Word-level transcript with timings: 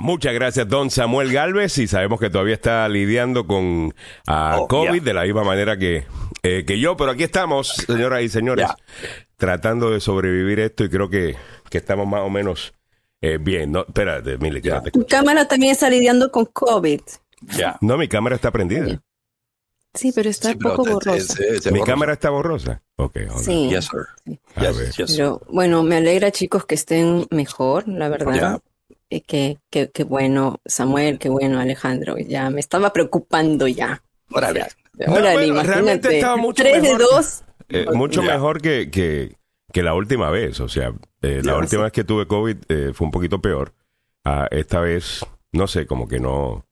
Muchas 0.00 0.32
gracias, 0.32 0.66
don 0.66 0.90
Samuel 0.90 1.30
Galvez. 1.32 1.76
Y 1.78 1.86
sabemos 1.86 2.18
que 2.18 2.30
todavía 2.30 2.54
está 2.54 2.88
lidiando 2.88 3.46
con 3.46 3.94
ah, 4.26 4.56
Oh, 4.60 4.66
COVID 4.68 5.02
de 5.02 5.12
la 5.14 5.24
misma 5.24 5.44
manera 5.44 5.76
que, 5.76 6.06
eh, 6.42 6.64
que 6.66 6.80
yo. 6.80 6.96
Pero 6.96 7.10
aquí 7.10 7.22
estamos, 7.24 7.68
señoras 7.86 8.22
y 8.22 8.28
señores, 8.30 8.66
tratando 9.36 9.90
de 9.90 10.00
sobrevivir 10.00 10.58
esto. 10.60 10.84
Y 10.84 10.88
creo 10.88 11.10
que, 11.10 11.36
que 11.68 11.78
estamos 11.78 12.06
más 12.06 12.22
o 12.22 12.30
menos 12.30 12.72
eh, 13.20 13.36
bien. 13.38 13.72
No, 13.72 13.80
espérate, 13.86 14.38
Mili, 14.38 14.62
que 14.62 14.68
Ya. 14.68 14.76
no 14.76 14.82
te 14.82 14.90
Tu 14.90 15.00
escucho. 15.00 15.16
cámara 15.16 15.46
también 15.46 15.72
está 15.72 15.90
lidiando 15.90 16.30
con 16.32 16.46
COVID. 16.46 17.00
Ya. 17.56 17.76
No, 17.82 17.98
mi 17.98 18.08
cámara 18.08 18.36
está 18.36 18.50
prendida. 18.50 19.00
Sí, 19.92 20.12
pero 20.14 20.30
está 20.30 20.48
Sí, 20.50 20.54
un 20.54 20.60
pero 20.60 20.76
poco 20.76 20.92
borrosa. 20.92 21.34
Mi 21.40 21.58
borrosa. 21.58 21.84
cámara 21.84 22.12
está 22.14 22.30
borrosa. 22.30 22.82
Ok. 22.96 23.18
Sí. 23.42 23.68
Yes, 23.68 23.86
sir. 23.90 24.38
A 24.56 24.60
Yes, 24.62 24.78
ver. 24.78 24.90
yes. 24.92 25.12
Pero 25.16 25.42
bueno, 25.50 25.82
me 25.82 25.96
alegra, 25.96 26.30
chicos, 26.30 26.64
que 26.64 26.74
estén 26.76 27.26
mejor, 27.30 27.86
la 27.88 28.08
verdad. 28.08 28.60
Eh, 29.10 29.22
que, 29.22 29.58
que, 29.70 29.90
que 29.90 30.04
bueno, 30.04 30.60
Samuel, 30.64 31.18
qué 31.18 31.28
bueno, 31.28 31.58
Alejandro. 31.60 32.16
Ya 32.18 32.48
me 32.50 32.60
estaba 32.60 32.92
preocupando 32.92 33.66
ya. 33.66 34.02
Órale. 34.32 34.66
Ahora, 35.06 35.32
bueno, 35.32 35.62
realmente 35.62 35.68
imagínate. 35.68 36.16
estaba 36.18 36.36
mucho 36.36 36.62
Tres 36.62 36.76
de 36.76 36.82
mejor. 36.82 37.00
dos. 37.00 37.42
Eh, 37.68 37.86
mucho 37.92 38.22
Ya. 38.22 38.32
mejor 38.34 38.60
que, 38.62 38.90
que, 38.90 39.36
que 39.72 39.82
la 39.82 39.94
última 39.94 40.30
vez. 40.30 40.60
O 40.60 40.68
sea, 40.68 40.92
eh, 41.22 41.40
la 41.44 41.56
última 41.56 41.82
vez 41.84 41.92
que 41.92 42.04
tuve 42.04 42.26
COVID 42.26 42.56
eh, 42.68 42.90
fue 42.94 43.04
un 43.06 43.10
poquito 43.10 43.40
peor. 43.40 43.72
Ah, 44.24 44.46
esta 44.50 44.80
vez, 44.80 45.24
no 45.52 45.66
sé, 45.66 45.86
como 45.86 46.06
que 46.06 46.20
no. 46.20 46.64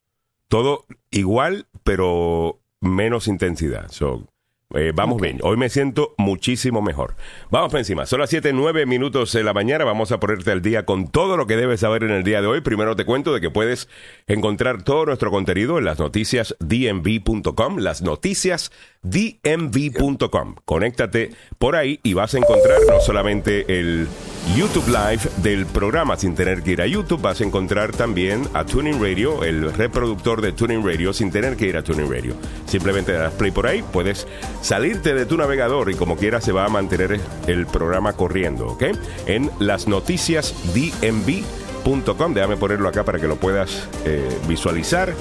Todo 0.47 0.85
igual, 1.11 1.67
pero 1.83 2.59
menos 2.79 3.27
intensidad. 3.27 3.89
So, 3.89 4.27
eh, 4.75 4.91
vamos 4.93 5.19
bien. 5.19 5.39
Hoy 5.41 5.57
me 5.57 5.67
siento 5.69 6.13
muchísimo 6.17 6.81
mejor. 6.81 7.15
Vamos 7.49 7.71
para 7.71 7.79
encima. 7.79 8.05
Son 8.05 8.19
las 8.19 8.29
7, 8.29 8.53
9 8.53 8.85
minutos 8.85 9.33
de 9.33 9.43
la 9.43 9.51
mañana. 9.51 9.83
Vamos 9.83 10.11
a 10.11 10.19
ponerte 10.19 10.51
al 10.51 10.61
día 10.61 10.85
con 10.85 11.07
todo 11.07 11.37
lo 11.37 11.47
que 11.47 11.57
debes 11.57 11.79
saber 11.79 12.03
en 12.03 12.11
el 12.11 12.23
día 12.23 12.39
de 12.41 12.47
hoy. 12.47 12.61
Primero 12.61 12.95
te 12.95 13.03
cuento 13.03 13.33
de 13.33 13.41
que 13.41 13.49
puedes 13.49 13.89
encontrar 14.27 14.83
todo 14.83 15.07
nuestro 15.07 15.31
contenido 15.31 15.79
en 15.79 15.85
las 15.85 15.97
noticias 15.97 16.55
dmv.com. 16.59 17.77
Las 17.77 18.03
noticias 18.03 18.71
dmv.com. 19.01 20.55
Conéctate 20.65 21.31
por 21.57 21.75
ahí 21.75 21.99
y 22.03 22.13
vas 22.13 22.35
a 22.35 22.37
encontrar 22.37 22.77
no 22.87 22.99
solamente 22.99 23.79
el 23.79 24.07
YouTube 24.55 24.87
Live 24.87 25.29
del 25.37 25.65
programa 25.65 26.17
sin 26.17 26.33
tener 26.35 26.63
que 26.63 26.71
ir 26.71 26.81
a 26.81 26.87
YouTube, 26.87 27.21
vas 27.21 27.39
a 27.39 27.43
encontrar 27.43 27.91
también 27.91 28.47
a 28.53 28.65
Tuning 28.65 29.01
Radio, 29.01 29.43
el 29.43 29.71
reproductor 29.73 30.41
de 30.41 30.51
Tuning 30.51 30.83
Radio 30.83 31.13
sin 31.13 31.31
tener 31.31 31.55
que 31.55 31.67
ir 31.67 31.77
a 31.77 31.83
Tuning 31.83 32.09
Radio. 32.11 32.35
Simplemente 32.65 33.11
das 33.11 33.33
play 33.33 33.51
por 33.51 33.67
ahí, 33.67 33.83
puedes 33.93 34.27
salirte 34.61 35.13
de 35.13 35.25
tu 35.25 35.37
navegador 35.37 35.91
y 35.91 35.95
como 35.95 36.17
quieras 36.17 36.43
se 36.43 36.51
va 36.51 36.65
a 36.65 36.69
mantener 36.69 37.19
el 37.47 37.67
programa 37.67 38.13
corriendo, 38.13 38.67
¿ok? 38.67 38.83
En 39.27 39.51
las 39.59 39.87
noticias 39.87 40.53
dmv.com, 40.73 42.33
déjame 42.33 42.57
ponerlo 42.57 42.89
acá 42.89 43.03
para 43.03 43.19
que 43.19 43.27
lo 43.27 43.35
puedas 43.35 43.87
eh, 44.05 44.27
visualizar 44.47 45.13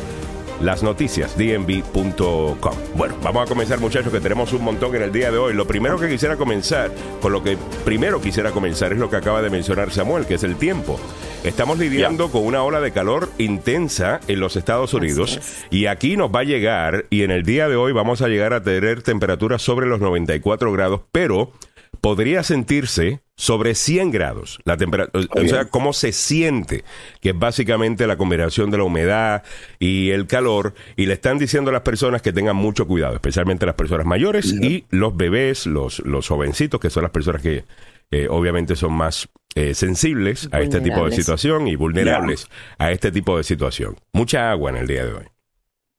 las 0.60 0.82
noticias 0.82 1.36
dmv.com. 1.36 2.74
Bueno, 2.94 3.16
vamos 3.22 3.42
a 3.42 3.46
comenzar 3.46 3.80
muchachos 3.80 4.12
que 4.12 4.20
tenemos 4.20 4.52
un 4.52 4.64
montón 4.64 4.94
en 4.96 5.02
el 5.02 5.12
día 5.12 5.30
de 5.30 5.38
hoy. 5.38 5.54
Lo 5.54 5.66
primero 5.66 5.98
que 5.98 6.08
quisiera 6.08 6.36
comenzar, 6.36 6.90
con 7.20 7.32
lo 7.32 7.42
que 7.42 7.56
primero 7.84 8.20
quisiera 8.20 8.50
comenzar 8.50 8.92
es 8.92 8.98
lo 8.98 9.10
que 9.10 9.16
acaba 9.16 9.42
de 9.42 9.50
mencionar 9.50 9.90
Samuel, 9.90 10.26
que 10.26 10.34
es 10.34 10.44
el 10.44 10.56
tiempo. 10.56 10.98
Estamos 11.44 11.78
lidiando 11.78 12.30
con 12.30 12.44
una 12.44 12.62
ola 12.64 12.80
de 12.80 12.90
calor 12.90 13.30
intensa 13.38 14.20
en 14.26 14.40
los 14.40 14.56
Estados 14.56 14.92
Unidos 14.92 15.36
es. 15.36 15.66
y 15.70 15.86
aquí 15.86 16.16
nos 16.16 16.30
va 16.30 16.40
a 16.40 16.44
llegar 16.44 17.06
y 17.10 17.22
en 17.22 17.30
el 17.30 17.44
día 17.44 17.68
de 17.68 17.76
hoy 17.76 17.92
vamos 17.92 18.22
a 18.22 18.28
llegar 18.28 18.52
a 18.52 18.62
tener 18.62 19.02
temperaturas 19.02 19.62
sobre 19.62 19.86
los 19.86 20.00
94 20.00 20.72
grados, 20.72 21.02
pero 21.12 21.52
podría 22.00 22.42
sentirse 22.42 23.20
sobre 23.36 23.74
100 23.74 24.10
grados. 24.10 24.58
La 24.64 24.76
temperatura, 24.76 25.26
o 25.30 25.46
sea, 25.46 25.66
cómo 25.66 25.92
se 25.92 26.12
siente, 26.12 26.84
que 27.20 27.30
es 27.30 27.38
básicamente 27.38 28.06
la 28.06 28.16
combinación 28.16 28.70
de 28.70 28.78
la 28.78 28.84
humedad 28.84 29.44
y 29.78 30.10
el 30.10 30.26
calor, 30.26 30.74
y 30.96 31.06
le 31.06 31.14
están 31.14 31.38
diciendo 31.38 31.70
a 31.70 31.72
las 31.72 31.82
personas 31.82 32.20
que 32.20 32.32
tengan 32.32 32.56
mucho 32.56 32.86
cuidado, 32.86 33.14
especialmente 33.14 33.64
las 33.64 33.76
personas 33.76 34.06
mayores 34.06 34.52
y 34.52 34.84
los 34.90 35.16
bebés, 35.16 35.66
los, 35.66 36.00
los 36.00 36.26
jovencitos, 36.26 36.80
que 36.80 36.90
son 36.90 37.04
las 37.04 37.12
personas 37.12 37.40
que 37.40 37.64
eh, 38.10 38.26
obviamente 38.28 38.74
son 38.74 38.92
más 38.94 39.28
eh, 39.54 39.74
sensibles 39.74 40.48
a 40.52 40.60
este 40.60 40.80
tipo 40.80 41.04
de 41.04 41.12
situación 41.14 41.68
y 41.68 41.76
vulnerables 41.76 42.48
a 42.78 42.90
este 42.90 43.12
tipo 43.12 43.36
de 43.36 43.44
situación. 43.44 43.96
Mucha 44.12 44.50
agua 44.50 44.70
en 44.70 44.76
el 44.76 44.86
día 44.86 45.04
de 45.04 45.12
hoy. 45.12 45.24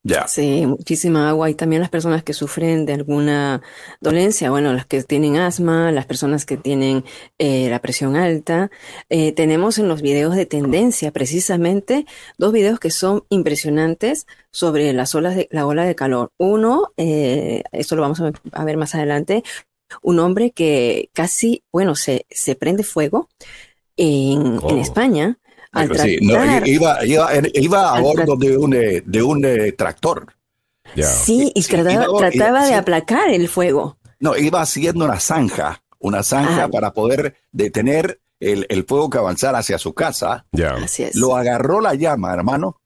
Ya. 0.02 0.26
Sí, 0.28 0.64
muchísima 0.66 1.28
agua 1.28 1.50
y 1.50 1.54
también 1.54 1.82
las 1.82 1.90
personas 1.90 2.22
que 2.22 2.32
sufren 2.32 2.86
de 2.86 2.94
alguna 2.94 3.60
dolencia, 4.00 4.50
bueno, 4.50 4.72
las 4.72 4.86
que 4.86 5.02
tienen 5.02 5.36
asma, 5.36 5.92
las 5.92 6.06
personas 6.06 6.46
que 6.46 6.56
tienen 6.56 7.04
eh, 7.38 7.68
la 7.68 7.80
presión 7.80 8.16
alta. 8.16 8.70
Eh, 9.10 9.32
tenemos 9.32 9.76
en 9.78 9.88
los 9.88 10.00
videos 10.00 10.36
de 10.36 10.46
tendencia 10.46 11.10
precisamente 11.12 12.06
dos 12.38 12.50
videos 12.52 12.80
que 12.80 12.90
son 12.90 13.24
impresionantes 13.28 14.26
sobre 14.50 14.92
las 14.94 15.14
olas 15.14 15.36
de 15.36 15.48
la 15.50 15.66
ola 15.66 15.84
de 15.84 15.94
calor. 15.94 16.32
Uno, 16.38 16.92
eh, 16.96 17.62
esto 17.72 17.94
lo 17.94 18.00
vamos 18.02 18.20
a 18.20 18.24
ver, 18.24 18.34
a 18.52 18.64
ver 18.64 18.78
más 18.78 18.94
adelante, 18.94 19.42
un 20.02 20.18
hombre 20.18 20.52
que 20.52 21.10
casi, 21.12 21.62
bueno, 21.72 21.94
se, 21.94 22.24
se 22.30 22.54
prende 22.54 22.84
fuego 22.84 23.28
en, 23.96 24.40
en 24.46 24.60
Oh. 24.62 24.80
España 24.80 25.38
al 25.72 25.88
Pero 25.88 26.02
sí, 26.02 26.18
no, 26.22 26.34
iba, 26.66 27.04
iba, 27.06 27.28
iba 27.54 27.90
a 27.90 27.94
Al 27.96 28.02
bordo 28.02 28.36
de 28.36 28.56
un, 28.56 28.70
de 28.70 29.22
un 29.22 29.44
eh, 29.44 29.72
tractor. 29.72 30.26
Sí, 30.96 31.52
y 31.54 31.62
Sí, 31.62 31.70
trataba, 31.70 32.06
trataba 32.18 32.62
de 32.64 32.68
sí. 32.68 32.74
aplacar 32.74 33.30
el 33.30 33.48
fuego. 33.48 33.98
No, 34.18 34.36
iba 34.36 34.60
haciendo 34.60 35.04
una 35.04 35.20
zanja, 35.20 35.82
una 35.98 36.22
zanja 36.22 36.64
Ah. 36.64 36.68
para 36.68 36.92
poder 36.92 37.36
detener 37.52 38.20
el, 38.40 38.66
el 38.68 38.84
fuego 38.84 39.08
que 39.10 39.18
avanzara 39.18 39.58
hacia 39.58 39.78
su 39.78 39.94
casa. 39.94 40.46
Así 40.82 41.04
es. 41.04 41.14
Lo 41.14 41.36
agarró 41.36 41.80
la 41.80 41.94
llama, 41.94 42.32
hermano, 42.34 42.80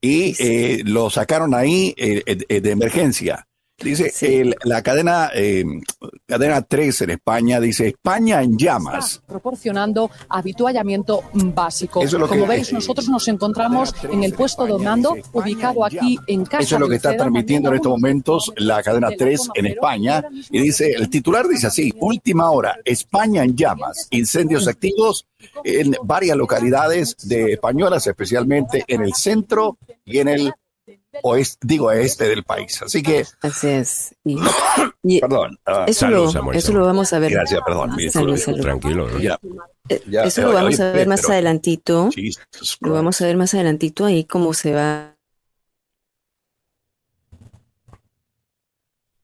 y 0.00 0.34
Sí. 0.34 0.44
eh, 0.46 0.82
lo 0.84 1.10
sacaron 1.10 1.54
ahí 1.54 1.94
eh, 1.96 2.22
eh, 2.26 2.60
de 2.60 2.70
emergencia. 2.70 3.48
Dice 3.78 4.10
Sí. 4.14 4.26
el- 4.26 4.56
la 4.64 4.80
cadena 4.82 5.30
eh, 5.34 5.64
cadena 6.26 6.62
3 6.62 7.00
en 7.02 7.10
España, 7.10 7.58
dice 7.58 7.88
España 7.88 8.40
en 8.42 8.56
llamas. 8.56 9.14
está 9.14 9.26
proporcionando 9.26 10.08
habituallamiento 10.28 11.22
básico. 11.32 12.00
Eso 12.02 12.16
es 12.16 12.20
lo 12.20 12.28
Como 12.28 12.42
que- 12.42 12.48
veis, 12.48 12.72
nosotros 12.72 13.08
nos 13.08 13.26
encontramos 13.26 13.92
en 14.10 14.22
el 14.22 14.34
puesto 14.34 14.66
de 14.66 14.78
mando, 14.84 15.16
ubicado 15.32 15.84
aquí 15.84 16.16
en 16.28 16.44
Casa 16.44 16.62
Eso 16.62 16.76
es 16.76 16.80
lo 16.80 16.88
que 16.88 16.96
está 16.96 17.16
transmitiendo 17.16 17.70
en 17.70 17.76
estos 17.76 17.90
momentos 17.90 18.52
la 18.56 18.82
cadena 18.82 19.08
3 19.18 19.48
en 19.54 19.66
España. 19.66 20.24
Y 20.50 20.60
dice, 20.60 20.92
el 20.92 21.08
titular 21.10 21.48
dice 21.48 21.66
así, 21.66 21.92
última 21.98 22.50
hora, 22.50 22.76
España 22.84 23.42
en 23.42 23.56
llamas, 23.56 24.06
incendios 24.10 24.68
activos 24.68 25.26
en 25.64 25.96
varias 26.04 26.36
localidades 26.36 27.16
de 27.24 27.54
españolas, 27.54 28.06
especialmente 28.06 28.84
en 28.86 29.02
el 29.02 29.14
centro 29.14 29.76
y 30.04 30.18
en 30.18 30.28
el 30.28 30.52
oeste, 31.22 31.58
digo, 31.66 31.92
este 31.92 32.28
del 32.28 32.44
país. 32.44 32.80
Así 32.82 33.02
que, 33.02 33.24
Así 33.42 33.68
es. 33.68 34.14
Y, 34.24 34.38
y 35.02 35.20
perdón. 35.20 35.58
ah, 35.66 35.84
eso, 35.86 36.00
Salud, 36.00 36.24
lo, 36.24 36.30
Samuel, 36.30 36.58
eso 36.58 36.72
lo 36.72 36.86
vamos 36.86 37.12
a 37.12 37.18
ver. 37.18 37.32
gracias, 37.32 37.60
perdón. 37.66 37.94
mi 37.96 38.08
Salud, 38.08 38.36
salud. 38.36 38.60
Tranquilo. 38.60 39.08
¿no? 39.08 39.18
Ya, 39.18 39.38
ya, 40.08 40.24
Eso 40.24 40.40
eh, 40.40 40.44
lo 40.44 40.52
vamos 40.52 40.80
a 40.80 40.92
ver 40.92 41.06
más 41.06 41.20
pero- 41.20 41.32
adelantito. 41.34 42.10
Jesus 42.14 42.78
Lo 42.80 42.92
vamos 42.92 43.20
a 43.20 43.26
ver 43.26 43.36
más 43.36 43.52
adelantito 43.54 44.04
ahí 44.06 44.24
cómo 44.24 44.54
se 44.54 44.72
va. 44.72 45.11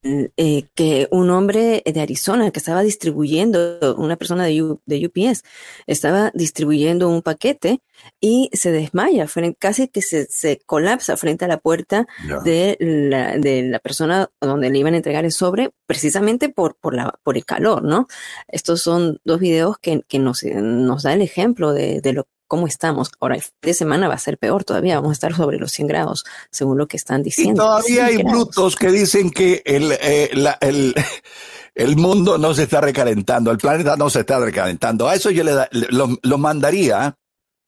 Eh, 0.03 0.65
que 0.75 1.09
un 1.11 1.31
hombre 1.31 1.83
de 1.85 2.01
Arizona 2.01 2.51
que 2.51 2.59
estaba 2.61 2.83
distribuyendo, 2.83 3.95
una 3.97 4.17
persona 4.17 4.45
de, 4.45 4.63
U- 4.63 4.81
de 4.87 5.07
UPS, 5.07 5.43
estaba 5.87 6.31
distribuyendo 6.35 7.09
un 7.09 7.23
paquete 7.23 7.81
y 8.21 8.49
se 8.53 8.71
desmaya, 8.71 9.27
fre- 9.27 9.57
casi 9.59 9.89
que 9.89 10.03
se, 10.03 10.27
se 10.27 10.61
colapsa 10.67 11.17
frente 11.17 11.45
a 11.45 11.49
la 11.49 11.59
puerta 11.59 12.07
de 12.45 12.77
la, 12.81 13.37
de 13.39 13.63
la 13.65 13.81
persona 13.81 14.31
donde 14.41 14.71
le 14.71 14.79
iban 14.79 14.95
a 14.95 14.99
entregar 14.99 15.25
el 15.25 15.33
sobre, 15.33 15.71
precisamente 15.87 16.49
por, 16.49 16.77
por, 16.77 16.95
la, 16.95 17.19
por 17.25 17.37
el 17.37 17.45
calor, 17.45 17.83
¿no? 17.83 18.07
Estos 18.47 18.81
son 18.83 19.21
dos 19.25 19.41
videos 19.41 19.79
que, 19.79 20.03
que 20.07 20.19
nos, 20.21 20.45
nos 20.45 21.03
da 21.03 21.13
el 21.13 21.23
ejemplo 21.23 21.73
de, 21.73 22.01
de 22.01 22.13
lo, 22.13 22.29
cómo 22.49 22.67
estamos. 22.67 23.13
Ahora, 23.21 23.37
el 23.37 23.43
fin 23.43 23.53
de 23.63 23.75
semana 23.75 24.09
va 24.09 24.15
a 24.15 24.19
ser 24.19 24.39
peor 24.39 24.65
todavía, 24.65 24.97
vamos 24.97 25.11
a 25.11 25.13
estar 25.13 25.35
sobre 25.35 25.59
los 25.59 25.71
100 25.71 25.87
grados, 25.89 26.25
según 26.51 26.79
lo 26.79 26.89
que 26.89 26.97
están 26.97 27.21
Y 27.21 27.25
diciendo. 27.25 27.63
todavía 27.65 28.07
hay 28.07 28.15
100 28.17 28.27
grados. 28.27 28.45
brutos 28.47 28.77
que 28.77 28.91
dicen 28.91 29.31
que 29.31 29.63
el, 29.65 29.93
eh, 30.01 30.31
la- 30.33 30.59
el, 30.61 30.95
el 31.75 31.97
mundo 31.97 32.39
no 32.39 32.55
se 32.55 32.65
está 32.65 32.81
recalentando, 32.81 33.51
el 33.53 33.59
planeta 33.59 33.97
no 33.97 34.11
se 34.11 34.21
está 34.21 34.41
recalentando. 34.41 35.09
A 35.09 35.15
eso 35.15 35.31
yo 35.31 35.45
le 35.45 35.53
da- 35.53 35.69
lo, 35.71 36.09
lo 36.23 36.39
mandaría 36.39 37.15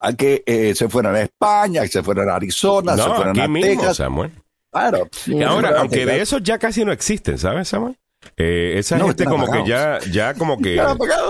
a 0.00 0.12
que 0.14 0.42
eh, 0.46 0.74
se 0.74 0.88
fueran 0.88 1.14
a 1.14 1.20
España, 1.20 1.82
que 1.82 1.88
se 1.88 2.02
fueran 2.02 2.28
a 2.30 2.34
Arizona, 2.36 2.96
se 2.96 3.02
fueran 3.02 3.30
aquí 3.30 3.40
a 3.40 3.48
mismo, 3.48 3.70
Texas. 3.70 3.96
Samuel. 3.98 4.32
Claro. 4.72 5.08
Y 5.26 5.42
ahora, 5.42 5.74
aunque 5.80 6.06
de 6.06 6.22
esos 6.22 6.42
ya 6.42 6.58
casi 6.58 6.84
no 6.84 6.92
existen, 6.92 7.36
¿sabes, 7.38 7.68
Samuel? 7.68 7.98
Eh, 8.36 8.74
esa 8.76 8.98
No, 8.98 9.06
gente 9.08 9.24
como 9.24 9.50
que 9.50 9.64
ya, 9.66 9.98
ya 10.12 10.34
como 10.34 10.58
que 10.60 10.80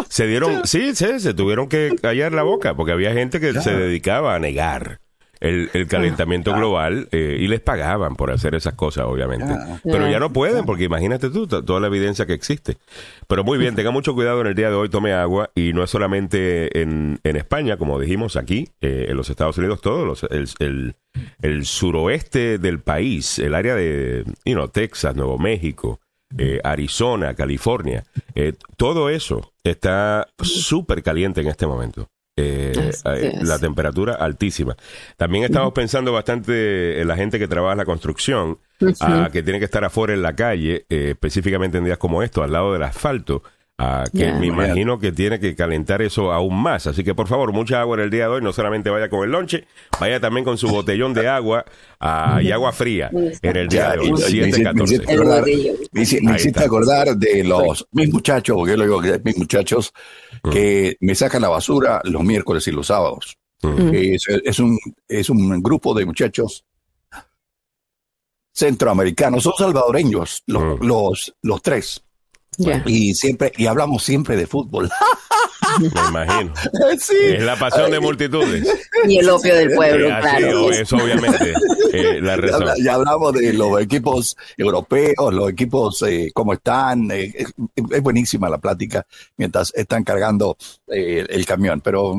se 0.08 0.26
dieron, 0.26 0.66
sí, 0.66 0.94
sí, 0.94 1.20
se 1.20 1.34
tuvieron 1.34 1.68
que 1.68 1.96
callar 2.00 2.32
la 2.32 2.42
boca 2.42 2.74
porque 2.74 2.92
había 2.92 3.12
gente 3.12 3.40
que 3.40 3.52
Ya. 3.52 3.60
se 3.62 3.72
dedicaba 3.76 4.34
a 4.34 4.38
negar 4.38 4.98
el, 5.40 5.70
el 5.72 5.86
calentamiento 5.86 6.52
global 6.52 7.08
eh, 7.12 7.38
y 7.40 7.46
les 7.46 7.60
pagaban 7.60 8.14
por 8.14 8.30
hacer 8.30 8.54
esas 8.54 8.74
cosas, 8.74 9.06
obviamente. 9.06 9.54
Pero 9.84 10.10
ya 10.10 10.18
no 10.20 10.32
pueden, 10.32 10.66
porque 10.66 10.84
imagínate 10.84 11.30
tú 11.30 11.46
to- 11.46 11.64
toda 11.64 11.80
la 11.80 11.86
evidencia 11.86 12.26
que 12.26 12.34
existe. 12.34 12.76
Pero 13.26 13.42
muy 13.42 13.56
bien, 13.56 13.74
tenga 13.74 13.90
mucho 13.90 14.14
cuidado 14.14 14.40
en 14.42 14.48
el 14.48 14.54
día 14.54 14.68
de 14.68 14.74
hoy, 14.74 14.88
tome 14.90 15.12
agua 15.14 15.50
y 15.54 15.72
no 15.72 15.82
es 15.82 15.88
solamente 15.90 16.82
en, 16.82 17.20
en 17.24 17.36
España, 17.36 17.78
como 17.78 17.98
dijimos 17.98 18.36
aquí, 18.36 18.68
eh, 18.82 19.06
en 19.08 19.16
los 19.16 19.30
Estados 19.30 19.56
Unidos, 19.56 19.80
todos 19.80 20.06
los, 20.06 20.30
el, 20.30 20.46
el, 20.58 20.94
el 21.40 21.64
suroeste 21.64 22.58
del 22.58 22.80
país, 22.80 23.38
el 23.38 23.54
área 23.54 23.74
de 23.74 24.24
you 24.44 24.52
know, 24.54 24.68
Texas, 24.68 25.16
Nuevo 25.16 25.38
México, 25.38 25.99
eh, 26.38 26.60
Arizona, 26.62 27.34
California, 27.34 28.04
eh, 28.34 28.54
todo 28.76 29.10
eso 29.10 29.52
está 29.64 30.28
súper 30.40 31.02
caliente 31.02 31.40
en 31.40 31.48
este 31.48 31.66
momento. 31.66 32.08
Eh, 32.36 32.92
eh, 33.04 33.38
la 33.42 33.58
temperatura 33.58 34.14
altísima. 34.14 34.74
También 35.18 35.44
estamos 35.44 35.72
pensando 35.74 36.10
bastante 36.12 36.98
en 37.00 37.06
la 37.06 37.14
gente 37.16 37.38
que 37.38 37.46
trabaja 37.46 37.72
en 37.72 37.78
la 37.78 37.84
construcción, 37.84 38.58
que 38.78 39.42
tiene 39.42 39.58
que 39.58 39.66
estar 39.66 39.84
afuera 39.84 40.14
en 40.14 40.22
la 40.22 40.34
calle, 40.34 40.86
específicamente 40.88 41.76
en 41.76 41.84
días 41.84 41.98
como 41.98 42.22
estos, 42.22 42.44
al 42.44 42.52
lado 42.52 42.72
del 42.72 42.82
asfalto. 42.82 43.42
Ah, 43.80 44.04
que 44.12 44.32
me 44.32 44.46
imagino 44.46 44.98
que 44.98 45.10
tiene 45.12 45.40
que 45.40 45.54
calentar 45.56 46.02
eso 46.02 46.32
aún 46.32 46.60
más. 46.62 46.86
Así 46.86 47.02
que 47.02 47.14
por 47.14 47.26
favor, 47.28 47.52
mucha 47.52 47.80
agua 47.80 47.96
en 47.96 48.02
el 48.04 48.10
día 48.10 48.24
de 48.24 48.34
hoy. 48.34 48.42
No 48.42 48.52
solamente 48.52 48.90
vaya 48.90 49.08
con 49.08 49.24
el 49.24 49.30
lonche, 49.30 49.66
vaya 49.98 50.20
también 50.20 50.44
con 50.44 50.58
su 50.58 50.68
botellón 50.68 51.14
de 51.14 51.28
agua 51.28 51.64
ah, 51.98 52.40
y 52.42 52.50
agua 52.52 52.72
fría 52.72 53.10
en 53.12 53.56
el 53.56 53.68
día 53.68 53.90
de 53.92 53.98
hoy. 54.00 54.12
me 54.12 54.18
7, 54.18 54.48
hiciste- 54.48 54.58
me 54.58 54.64
14. 54.64 54.94
hiciste 54.94 55.12
El 55.12 55.20
acordar- 55.20 55.44
me 55.44 56.30
me 56.30 56.36
hiciste 56.36 56.64
acordar 56.64 57.16
de 57.16 57.44
los 57.44 57.86
mis 57.92 58.12
muchachos, 58.12 58.56
porque 58.56 58.72
yo 58.72 58.76
le 58.76 58.84
digo 58.84 59.00
que 59.00 59.20
mis 59.24 59.38
muchachos 59.38 59.92
Mm. 60.42 60.50
que 60.50 60.96
me 61.00 61.14
sacan 61.14 61.42
la 61.42 61.48
basura 61.48 62.00
los 62.04 62.22
miércoles 62.22 62.66
y 62.68 62.72
los 62.72 62.86
sábados. 62.86 63.36
Mm. 63.62 63.90
Es, 63.94 64.24
es 64.44 64.58
un, 64.58 64.78
es 65.06 65.28
un 65.28 65.62
grupo 65.62 65.92
de 65.92 66.06
muchachos 66.06 66.64
centroamericanos, 68.52 69.42
son 69.42 69.52
salvadoreños, 69.58 70.42
los, 70.46 70.80
Mm. 70.80 70.84
los, 70.86 71.34
los 71.42 71.62
tres. 71.62 72.02
Y 72.86 73.14
siempre, 73.14 73.52
y 73.56 73.66
hablamos 73.66 74.02
siempre 74.02 74.36
de 74.36 74.46
fútbol. 74.46 74.90
Me 75.80 75.86
imagino. 76.08 76.52
sí. 76.98 77.14
Es 77.20 77.42
la 77.42 77.56
pasión 77.56 77.90
de 77.90 78.00
multitudes. 78.00 78.66
Y 79.06 79.18
el 79.18 79.30
opio 79.30 79.54
del 79.54 79.70
pueblo, 79.74 80.08
Eh, 80.08 80.16
claro. 80.20 80.70
eso 80.72 80.96
obviamente 80.96 81.54
eh, 81.92 82.20
la 82.20 82.34
Ya, 82.34 82.36
razón. 82.36 82.84
ya 82.84 82.94
hablamos 82.94 83.32
de 83.34 83.52
los 83.52 83.80
equipos 83.80 84.36
europeos, 84.56 85.32
los 85.32 85.48
equipos, 85.50 86.02
eh, 86.02 86.30
cómo 86.34 86.52
están. 86.54 87.10
eh, 87.12 87.32
es, 87.34 87.52
es 87.90 88.02
buenísima 88.02 88.48
la 88.50 88.58
plática 88.58 89.06
mientras 89.36 89.72
están 89.74 90.02
cargando 90.02 90.56
eh, 90.88 91.24
el 91.28 91.46
camión. 91.46 91.80
Pero 91.80 92.14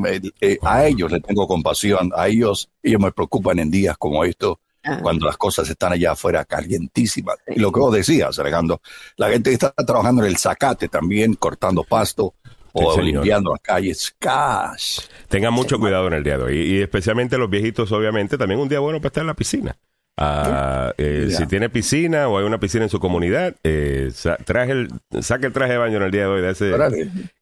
a 0.62 0.86
ellos 0.86 1.12
les 1.12 1.22
tengo 1.22 1.46
compasión, 1.46 2.10
a 2.16 2.28
ellos, 2.28 2.68
ellos 2.82 3.00
me 3.00 3.12
preocupan 3.12 3.58
en 3.58 3.70
días 3.70 3.96
como 3.98 4.24
estos, 4.24 4.56
Ah, 4.84 4.98
cuando 5.00 5.26
las 5.26 5.36
cosas 5.36 5.68
están 5.68 5.92
allá 5.92 6.12
afuera 6.12 6.44
calientísimas. 6.44 7.36
Y 7.46 7.60
lo 7.60 7.70
que 7.70 7.80
vos 7.80 7.94
decías, 7.94 8.38
Alejandro, 8.38 8.80
la 9.16 9.28
gente 9.30 9.50
que 9.50 9.54
está 9.54 9.72
trabajando 9.72 10.22
en 10.22 10.28
el 10.28 10.38
zacate 10.38 10.88
también, 10.88 11.34
cortando 11.34 11.84
pasto 11.84 12.34
o 12.72 12.94
Sí, 12.94 13.02
limpiando 13.02 13.50
las 13.52 13.60
calles. 13.60 14.14
Cash. 14.18 15.00
Tengan 15.28 15.52
mucho 15.52 15.78
cuidado 15.78 16.08
en 16.08 16.14
el 16.14 16.24
día 16.24 16.38
de 16.38 16.44
hoy. 16.44 16.56
Y, 16.58 16.78
y 16.78 16.82
especialmente 16.82 17.38
los 17.38 17.50
viejitos, 17.50 17.92
obviamente, 17.92 18.38
también 18.38 18.60
un 18.60 18.68
día 18.68 18.80
bueno 18.80 18.98
para 18.98 19.08
estar 19.08 19.22
en 19.22 19.28
la 19.28 19.34
piscina. 19.34 19.76
Ah, 20.16 20.92
eh. 20.98 21.28
Si 21.30 21.46
tiene 21.46 21.70
piscina 21.70 22.28
o 22.28 22.38
hay 22.38 22.44
una 22.44 22.60
piscina 22.60 22.84
en 22.84 22.90
su 22.90 23.00
comunidad, 23.00 23.54
eh, 23.64 24.10
sa- 24.12 24.36
traje 24.36 24.72
el, 24.72 24.88
saque 25.20 25.46
el 25.46 25.52
traje 25.52 25.72
de 25.72 25.78
baño 25.78 25.96
en 25.96 26.02
el 26.02 26.10
día 26.10 26.22
de 26.22 26.26
hoy. 26.26 26.40
De 26.42 26.50
ese, 26.50 26.70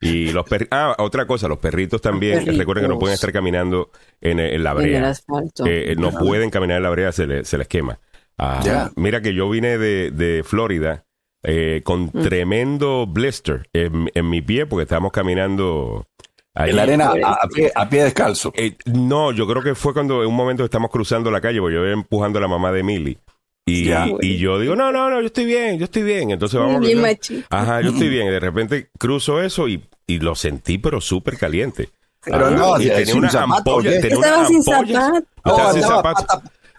y 0.00 0.30
los 0.32 0.44
perritos. 0.48 0.68
Ah, 0.78 0.94
otra 0.98 1.26
cosa, 1.26 1.48
los 1.48 1.58
perritos 1.58 2.00
también. 2.00 2.34
perritos. 2.38 2.58
Recuerden 2.58 2.84
que 2.84 2.88
no 2.88 2.98
pueden 2.98 3.14
estar 3.14 3.32
caminando 3.32 3.90
en, 4.20 4.38
en 4.38 4.62
la 4.62 4.70
en 4.72 4.76
el 4.78 4.82
brea. 4.84 5.08
asfalto. 5.10 5.64
Eh, 5.66 5.94
no 5.98 6.10
pueden 6.12 6.50
caminar 6.50 6.76
en 6.78 6.82
la 6.84 6.90
brea, 6.90 7.12
se, 7.12 7.26
le- 7.26 7.44
se 7.44 7.58
les 7.58 7.66
quema. 7.68 7.98
Ah. 8.38 8.90
Mira 8.96 9.20
que 9.20 9.34
yo 9.34 9.50
vine 9.50 9.76
de, 9.76 10.10
de 10.12 10.42
Florida 10.44 11.04
eh, 11.42 11.80
con 11.84 12.04
Mm. 12.12 12.22
tremendo 12.22 13.06
blister 13.06 13.68
en, 13.72 14.10
en 14.14 14.30
mi 14.30 14.42
pie 14.42 14.66
porque 14.66 14.82
estábamos 14.84 15.12
caminando. 15.12 16.06
En 16.54 16.76
la 16.76 16.82
arena 16.82 17.12
a, 17.24 17.32
a 17.34 17.48
pie, 17.48 17.70
a 17.74 17.88
pie 17.88 18.04
descalzo. 18.04 18.52
Eh, 18.56 18.76
no, 18.86 19.30
yo 19.32 19.46
creo 19.46 19.62
que 19.62 19.74
fue 19.74 19.92
cuando 19.92 20.22
en 20.22 20.28
un 20.28 20.34
momento 20.36 20.64
estamos 20.64 20.90
cruzando 20.90 21.30
la 21.30 21.40
calle, 21.40 21.60
porque 21.60 21.74
yo 21.76 21.84
iba 21.84 21.92
empujando 21.92 22.38
a 22.38 22.42
la 22.42 22.48
mamá 22.48 22.72
de 22.72 22.82
Millie. 22.82 23.18
Y, 23.66 23.84
Ya. 23.84 24.06
y 24.20 24.36
yo 24.38 24.58
digo, 24.58 24.74
no, 24.74 24.90
no, 24.90 25.08
no, 25.10 25.20
yo 25.20 25.26
estoy 25.26 25.44
bien, 25.44 25.78
yo 25.78 25.84
estoy 25.84 26.02
bien. 26.02 26.30
Entonces 26.32 26.58
vamos. 26.58 26.80
Bien 26.80 26.98
yo-. 27.22 27.36
Ajá, 27.50 27.80
yo 27.82 27.90
estoy 27.90 28.08
bien. 28.10 28.26
Y 28.26 28.30
de 28.30 28.40
repente 28.40 28.90
cruzo 28.98 29.40
eso 29.40 29.68
y, 29.68 29.84
y 30.06 30.18
lo 30.18 30.34
sentí, 30.34 30.78
pero 30.78 31.00
súper 31.00 31.38
caliente. 31.38 31.90
Pero 32.22 32.46
Ah, 32.46 32.50
no, 32.50 32.80
y 32.80 32.88
tenía 32.88 33.06
sin 33.06 33.18
una 33.18 33.30
zapato, 33.30 33.54
ampolla, 33.56 33.90
tenía 34.00 34.08
Estaba 34.16 34.36
unas 34.38 34.48
sin 34.48 34.56
ampollas. 34.58 35.04
zapato. 35.04 35.26
Estaba 35.44 35.72
sin 35.72 35.82
zapatos. 35.82 36.26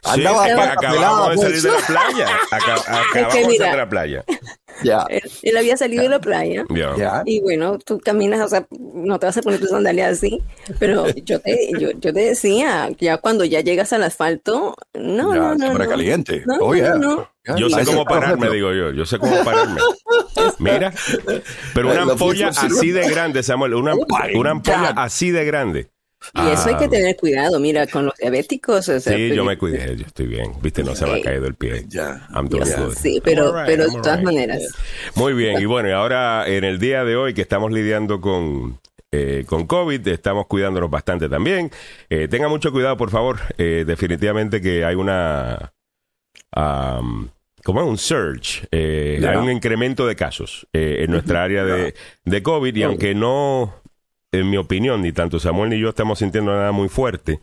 Sí, 0.03 0.09
andaba 0.25 0.47
que 0.47 0.55
pata 0.55 0.71
acabamos 0.73 1.29
de 1.29 1.37
salir 1.37 1.61
de 1.61 1.69
la 1.71 1.77
playa. 1.87 2.27
Aca- 2.51 2.73
acabamos 2.73 3.13
de 3.13 3.19
mira. 3.21 3.31
salir 3.31 3.61
de 3.61 3.77
la 3.77 3.89
playa. 3.89 4.25
Ya, 4.83 5.05
Él, 5.09 5.21
él 5.43 5.57
había 5.57 5.77
salido 5.77 6.01
de 6.03 6.09
la 6.09 6.19
playa. 6.19 6.63
Ya. 6.69 6.95
ya. 6.97 7.21
Y 7.25 7.39
bueno, 7.41 7.77
tú 7.77 7.99
caminas, 7.99 8.39
o 8.41 8.47
sea, 8.47 8.65
no 8.71 9.19
te 9.19 9.27
vas 9.27 9.37
a 9.37 9.41
poner 9.43 9.59
tus 9.59 9.69
sandalias 9.69 10.13
así, 10.17 10.41
pero 10.79 11.07
yo 11.09 11.39
te, 11.39 11.69
yo, 11.77 11.91
yo 11.91 12.13
te 12.13 12.19
decía, 12.19 12.89
ya 12.99 13.17
cuando 13.17 13.45
ya 13.45 13.59
llegas 13.61 13.93
al 13.93 14.01
asfalto, 14.03 14.75
no, 14.95 15.33
Ya, 15.35 15.39
no, 15.39 15.49
no, 15.53 15.57
siempre 15.59 15.83
no. 15.83 15.89
caliente. 15.91 16.43
No, 16.47 16.55
Oh, 16.61 16.73
yeah. 16.73 16.95
no, 16.95 17.27
no. 17.45 17.57
Yo 17.57 17.69
sé 17.69 17.85
cómo 17.85 18.05
pararme, 18.05 18.49
digo 18.49 18.71
yo. 18.73 18.91
Yo 18.91 19.05
sé 19.05 19.19
cómo 19.19 19.43
pararme. 19.43 19.81
Mira, 20.59 20.93
pero 21.75 21.91
una 21.91 22.05
Lo 22.05 22.11
ampolla 22.13 22.47
así 22.47 22.91
de 22.91 23.07
grande, 23.09 23.43
Samuel, 23.43 23.73
una, 23.75 23.93
Oh 23.93 24.05
una 24.35 24.51
ampolla 24.51 24.93
así 24.97 25.29
de 25.31 25.45
grande. 25.45 25.91
Y 26.35 26.39
eso 26.51 26.69
hay 26.69 26.75
Ah, 26.75 26.77
que 26.77 26.87
tener 26.87 27.15
cuidado, 27.17 27.59
mira, 27.59 27.87
con 27.87 28.05
los 28.05 28.15
diabéticos. 28.15 28.87
o 28.89 28.99
sea, 28.99 29.15
Sí, 29.15 29.27
pues, 29.27 29.35
yo 29.35 29.43
me 29.45 29.57
cuidé, 29.57 29.95
yo 29.97 30.05
estoy 30.05 30.27
bien. 30.27 30.51
Viste, 30.61 30.83
no 30.83 30.95
se 30.95 31.05
me 31.05 31.19
ha 31.19 31.21
caído 31.21 31.47
el 31.47 31.55
pie. 31.55 31.85
Ya. 31.87 32.27
I'm 32.33 32.47
yo 32.47 32.57
doing 32.59 32.65
sé, 32.65 32.81
good. 32.81 32.93
sí, 32.95 33.21
pero, 33.23 33.53
pero 33.65 33.83
I'm 33.85 33.93
de 33.95 34.01
todas 34.01 34.21
maneras. 34.23 34.61
Muy 35.15 35.33
bien, 35.33 35.59
y 35.61 35.65
bueno, 35.65 35.89
y 35.89 35.91
ahora 35.91 36.47
en 36.47 36.63
el 36.63 36.79
día 36.79 37.03
de 37.03 37.15
hoy 37.15 37.33
que 37.33 37.41
estamos 37.41 37.71
lidiando 37.71 38.21
con, 38.21 38.79
eh, 39.11 39.43
con 39.47 39.65
COVID, 39.67 40.07
estamos 40.07 40.45
cuidándonos 40.47 40.89
bastante 40.89 41.27
también. 41.27 41.71
Eh, 42.09 42.27
tenga 42.29 42.47
mucho 42.47 42.71
cuidado, 42.71 42.95
por 42.97 43.09
favor. 43.09 43.39
Eh, 43.57 43.83
definitivamente 43.85 44.61
que 44.61 44.85
hay 44.85 44.95
una... 44.95 45.73
¿Cómo 47.63 47.81
es? 47.81 47.87
Un 47.87 47.97
surge. 47.97 48.67
Eh. 48.71 49.23
Hay 49.27 49.37
un 49.37 49.51
incremento 49.51 50.07
de 50.07 50.15
casos 50.15 50.67
eh, 50.73 50.97
en 51.03 51.11
nuestra 51.11 51.43
área 51.43 51.63
de, 51.63 51.93
de 52.25 52.43
COVID 52.43 52.75
y 52.75 52.83
aunque 52.83 53.13
no, 53.13 53.80
en 54.31 54.49
mi 54.49 54.57
opinión, 54.57 55.01
ni 55.01 55.11
tanto 55.11 55.39
Samuel 55.39 55.69
ni 55.71 55.79
yo 55.79 55.89
estamos 55.89 56.19
sintiendo 56.19 56.51
nada 56.53 56.71
muy 56.71 56.89
fuerte, 56.89 57.39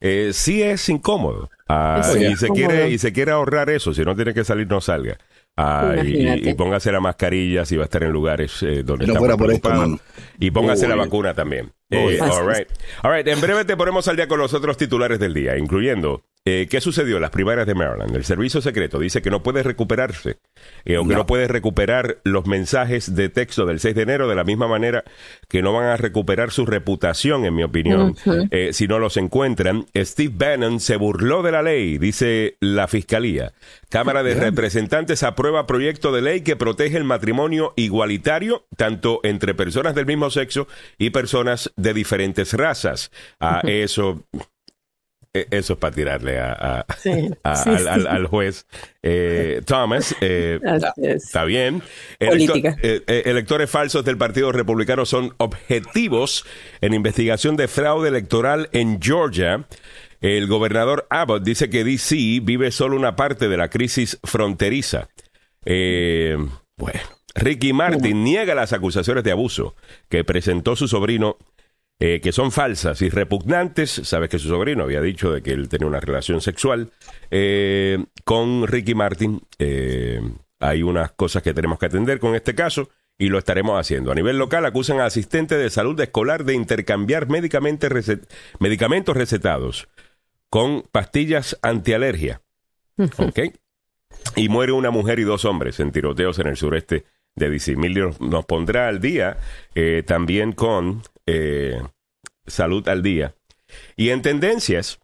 eh, 0.00 0.30
sí 0.32 0.62
es 0.62 0.88
incómodo. 0.88 1.50
Ah, 1.68 2.00
Sí, 2.04 2.20
y, 2.20 2.24
es 2.26 2.38
se 2.40 2.46
incómodo. 2.46 2.68
quiere, 2.68 2.90
y 2.90 2.98
se 2.98 3.12
quiere 3.12 3.32
ahorrar 3.32 3.68
eso. 3.70 3.92
Si 3.92 4.02
no 4.02 4.16
tiene 4.16 4.32
que 4.32 4.44
salir, 4.44 4.66
no 4.68 4.80
salga. 4.80 5.18
Ah, 5.56 5.94
y, 6.02 6.26
y- 6.26 6.48
y 6.50 6.54
póngase 6.54 6.90
la 6.90 7.00
mascarilla 7.00 7.66
si 7.66 7.76
va 7.76 7.82
a 7.82 7.84
estar 7.84 8.02
en 8.04 8.12
lugares 8.12 8.62
eh, 8.62 8.82
donde 8.82 9.04
Si 9.04 9.08
no 9.10 9.14
estamos 9.14 9.18
fuera 9.18 9.36
por 9.36 9.52
esto, 9.52 9.68
mano. 9.70 9.98
Y 10.38 10.50
póngase 10.52 10.88
la 10.88 10.94
vacuna 10.94 11.34
también. 11.34 11.72
Eh, 11.90 12.18
all 12.22 12.46
right. 12.48 12.68
All 13.02 13.12
right, 13.14 13.26
En 13.28 13.40
breve 13.40 13.64
te 13.64 13.76
ponemos 13.76 14.06
al 14.08 14.16
día 14.16 14.26
con 14.28 14.38
los 14.38 14.54
otros 14.54 14.76
titulares 14.78 15.18
del 15.18 15.34
día, 15.34 15.58
incluyendo 15.58 16.22
eh, 16.50 16.66
qué 16.68 16.80
sucedió 16.80 17.16
en 17.16 17.22
las 17.22 17.30
primarias 17.30 17.64
de 17.64 17.76
Maryland. 17.76 18.16
El 18.16 18.24
servicio 18.24 18.60
secreto 18.60 18.98
dice 18.98 19.22
que 19.22 19.30
no 19.30 19.40
puede 19.40 19.62
recuperarse 19.62 20.38
eh, 20.84 20.96
o 20.96 21.04
que 21.04 21.12
no. 21.14 21.20
No. 21.20 21.26
puede 21.26 21.46
recuperar 21.46 22.18
los 22.24 22.46
mensajes 22.46 23.14
de 23.14 23.28
texto 23.28 23.66
del 23.66 23.78
6 23.78 23.94
de 23.94 24.02
enero 24.02 24.26
de 24.26 24.34
la 24.34 24.42
misma 24.42 24.66
manera 24.66 25.04
que 25.48 25.62
no 25.62 25.72
van 25.72 25.84
a 25.84 25.96
recuperar 25.96 26.50
su 26.50 26.66
reputación, 26.66 27.44
en 27.44 27.54
mi 27.54 27.62
opinión, 27.62 28.16
eh, 28.50 28.70
si 28.72 28.88
no 28.88 28.98
los 28.98 29.16
encuentran. 29.16 29.86
Steve 29.94 30.34
Bannon 30.34 30.80
se 30.80 30.96
burló 30.96 31.42
de 31.42 31.52
la 31.52 31.62
ley, 31.62 31.98
dice 31.98 32.56
la 32.58 32.88
fiscalía. 32.88 33.52
Cámara 33.88 34.22
de 34.22 34.34
Representantes 34.34 35.22
aprueba 35.22 35.66
proyecto 35.66 36.10
de 36.10 36.22
ley 36.22 36.40
que 36.40 36.56
protege 36.56 36.96
el 36.96 37.04
matrimonio 37.04 37.74
igualitario 37.76 38.64
tanto 38.76 39.20
entre 39.22 39.54
personas 39.54 39.94
del 39.94 40.06
mismo 40.06 40.30
sexo 40.30 40.66
y 40.98 41.10
personas 41.10 41.72
de 41.76 41.94
diferentes 41.94 42.54
razas. 42.54 43.12
Eso 43.64 44.24
es 45.32 45.70
para 45.78 45.94
tirarle 45.94 46.38
a, 46.40 46.52
a- 46.52 46.86
Sí, 46.98 47.10
a- 47.42 47.56
sí, 47.56 47.70
al, 47.70 47.78
sí. 47.78 47.86
al- 47.88 48.06
al 48.06 48.26
juez 48.26 48.66
eh, 49.02 49.62
Thomas. 49.64 50.14
eh, 50.20 50.58
es. 50.96 51.24
Está 51.24 51.44
bien. 51.44 51.82
Eh, 52.18 53.02
eh, 53.06 53.22
electores 53.26 53.70
falsos 53.70 54.04
del 54.04 54.18
Partido 54.18 54.50
Republicano 54.52 55.06
son 55.06 55.34
objetivos 55.38 56.44
en 56.80 56.94
investigación 56.94 57.56
de 57.56 57.68
fraude 57.68 58.08
electoral 58.08 58.68
en 58.72 59.00
Georgia. 59.00 59.66
El 60.20 60.48
gobernador 60.48 61.06
Abbott 61.10 61.42
dice 61.44 61.70
que 61.70 61.84
DC 61.84 62.40
vive 62.42 62.70
solo 62.72 62.96
una 62.96 63.16
parte 63.16 63.48
de 63.48 63.56
la 63.56 63.68
crisis 63.70 64.18
fronteriza. 64.24 65.08
Eh, 65.64 66.36
bueno, 66.76 67.00
Ricky 67.34 67.72
Martin 67.72 68.24
niega 68.24 68.54
las 68.54 68.72
acusaciones 68.72 69.24
de 69.24 69.30
abuso 69.32 69.74
que 70.08 70.24
presentó 70.24 70.74
su 70.76 70.88
sobrino 70.88 71.36
eh, 72.00 72.20
que 72.20 72.32
son 72.32 72.50
falsas 72.50 73.00
y 73.02 73.10
repugnantes. 73.10 73.90
Sabes 73.90 74.28
que 74.30 74.38
su 74.38 74.48
sobrino 74.48 74.84
había 74.84 75.00
dicho 75.02 75.30
de 75.32 75.42
que 75.42 75.52
él 75.52 75.68
tenía 75.68 75.86
una 75.86 76.00
relación 76.00 76.40
sexual 76.40 76.90
eh, 77.30 78.04
con 78.24 78.66
Ricky 78.66 78.94
Martin. 78.94 79.42
Eh, 79.58 80.20
hay 80.58 80.82
unas 80.82 81.12
cosas 81.12 81.42
que 81.42 81.54
tenemos 81.54 81.78
que 81.78 81.86
atender 81.86 82.18
con 82.18 82.34
este 82.34 82.54
caso 82.54 82.88
y 83.18 83.28
lo 83.28 83.38
estaremos 83.38 83.78
haciendo. 83.78 84.10
A 84.10 84.14
nivel 84.14 84.38
local 84.38 84.64
acusan 84.64 84.98
a 85.00 85.04
asistentes 85.04 85.58
de 85.58 85.68
salud 85.70 85.98
escolar 86.00 86.44
de 86.44 86.54
intercambiar 86.54 87.28
recet- 87.28 88.26
medicamentos 88.58 89.14
recetados 89.16 89.88
con 90.48 90.82
pastillas 90.90 91.58
antialergia. 91.62 92.40
¿Ok? 93.18 93.38
Y 94.36 94.48
muere 94.48 94.72
una 94.72 94.90
mujer 94.90 95.18
y 95.18 95.24
dos 95.24 95.44
hombres 95.44 95.80
en 95.80 95.92
tiroteos 95.92 96.38
en 96.38 96.48
el 96.48 96.56
sureste 96.56 97.04
de 97.36 97.50
DC. 97.50 97.72
Emilio 97.72 98.14
nos 98.20 98.44
pondrá 98.44 98.88
al 98.88 99.00
día 99.00 99.36
eh, 99.74 100.02
también 100.06 100.52
con 100.52 101.02
eh, 101.30 101.82
Salud 102.46 102.86
al 102.88 103.02
Día. 103.02 103.34
Y 103.96 104.10
en 104.10 104.22
tendencias, 104.22 104.98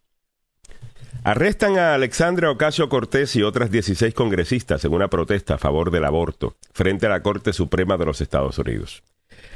arrestan 1.23 1.78
a 1.78 1.95
Alexandra 1.95 2.50
Ocasio 2.50 2.88
Cortés 2.88 3.37
y 3.37 3.42
otras 3.42 3.71
16 3.71 4.12
congresistas 4.14 4.85
en 4.85 4.92
una 4.92 5.09
protesta 5.09 5.54
a 5.54 5.59
favor 5.59 5.90
del 5.90 6.04
aborto 6.04 6.56
frente 6.73 7.06
a 7.06 7.11
la 7.11 7.23
Corte 7.23 7.52
Suprema 7.52 7.97
de 7.97 8.06
los 8.06 8.21
Estados 8.21 8.59
Unidos. 8.59 9.02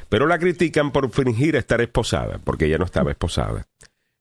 Pero 0.09 0.27
la 0.27 0.39
critican 0.39 0.93
por 0.93 1.11
fingir 1.11 1.57
estar 1.57 1.81
esposada, 1.81 2.39
porque 2.43 2.67
ella 2.67 2.79
no 2.79 2.85
estaba 2.85 3.11
esposada. 3.11 3.67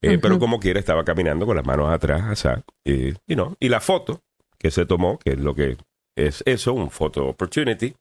Eh, 0.02 0.18
pero 0.18 0.40
como 0.40 0.60
quiera 0.60 0.80
estaba 0.80 1.04
caminando 1.04 1.46
con 1.46 1.58
las 1.58 1.66
manos 1.66 1.90
atrás, 1.92 2.48
y, 2.86 3.14
y 3.28 3.70
la 3.70 3.82
foto 3.82 4.24
que 4.58 4.72
se 4.72 4.86
tomó, 4.86 5.20
que 5.20 5.32
es 5.32 5.40
lo 5.40 5.54
que 5.54 5.78
es 6.16 6.42
eso, 6.46 6.74
un 6.74 6.90
photo 6.90 7.28
opportunity, 7.28 7.96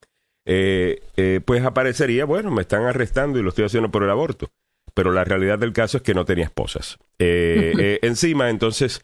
eh, 0.48 1.02
eh, 1.16 1.40
pues 1.44 1.64
aparecería, 1.64 2.24
bueno, 2.24 2.50
me 2.50 2.62
están 2.62 2.84
arrestando 2.84 3.38
y 3.38 3.42
lo 3.42 3.50
estoy 3.50 3.66
haciendo 3.66 3.90
por 3.90 4.02
el 4.02 4.10
aborto. 4.10 4.50
Pero 4.94 5.12
la 5.12 5.22
realidad 5.22 5.58
del 5.58 5.72
caso 5.72 5.98
es 5.98 6.02
que 6.02 6.14
no 6.14 6.24
tenía 6.24 6.46
esposas. 6.46 6.98
encima, 7.18 8.50
entonces, 8.50 9.00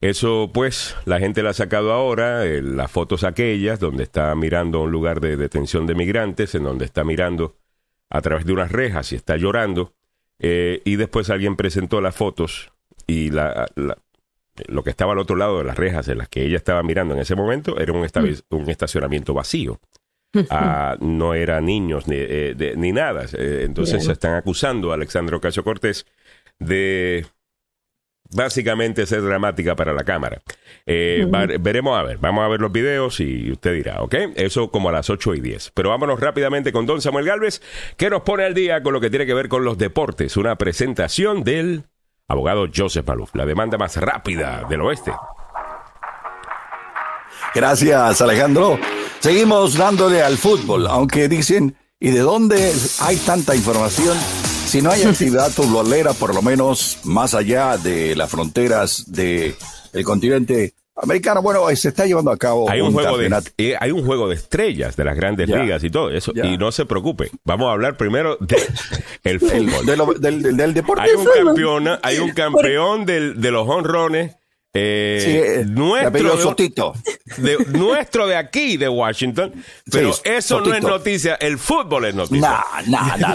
eso 0.00 0.50
pues 0.54 0.94
la 1.06 1.18
gente 1.18 1.42
la 1.42 1.50
ha 1.50 1.54
sacado 1.54 1.92
ahora, 1.92 2.44
las 2.44 2.90
fotos 2.90 3.24
aquellas, 3.24 3.80
donde 3.80 4.04
está 4.04 4.32
mirando 4.36 4.82
un 4.82 4.92
lugar 4.92 5.20
de 5.20 5.36
detención 5.36 5.86
de 5.86 5.96
migrantes, 5.96 6.54
en 6.54 6.62
donde 6.62 6.84
está 6.84 7.02
mirando 7.02 7.56
a 8.10 8.20
través 8.22 8.46
de 8.46 8.52
unas 8.52 8.70
rejas 8.70 9.10
y 9.12 9.16
está 9.16 9.36
llorando. 9.36 9.94
Eh, 10.38 10.82
y 10.84 10.96
después 10.96 11.30
alguien 11.30 11.56
presentó 11.56 12.00
las 12.00 12.14
fotos 12.14 12.72
y 13.06 13.30
la, 13.30 13.66
lo 13.76 14.84
que 14.84 14.90
estaba 14.90 15.12
al 15.12 15.18
otro 15.18 15.36
lado 15.36 15.58
de 15.58 15.64
las 15.64 15.76
rejas 15.76 16.08
en 16.08 16.18
las 16.18 16.28
que 16.28 16.44
ella 16.44 16.56
estaba 16.56 16.82
mirando 16.82 17.14
en 17.14 17.20
ese 17.20 17.34
momento 17.34 17.78
era 17.78 17.92
un, 17.92 18.00
mm. 18.00 18.70
estacionamiento 18.70 19.34
vacío. 19.34 19.80
No 21.00 21.34
era 21.34 21.60
niños 21.60 22.06
ni, 22.08 22.16
eh, 22.18 22.74
ni 22.76 22.92
nada. 22.92 23.26
Eh, 23.32 23.62
entonces 23.64 24.04
se 24.04 24.12
están 24.12 24.34
acusando 24.34 24.90
a 24.90 24.94
Alexandro 24.94 25.38
Ocasio 25.38 25.64
Cortés 25.64 26.06
de 26.58 27.26
básicamente 28.30 29.06
ser 29.06 29.22
dramática 29.22 29.76
para 29.76 29.92
la 29.92 30.04
cámara. 30.04 30.42
Eh, 30.86 31.26
veremos 31.60 31.98
a 31.98 32.02
ver, 32.02 32.18
vamos 32.18 32.44
a 32.44 32.48
ver 32.48 32.60
los 32.60 32.72
videos 32.72 33.20
y 33.20 33.52
usted 33.52 33.74
dirá, 33.74 34.02
¿ok? 34.02 34.14
Eso 34.34 34.70
como 34.70 34.88
a 34.88 34.92
las 34.92 35.08
8 35.10 35.34
y 35.34 35.40
10. 35.40 35.72
Pero 35.74 35.90
vámonos 35.90 36.20
rápidamente 36.20 36.72
con 36.72 36.86
Don 36.86 37.00
Samuel 37.00 37.26
Galvez, 37.26 37.62
que 37.96 38.10
nos 38.10 38.22
pone 38.22 38.44
al 38.44 38.54
día 38.54 38.82
con 38.82 38.92
lo 38.92 39.00
que 39.00 39.10
tiene 39.10 39.26
que 39.26 39.34
ver 39.34 39.48
con 39.48 39.64
los 39.64 39.78
deportes. 39.78 40.36
Una 40.36 40.56
presentación 40.56 41.44
del 41.44 41.84
abogado 42.28 42.66
Joseph 42.74 43.06
Maluf, 43.06 43.34
la 43.34 43.46
demanda 43.46 43.78
más 43.78 43.96
rápida 43.96 44.64
del 44.68 44.80
oeste. 44.80 45.12
Gracias, 47.54 48.20
Alejandro. 48.20 48.78
Seguimos 49.24 49.78
dándole 49.78 50.22
al 50.22 50.36
fútbol, 50.36 50.86
aunque 50.86 51.30
dicen, 51.30 51.74
¿y 51.98 52.10
de 52.10 52.18
dónde 52.18 52.74
hay 53.00 53.16
tanta 53.16 53.56
información? 53.56 54.18
si 54.66 54.82
no 54.82 54.90
hay 54.90 55.02
actividad 55.04 55.48
futbolera, 55.48 56.12
por 56.12 56.34
lo 56.34 56.42
menos 56.42 56.98
más 57.04 57.32
allá 57.32 57.78
de 57.78 58.14
las 58.16 58.30
fronteras 58.30 59.10
del 59.10 59.56
continente 60.04 60.74
americano, 60.94 61.40
bueno, 61.40 61.74
se 61.74 61.88
está 61.88 62.04
llevando 62.04 62.32
a 62.32 62.36
cabo 62.36 62.68
hay 62.68 62.82
un, 62.82 62.92
juego 62.92 63.16
de 63.16 63.34
eh, 63.56 63.74
hay 63.80 63.92
un 63.92 64.04
juego 64.04 64.28
de 64.28 64.34
estrellas 64.34 64.94
de 64.94 65.04
las 65.04 65.16
grandes 65.16 65.48
ligas 65.48 65.82
y 65.84 65.88
todo 65.88 66.10
eso 66.10 66.32
y 66.34 66.58
no 66.58 66.70
se 66.70 66.84
preocupe 66.84 67.30
vamos 67.44 67.68
a 67.68 67.72
hablar 67.72 67.96
primero 67.96 68.36
de 68.40 68.58
el 69.24 69.40
fútbol. 69.40 70.20
del, 70.20 70.74
deporte 70.74 71.02
hay 71.02 71.10
un 71.12 71.24
campeón 71.24 71.98
hay 72.02 72.18
un 72.18 72.30
campeón 72.32 73.06
de 73.06 73.50
los 73.50 73.66
honrones 73.66 74.36
eh, 74.76 75.60
eh, 75.60 75.64
nuestro, 75.66 76.56
de, 77.36 77.58
nuestro 77.68 78.26
de 78.26 78.36
aquí, 78.36 78.76
de 78.76 78.88
Washington. 78.88 79.54
Pero 79.88 80.12
eso 80.24 80.60
no 80.60 80.74
es 80.74 80.82
noticia, 80.82 81.36
el 81.36 81.58
fútbol 81.58 82.06
es 82.06 82.14
noticia. 82.16 82.64
No, 82.88 82.98
no, 82.98 83.16
Yo 83.16 83.26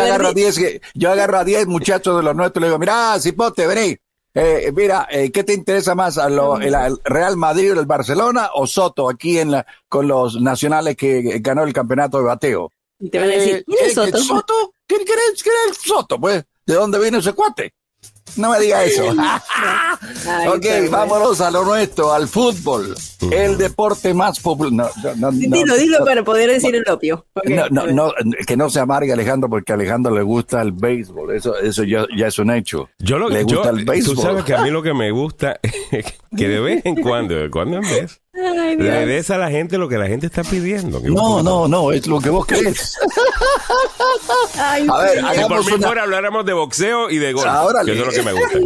agarro 0.00 0.28
a 0.28 0.32
10 0.32 0.80
yo 0.94 1.12
agarro 1.12 1.38
a 1.38 1.44
10 1.44 1.66
muchachos 1.66 2.16
de 2.16 2.22
los 2.22 2.34
nuestros 2.34 2.60
y 2.60 2.62
le 2.62 2.68
digo, 2.68 2.78
mira, 2.78 3.20
Cipote, 3.20 3.66
vení. 3.66 3.98
Eh, 4.32 4.72
mira, 4.74 5.06
eh, 5.10 5.30
¿qué 5.30 5.44
te 5.44 5.52
interesa 5.52 5.94
más? 5.94 6.16
¿A 6.16 6.30
lo, 6.30 6.58
el, 6.58 6.74
Real 7.04 7.36
Madrid 7.36 7.74
o 7.74 7.80
el 7.80 7.86
Barcelona 7.86 8.48
o 8.54 8.66
Soto 8.66 9.06
aquí 9.08 9.38
en 9.38 9.50
la, 9.50 9.66
con 9.88 10.08
los 10.08 10.40
nacionales 10.40 10.96
que 10.96 11.40
ganó 11.40 11.62
el 11.62 11.74
campeonato 11.74 12.16
de 12.18 12.24
bateo? 12.24 12.72
Y 12.98 13.10
te 13.10 13.18
van 13.18 13.28
a 13.28 13.32
decir, 13.32 13.64
¿quién 13.66 13.78
es 13.84 13.92
Soto? 13.94 14.18
¿Soto? 14.18 14.72
¿Quién, 14.86 15.02
es, 15.02 15.42
quién 15.42 15.54
es 15.70 15.76
Soto? 15.78 16.18
Pues, 16.18 16.42
¿de 16.66 16.74
dónde 16.74 16.98
viene 16.98 17.18
ese 17.18 17.34
cuate? 17.34 17.74
No 18.36 18.50
me 18.50 18.60
diga 18.60 18.84
eso. 18.84 19.04
ok, 20.48 20.90
vámonos 20.90 21.40
a 21.40 21.50
lo 21.50 21.64
nuestro, 21.64 22.12
al 22.12 22.28
fútbol. 22.28 22.94
El 23.30 23.56
deporte 23.56 24.12
más 24.12 24.40
popular. 24.40 24.90
No, 25.16 25.30
dilo, 25.30 25.76
dilo 25.76 26.04
para 26.04 26.22
poder 26.22 26.50
decir 26.50 26.74
el 26.74 26.84
opio. 26.90 27.26
No, 27.44 27.86
no, 27.86 28.12
que 28.46 28.56
no 28.56 28.68
se 28.68 28.80
amargue 28.80 29.12
Alejandro 29.12 29.48
porque 29.48 29.72
a 29.72 29.74
Alejandro 29.76 30.14
le 30.14 30.22
gusta 30.22 30.60
el 30.60 30.72
béisbol. 30.72 31.34
Eso, 31.34 31.56
eso 31.58 31.82
ya, 31.84 32.06
ya 32.16 32.26
es 32.26 32.38
un 32.38 32.50
hecho. 32.50 32.90
Yo 32.98 33.18
lo, 33.18 33.28
le 33.28 33.42
gusta 33.44 33.70
el 33.70 33.84
béisbol. 33.84 34.16
Tú 34.16 34.22
sabes 34.22 34.44
que 34.44 34.54
a 34.54 34.62
mí 34.62 34.70
lo 34.70 34.82
que 34.82 34.92
me 34.92 35.10
gusta 35.10 35.58
es 35.90 36.04
que 36.36 36.48
de 36.48 36.60
vez 36.60 36.84
en 36.84 36.96
cuando, 36.96 37.34
de 37.34 37.50
cuando 37.50 37.76
en 37.76 37.82
vez, 37.82 38.20
le 38.36 39.06
des 39.06 39.30
a 39.30 39.38
la 39.38 39.50
gente 39.50 39.78
lo 39.78 39.88
que 39.88 39.98
la 39.98 40.06
gente 40.06 40.26
está 40.26 40.42
pidiendo. 40.44 41.00
No, 41.00 41.42
no, 41.42 41.68
no, 41.68 41.92
es 41.92 42.06
lo 42.06 42.20
que 42.20 42.30
vos 42.30 42.46
crees. 42.46 42.96
a 44.58 44.78
ver, 45.02 45.24
si 45.34 45.44
por 45.44 45.64
mí 45.64 45.84
fuera 45.84 46.02
habláramos 46.02 46.44
de 46.44 46.52
boxeo 46.52 47.10
y 47.10 47.18
de 47.18 47.32
golf, 47.32 47.46
que 47.84 47.92
eso 47.92 48.00
es 48.02 48.06
lo 48.06 48.12
que 48.12 48.22
me 48.22 48.32
gusta. 48.32 48.58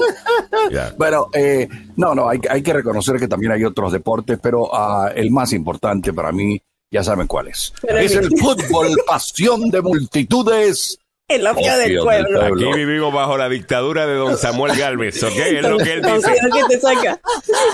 Bueno, 0.99 1.29
eh, 1.33 1.69
no, 1.97 2.15
no, 2.15 2.29
hay, 2.29 2.41
hay, 2.49 2.62
que 2.62 2.73
reconocer 2.73 3.19
que 3.19 3.29
también 3.29 3.53
hay 3.53 3.65
otros 3.65 3.93
deportes, 3.93 4.39
pero 4.43 4.65
uh, 4.65 5.09
el 5.15 5.31
más 5.31 5.53
importante 5.53 6.12
para 6.12 6.33
mí, 6.33 6.61
ya 6.91 7.03
saben 7.03 7.27
cuál 7.27 7.49
es. 7.49 7.73
es 7.83 8.15
el 8.15 8.31
fútbol, 8.39 8.97
pasión 9.07 9.71
de 9.71 9.81
multitudes 9.81 11.00
el 11.31 11.47
opio 11.47 11.79
del 11.79 11.99
pueblo. 11.99 12.43
Aquí 12.43 12.79
vivimos 12.79 13.13
bajo 13.15 13.37
la 13.37 13.49
dictadura 13.49 14.07
de 14.07 14.15
don 14.15 14.37
Samuel 14.37 14.77
Galvez, 14.77 15.23
¿ok? 15.23 15.33
Es 15.37 15.63
lo 15.63 15.79
que 15.79 15.93
él 15.95 16.03
dice. 16.03 16.21
Cuidado 16.21 16.69
que 16.69 16.75
te 16.75 16.81
saca. 16.81 17.21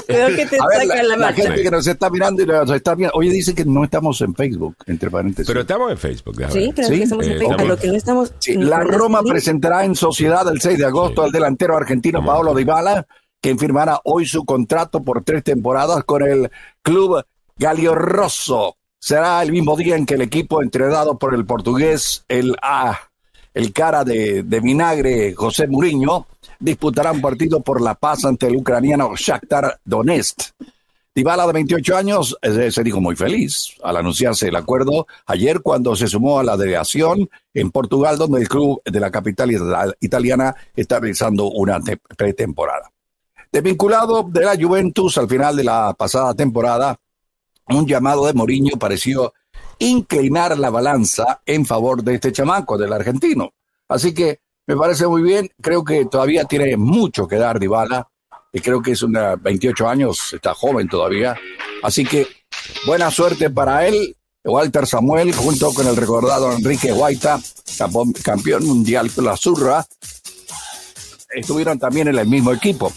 Cuidado 0.07 0.37
que 0.37 0.47
te 0.47 0.59
saca 0.59 1.03
la, 1.03 1.17
la 1.17 1.33
gente 1.33 1.63
que 1.63 1.71
nos 1.71 1.87
está 1.87 2.11
mirando 2.11 2.43
y 2.43 2.47
nos 2.47 2.71
está 2.71 2.95
viendo. 2.95 3.15
Oye, 3.17 3.31
dice 3.31 3.55
que 3.55 3.65
no 3.65 3.85
estamos 3.85 4.21
en 4.21 4.35
Facebook, 4.35 4.77
entre 4.87 5.11
paréntesis. 5.11 5.47
Pero 5.47 5.61
estamos 5.63 5.91
en 5.91 5.99
Facebook. 5.99 6.35
Sí, 6.35 6.39
claro 6.39 6.53
¿Sí? 6.53 6.97
que 6.97 7.03
estamos 7.03 7.27
en 7.27 7.33
eh, 7.33 7.39
Facebook. 7.39 7.67
Lo 7.67 7.77
que 7.77 7.89
no 7.89 7.95
estamos... 7.95 8.33
la 8.47 8.81
Roma 8.81 9.23
presentará 9.23 9.85
en 9.85 9.95
sociedad 9.95 10.47
el 10.49 10.61
6 10.61 10.79
de 10.79 10.85
agosto 10.85 11.23
al 11.23 11.33
delantero 11.33 11.77
argentino 11.77 12.25
Paolo 12.25 12.55
Dybala, 12.55 13.07
quien 13.41 13.59
firmará 13.59 14.01
hoy 14.05 14.27
su 14.27 14.45
contrato 14.45 15.03
por 15.03 15.25
tres 15.25 15.43
temporadas 15.43 16.05
con 16.05 16.23
el 16.23 16.51
club 16.83 17.25
Rosso. 17.59 18.77
Será 18.99 19.43
el 19.43 19.53
mismo 19.53 19.77
día 19.77 19.97
en 19.97 20.05
que 20.05 20.15
el 20.15 20.23
equipo 20.23 20.63
entrenado 20.63 21.19
por 21.19 21.35
el 21.35 21.47
portugués, 21.47 22.25
el 22.29 22.57
A 22.61 22.99
el 23.57 23.73
cara 23.73 24.05
de, 24.05 24.43
vinagre 24.43 25.35
José 25.35 25.67
Muriño, 25.67 26.27
disputará 26.61 27.11
un 27.11 27.23
partido 27.23 27.61
por 27.61 27.81
la 27.81 27.95
paz 27.95 28.27
ante 28.27 28.49
el 28.49 28.57
ucraniano 28.57 29.17
Shakhtar 29.17 29.81
Donetsk. 29.83 30.51
Dybala, 31.15 31.47
de 31.47 31.55
28 31.55 31.97
años, 31.97 32.37
eh, 32.43 32.71
se 32.71 32.85
dijo 32.85 33.01
muy 33.01 33.17
feliz 33.17 33.71
al 33.83 33.97
anunciarse 33.97 34.49
el 34.49 34.57
acuerdo 34.57 35.07
ayer 35.25 35.63
cuando 35.63 35.97
se 35.97 36.07
sumó 36.07 36.39
a 36.39 36.45
la 36.45 36.59
delegación 36.59 37.31
en 37.55 37.71
Portugal, 37.71 38.19
donde 38.19 38.43
el 38.43 38.49
club 38.49 38.83
de 38.85 39.01
la 39.01 39.11
capital 39.11 39.51
italiana 40.01 40.55
está 40.77 41.01
realizando 41.01 41.47
una 41.47 41.81
pretemporada. 42.15 42.93
Desvinculado 43.51 44.23
de 44.25 44.45
la 44.45 44.55
Juventus 44.55 45.17
al 45.17 45.31
final 45.31 45.57
de 45.57 45.65
la 45.65 45.95
pasada 45.95 46.35
temporada, 46.35 47.01
un 47.69 47.87
llamado 47.87 48.27
de 48.27 48.35
Mourinho 48.35 48.77
pareció 48.79 49.33
inclinar 49.79 50.59
la 50.59 50.71
balanza 50.71 51.41
en 51.45 51.67
favor 51.67 52.03
de 52.03 52.15
este 52.15 52.33
chamaco, 52.33 52.79
del 52.79 52.93
argentino. 52.93 53.53
Así 53.89 54.15
que 54.15 54.41
me 54.67 54.77
parece 54.77 55.07
muy 55.07 55.23
bien, 55.23 55.51
creo 55.61 55.85
que 55.85 56.07
todavía 56.07 56.45
tiene 56.45 56.77
mucho 56.77 57.29
que 57.29 57.37
dar 57.37 57.61
Dybala, 57.61 58.09
y 58.53 58.61
creo 58.61 58.81
que 58.81 58.93
es 58.93 59.03
una 59.03 59.37
28 59.37 59.89
años, 59.89 60.33
está 60.33 60.55
joven 60.55 60.89
todavía. 60.89 61.37
Así 61.83 62.05
que 62.05 62.27
buena 62.87 63.11
suerte 63.11 63.51
para 63.51 63.87
él, 63.87 64.17
Walter 64.45 64.87
Samuel, 64.87 65.35
junto 65.35 65.73
con 65.75 65.87
el 65.87 65.95
recordado 65.95 66.53
Enrique 66.53 66.91
Guaita, 66.91 67.39
campeón 68.23 68.65
mundial 68.65 69.11
con 69.13 69.27
la 69.27 69.37
Zurra, 69.37 69.85
estuvieron 71.35 71.79
también 71.79 72.09
en 72.09 72.19
el 72.19 72.27
mismo 72.27 72.53
equipo. 72.53 72.93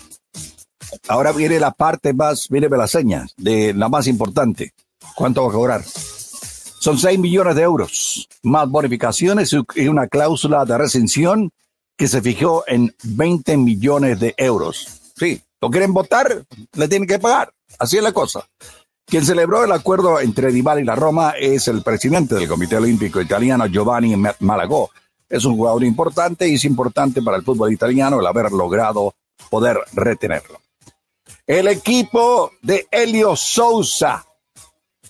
Ahora 1.08 1.32
viene 1.34 1.60
la 1.60 1.72
parte 1.72 2.14
más, 2.14 2.48
viene 2.50 2.70
la 2.70 2.88
seña, 2.88 3.28
de 3.38 3.74
la 3.74 3.90
más 3.90 4.08
importante. 4.08 4.74
¿Cuánto 5.16 5.44
va 5.44 5.50
a 5.50 5.54
cobrar? 5.54 5.84
Son 6.80 6.98
6 6.98 7.20
millones 7.20 7.56
de 7.56 7.62
euros, 7.62 8.28
más 8.44 8.70
bonificaciones 8.70 9.54
y 9.76 9.88
una 9.88 10.08
cláusula 10.08 10.64
de 10.64 10.78
recensión 10.78 11.52
que 11.98 12.08
se 12.08 12.22
fijó 12.22 12.64
en 12.68 12.96
20 13.04 13.58
millones 13.58 14.20
de 14.22 14.34
euros. 14.38 15.12
Sí, 15.18 15.42
¿lo 15.60 15.70
quieren 15.70 15.94
votar? 15.94 16.46
Le 16.74 16.88
tienen 16.88 17.08
que 17.08 17.20
pagar. 17.20 17.52
Así 17.78 17.98
es 17.98 18.04
la 18.04 18.14
cosa. 18.14 18.48
Quien 19.06 19.26
celebró 19.26 19.66
el 19.66 19.72
acuerdo 19.74 20.22
entre 20.22 20.54
Dybala 20.54 20.80
y 20.80 20.86
la 20.86 20.96
Roma 20.96 21.34
es 21.38 21.68
el 21.68 21.84
presidente 21.84 22.36
del 22.36 22.48
Comité 22.48 22.78
Olímpico 22.78 23.20
Italiano, 23.20 23.66
Giovanni 23.66 24.16
Malagò. 24.40 24.90
es 25.28 25.44
un 25.44 25.58
jugador 25.58 25.84
importante 25.84 26.48
y 26.48 26.56
es 26.56 26.64
importante 26.64 27.22
para 27.22 27.36
el 27.36 27.44
fútbol 27.44 27.74
italiano 27.74 28.22
el 28.22 28.28
haber 28.28 28.52
logrado 28.54 29.16
poder 29.50 29.80
retenerlo. 29.92 30.62
El 31.46 31.68
equipo 31.68 32.52
de 32.62 32.88
Helio 32.90 33.36
Sousa. 33.36 34.26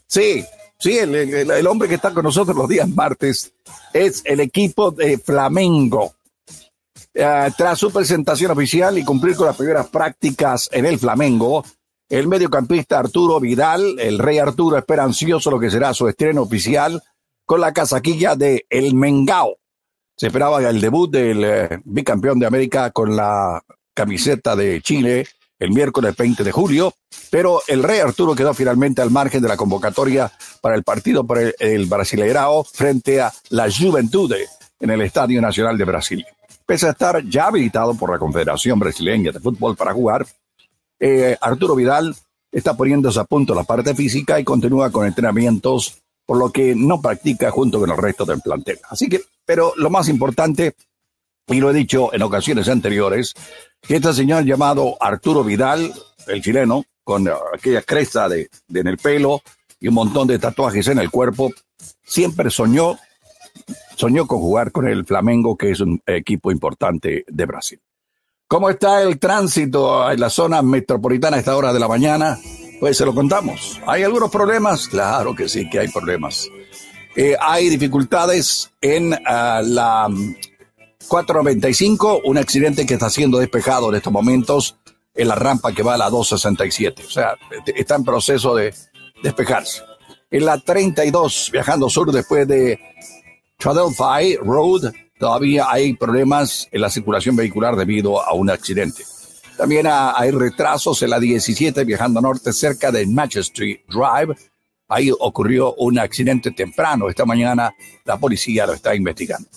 Sí, 0.07 0.43
sí, 0.79 0.97
el, 0.97 1.67
hombre 1.67 1.87
que 1.87 1.95
está 1.95 2.13
con 2.13 2.23
nosotros 2.23 2.55
los 2.55 2.67
días 2.67 2.89
martes 2.89 3.53
es 3.93 4.21
el 4.25 4.39
equipo 4.39 4.91
de 4.91 5.17
Flamengo. 5.17 6.13
Eh, 7.13 7.51
tras 7.57 7.79
su 7.79 7.91
presentación 7.91 8.51
oficial 8.51 8.97
y 8.97 9.03
cumplir 9.03 9.35
con 9.35 9.47
las 9.47 9.57
primeras 9.57 9.87
prácticas 9.87 10.69
en 10.71 10.85
el 10.85 10.99
Flamengo, 10.99 11.63
el 12.07 12.27
mediocampista 12.27 12.99
Arturo 12.99 13.39
Vidal, 13.39 13.99
el 13.99 14.19
rey 14.19 14.39
Arturo, 14.39 14.77
espera 14.77 15.03
ansioso 15.03 15.51
lo 15.51 15.59
que 15.59 15.69
será 15.69 15.93
su 15.93 16.07
estreno 16.07 16.41
oficial 16.41 17.01
con 17.45 17.61
la 17.61 17.73
casaquilla 17.73 18.35
de 18.35 18.65
El 18.69 18.95
Mengao. 18.95 19.57
Se 20.15 20.27
esperaba 20.27 20.67
el 20.67 20.81
debut 20.81 21.11
del 21.11 21.43
eh, 21.43 21.81
bicampeón 21.85 22.39
de 22.39 22.45
América 22.45 22.91
con 22.91 23.15
la 23.15 23.63
camiseta 23.93 24.55
de 24.55 24.81
Chile 24.81 25.27
el 25.59 25.71
miércoles 25.71 26.15
20 26.15 26.43
de 26.43 26.51
julio, 26.51 26.93
pero 27.29 27.61
el 27.67 27.83
rey 27.83 27.99
Arturo 27.99 28.33
quedó 28.33 28.53
finalmente 28.53 29.01
al 29.01 29.11
margen 29.11 29.41
de 29.41 29.49
la 29.49 29.57
convocatoria 29.57 30.31
para 30.61 30.75
el 30.75 30.83
partido 30.83 31.25
por 31.25 31.37
el, 31.37 31.85
Brasileirao 31.85 32.63
frente 32.63 33.21
a 33.21 33.31
la 33.49 33.69
Juventude 33.69 34.47
en 34.79 34.89
el 34.89 35.01
Estadio 35.01 35.41
Nacional 35.41 35.77
de 35.77 35.85
Brasil. 35.85 36.25
Pese 36.65 36.87
a 36.87 36.91
estar 36.91 37.23
ya 37.25 37.47
habilitado 37.47 37.93
por 37.95 38.11
la 38.11 38.19
Confederación 38.19 38.79
Brasileña 38.79 39.31
de 39.31 39.39
Fútbol 39.39 39.75
para 39.75 39.93
jugar, 39.93 40.25
eh, 40.99 41.37
Arturo 41.41 41.75
Vidal 41.75 42.15
está 42.51 42.75
poniéndose 42.75 43.19
a 43.19 43.25
punto 43.25 43.53
la 43.53 43.63
parte 43.63 43.93
física 43.93 44.39
y 44.39 44.43
continúa 44.43 44.91
con 44.91 45.05
entrenamientos 45.05 46.01
por 46.25 46.37
lo 46.37 46.51
que 46.51 46.75
no 46.75 47.01
practica 47.01 47.49
junto 47.51 47.79
con 47.79 47.89
el 47.89 47.97
resto 47.97 48.23
del 48.23 48.41
plantel. 48.41 48.79
Así 48.89 49.09
que, 49.09 49.21
pero 49.45 49.73
lo 49.77 49.89
más 49.89 50.09
importante, 50.09 50.75
y 51.47 51.59
lo 51.59 51.71
he 51.71 51.73
dicho 51.73 52.13
en 52.13 52.21
ocasiones 52.21 52.69
anteriores, 52.69 53.33
este 53.87 54.13
señor 54.13 54.45
llamado 54.45 54.97
Arturo 54.99 55.43
Vidal, 55.43 55.93
el 56.27 56.41
chileno, 56.41 56.83
con 57.03 57.27
aquella 57.53 57.81
cresta 57.81 58.29
de, 58.29 58.49
en 58.73 58.87
el 58.87 58.97
pelo 58.97 59.41
y 59.79 59.87
un 59.87 59.95
montón 59.95 60.27
de 60.27 60.37
tatuajes 60.37 60.87
en 60.89 60.99
el 60.99 61.09
cuerpo, 61.09 61.51
siempre 62.03 62.51
soñó, 62.51 62.97
soñó 63.95 64.27
con 64.27 64.39
jugar 64.39 64.71
con 64.71 64.87
el 64.87 65.05
Flamengo, 65.05 65.57
que 65.57 65.71
es 65.71 65.79
un 65.79 66.01
equipo 66.05 66.51
importante 66.51 67.25
de 67.27 67.45
Brasil. 67.45 67.81
¿Cómo 68.47 68.69
está 68.69 69.01
el 69.01 69.19
tránsito 69.19 70.11
en 70.11 70.19
la 70.19 70.29
zona 70.29 70.61
metropolitana 70.61 71.37
a 71.37 71.39
esta 71.39 71.55
hora 71.55 71.71
de 71.71 71.79
la 71.79 71.87
mañana? 71.87 72.37
Pues 72.79 72.97
se 72.97 73.05
lo 73.05 73.13
contamos. 73.13 73.79
¿Hay 73.85 74.03
algunos 74.03 74.31
problemas? 74.31 74.87
Claro 74.87 75.35
que 75.35 75.49
sí, 75.49 75.69
que 75.69 75.79
hay 75.79 75.87
problemas. 75.87 76.47
Eh, 77.15 77.35
hay 77.39 77.69
dificultades 77.69 78.71
en 78.81 79.13
ah, 79.25 79.61
la 79.63 80.07
495, 81.07 82.21
un 82.25 82.37
accidente 82.37 82.85
que 82.85 82.95
está 82.95 83.09
siendo 83.09 83.39
despejado 83.39 83.89
en 83.89 83.95
estos 83.95 84.13
momentos 84.13 84.77
en 85.15 85.27
la 85.27 85.35
rampa 85.35 85.73
que 85.73 85.83
va 85.83 85.95
a 85.95 85.97
la 85.97 86.09
267. 86.09 87.03
O 87.05 87.09
sea, 87.09 87.35
está 87.75 87.95
en 87.95 88.03
proceso 88.03 88.55
de 88.55 88.73
despejarse. 89.23 89.81
En 90.31 90.45
la 90.45 90.59
32, 90.59 91.49
viajando 91.51 91.89
sur 91.89 92.11
después 92.11 92.47
de 92.47 92.79
Tradelphi 93.57 94.37
Road, 94.37 94.93
todavía 95.17 95.65
hay 95.69 95.93
problemas 95.95 96.67
en 96.71 96.81
la 96.81 96.89
circulación 96.89 97.35
vehicular 97.35 97.75
debido 97.75 98.21
a 98.21 98.33
un 98.33 98.49
accidente. 98.49 99.03
También 99.57 99.87
hay 99.89 100.31
retrasos 100.31 101.01
en 101.01 101.09
la 101.09 101.19
17 101.19 101.83
viajando 101.83 102.21
norte 102.21 102.53
cerca 102.53 102.91
de 102.91 103.05
Manchester 103.05 103.81
Drive. 103.89 104.37
Ahí 104.87 105.11
ocurrió 105.19 105.73
un 105.73 105.99
accidente 105.99 106.51
temprano. 106.51 107.09
Esta 107.09 107.25
mañana 107.25 107.73
la 108.05 108.17
policía 108.17 108.65
lo 108.65 108.73
está 108.73 108.95
investigando. 108.95 109.49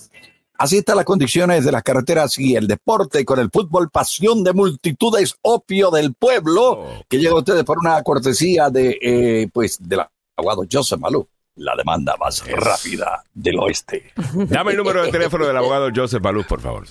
Así 0.57 0.77
están 0.77 0.97
las 0.97 1.05
condiciones 1.05 1.65
de 1.65 1.71
las 1.71 1.83
carreteras 1.83 2.37
y 2.37 2.55
el 2.55 2.67
deporte 2.67 3.25
con 3.25 3.39
el 3.39 3.49
fútbol, 3.51 3.89
pasión 3.89 4.43
de 4.43 4.53
multitudes, 4.53 5.35
opio 5.41 5.91
del 5.91 6.13
pueblo, 6.13 6.71
oh. 6.71 7.03
que 7.09 7.17
llega 7.17 7.31
a 7.31 7.39
ustedes 7.39 7.63
por 7.63 7.79
una 7.79 8.01
cortesía 8.03 8.69
de, 8.69 8.97
eh, 9.01 9.49
pues, 9.51 9.77
del 9.79 10.01
abogado 10.37 10.63
Joseph 10.71 10.99
Malou 10.99 11.27
la 11.55 11.75
demanda 11.75 12.15
más 12.19 12.43
rápida 12.47 13.23
del 13.33 13.59
oeste. 13.59 14.11
Dame 14.49 14.71
el 14.71 14.77
número 14.77 15.03
de 15.03 15.11
teléfono 15.11 15.45
del 15.45 15.55
abogado 15.55 15.91
Joseph 15.95 16.23
Malou, 16.23 16.43
por 16.43 16.59
favor. 16.61 16.83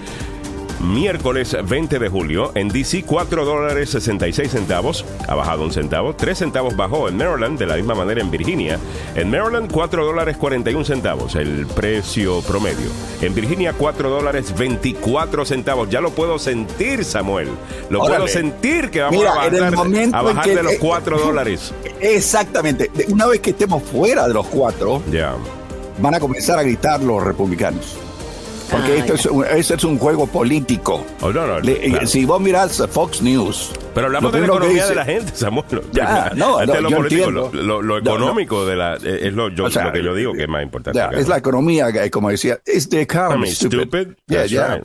miércoles 0.85 1.55
20 1.63 1.99
de 1.99 2.09
julio. 2.09 2.51
En 2.55 2.69
DC, 2.69 3.03
4 3.03 3.45
dólares 3.45 3.89
66 3.89 4.51
centavos, 4.51 5.05
ha 5.27 5.35
bajado 5.35 5.63
un 5.63 5.71
centavo. 5.71 6.15
3 6.15 6.37
centavos 6.37 6.75
bajó 6.75 7.09
en 7.09 7.17
Maryland, 7.17 7.57
de 7.59 7.65
la 7.65 7.75
misma 7.75 7.95
manera 7.95 8.21
en 8.21 8.31
Virginia. 8.31 8.79
En 9.15 9.29
Maryland, 9.29 9.71
4 9.71 10.05
dólares 10.05 10.37
41 10.37 10.85
centavos, 10.85 11.35
el 11.35 11.65
precio 11.67 12.41
promedio. 12.41 12.89
En 13.21 13.33
Virginia, 13.33 13.73
4 13.73 14.09
dólares 14.09 14.53
24 14.57 15.45
centavos. 15.45 15.89
Ya 15.89 16.01
lo 16.01 16.11
puedo 16.11 16.39
sentir, 16.39 17.03
Samuel. 17.03 17.49
Lo 17.89 17.99
puedo 17.99 18.27
sentir 18.27 18.89
que 18.89 19.01
vamos 19.01 19.25
a 19.25 20.21
bajar, 20.21 20.47
de 20.47 20.63
los 20.63 20.75
4 20.75 21.19
dólares. 21.25 21.73
Exactamente. 21.99 22.91
Una 23.09 23.27
vez 23.27 23.39
que 23.39 23.51
estemos 23.51 23.83
fuera 23.83 24.27
de 24.27 24.33
los 24.33 24.47
4, 24.47 25.01
van 25.99 26.15
a 26.15 26.19
comenzar 26.19 26.59
a 26.59 26.63
gritar 26.63 27.01
los 27.01 27.23
republicanos. 27.23 28.04
Porque 28.69 28.97
esto 28.97 29.13
es 29.13 29.25
un, 29.25 29.45
es 29.45 29.83
un 29.83 29.97
juego 29.97 30.27
político. 30.27 31.05
Oh, 31.21 31.31
si 32.05 32.25
vos 32.25 32.41
mirás 32.41 32.81
Fox 32.89 33.21
News. 33.21 33.71
Pero 33.93 34.07
hablamos 34.07 34.31
de 34.31 34.39
la 34.41 34.45
economía 34.45 34.87
de 34.87 34.95
la 34.95 35.05
gente, 35.05 35.31
Samuel. 35.35 35.65
Ya, 35.91 36.31
no, 36.35 36.65
no 36.65 36.81
lo, 36.81 36.89
político, 36.89 37.31
lo, 37.31 37.97
económico 37.97 38.65
de 38.65 38.75
la, 38.75 38.95
es 38.95 39.33
lo, 39.33 39.49
yo, 39.49 39.67
lo 39.69 39.91
que 39.91 40.03
yo 40.03 40.13
digo 40.13 40.33
que 40.33 40.43
es 40.43 40.49
más 40.49 40.63
importante. 40.63 40.99
es 41.13 41.27
la 41.27 41.37
economía, 41.37 41.87
como 42.09 42.29
decía, 42.29 42.59
es 42.65 42.89
the 42.89 43.01
economy 43.01 43.49
stupid. 43.49 44.09
Yeah, 44.27 44.81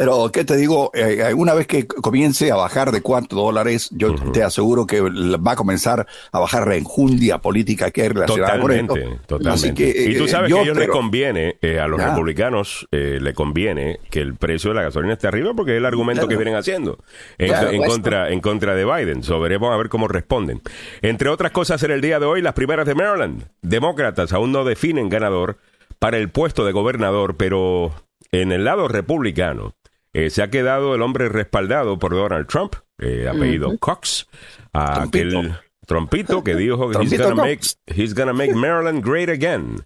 pero, 0.00 0.32
¿qué 0.32 0.46
te 0.46 0.56
digo? 0.56 0.90
Eh, 0.94 1.26
eh, 1.28 1.34
una 1.34 1.52
vez 1.52 1.66
que 1.66 1.86
comience 1.86 2.50
a 2.50 2.54
bajar 2.54 2.90
de 2.90 3.02
cuántos 3.02 3.38
dólares, 3.38 3.90
yo 3.92 4.14
te 4.32 4.42
aseguro 4.42 4.86
que 4.86 5.02
va 5.02 5.52
a 5.52 5.56
comenzar 5.56 6.06
a 6.32 6.38
bajar 6.38 6.66
la 6.66 6.76
enjundia 6.76 7.36
política 7.36 7.90
que 7.90 8.00
hay 8.00 8.08
relacionada 8.08 8.58
totalmente, 8.58 9.04
con 9.04 9.18
Totalmente, 9.26 10.04
y 10.10 10.16
tú 10.16 10.24
eh, 10.24 10.28
sabes 10.28 10.50
que 10.50 10.58
a 10.58 10.62
ellos 10.62 10.78
les 10.78 10.88
conviene, 10.88 11.58
a 11.78 11.86
los 11.86 12.02
republicanos 12.02 12.88
le 12.90 13.34
conviene 13.34 14.00
que 14.08 14.20
el 14.20 14.36
precio 14.36 14.70
de 14.70 14.76
la 14.76 14.84
gasolina 14.84 15.12
esté 15.12 15.28
arriba 15.28 15.52
porque 15.52 15.72
es 15.72 15.76
el 15.76 15.84
argumento 15.84 16.26
que 16.26 16.36
vienen 16.36 16.54
haciendo 16.54 16.96
en, 17.36 17.82
contra, 17.82 18.30
en 18.30 18.40
contra 18.40 18.74
de 18.74 18.86
Biden. 18.86 19.22
So, 19.22 19.38
veremos 19.38 19.70
a 19.70 19.76
ver 19.76 19.90
cómo 19.90 20.08
responden. 20.08 20.62
Entre 21.02 21.28
otras 21.28 21.52
cosas, 21.52 21.82
en 21.82 21.90
el 21.90 22.00
día 22.00 22.18
de 22.18 22.24
hoy, 22.24 22.40
las 22.40 22.54
primeras 22.54 22.86
de 22.86 22.94
Maryland. 22.94 23.48
Demócratas 23.60 24.32
aún 24.32 24.50
no 24.50 24.64
definen 24.64 25.10
ganador 25.10 25.58
para 25.98 26.16
el 26.16 26.30
puesto 26.30 26.64
de 26.64 26.72
gobernador, 26.72 27.36
pero 27.36 27.92
en 28.32 28.52
el 28.52 28.64
lado 28.64 28.88
republicano 28.88 29.74
eh, 30.12 30.30
se 30.30 30.42
ha 30.42 30.50
quedado 30.50 30.94
el 30.94 31.02
hombre 31.02 31.28
respaldado 31.28 31.98
por 31.98 32.12
Donald 32.12 32.46
Trump, 32.46 32.74
eh, 32.98 33.28
apellido 33.28 33.76
Cox, 33.78 34.26
aquel 34.72 35.54
trompito 35.86 36.44
que 36.44 36.54
dijo 36.54 36.90
que 36.90 36.98
he's 36.98 37.18
gonna, 37.18 37.34
make, 37.34 37.60
he's 37.86 38.14
gonna 38.14 38.32
make 38.32 38.54
Maryland 38.54 39.04
great 39.04 39.28
again. 39.28 39.84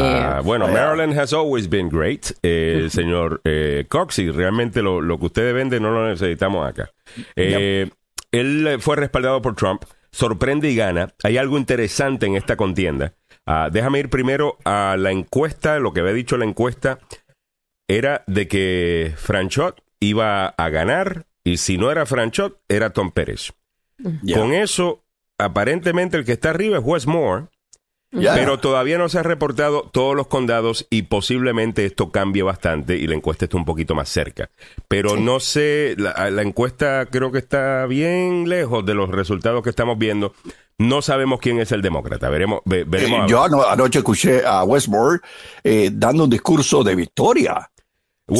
Ah, 0.00 0.40
bueno, 0.44 0.68
Maryland 0.68 1.18
has 1.18 1.32
always 1.32 1.68
been 1.68 1.88
great, 1.88 2.32
el 2.42 2.90
señor 2.90 3.40
eh, 3.44 3.84
Cox, 3.88 4.18
y 4.18 4.30
realmente 4.30 4.80
lo, 4.80 5.00
lo, 5.00 5.18
que 5.18 5.26
ustedes 5.26 5.54
venden 5.54 5.82
no 5.82 5.90
lo 5.90 6.08
necesitamos 6.08 6.68
acá. 6.68 6.92
Eh, 7.34 7.90
él 8.30 8.76
fue 8.78 8.96
respaldado 8.96 9.42
por 9.42 9.56
Trump, 9.56 9.82
sorprende 10.10 10.70
y 10.70 10.76
gana. 10.76 11.12
Hay 11.24 11.36
algo 11.36 11.58
interesante 11.58 12.26
en 12.26 12.36
esta 12.36 12.56
contienda. 12.56 13.14
Ah, 13.44 13.70
déjame 13.72 13.98
ir 13.98 14.08
primero 14.08 14.56
a 14.64 14.96
la 14.96 15.10
encuesta, 15.10 15.78
lo 15.80 15.92
que 15.92 16.00
había 16.00 16.12
dicho 16.12 16.36
la 16.36 16.44
encuesta 16.44 17.00
era 17.96 18.24
de 18.26 18.48
que 18.48 19.12
Franchot 19.16 19.82
iba 20.00 20.46
a 20.46 20.68
ganar 20.70 21.26
y 21.44 21.58
si 21.58 21.76
no 21.76 21.90
era 21.90 22.06
Franchot, 22.06 22.58
era 22.68 22.90
Tom 22.90 23.10
Pérez. 23.10 23.52
Con 24.34 24.52
eso, 24.52 25.04
aparentemente 25.38 26.16
el 26.16 26.24
que 26.24 26.32
está 26.32 26.50
arriba 26.50 26.78
es 26.78 26.84
Wes 26.84 27.06
Moore 27.06 27.46
Pero 28.10 28.58
todavía 28.58 28.98
no 28.98 29.08
se 29.08 29.18
ha 29.18 29.22
reportado 29.22 29.88
todos 29.92 30.16
los 30.16 30.26
condados 30.26 30.86
y 30.90 31.02
posiblemente 31.02 31.84
esto 31.84 32.10
cambie 32.10 32.42
bastante 32.42 32.96
y 32.96 33.06
la 33.06 33.14
encuesta 33.14 33.44
está 33.44 33.56
un 33.56 33.64
poquito 33.64 33.94
más 33.94 34.08
cerca. 34.08 34.50
Pero 34.88 35.16
no 35.16 35.38
sé, 35.38 35.94
la, 35.98 36.42
encuesta 36.42 37.06
creo 37.10 37.30
que 37.30 37.38
está 37.38 37.86
bien 37.86 38.48
lejos 38.48 38.84
de 38.86 38.94
los 38.94 39.10
resultados 39.10 39.62
que 39.62 39.70
estamos 39.70 39.98
viendo. 39.98 40.34
No 40.78 41.02
sabemos 41.02 41.38
quién 41.40 41.60
es 41.60 41.70
el 41.72 41.82
demócrata. 41.82 42.28
Veremos. 42.28 42.60
veremos 42.64 43.26
eh, 43.26 43.28
yo 43.28 43.44
anoche 43.44 43.98
escuché 43.98 44.44
a 44.44 44.64
Westmore 44.64 45.20
eh, 45.62 45.90
dando 45.92 46.24
un 46.24 46.30
discurso 46.30 46.82
de 46.82 46.94
victoria. 46.94 47.70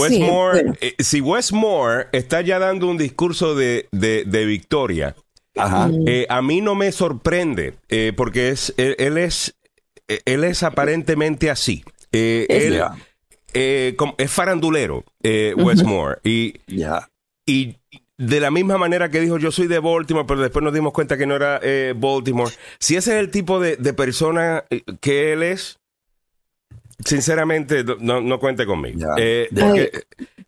Westmore, 0.01 0.73
eh, 0.81 0.95
si 0.99 1.21
Westmore 1.21 2.09
está 2.13 2.41
ya 2.41 2.59
dando 2.59 2.89
un 2.89 2.99
discurso 2.99 3.55
de, 3.55 3.89
de, 3.93 4.45
victoria, 4.45 5.15
a 5.57 6.43
mí 6.43 6.61
no 6.61 6.75
me 6.75 6.93
sorprende, 6.93 7.75
porque 8.17 8.51
es, 8.51 8.75
él, 8.77 9.19
es 9.19 9.55
eh, 10.13 10.21
él 10.25 10.45
es 10.45 10.63
aparentemente 10.63 11.51
así. 11.51 11.85
Eh, 12.13 12.47
él 12.49 12.83
eh, 13.55 13.97
es 14.19 14.31
farandulero, 14.31 15.05
Westmore. 15.57 16.19
Y, 16.25 16.55
y 17.47 17.77
de 18.19 18.41
la 18.41 18.51
misma 18.51 18.79
manera 18.79 19.11
que 19.11 19.21
dijo, 19.21 19.39
yo 19.39 19.51
soy 19.51 19.67
de 19.67 19.79
Baltimore, 19.79 20.27
pero 20.27 20.41
después 20.41 20.63
nos 20.63 20.75
dimos 20.75 20.93
cuenta 20.93 21.17
que 21.17 21.27
no 21.27 21.37
era 21.37 21.61
Baltimore. 21.97 22.53
Si 22.79 22.97
ese 22.97 23.15
es 23.15 23.21
el 23.21 23.31
tipo 23.31 23.61
de, 23.61 23.77
persona 23.95 24.65
que 25.01 25.33
él 25.33 25.43
es, 25.43 25.79
sinceramente, 27.05 27.85
no, 28.01 28.39
cuente 28.39 28.67
conmigo. 28.67 29.01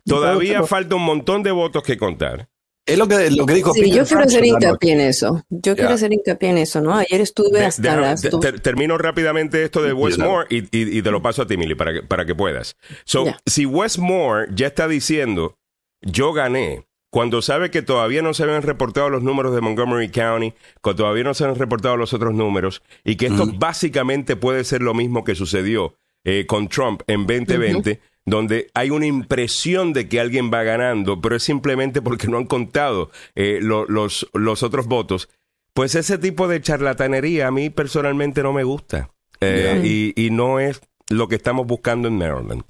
todavía 0.05 0.63
falta 0.63 0.95
un 0.95 1.03
montón 1.03 1.43
de 1.43 1.51
votos 1.51 1.83
que 1.83 1.97
contar. 1.97 2.49
Es 2.85 2.99
lo 2.99 3.07
que, 3.07 3.31
lo 3.31 3.47
que 3.47 3.55
dijo 3.55 3.73
Sí, 3.73 3.89
yo 3.89 4.05
quiero 4.05 4.23
hacer 4.23 4.45
hincapié 4.45 4.93
en 4.93 5.01
eso. 5.01 5.43
Yo 5.49 5.75
quiero 5.75 5.91
hacer 5.91 6.13
hincapié 6.13 6.49
en 6.49 6.59
eso, 6.59 6.81
¿no? 6.81 6.95
Ayer 6.95 7.19
estuve 7.19 7.65
hasta 7.65 7.99
las 7.99 8.21
termino 8.61 8.97
rápidamente 8.97 9.63
esto 9.63 9.81
de 9.81 9.91
Westmore 9.91 10.47
y, 10.49 10.67
y, 10.71 11.01
te 11.01 11.11
lo 11.11 11.21
paso 11.21 11.41
a 11.41 11.47
ti, 11.47 11.57
Milly, 11.57 11.73
para 11.73 11.93
que, 11.93 12.03
para 12.03 12.25
que 12.25 12.35
puedas. 12.35 12.75
So, 13.05 13.25
si 13.45 13.65
Westmore 13.65 14.49
ya 14.53 14.67
está 14.67 14.87
diciendo, 14.87 15.57
yo 16.01 16.31
gané, 16.31 16.85
cuando 17.09 17.41
sabe 17.41 17.71
que 17.71 17.81
todavía 17.81 18.21
no 18.21 18.35
se 18.35 18.43
habían 18.43 18.61
reportado 18.61 19.09
los 19.09 19.23
números 19.23 19.55
de 19.55 19.61
Montgomery 19.61 20.09
County, 20.09 20.53
que 20.83 20.93
todavía 20.93 21.23
no 21.23 21.33
se 21.33 21.45
han 21.45 21.55
reportado 21.55 21.97
los 21.97 22.13
otros 22.13 22.35
números, 22.35 22.83
y 23.03 23.15
que 23.15 23.27
esto 23.27 23.47
básicamente 23.57 24.35
puede 24.35 24.63
ser 24.63 24.83
lo 24.83 24.93
mismo 24.93 25.23
que 25.23 25.33
sucedió 25.33 25.97
eh, 26.25 26.45
con 26.45 26.67
Trump 26.67 27.03
en 27.07 27.25
2020, 27.25 28.01
donde 28.25 28.71
hay 28.73 28.89
una 28.89 29.05
impresión 29.05 29.93
de 29.93 30.09
que 30.09 30.19
alguien 30.19 30.51
va 30.51 30.63
ganando, 30.63 31.21
pero 31.21 31.35
es 31.35 31.43
simplemente 31.43 32.01
porque 32.01 32.27
no 32.27 32.37
han 32.37 32.45
contado 32.45 33.11
eh, 33.35 33.59
los, 33.61 34.27
los 34.33 34.63
otros 34.63 34.87
votos, 34.87 35.29
pues 35.73 35.95
ese 35.95 36.17
tipo 36.17 36.47
de 36.47 36.61
charlatanería 36.61 37.47
a 37.47 37.51
mí 37.51 37.69
personalmente 37.69 38.41
no 38.41 38.51
me 38.53 38.63
gusta. 38.63 39.11
Eh, 39.41 40.13
y, 40.15 40.29
no 40.31 40.59
es 40.59 40.81
lo 41.09 41.27
que 41.27 41.35
estamos 41.35 41.67
buscando 41.67 42.07
en 42.07 42.17
Maryland. 42.17 42.63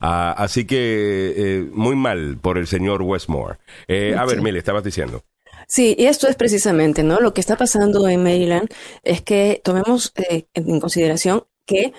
Ah, 0.00 0.34
así 0.38 0.64
que 0.64 1.34
eh, 1.36 1.68
muy 1.72 1.96
mal 1.96 2.38
por 2.40 2.56
el 2.56 2.66
señor 2.66 3.02
Westmore. 3.02 3.58
a 4.16 4.24
ver, 4.24 4.40
Mile, 4.40 4.58
estabas 4.58 4.84
diciendo. 4.84 5.24
Sí, 5.66 5.94
y 5.98 6.06
esto 6.06 6.28
es 6.28 6.36
precisamente, 6.36 7.02
¿no? 7.02 7.20
Lo 7.20 7.34
que 7.34 7.40
está 7.40 7.56
pasando 7.56 8.08
en 8.08 8.22
Maryland 8.22 8.68
es 9.02 9.20
que 9.20 9.60
tomemos 9.62 10.12
en 10.54 10.80
consideración 10.80 11.44
que 11.66 11.92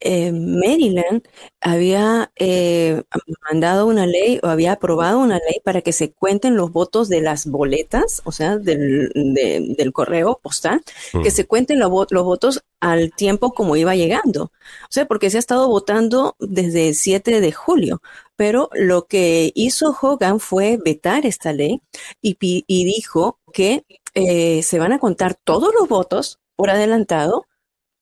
eh, 0.00 0.32
Maryland 0.32 1.22
había 1.60 2.30
eh, 2.36 3.02
mandado 3.50 3.86
una 3.86 4.06
ley 4.06 4.40
o 4.42 4.46
había 4.46 4.72
aprobado 4.72 5.18
una 5.18 5.38
ley 5.38 5.60
para 5.64 5.82
que 5.82 5.92
se 5.92 6.12
cuenten 6.12 6.56
los 6.56 6.72
votos 6.72 7.08
de 7.08 7.20
las 7.20 7.46
boletas, 7.46 8.22
o 8.24 8.32
sea, 8.32 8.58
del, 8.58 9.10
del 9.14 9.92
correo 9.92 10.38
postal, 10.42 10.82
que 11.22 11.30
se 11.30 11.46
cuenten 11.46 11.78
los, 11.78 11.90
los 12.10 12.24
votos 12.24 12.64
al 12.80 13.12
tiempo 13.12 13.52
como 13.52 13.76
iba 13.76 13.94
llegando. 13.96 14.44
O 14.44 14.90
sea, 14.90 15.06
porque 15.06 15.30
se 15.30 15.38
ha 15.38 15.40
estado 15.40 15.68
votando 15.68 16.36
desde 16.38 16.88
el 16.88 16.94
7 16.94 17.40
de 17.40 17.52
julio, 17.52 18.02
pero 18.36 18.70
lo 18.72 19.06
que 19.06 19.52
hizo 19.54 19.96
Hogan 20.00 20.40
fue 20.40 20.78
vetar 20.84 21.26
esta 21.26 21.52
ley 21.52 21.82
y, 22.22 22.36
y 22.40 22.84
dijo 22.84 23.38
que 23.52 23.84
eh, 24.14 24.62
se 24.62 24.78
van 24.78 24.92
a 24.92 24.98
contar 24.98 25.34
todos 25.34 25.72
los 25.78 25.88
votos 25.88 26.40
por 26.56 26.70
adelantado 26.70 27.46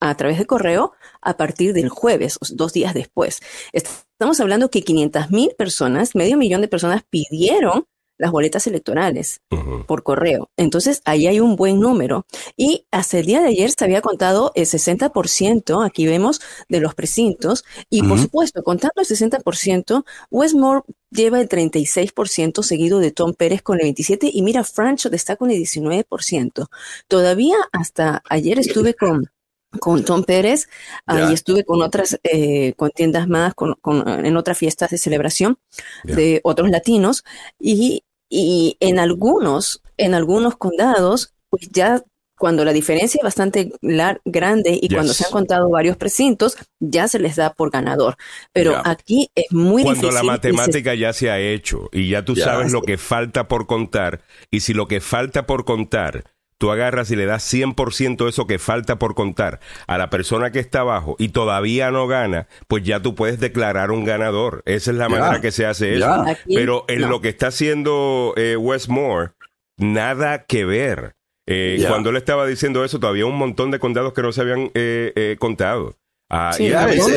a 0.01 0.15
través 0.17 0.39
de 0.39 0.47
correo 0.47 0.93
a 1.23 1.37
partir 1.37 1.73
del 1.73 1.89
jueves, 1.89 2.39
dos 2.53 2.73
días 2.73 2.95
después. 2.95 3.41
Estamos 3.73 4.41
hablando 4.41 4.71
que 4.71 4.83
500 4.83 5.31
mil 5.31 5.51
personas, 5.57 6.15
medio 6.15 6.37
millón 6.37 6.61
de 6.61 6.69
personas 6.69 7.03
pidieron 7.09 7.87
las 8.19 8.31
boletas 8.31 8.67
electorales 8.67 9.41
por 9.87 10.03
correo. 10.03 10.51
Entonces, 10.57 11.03
ahí 11.05 11.27
hay 11.27 11.41
un 11.41 11.57
buen 11.57 11.81
número. 11.81 12.27
Y 12.57 12.87
hasta 12.91 13.19
el 13.19 13.27
día 13.27 13.41
de 13.41 13.49
ayer 13.49 13.71
se 13.77 13.85
había 13.85 14.01
contado 14.01 14.53
el 14.55 14.65
60%, 14.65 15.85
aquí 15.85 16.07
vemos, 16.07 16.41
de 16.69 16.81
los 16.81 16.95
precintos. 16.95 17.65
Y 17.91 18.03
por 18.03 18.19
supuesto, 18.19 18.63
contando 18.63 18.95
el 18.97 19.07
60%, 19.07 20.05
Westmore 20.31 20.83
lleva 21.11 21.41
el 21.41 21.49
36%, 21.49 22.63
seguido 22.63 22.99
de 22.99 23.11
Tom 23.11 23.35
Pérez 23.35 23.63
con 23.63 23.81
el 23.81 23.95
27%, 23.95 24.31
y 24.33 24.43
mira, 24.43 24.65
Francho 24.65 25.11
está 25.13 25.37
con 25.37 25.51
el 25.51 25.59
19%. 25.59 26.69
Todavía 27.09 27.57
hasta 27.73 28.23
ayer 28.29 28.59
estuve 28.59 28.95
con 28.95 29.31
con 29.79 30.05
Tom 30.05 30.25
Pérez, 30.25 30.69
ahí 31.07 31.33
estuve 31.33 31.65
con 31.65 31.83
otras 31.83 32.19
eh, 32.23 32.75
contiendas 32.75 33.29
más, 33.29 33.55
con, 33.55 33.77
en 34.07 34.37
otras 34.37 34.59
fiestas 34.59 34.91
de 34.91 34.99
celebración 34.99 35.59
de 36.05 36.41
otros 36.45 36.71
latinos. 36.71 37.25
Y, 37.59 38.05
y, 38.29 38.77
en 38.81 38.99
algunos, 38.99 39.83
en 39.97 40.15
algunos 40.15 40.57
condados, 40.57 41.35
pues 41.49 41.69
ya 41.71 42.03
cuando 42.39 42.65
la 42.65 42.73
diferencia 42.73 43.19
es 43.19 43.25
bastante 43.25 43.73
grande 43.81 44.79
y 44.81 44.89
cuando 44.89 45.15
se 45.15 45.25
han 45.25 45.31
contado 45.31 45.71
varios 45.71 45.97
precintos, 45.97 46.57
ya 46.81 47.09
se 47.09 47.19
les 47.19 47.37
da 47.37 47.55
por 47.55 47.71
ganador. 47.71 48.17
Pero 48.53 48.81
aquí 48.85 49.31
es 49.35 49.51
muy 49.53 49.83
difícil. 49.83 50.11
Cuando 50.11 50.19
la 50.19 50.23
matemática 50.23 50.95
ya 50.95 51.13
se 51.13 51.31
ha 51.31 51.39
hecho 51.39 51.89
y 51.93 52.11
ya 52.11 52.25
tú 52.25 52.37
sabes 52.37 52.73
lo 52.73 52.83
que 52.83 52.99
falta 52.99 53.49
por 53.49 53.67
contar, 53.67 54.23
y 54.51 54.61
si 54.61 54.75
lo 54.75 54.87
que 54.87 55.01
falta 55.01 55.47
por 55.47 55.65
contar 55.65 56.25
tú 56.59 56.71
agarras 56.71 57.11
y 57.11 57.17
le 57.17 57.27
das 57.27 57.53
100% 57.53 58.29
eso 58.29 58.47
que 58.47 58.59
falta 58.59 58.99
por 58.99 59.15
contar 59.15 59.61
a 59.87 59.99
la 59.99 60.11
persona 60.11 60.51
que 60.51 60.59
está 60.59 60.81
abajo 60.81 61.17
y 61.19 61.29
todavía 61.29 61.91
no 61.91 62.07
gana, 62.07 62.49
pues 62.69 62.85
ya 62.85 63.01
tú 63.01 63.15
puedes 63.15 63.41
declarar 63.41 63.91
un 63.91 64.05
ganador. 64.05 64.63
Esa 64.67 64.91
es 64.91 64.97
la 64.97 65.09
manera 65.09 65.41
que 65.41 65.53
se 65.53 65.67
hace 65.67 65.97
eso. 65.97 66.25
Pero 66.47 66.85
en 66.89 67.09
lo 67.09 67.21
que 67.21 67.29
está 67.29 67.49
haciendo 67.49 68.35
eh, 68.37 68.57
Westmore, 68.57 69.33
nada 69.77 70.45
que 70.45 70.65
ver. 70.65 71.15
Eh, 71.49 71.85
cuando 71.89 72.11
él 72.11 72.17
estaba 72.17 72.47
diciendo 72.47 72.85
eso, 72.85 72.99
todavía 72.99 73.27
un 73.27 73.39
montón 73.39 73.71
de 73.71 73.79
condados 73.79 74.13
que 74.13 74.23
no 74.23 74.33
se 74.33 74.41
habían 74.41 74.71
eh, 74.75 75.13
eh 75.15 75.37
contado. 75.39 75.97
Ah, 76.29 76.51
es, 76.59 76.73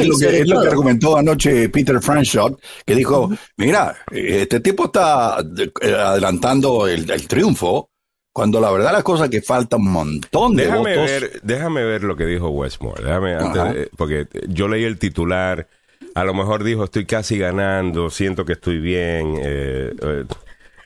lo 0.08 0.17
que, 0.19 0.41
es, 0.41 0.47
lo 0.47 0.62
que, 0.62 0.67
argumentó 0.67 1.17
anoche 1.17 1.67
Peter 1.69 1.99
Franchot, 1.99 2.62
que 2.86 2.93
dijo, 2.93 3.32
mira, 3.58 3.97
este 4.12 4.60
tipo 4.60 4.86
está 4.86 5.38
adelantando 5.38 6.88
el, 6.88 7.10
el 7.10 7.28
triunfo, 7.28 7.89
cuando 8.33 8.61
la 8.61 8.71
verdad 8.71 8.93
la 8.93 9.03
cosa 9.03 9.29
que 9.29 9.41
falta 9.41 9.77
un 9.77 9.91
montón 9.91 10.55
de 10.55 10.65
déjame 10.65 10.95
votos. 10.95 11.11
Ver, 11.11 11.41
déjame 11.43 11.83
ver 11.83 12.03
lo 12.03 12.15
que 12.15 12.25
dijo 12.25 12.49
Westmore. 12.49 13.03
Déjame 13.03 13.87
porque 13.97 14.27
yo 14.47 14.67
leí 14.67 14.83
el 14.83 14.99
titular. 14.99 15.67
A 16.15 16.23
lo 16.23 16.33
mejor 16.33 16.63
dijo 16.63 16.83
estoy 16.83 17.05
casi 17.05 17.37
ganando, 17.37 18.09
siento 18.09 18.45
que 18.45 18.53
estoy 18.53 18.79
bien. 18.79 19.35
Eh, 19.43 19.93
eh, 20.01 20.25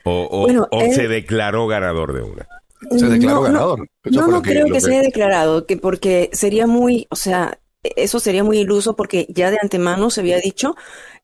o, 0.04 0.46
se 0.92 1.08
declaró 1.08 1.66
ganador 1.66 2.12
de 2.12 2.22
una. 2.22 2.46
Se 2.90 3.08
declaró 3.08 3.42
ganador. 3.42 3.88
no, 4.04 4.26
no 4.26 4.42
creo 4.42 4.66
que, 4.66 4.80
se 4.80 4.90
haya 4.90 5.02
declarado, 5.02 5.66
que 5.66 5.78
porque 5.78 6.28
sería 6.32 6.66
muy, 6.66 7.06
o 7.10 7.16
sea, 7.16 7.58
eso 7.82 8.20
sería 8.20 8.44
muy 8.44 8.58
iluso 8.58 8.96
porque 8.96 9.26
ya 9.30 9.50
de 9.50 9.58
antemano 9.62 10.10
se 10.10 10.20
había 10.20 10.38
dicho 10.38 10.74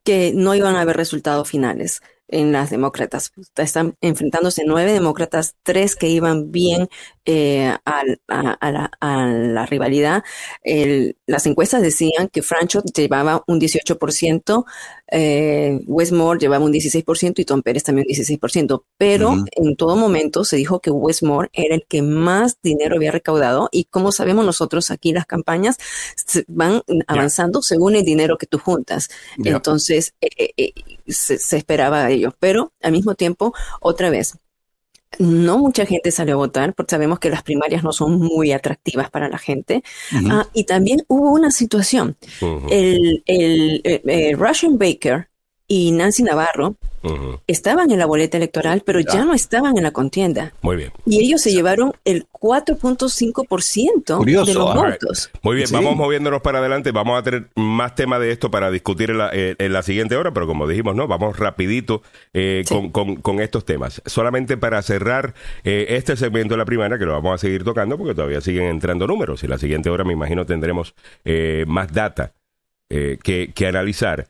que 0.05 0.33
no 0.35 0.55
iban 0.55 0.77
a 0.77 0.83
haber 0.83 0.97
resultados 0.97 1.49
finales 1.49 2.01
en 2.31 2.53
las 2.53 2.71
demócratas. 2.71 3.33
Están 3.57 3.97
enfrentándose 4.01 4.63
nueve 4.67 4.93
demócratas, 4.93 5.57
tres 5.63 5.97
que 5.97 6.09
iban 6.09 6.51
bien 6.51 6.89
eh, 7.33 7.77
a, 7.85 8.03
la, 9.07 9.67
rivalidad. 9.67 10.25
las 11.27 11.47
encuestas 11.47 11.81
decían 11.81 12.29
que 12.29 12.43
Francho 12.43 12.83
llevaba 12.83 13.45
un 13.47 13.61
18%, 13.61 14.65
eh, 15.13 15.81
Westmore 15.87 16.41
llevaba 16.41 16.65
un 16.65 16.73
16% 16.73 17.39
y 17.39 17.45
Tom 17.45 17.63
Pérez 17.63 17.85
también 17.85 18.09
un 18.09 18.15
16%, 18.15 18.83
pero 18.99 19.37
en 19.53 19.77
todo 19.77 19.95
momento 19.95 20.43
se 20.45 20.57
dijo 20.57 20.81
que 20.81 20.91
Westmore 20.91 21.51
era 21.53 21.77
el 21.77 21.85
que 21.89 22.03
más 22.03 22.59
dinero 22.63 22.97
había 22.97 23.13
recaudado 23.13 23.69
y 23.71 23.85
como 23.85 24.11
sabemos 24.11 24.45
nosotros 24.45 24.91
aquí 24.91 25.13
las 25.13 25.27
campañas 25.27 25.77
van 26.49 26.83
avanzando 27.07 27.63
según 27.63 27.95
el 27.95 28.05
dinero 28.05 28.39
que 28.39 28.47
tú 28.47 28.59
juntas. 28.59 29.09
Entonces 29.45 30.15
eh, 30.21 30.73
se, 31.07 31.39
se 31.39 31.57
esperaba 31.57 32.11
ello, 32.11 32.35
pero 32.41 32.73
al 32.83 32.91
mismo 32.91 33.15
tiempo, 33.15 33.55
otra 33.81 34.11
vez, 34.11 34.35
no 35.19 35.59
mucha 35.59 35.87
gente 35.87 36.11
salió 36.11 36.35
a 36.35 36.39
votar, 36.39 36.75
porque 36.75 36.91
sabemos 36.91 37.19
que 37.19 37.31
las 37.31 37.43
primarias 37.43 37.83
no 37.83 37.93
son 37.93 38.19
muy 38.19 38.53
atractivas 38.53 39.11
para 39.11 39.29
la 39.29 39.39
gente. 39.39 39.83
Ah, 40.31 40.47
y 40.53 40.65
también 40.65 41.05
hubo 41.09 41.33
una 41.33 41.51
situación. 41.51 42.17
el, 42.71 43.23
el, 43.27 43.81
eh, 43.85 44.03
eh, 44.07 44.37
Russian 44.37 44.79
Baker 44.79 45.30
y 45.73 45.93
Nancy 45.93 46.25
Navarro 46.25 46.75
estaban 47.47 47.93
en 47.93 48.01
la 48.01 48.07
boleta 48.07 48.37
electoral, 48.37 48.83
pero 48.85 48.99
ya 48.99 49.25
no 49.25 49.35
estaban 49.35 49.77
en 49.77 49.85
la 49.85 49.93
contienda. 49.93 50.53
Muy 50.63 50.75
bien. 50.75 50.91
Y 51.07 51.25
ellos 51.25 51.41
se 51.43 51.53
llevaron 51.53 51.93
el 52.05 52.27
4.5% 52.29 54.25
de 54.25 54.55
los 54.55 54.75
votos. 54.75 55.31
Muy 55.43 55.55
bien, 55.55 55.69
vamos 55.71 55.95
moviéndonos 55.95 56.43
para 56.43 56.59
adelante. 56.59 56.91
Vamos 56.91 57.17
a 57.17 57.23
tener 57.23 57.51
más 57.55 57.95
temas 57.95 58.19
de 58.19 58.33
esto 58.33 58.51
para 58.51 58.73
discutir 58.73 59.11
en 59.11 59.19
la, 59.19 59.31
eh, 59.33 59.55
en 59.59 59.73
la 59.73 59.85
siguiente 59.85 60.17
hora, 60.17 60.33
pero 60.33 60.49
como 60.49 60.67
dijimos, 60.67 60.97
no, 60.97 61.07
vamos 61.07 61.39
rapidito 61.39 62.03
eh, 62.35 62.65
con, 62.91 63.15
con, 63.15 63.41
estos 63.41 63.65
temas. 63.65 64.03
Solamente 64.07 64.57
para 64.57 64.83
cerrar 64.83 65.35
eh, 65.63 65.87
este 65.91 66.17
segmento 66.17 66.55
de 66.55 66.59
la 66.59 66.65
primera, 66.65 66.99
que 66.99 67.07
lo 67.07 67.13
vamos 67.13 67.37
a 67.37 67.39
seguir 67.39 67.63
tocando 67.63 67.97
porque 67.97 68.17
todavía 68.17 68.41
siguen 68.41 68.65
entrando 68.65 69.07
números. 69.07 69.45
Y 69.45 69.47
la 69.47 69.57
siguiente 69.57 69.89
hora 69.89 70.03
me 70.03 70.15
imagino 70.15 70.47
tendremos 70.47 70.97
más 71.69 71.93
data 71.93 72.33
que, 72.89 73.53
que 73.55 73.67
analizar. 73.69 74.27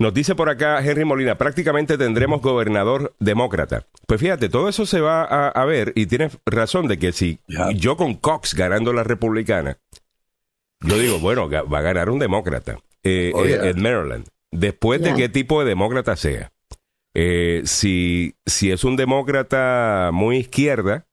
Nos 0.00 0.14
dice 0.14 0.34
por 0.34 0.48
acá 0.48 0.82
Henry 0.82 1.04
Molina, 1.04 1.36
prácticamente 1.36 1.98
tendremos 1.98 2.40
gobernador 2.40 3.14
demócrata. 3.18 3.86
Pues 4.06 4.18
fíjate, 4.18 4.48
todo 4.48 4.70
eso 4.70 4.86
se 4.86 5.02
va 5.02 5.24
a, 5.24 5.64
ver 5.66 5.92
y 5.94 6.06
tienes 6.06 6.38
razón 6.46 6.88
de 6.88 6.98
que 6.98 7.12
si 7.12 7.38
yo 7.74 7.98
con 7.98 8.14
Cox 8.14 8.54
ganando 8.54 8.94
la 8.94 9.04
republicana, 9.04 9.76
yo 10.80 10.96
digo, 10.96 11.18
bueno, 11.18 11.50
va 11.50 11.78
a 11.78 11.82
ganar 11.82 12.08
un 12.08 12.18
demócrata 12.18 12.78
eh, 13.02 13.30
oh, 13.34 13.44
eh, 13.44 13.68
en 13.68 13.82
Maryland, 13.82 14.26
después 14.50 15.02
de 15.02 15.14
qué 15.14 15.28
tipo 15.28 15.60
de 15.62 15.68
demócrata 15.68 16.16
sea. 16.16 16.50
Eh, 17.12 17.60
si, 17.66 18.36
si 18.46 18.70
es 18.70 18.84
un 18.84 18.96
demócrata 18.96 20.08
muy 20.14 20.38
izquierda, 20.38 21.08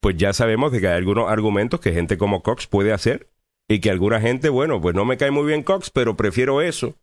pues 0.00 0.16
ya 0.16 0.32
sabemos 0.32 0.72
de 0.72 0.80
que 0.80 0.88
hay 0.88 0.96
algunos 0.96 1.30
argumentos 1.30 1.80
que 1.80 1.92
gente 1.92 2.16
como 2.16 2.42
Cox 2.42 2.66
puede 2.66 2.94
hacer 2.94 3.28
y 3.68 3.80
que 3.80 3.90
alguna 3.90 4.22
gente, 4.22 4.48
bueno, 4.48 4.80
pues 4.80 4.94
no 4.94 5.04
me 5.04 5.18
cae 5.18 5.30
muy 5.30 5.44
bien 5.44 5.62
Cox, 5.62 5.90
pero 5.90 6.16
prefiero 6.16 6.62
eso 6.62 6.96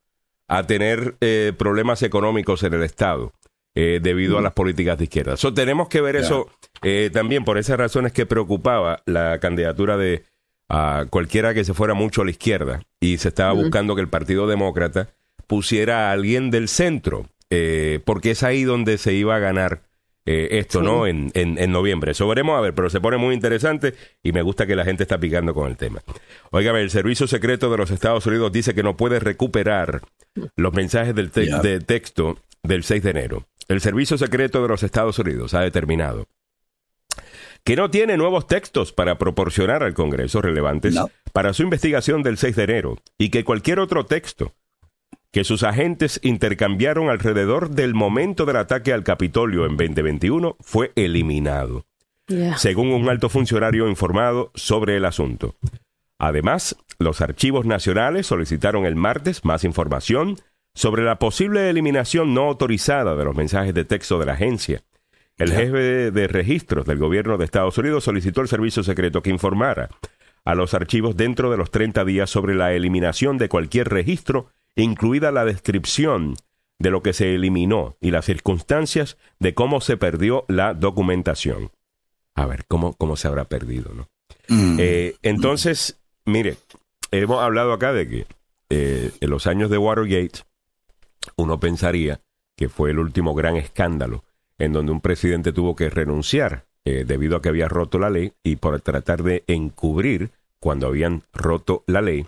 a 0.50 0.64
tener 0.64 1.16
eh, 1.22 1.54
problemas 1.58 2.02
económicos 2.04 2.64
en 2.64 2.74
el 2.74 2.84
Estado 2.84 3.32
eh, 3.76 4.00
debido 4.02 4.40
a 4.40 4.42
las 4.42 4.54
políticas 4.54 4.98
de 4.98 5.06
izquierda. 5.06 5.38
So, 5.38 5.54
tenemos 5.54 5.88
que 5.88 6.02
ver 6.02 6.16
eso 6.16 6.50
eh, 6.82 7.12
también 7.14 7.46
por 7.46 7.60
esas 7.60 7.78
razones 7.78 8.12
que 8.12 8.26
preocupaba 8.26 9.02
la 9.06 9.40
candidatura 9.40 9.96
de 9.96 10.24
cualquiera 11.10 11.56
que 11.56 11.64
se 11.64 11.74
fuera 11.74 11.96
mucho 11.96 12.22
a 12.22 12.26
la 12.26 12.32
izquierda 12.32 12.82
y 13.00 13.18
se 13.18 13.30
estaba 13.30 13.54
buscando 13.54 13.96
que 13.96 14.02
el 14.02 14.10
Partido 14.10 14.46
Demócrata 14.46 15.10
pusiera 15.48 16.10
a 16.10 16.12
alguien 16.12 16.52
del 16.52 16.68
centro, 16.68 17.26
porque 18.06 18.32
es 18.32 18.44
ahí 18.44 18.66
donde 18.66 19.00
se 19.00 19.14
iba 19.14 19.36
a 19.36 19.40
ganar 19.40 19.82
eh, 20.26 20.60
esto, 20.60 20.82
¿no? 20.82 21.08
En, 21.08 21.32
en, 21.34 21.72
noviembre. 21.72 22.12
Eso 22.12 22.28
veremos 22.28 22.58
a 22.58 22.62
ver, 22.62 22.76
pero 22.76 22.90
se 22.90 23.02
pone 23.02 23.18
muy 23.18 23.34
interesante 23.34 23.96
y 24.22 24.32
me 24.32 24.42
gusta 24.42 24.68
que 24.68 24.76
la 24.76 24.86
gente 24.86 25.04
está 25.04 25.20
picando 25.20 25.54
con 25.54 25.70
el 25.70 25.78
tema. 25.78 26.02
Óigame, 26.52 26.82
el 26.82 26.90
Servicio 26.90 27.28
Secreto 27.28 27.72
de 27.72 27.78
los 27.78 27.92
Estados 27.92 28.26
Unidos 28.26 28.52
dice 28.52 28.76
que 28.76 28.84
no 28.84 28.98
puede 28.98 29.20
recuperar 29.20 30.02
los 30.56 30.74
mensajes 30.74 31.16
del 31.16 31.32
de 31.32 31.80
texto 31.80 32.38
del 32.64 32.84
6 32.84 33.04
de 33.04 33.10
enero. 33.10 33.48
El 33.68 33.82
Servicio 33.82 34.18
Secreto 34.18 34.62
de 34.62 34.68
los 34.68 34.84
Estados 34.84 35.18
Unidos 35.20 35.54
ha 35.54 35.62
determinado 35.62 36.28
que 37.64 37.76
no 37.76 37.90
tiene 37.90 38.18
nuevos 38.18 38.48
textos 38.48 38.94
para 38.94 39.18
proporcionar 39.18 39.84
al 39.84 39.94
Congreso 39.94 40.42
relevantes 40.42 40.96
para 41.34 41.54
su 41.54 41.64
investigación 41.64 42.24
del 42.24 42.38
6 42.38 42.56
de 42.56 42.64
enero 42.64 42.98
y 43.18 43.30
que 43.30 43.44
cualquier 43.44 43.80
otro 43.80 44.06
texto 44.06 44.54
que 45.32 45.44
sus 45.44 45.64
agentes 45.64 46.20
intercambiaron 46.24 47.10
alrededor 47.10 47.70
del 47.70 47.94
momento 47.94 48.46
del 48.46 48.58
ataque 48.58 48.94
al 48.94 49.04
Capitolio 49.04 49.66
en 49.66 49.78
2021 49.78 50.58
fue 50.60 50.92
eliminado, 50.96 51.86
según 52.58 52.92
un 52.92 53.10
alto 53.10 53.30
funcionario 53.30 53.88
informado 53.88 54.52
sobre 54.56 54.98
el 54.98 55.06
asunto. 55.06 55.56
Además, 56.18 56.76
los 56.98 57.22
archivos 57.22 57.66
nacionales 57.66 58.28
solicitaron 58.28 58.86
el 58.86 58.96
martes 58.96 59.46
más 59.46 59.64
información 59.64 60.38
sobre 60.74 61.04
la 61.04 61.20
posible 61.20 61.70
eliminación 61.70 62.34
no 62.34 62.46
autorizada 62.46 63.16
de 63.16 63.26
los 63.26 63.36
mensajes 63.36 63.74
de 63.74 63.86
texto 63.86 64.20
de 64.20 64.26
la 64.26 64.34
agencia. 64.34 64.84
El 65.38 65.54
jefe 65.54 66.12
de 66.12 66.28
registros 66.28 66.86
del 66.86 66.98
gobierno 66.98 67.38
de 67.38 67.46
Estados 67.46 67.78
Unidos 67.78 68.04
solicitó 68.04 68.42
al 68.42 68.50
servicio 68.50 68.84
secreto 68.84 69.22
que 69.22 69.30
informara 69.30 69.90
a 70.44 70.56
los 70.56 70.74
archivos 70.74 71.16
dentro 71.16 71.50
de 71.50 71.58
los 71.58 71.72
30 71.72 72.04
días 72.04 72.30
sobre 72.30 72.56
la 72.56 72.74
eliminación 72.74 73.38
de 73.38 73.48
cualquier 73.48 73.88
registro 73.88 74.50
incluida 74.76 75.32
la 75.32 75.46
descripción 75.46 76.36
de 76.80 76.92
lo 76.92 77.04
que 77.04 77.14
se 77.14 77.36
eliminó 77.36 77.98
y 78.00 78.12
las 78.12 78.26
circunstancias 78.26 79.18
de 79.40 79.54
cómo 79.54 79.82
se 79.82 79.98
perdió 79.98 80.46
la 80.48 80.74
documentación. 80.74 81.72
A 82.36 82.46
ver, 82.46 82.66
¿cómo, 82.68 82.94
cómo 82.94 83.18
se 83.18 83.28
habrá 83.28 83.46
perdido? 83.46 83.94
¿no? 83.94 84.08
Mm. 84.48 84.78
Eh, 84.80 85.16
entonces, 85.22 86.00
mire, 86.26 86.58
hemos 87.12 87.42
hablado 87.44 87.74
acá 87.74 87.92
de 87.92 88.08
que 88.08 88.26
eh, 88.70 89.12
en 89.20 89.30
los 89.30 89.48
años 89.48 89.70
de 89.70 89.78
Watergate 89.78 90.42
uno 91.36 91.60
pensaría 91.60 92.22
que 92.56 92.70
fue 92.70 92.92
el 92.92 93.00
último 93.00 93.34
gran 93.34 93.56
escándalo 93.58 94.24
en 94.58 94.74
donde 94.74 94.92
un 94.92 95.02
presidente 95.02 95.54
tuvo 95.54 95.76
que 95.76 95.90
renunciar 95.90 96.66
eh, 96.86 97.04
debido 97.06 97.38
a 97.38 97.42
que 97.42 97.50
había 97.50 97.68
roto 97.68 98.00
la 98.00 98.10
ley 98.10 98.34
y 98.44 98.58
por 98.58 98.80
tratar 98.82 99.24
de 99.24 99.44
encubrir 99.48 100.32
cuando 100.60 100.88
habían 100.88 101.24
roto 101.34 101.84
la 101.88 102.02
ley, 102.02 102.28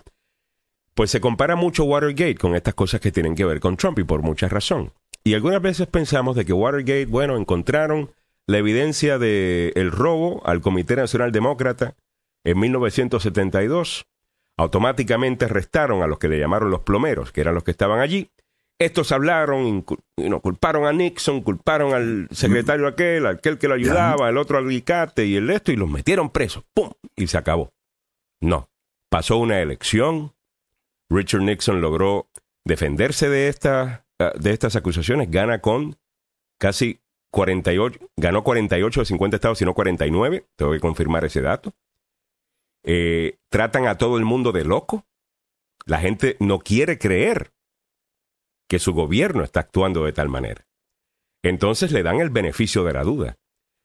pues 0.94 1.10
se 1.10 1.20
compara 1.20 1.56
mucho 1.56 1.84
Watergate 1.84 2.36
con 2.36 2.54
estas 2.54 2.74
cosas 2.74 3.00
que 3.00 3.12
tienen 3.12 3.34
que 3.34 3.44
ver 3.44 3.60
con 3.60 3.76
Trump 3.76 3.98
y 3.98 4.04
por 4.04 4.22
mucha 4.22 4.48
razón. 4.48 4.92
Y 5.24 5.34
algunas 5.34 5.62
veces 5.62 5.86
pensamos 5.86 6.36
de 6.36 6.44
que 6.44 6.52
Watergate, 6.52 7.06
bueno, 7.06 7.36
encontraron 7.36 8.10
la 8.46 8.58
evidencia 8.58 9.18
del 9.18 9.72
el 9.74 9.90
robo 9.90 10.42
al 10.44 10.60
Comité 10.60 10.96
Nacional 10.96 11.32
Demócrata 11.32 11.94
en 12.44 12.58
1972. 12.58 14.06
Automáticamente 14.58 15.46
arrestaron 15.46 16.02
a 16.02 16.06
los 16.06 16.18
que 16.18 16.28
le 16.28 16.38
llamaron 16.38 16.70
los 16.70 16.80
plomeros, 16.80 17.32
que 17.32 17.40
eran 17.40 17.54
los 17.54 17.64
que 17.64 17.70
estaban 17.70 18.00
allí. 18.00 18.30
Estos 18.78 19.12
hablaron, 19.12 19.84
no, 20.16 20.40
culparon 20.40 20.86
a 20.86 20.92
Nixon, 20.92 21.42
culparon 21.42 21.94
al 21.94 22.28
secretario 22.32 22.88
aquel, 22.88 23.26
aquel 23.26 23.56
que 23.56 23.68
lo 23.68 23.74
ayudaba, 23.74 24.28
el 24.28 24.36
otro 24.36 24.58
al 24.58 24.64
alicate 24.64 25.24
y 25.24 25.36
el 25.36 25.50
esto, 25.50 25.70
y 25.70 25.76
los 25.76 25.88
metieron 25.88 26.30
presos. 26.30 26.64
¡Pum! 26.74 26.90
Y 27.14 27.28
se 27.28 27.38
acabó. 27.38 27.70
No. 28.40 28.68
Pasó 29.08 29.36
una 29.36 29.60
elección, 29.60 30.32
Richard 31.12 31.42
Nixon 31.42 31.80
logró 31.80 32.30
defenderse 32.64 33.28
de, 33.28 33.48
esta, 33.48 34.06
ah, 34.18 34.32
de 34.38 34.52
estas 34.52 34.76
acusaciones, 34.76 35.30
gana 35.30 35.60
con 35.60 35.98
casi 36.58 37.00
48, 37.32 37.98
ganó 38.16 38.44
48 38.44 39.00
de 39.00 39.06
50 39.06 39.36
estados, 39.36 39.58
sino 39.58 39.74
49, 39.74 40.46
tengo 40.56 40.72
que 40.72 40.80
confirmar 40.80 41.24
ese 41.24 41.40
dato. 41.40 41.74
Eh, 42.84 43.38
tratan 43.50 43.86
a 43.86 43.96
todo 43.96 44.18
el 44.18 44.24
mundo 44.24 44.52
de 44.52 44.64
loco. 44.64 45.06
La 45.84 45.98
gente 45.98 46.36
no 46.40 46.58
quiere 46.58 46.98
creer 46.98 47.52
que 48.68 48.78
su 48.78 48.92
gobierno 48.92 49.42
está 49.42 49.60
actuando 49.60 50.04
de 50.04 50.12
tal 50.12 50.28
manera. 50.28 50.66
Entonces 51.44 51.90
le 51.92 52.02
dan 52.02 52.20
el 52.20 52.30
beneficio 52.30 52.84
de 52.84 52.92
la 52.92 53.02
duda. 53.02 53.36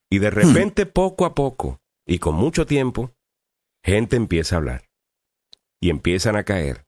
Y 0.10 0.20
de 0.20 0.30
repente, 0.30 0.86
poco 0.86 1.26
a 1.26 1.36
poco, 1.36 1.82
y 2.06 2.20
con 2.20 2.36
mucho 2.36 2.66
tiempo, 2.66 3.12
gente 3.84 4.16
empieza 4.16 4.56
a 4.56 4.60
hablar. 4.60 4.90
Y 5.82 5.90
empiezan 5.90 6.38
a 6.38 6.44
caer 6.44 6.87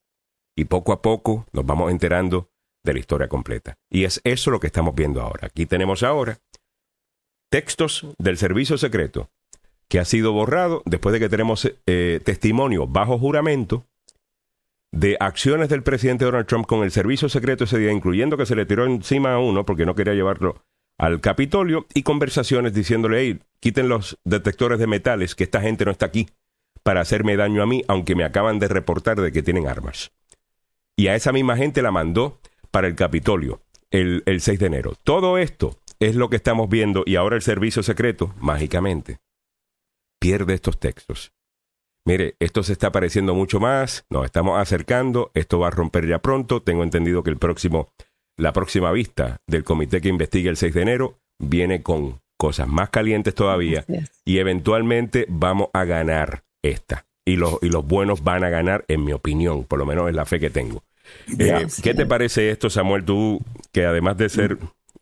y 0.59 0.65
poco 0.65 0.91
a 0.91 1.01
poco 1.01 1.45
nos 1.53 1.65
vamos 1.65 1.89
enterando 1.89 2.49
de 2.83 2.93
la 2.93 2.99
historia 2.99 3.29
completa. 3.29 3.77
Y 3.89 4.03
es 4.03 4.19
eso 4.25 4.51
lo 4.51 4.59
que 4.59 4.67
estamos 4.67 4.93
viendo 4.93 5.21
ahora. 5.21 5.47
Aquí 5.47 5.65
tenemos 5.65 6.03
ahora 6.03 6.39
textos 7.49 8.05
del 8.17 8.37
servicio 8.37 8.77
secreto 8.77 9.29
que 9.87 9.99
ha 9.99 10.05
sido 10.05 10.33
borrado 10.33 10.83
después 10.85 11.13
de 11.13 11.19
que 11.19 11.29
tenemos 11.29 11.71
eh, 11.87 12.19
testimonio 12.25 12.87
bajo 12.87 13.17
juramento 13.17 13.85
de 14.91 15.15
acciones 15.21 15.69
del 15.69 15.81
presidente 15.81 16.25
Donald 16.25 16.45
Trump 16.45 16.65
con 16.65 16.83
el 16.83 16.91
servicio 16.91 17.29
secreto 17.29 17.63
ese 17.63 17.79
día, 17.79 17.93
incluyendo 17.93 18.35
que 18.35 18.45
se 18.45 18.55
le 18.55 18.65
tiró 18.65 18.85
encima 18.85 19.33
a 19.33 19.39
uno 19.39 19.65
porque 19.65 19.85
no 19.85 19.95
quería 19.95 20.13
llevarlo 20.13 20.61
al 20.97 21.21
Capitolio 21.21 21.87
y 21.93 22.03
conversaciones 22.03 22.73
diciéndole, 22.73 23.21
hey, 23.21 23.39
quiten 23.61 23.87
los 23.87 24.19
detectores 24.25 24.77
de 24.77 24.87
metales, 24.87 25.35
que 25.35 25.45
esta 25.45 25.61
gente 25.61 25.85
no 25.85 25.91
está 25.91 26.07
aquí 26.07 26.27
para 26.83 26.99
hacerme 26.99 27.37
daño 27.37 27.63
a 27.63 27.65
mí, 27.65 27.83
aunque 27.87 28.15
me 28.15 28.25
acaban 28.25 28.59
de 28.59 28.67
reportar 28.67 29.21
de 29.21 29.31
que 29.31 29.41
tienen 29.41 29.67
armas 29.67 30.11
y 30.99 31.07
a 31.07 31.15
esa 31.15 31.31
misma 31.31 31.55
gente 31.55 31.81
la 31.81 31.91
mandó 31.91 32.41
para 32.71 32.85
el 32.85 32.95
Capitolio 32.95 33.61
el, 33.89 34.21
6 34.25 34.59
de 34.59 34.65
enero. 34.65 34.95
Todo 35.05 35.37
esto 35.37 35.77
es 36.01 36.13
lo 36.13 36.29
que 36.29 36.35
estamos 36.35 36.67
viendo 36.67 37.03
y 37.05 37.15
ahora 37.15 37.37
el 37.37 37.41
servicio 37.41 37.83
secreto, 37.83 38.33
mágicamente, 38.37 39.19
pierde 40.19 40.55
estos 40.55 40.77
textos. 40.77 41.31
Mire, 42.05 42.35
esto 42.41 42.63
se 42.63 42.73
está 42.73 42.91
pareciendo 42.91 43.33
mucho 43.33 43.61
más, 43.61 44.03
nos 44.09 44.25
estamos 44.25 44.59
acercando, 44.59 45.31
esto 45.35 45.57
va 45.57 45.67
a 45.67 45.71
romper 45.71 46.05
ya 46.05 46.19
pronto, 46.19 46.63
tengo 46.63 46.83
entendido 46.83 47.23
que 47.23 47.29
el 47.29 47.37
próximo, 47.37 47.87
la 48.35 48.51
próxima 48.51 48.91
vista 48.91 49.39
del 49.47 49.63
comité 49.63 50.01
que 50.01 50.09
investiga 50.09 50.49
el 50.49 50.57
6 50.57 50.73
de 50.73 50.81
enero 50.81 51.19
viene 51.39 51.81
con 51.81 52.19
cosas 52.37 52.67
más 52.67 52.89
calientes 52.89 53.33
todavía 53.33 53.85
y 54.25 54.39
eventualmente 54.39 55.27
vamos 55.29 55.69
a 55.71 55.85
ganar 55.85 56.43
esta. 56.61 57.05
Y 57.25 57.37
los, 57.37 57.57
y 57.61 57.69
los 57.69 57.87
buenos 57.87 58.21
van 58.21 58.43
a 58.43 58.49
ganar, 58.49 58.83
en 58.89 59.05
mi 59.05 59.13
opinión, 59.13 59.63
por 59.63 59.79
lo 59.79 59.85
menos 59.85 60.09
es 60.09 60.15
la 60.15 60.25
fe 60.25 60.41
que 60.41 60.49
tengo. 60.49 60.83
Eh, 61.37 61.67
¿Qué 61.83 61.93
te 61.93 62.05
parece 62.05 62.49
esto, 62.51 62.69
Samuel? 62.69 63.03
Tú, 63.05 63.41
que 63.71 63.85
además 63.85 64.17
de 64.17 64.29
ser 64.29 64.57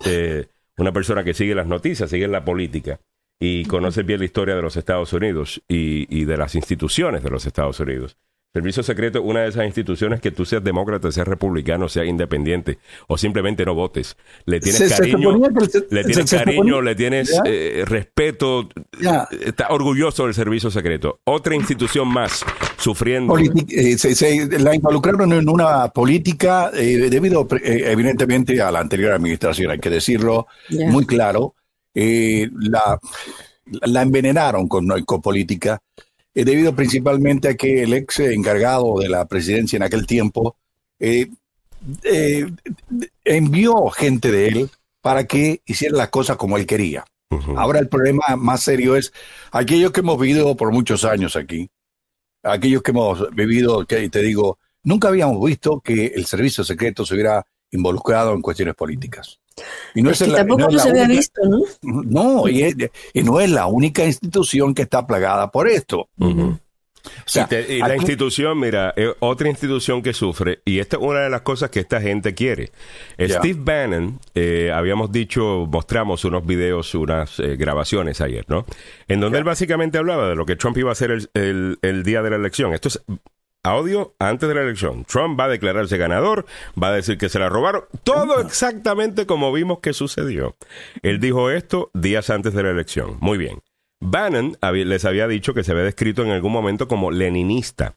eh, 0.06 0.48
una 0.78 0.92
persona 0.92 1.24
que 1.24 1.34
sigue 1.34 1.56
las 1.56 1.68
noticias, 1.68 2.10
sigue 2.10 2.28
la 2.28 2.46
política 2.46 3.00
y 3.40 3.66
conoces 3.66 4.06
bien 4.06 4.20
la 4.20 4.26
historia 4.26 4.56
de 4.56 4.62
los 4.62 4.78
Estados 4.78 5.14
Unidos 5.14 5.62
y, 5.68 6.26
de 6.26 6.38
las 6.38 6.56
instituciones 6.56 7.24
de 7.24 7.30
los 7.30 7.46
Estados 7.46 7.80
Unidos, 7.80 8.18
Servicio 8.58 8.82
secreto 8.82 9.20
es 9.20 9.24
una 9.24 9.42
de 9.42 9.50
esas 9.50 9.68
instituciones 9.68 10.20
que 10.20 10.32
tú 10.32 10.44
seas 10.44 10.64
demócrata, 10.64 11.12
seas 11.12 11.28
republicano, 11.28 11.88
seas 11.88 12.08
independiente 12.08 12.80
o 13.06 13.16
simplemente 13.16 13.64
no 13.64 13.76
votes. 13.76 14.18
Le 14.46 14.60
tienes 14.60 14.80
Se- 14.80 14.98
cariño, 14.98 15.32
se- 15.70 15.86
le 15.92 16.04
tienes 16.04 16.28
se 16.28 16.38
cariño, 16.38 16.64
suponía- 16.64 16.82
le 16.82 16.96
tienes 16.96 17.30
Ya. 17.32 17.42
eh, 17.46 17.84
respeto, 17.86 18.68
Ya. 19.00 19.28
está 19.46 19.68
orgulloso 19.70 20.26
del 20.26 20.34
servicio 20.34 20.72
secreto. 20.72 21.20
Otra 21.26 21.54
institución 21.54 22.08
más 22.08 22.44
sufriendo. 22.80 23.38
Eh, 23.38 23.96
se, 24.00 24.16
se 24.16 24.48
la 24.60 24.74
involucraron 24.74 25.32
en 25.34 25.48
una 25.50 25.90
política 25.90 26.72
eh, 26.74 27.10
debido 27.12 27.48
eh, 27.64 27.84
evidentemente 27.92 28.60
a 28.60 28.72
la 28.72 28.80
anterior 28.80 29.12
administración, 29.14 29.70
hay 29.70 29.78
que 29.80 29.92
decirlo 29.92 30.48
Ya. 30.70 30.88
muy 30.90 31.06
claro. 31.06 31.54
Eh, 31.94 32.50
la, 32.60 33.00
la 33.86 34.02
envenenaron 34.02 34.68
con, 34.68 34.88
con 35.06 35.22
política, 35.22 35.80
eh, 36.38 36.46
debido 36.46 36.76
principalmente 36.76 37.48
a 37.48 37.56
que 37.56 37.82
el 37.82 37.94
ex 37.94 38.20
encargado 38.20 39.00
de 39.00 39.10
la 39.10 39.26
presidencia 39.26 39.76
en 39.76 39.82
aquel 39.82 40.06
tiempo 40.06 40.56
eh, 41.00 41.32
eh, 42.04 42.46
envió 43.26 43.90
gente 43.90 44.32
de 44.32 44.48
él 44.48 44.70
para 45.02 45.24
que 45.24 45.64
hiciera 45.66 45.98
las 45.98 46.10
cosas 46.10 46.38
como 46.38 46.58
él 46.58 46.68
quería. 46.68 47.06
Ahora 47.56 47.80
el 47.80 47.90
problema 47.90 48.24
más 48.38 48.62
serio 48.62 48.96
es 48.96 49.12
aquellos 49.52 49.92
que 49.92 50.02
hemos 50.02 50.20
vivido 50.20 50.56
por 50.56 50.72
muchos 50.72 51.06
años 51.06 51.36
aquí, 51.36 51.72
aquellos 52.44 52.84
que 52.84 52.92
hemos 52.92 53.34
vivido, 53.34 53.88
que 53.88 54.08
te 54.08 54.22
digo, 54.22 54.60
nunca 54.84 55.08
habíamos 55.08 55.44
visto 55.44 55.82
que 55.82 56.06
el 56.06 56.28
servicio 56.28 56.64
secreto 56.64 57.04
se 57.04 57.16
hubiera 57.16 57.48
involucrado 57.72 58.34
en 58.34 58.44
cuestiones 58.44 58.76
políticas. 58.76 59.40
Y 59.96 60.02
no 60.02 60.12
Es 60.12 60.22
es 60.22 60.28
que 60.28 60.32
la- 60.34 60.38
tampoco 60.40 60.62
no 60.62 60.68
es 60.68 60.74
no 60.74 60.78
la 60.78 60.84
se 60.84 60.90
había 60.90 61.04
única- 61.04 61.18
visto, 61.18 61.42
¿no? 61.46 61.62
No, 62.04 62.48
y, 62.48 62.64
es- 62.64 62.76
y 63.14 63.24
no 63.24 63.40
es 63.40 63.50
la 63.50 63.68
única 63.68 64.06
institución 64.06 64.74
que 64.74 64.84
está 64.84 65.06
plagada 65.08 65.50
por 65.52 65.68
esto. 65.68 66.10
Ujú. 66.20 66.60
O 67.06 67.30
sea, 67.30 67.44
y, 67.44 67.48
te- 67.48 67.76
y 67.76 67.80
la 67.80 67.86
aquí- 67.86 67.96
institución, 67.96 68.60
mira, 68.60 68.94
es 68.98 69.12
otra 69.20 69.48
institución 69.48 70.02
que 70.02 70.14
sufre, 70.14 70.60
y 70.66 70.80
esta 70.80 70.98
es 70.98 71.02
una 71.04 71.22
de 71.22 71.30
las 71.30 71.42
cosas 71.42 71.70
que 71.70 71.80
esta 71.80 72.02
gente 72.02 72.34
quiere. 72.36 72.72
Steve 73.18 73.56
Bannon, 73.58 74.20
eh, 74.36 74.72
habíamos 74.74 75.10
dicho, 75.12 75.66
mostramos 75.72 76.26
unos 76.26 76.46
videos, 76.46 76.94
unas 76.96 77.40
eh, 77.40 77.56
grabaciones 77.56 78.20
ayer, 78.20 78.44
¿no? 78.50 78.66
En 79.08 79.22
donde 79.22 79.38
él 79.38 79.46
básicamente 79.46 79.98
hablaba 79.98 80.28
de 80.28 80.36
lo 80.36 80.46
que 80.46 80.58
Trump 80.58 80.78
iba 80.78 80.90
a 80.90 80.92
hacer 80.94 81.12
el, 81.12 81.30
el- 81.34 81.80
el 81.82 82.04
día 82.04 82.22
de 82.22 82.30
la 82.30 82.36
elección. 82.36 82.74
Esto 82.74 82.90
es 82.90 83.02
audio 83.68 84.16
antes 84.20 84.48
de 84.48 84.56
la 84.56 84.62
elección. 84.62 85.06
Trump 85.06 85.40
va 85.40 85.46
a 85.46 85.50
declararse 85.50 85.98
ganador, 85.98 86.46
va 86.82 86.90
a 86.90 86.94
decir 86.94 87.18
que 87.18 87.30
se 87.30 87.40
la 87.40 87.50
robaron, 87.50 87.84
todo 88.04 88.42
exactamente 88.42 89.26
como 89.26 89.52
vimos 89.52 89.80
que 89.80 89.94
sucedió. 89.94 90.56
Él 91.02 91.20
dijo 91.20 91.50
esto 91.50 91.92
días 91.94 92.30
antes 92.30 92.54
de 92.54 92.64
la 92.64 92.72
elección. 92.72 93.18
Muy 93.20 93.38
bien. 93.38 93.62
Bannon 94.00 94.58
les 94.62 95.06
había 95.06 95.28
dicho 95.28 95.54
que 95.54 95.64
se 95.64 95.72
había 95.72 95.84
descrito 95.84 96.24
en 96.24 96.32
algún 96.32 96.52
momento 96.52 96.88
como 96.88 97.12
leninista. 97.12 97.96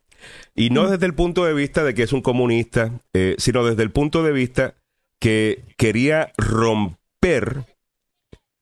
Y 0.54 0.70
no 0.70 0.88
desde 0.88 1.06
el 1.06 1.14
punto 1.14 1.44
de 1.44 1.54
vista 1.54 1.84
de 1.84 1.94
que 1.94 2.02
es 2.02 2.12
un 2.12 2.22
comunista, 2.22 2.92
eh, 3.14 3.36
sino 3.38 3.64
desde 3.64 3.82
el 3.82 3.90
punto 3.90 4.22
de 4.22 4.32
vista 4.32 4.74
que 5.18 5.64
quería 5.76 6.32
romper, 6.36 7.64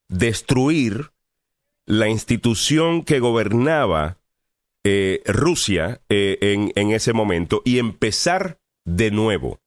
destruir 0.09 1.11
la 1.87 2.09
institución 2.09 3.03
que 3.03 3.21
gobernaba 3.21 4.19
eh, 4.85 5.23
Rusia 5.27 6.01
eh, 6.09 6.39
en, 6.41 6.73
en 6.75 6.93
ese 6.93 7.13
momento 7.13 7.63
y 7.65 7.79
empezar 7.79 8.61
de 8.85 9.11
nuevo. 9.11 9.61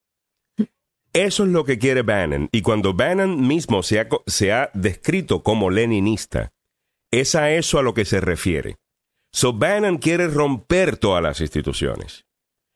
Eso 1.13 1.43
es 1.43 1.49
lo 1.49 1.65
que 1.65 1.77
quiere 1.77 2.03
Bannon. 2.03 2.47
Y 2.51 2.61
cuando 2.61 2.93
Bannon 2.93 3.45
mismo 3.45 3.83
se 3.83 3.99
ha, 3.99 4.07
se 4.27 4.53
ha 4.53 4.71
descrito 4.73 5.43
como 5.43 5.69
leninista, 5.69 6.53
es 7.11 7.35
a 7.35 7.51
eso 7.51 7.77
a 7.79 7.83
lo 7.83 7.93
que 7.93 8.05
se 8.05 8.21
refiere. 8.21 8.77
So 9.33 9.53
Bannon 9.53 9.97
quiere 9.97 10.27
romper 10.27 10.97
todas 10.97 11.21
las 11.21 11.41
instituciones. 11.41 12.25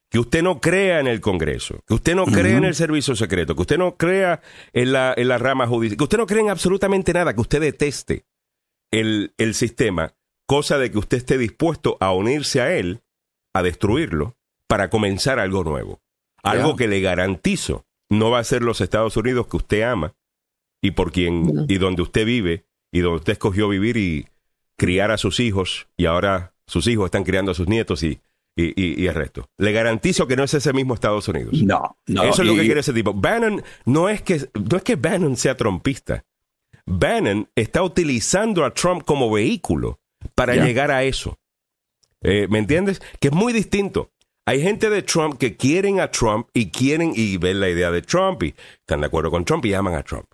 Que 0.10 0.20
usted 0.20 0.44
no 0.44 0.62
crea 0.62 1.00
en 1.00 1.08
el 1.08 1.20
Congreso, 1.20 1.82
que 1.88 1.94
usted 1.94 2.16
no 2.16 2.26
crea 2.26 2.58
en 2.58 2.64
el 2.64 2.76
servicio 2.76 3.16
secreto, 3.16 3.56
que 3.56 3.62
usted 3.62 3.78
no 3.78 3.98
crea 3.98 4.42
en 4.72 4.94
la, 4.94 5.14
en 5.18 5.28
la 5.28 5.38
rama 5.38 5.68
judicial, 5.68 5.98
que 5.98 6.04
usted 6.04 6.18
no 6.18 6.28
crea 6.28 6.42
en 6.42 6.50
absolutamente 6.50 7.12
nada, 7.12 7.34
que 7.34 7.42
usted 7.42 7.60
deteste 7.60 8.26
el, 8.92 9.34
el 9.38 9.54
sistema, 9.56 10.14
cosa 10.48 10.78
de 10.78 10.92
que 10.92 10.98
usted 10.98 11.18
esté 11.18 11.38
dispuesto 11.38 11.98
a 12.00 12.12
unirse 12.14 12.62
a 12.62 12.76
él, 12.78 13.02
a 13.54 13.64
destruirlo, 13.64 14.36
para 14.68 14.90
comenzar 14.90 15.40
algo 15.40 15.64
nuevo. 15.64 16.02
Algo 16.44 16.76
que 16.76 16.88
le 16.88 17.02
garantizo 17.02 17.86
no 18.10 18.30
va 18.30 18.40
a 18.40 18.44
ser 18.44 18.62
los 18.62 18.80
Estados 18.82 19.18
Unidos 19.18 19.48
que 19.48 19.58
usted 19.58 19.82
ama 19.82 20.14
y 20.82 20.92
por 20.92 21.12
quien 21.12 21.66
y 21.68 21.78
donde 21.80 22.04
usted 22.04 22.26
vive 22.26 22.66
y 22.94 23.00
donde 23.00 23.18
usted 23.18 23.34
escogió 23.34 23.68
vivir 23.68 23.98
y 23.98 24.28
criar 24.78 25.10
a 25.10 25.18
sus 25.18 25.40
hijos 25.40 25.88
y 25.98 26.06
ahora 26.06 26.54
sus 26.68 26.86
hijos 26.88 27.06
están 27.06 27.24
criando 27.24 27.52
a 27.52 27.56
sus 27.56 27.68
nietos 27.68 28.04
y, 28.04 28.20
y, 28.56 28.66
y- 28.80 29.02
y 29.04 29.08
el 29.08 29.16
resto. 29.16 29.50
Le 29.58 29.72
garantizo 29.72 30.28
que 30.28 30.36
no 30.36 30.44
es 30.44 30.54
ese 30.54 30.72
mismo 30.74 30.94
Estados 30.94 31.28
Unidos. 31.28 31.54
no, 31.64 31.98
no. 32.06 32.24
Eso 32.24 32.44
es 32.44 32.48
lo 32.48 32.54
y- 32.54 32.58
que 32.58 32.66
quiere 32.66 32.82
ese 32.82 32.94
tipo. 32.94 33.14
Bannon 33.14 33.64
no 33.86 34.08
es 34.10 34.22
que 34.22 34.48
no 34.54 34.78
es 34.78 34.84
que 34.84 34.96
Bannon 34.98 35.36
sea 35.38 35.58
trompista. 35.58 36.24
Bannon 36.86 37.50
está 37.56 37.82
utilizando 37.82 38.64
a 38.66 38.72
Trump 38.74 39.04
como 39.04 39.32
vehículo 39.32 40.00
para 40.34 40.56
llegar 40.56 40.92
a 40.92 41.04
eso. 41.04 41.38
Eh, 42.22 42.48
¿Me 42.50 42.60
entiendes? 42.60 43.02
Que 43.20 43.28
es 43.28 43.34
muy 43.34 43.54
distinto. 43.54 44.12
Hay 44.48 44.62
gente 44.62 44.90
de 44.90 45.02
Trump 45.02 45.38
que 45.38 45.56
quieren 45.58 46.00
a 46.00 46.12
Trump 46.12 46.48
y 46.54 46.70
quieren 46.72 47.14
y 47.16 47.38
ven 47.38 47.60
la 47.60 47.70
idea 47.70 47.92
de 47.92 48.02
Trump 48.02 48.44
y 48.44 48.56
están 48.80 49.02
de 49.02 49.08
acuerdo 49.08 49.32
con 49.32 49.44
Trump 49.46 49.66
y 49.66 49.74
aman 49.74 49.96
a 49.96 50.04
Trump. 50.04 50.28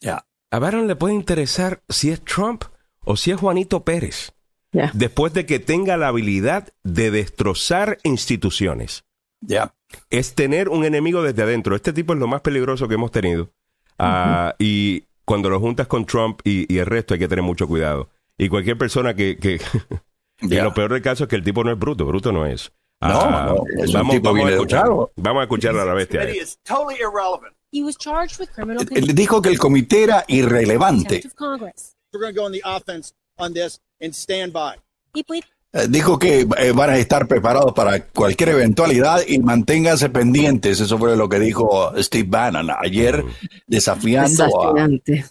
ya. 0.00 0.26
A 0.50 0.58
Bannon 0.58 0.86
le 0.86 0.96
puede 0.96 1.14
interesar 1.14 1.82
si 1.88 2.10
es 2.10 2.20
Trump 2.22 2.64
o 3.06 3.16
si 3.16 3.30
es 3.30 3.40
Juanito 3.40 3.84
Pérez, 3.84 4.32
Ya. 4.70 4.90
después 4.92 5.32
de 5.32 5.46
que 5.46 5.58
tenga 5.60 5.96
la 5.96 6.08
habilidad 6.08 6.68
de 6.84 7.10
destrozar 7.10 7.96
instituciones 8.02 9.04
Ya. 9.40 9.74
es 10.10 10.34
tener 10.34 10.68
un 10.68 10.84
enemigo 10.84 11.22
desde 11.22 11.42
adentro. 11.42 11.74
Este 11.74 11.94
tipo 11.94 12.12
es 12.12 12.18
lo 12.18 12.26
más 12.26 12.42
peligroso 12.42 12.86
que 12.86 12.94
hemos 12.96 13.10
tenido. 13.10 13.50
Ah, 13.98 14.54
y 14.58 15.04
cuando 15.24 15.48
lo 15.48 15.58
juntas 15.58 15.86
con 15.86 16.04
Trump 16.04 16.40
y, 16.44 16.70
y 16.70 16.78
el 16.78 16.86
resto 16.86 17.14
hay 17.14 17.20
que 17.20 17.28
tener 17.28 17.42
mucho 17.44 17.66
cuidado. 17.66 18.10
Y 18.44 18.48
cualquier 18.48 18.76
persona 18.76 19.14
que... 19.14 19.36
que 19.38 19.60
y 20.40 20.54
lo 20.56 20.74
peor 20.74 20.92
del 20.92 21.02
caso 21.02 21.24
es 21.24 21.28
que 21.30 21.36
el 21.36 21.44
tipo 21.44 21.62
no 21.62 21.70
es 21.70 21.78
bruto, 21.78 22.04
bruto 22.04 22.32
no 22.32 22.44
es. 22.46 22.72
No, 23.00 23.08
Ah, 23.20 23.54
no, 23.56 23.82
es 23.82 23.88
un 23.88 23.94
vamos, 23.94 24.14
tipo 24.16 24.32
vamos, 24.32 24.46
a 24.46 24.50
escuchar, 24.52 24.86
vamos 25.16 25.40
a 25.40 25.42
escuchar 25.42 25.76
a 25.76 25.84
la 25.84 25.94
bestia. 25.94 26.20
committee 26.20 26.40
is 26.40 26.58
totally 26.64 26.96
irrelevant. 27.00 27.54
He 27.72 27.82
was 27.82 27.96
charged 27.96 28.38
with 28.38 28.50
criminal 28.52 28.84
Él 28.90 29.14
dijo 29.14 29.40
que 29.42 29.48
el 29.50 29.58
comité 29.58 30.04
era 30.04 30.24
irrelevante. 30.28 31.20
contempt 31.20 31.26
of 31.26 31.34
Congress. 31.36 31.96
We're 32.12 32.20
going 32.20 32.34
to 32.34 32.40
go 32.40 32.46
on 32.46 32.52
the 32.52 32.62
offense 32.64 33.12
on 33.38 33.54
this 33.54 33.80
and 34.00 34.12
stand 34.14 34.52
by. 34.52 34.76
He 35.14 35.22
pleaded 35.22 35.46
Eh, 35.48 35.52
Dijo 35.88 36.18
que 36.18 36.40
eh, 36.58 36.72
van 36.74 36.90
a 36.90 36.98
estar 36.98 37.26
preparados 37.26 37.72
para 37.72 38.04
cualquier 38.06 38.50
eventualidad 38.50 39.22
y 39.26 39.38
manténganse 39.38 40.10
pendientes. 40.10 40.80
Eso 40.80 40.98
fue 40.98 41.16
lo 41.16 41.28
que 41.30 41.38
dijo 41.38 41.92
Steve 42.02 42.26
Bannon 42.28 42.68
ayer, 42.78 43.24
desafiando 43.66 44.28
a... 44.44 44.74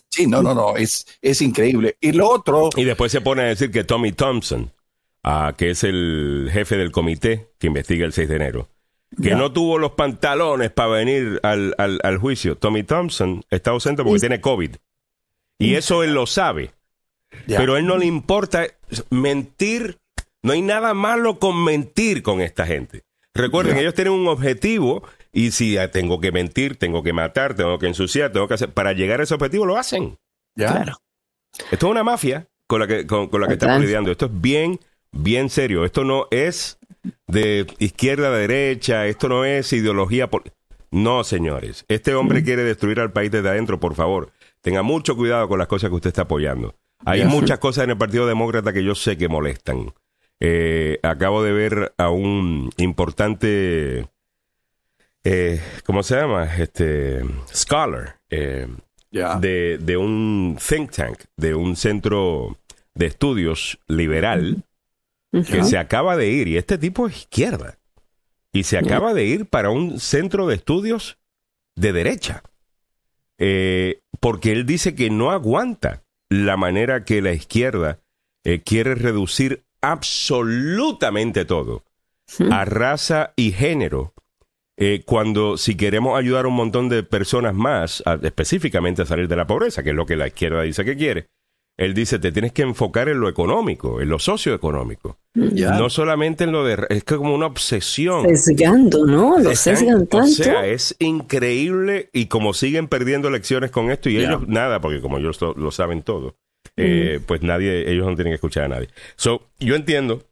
Sí, 0.10 0.26
no, 0.26 0.42
no, 0.42 0.56
no, 0.56 0.76
es, 0.78 1.06
es 1.22 1.42
increíble. 1.44 1.96
Y 2.02 2.12
lo 2.14 2.28
otro, 2.30 2.70
Y 2.76 2.86
después 2.86 3.12
se 3.12 3.22
pone 3.22 3.44
a 3.44 3.46
decir 3.46 3.70
que 3.70 3.84
Tommy 3.84 4.14
Thompson, 4.14 4.72
ah, 5.24 5.54
que 5.56 5.70
es 5.70 5.84
el 5.84 6.50
jefe 6.52 6.76
del 6.76 6.92
comité 6.92 7.50
que 7.60 7.68
investiga 7.68 8.06
el 8.08 8.14
6 8.14 8.28
de 8.28 8.36
enero, 8.36 8.68
que 9.22 9.36
no 9.36 9.52
tuvo 9.52 9.78
los 9.78 9.92
pantalones 9.92 10.72
para 10.72 10.90
venir 10.90 11.40
al, 11.44 11.76
al- 11.78 12.00
al 12.02 12.18
juicio. 12.18 12.58
Tommy 12.58 12.82
Thompson 12.82 13.44
está 13.52 13.72
ausente 13.72 14.02
porque 14.04 14.22
tiene 14.22 14.42
COVID. 14.42 14.72
Y 15.60 15.76
eso 15.76 16.02
él 16.02 16.14
lo 16.16 16.26
sabe. 16.26 16.72
Pero 17.46 17.76
a 17.76 17.80
él 17.80 17.86
no 17.86 17.98
le 18.00 18.08
importa 18.08 18.66
mentir. 19.12 19.98
No 20.44 20.54
hay 20.54 20.62
nada 20.62 20.94
malo 20.94 21.40
con 21.40 21.64
mentir 21.64 22.24
con 22.24 22.42
esta 22.42 22.66
gente. 22.66 23.04
Recuerden, 23.34 23.76
Ya. 23.76 23.82
ellos 23.82 23.94
tienen 23.94 24.14
un 24.14 24.28
objetivo 24.28 25.04
y 25.32 25.52
si 25.52 25.78
ah, 25.78 25.90
tengo 25.92 26.20
que 26.20 26.32
mentir, 26.32 26.78
tengo 26.78 27.04
que 27.04 27.14
matar, 27.14 27.54
tengo 27.56 27.78
que 27.80 27.88
ensuciar, 27.88 28.32
tengo 28.32 28.48
que 28.48 28.56
hacer... 28.56 28.74
Para 28.74 28.92
llegar 28.94 29.20
a 29.22 29.24
ese 29.24 29.34
objetivo 29.36 29.66
lo 29.66 29.78
hacen. 29.78 30.18
ya, 30.56 30.68
Claro. 30.72 30.98
Esto 31.72 31.88
es 31.88 31.92
una 31.92 32.04
mafia 32.04 32.48
con 32.68 32.80
la 32.80 32.88
que, 32.88 33.06
con, 33.06 33.28
con 33.28 33.42
la 33.42 33.48
que 33.48 33.54
estamos 33.54 33.82
lidiando. 33.82 34.10
Esto 34.12 34.26
es 34.28 34.42
bien, 34.42 34.80
bien 35.12 35.50
serio. 35.50 35.84
Esto 35.86 36.04
no 36.06 36.28
es 36.32 36.80
de 37.28 37.68
izquierda 37.80 38.28
a 38.28 38.32
derecha, 38.32 39.06
esto 39.08 39.28
no 39.30 39.44
es 39.46 39.72
ideología. 39.74 40.30
pol- 40.30 40.44
No, 40.92 41.24
señores. 41.24 41.86
Este 41.90 42.16
hombre 42.16 42.44
quiere 42.44 42.64
destruir 42.64 43.00
al 43.00 43.12
país 43.12 43.32
desde 43.32 43.50
adentro, 43.50 43.80
por 43.80 43.96
favor. 43.96 44.32
Tenga 44.62 44.82
mucho 44.82 45.16
cuidado 45.16 45.48
con 45.50 45.60
las 45.60 45.68
cosas 45.68 45.90
que 45.90 45.96
usted 45.96 46.10
está 46.10 46.22
apoyando. 46.24 46.76
Hay 47.06 47.26
muchas 47.26 47.60
cosas 47.60 47.84
en 47.86 47.92
el 47.92 47.98
Partido 47.98 48.28
Demócrata 48.28 48.72
que 48.74 48.84
yo 48.84 48.96
sé 48.96 49.18
que 49.18 49.28
molestan. 49.28 49.94
Eh, 50.44 50.98
acabo 51.04 51.44
de 51.44 51.52
ver 51.52 51.94
a 51.98 52.10
un 52.10 52.72
importante, 52.78 54.08
eh, 55.24 55.62
¿cómo 55.86 56.02
se 56.02 56.16
llama? 56.16 56.46
Este, 56.58 57.22
scholar, 57.54 58.20
eh, 58.32 58.68
de, 59.12 59.78
de 59.80 59.98
un 59.98 60.58
think 60.68 60.90
tank, 60.90 61.20
de 61.38 61.54
un 61.54 61.76
centro 61.76 62.58
de 62.96 63.06
estudios 63.06 63.78
liberal 63.88 64.64
que 65.32 65.64
se 65.64 65.78
acaba 65.78 66.18
de 66.18 66.30
ir, 66.30 66.48
y 66.48 66.58
este 66.58 66.80
tipo 66.80 67.08
es 67.08 67.18
izquierda, 67.18 67.78
y 68.52 68.64
se 68.64 68.80
acaba 68.80 69.14
de 69.14 69.26
ir 69.26 69.46
para 69.46 69.70
un 69.70 70.00
centro 70.00 70.48
de 70.48 70.56
estudios 70.56 71.20
de 71.76 71.94
derecha, 71.94 72.42
porque 74.20 74.52
él 74.52 74.66
dice 74.66 74.96
que 74.96 75.12
no 75.12 75.30
aguanta 75.30 76.02
la 76.30 76.58
manera 76.58 77.06
que 77.06 77.22
la 77.22 77.32
izquierda 77.32 78.00
quiere 78.66 78.96
reducir 78.96 79.64
absolutamente 79.82 81.46
todo. 81.46 81.84
a 82.50 82.64
raza 82.66 83.34
y 83.36 83.52
género. 83.52 84.14
eh, 84.78 85.04
cuando 85.06 85.58
si 85.58 85.76
queremos 85.76 86.18
ayudar 86.18 86.46
a 86.46 86.48
un 86.48 86.56
montón 86.56 86.88
de 86.90 87.04
personas 87.04 87.54
más, 87.54 88.02
a- 88.06 88.18
específicamente 88.24 89.02
a 89.02 89.06
salir 89.06 89.28
de 89.28 89.36
la 89.36 89.46
pobreza, 89.46 89.84
que 89.84 89.90
es 89.92 89.96
lo 89.96 90.06
que 90.08 90.16
la 90.16 90.28
izquierda 90.28 90.62
dice 90.64 90.84
que 90.86 90.96
quiere, 90.96 91.28
él 91.78 91.94
dice, 91.94 92.18
te 92.20 92.32
tienes 92.32 92.52
que 92.54 92.62
enfocar 92.64 93.08
en 93.10 93.20
lo 93.20 93.28
económico, 93.30 94.02
en 94.02 94.10
lo 94.10 94.18
socioeconómico. 94.18 95.18
No 95.36 95.90
solamente 95.90 96.46
en 96.46 96.52
lo 96.54 96.64
de... 96.66 96.86
Es 96.90 97.04
que 97.04 97.16
como 97.18 97.36
una 97.36 97.46
obsesión. 97.48 98.26
Sesgando, 98.36 99.06
¿no? 99.06 99.38
Lo 99.38 99.56
sesgan 99.56 100.04
O 100.04 100.06
tanto. 100.06 100.28
sea, 100.28 100.66
es 100.66 100.96
increíble 101.00 102.10
y 102.14 102.26
como 102.28 102.54
siguen 102.54 102.88
perdiendo 102.88 103.28
elecciones 103.28 103.72
con 103.72 103.92
esto 103.92 104.10
y 104.10 104.18
ellos 104.18 104.48
nada, 104.48 104.80
porque 104.82 105.02
como 105.02 105.18
ellos 105.20 105.40
lo, 105.42 105.54
lo 105.54 105.70
saben 105.72 106.02
todo, 106.02 106.36
eh, 106.78 107.20
pues 107.26 107.42
nadie, 107.42 107.92
ellos 107.92 108.08
no 108.08 108.16
tienen 108.16 108.32
que 108.32 108.36
escuchar 108.36 108.66
a 108.66 108.70
nadie. 108.70 108.90
So, 109.16 109.50
yo 109.60 109.76
entiendo 109.76 110.24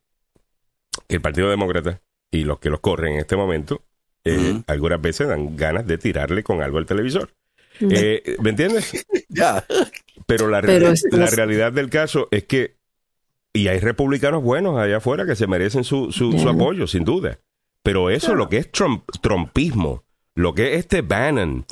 que 1.08 1.16
el 1.16 1.22
Partido 1.22 1.50
Demócrata 1.50 2.02
y 2.32 2.44
los 2.44 2.60
que 2.60 2.70
los 2.70 2.80
corren 2.80 3.14
en 3.14 3.20
este 3.20 3.36
momento, 3.36 3.84
eh, 4.24 4.62
algunas 4.68 5.02
veces 5.02 5.28
dan 5.28 5.56
ganas 5.56 5.88
de 5.88 5.98
tirarle 5.98 6.44
con 6.44 6.62
algo 6.62 6.78
al 6.78 6.86
televisor. 6.86 7.34
Eh, 7.80 8.36
¿Me 8.42 8.52
entiendes? 8.52 9.06
Ya. 9.32 9.64
Pero 10.26 10.48
la, 10.48 10.60
Pero 10.62 10.92
la 11.12 11.28
realidad 11.28 11.72
del 11.72 11.92
caso 11.92 12.28
es 12.32 12.46
que, 12.46 12.78
y 13.54 13.68
hay 13.68 13.80
republicanos 13.80 14.42
buenos 14.42 14.80
allá 14.80 14.98
afuera 14.98 15.26
que 15.28 15.36
se 15.36 15.46
merecen 15.46 15.84
su, 15.84 16.12
su, 16.12 16.32
su 16.38 16.50
apoyo, 16.50 16.88
sin 16.88 17.04
duda. 17.04 17.40
Pero 17.84 18.10
eso, 18.10 18.34
lo 18.34 18.50
que 18.50 18.58
es 18.58 18.72
Trump, 18.72 19.04
trumpismo, 19.22 20.04
lo 20.34 20.56
que 20.56 20.74
es 20.74 20.80
este 20.80 21.04
Bannon, 21.04 21.66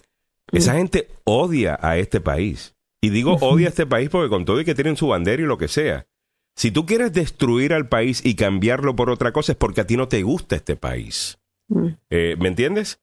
esa 0.52 0.76
gente 0.76 1.08
odia 1.24 1.80
a 1.82 1.98
este 1.98 2.22
país. 2.22 2.76
Y 3.02 3.10
digo 3.10 3.38
odia 3.42 3.68
a 3.68 3.70
este 3.70 3.86
país 3.86 4.10
porque 4.10 4.30
con 4.30 4.46
todo 4.46 4.60
y 4.60 4.66
que 4.66 4.76
tienen 4.76 4.98
su 4.98 5.08
bandera 5.08 5.42
y 5.42 5.46
lo 5.46 5.58
que 5.58 5.68
sea. 5.68 6.08
Si 6.56 6.72
tú 6.72 6.86
quieres 6.86 7.14
destruir 7.14 7.74
al 7.74 7.88
país 7.88 8.26
y 8.26 8.36
cambiarlo 8.36 8.96
por 8.96 9.10
otra 9.12 9.32
cosa 9.32 9.52
es 9.52 9.58
porque 9.58 9.82
a 9.82 9.88
ti 9.88 9.96
no 9.98 10.08
te 10.08 10.24
gusta 10.24 10.56
este 10.56 10.76
país. 10.76 11.38
Mm. 11.70 11.88
Eh, 12.10 12.36
¿Me 12.40 12.48
entiendes? 12.48 13.00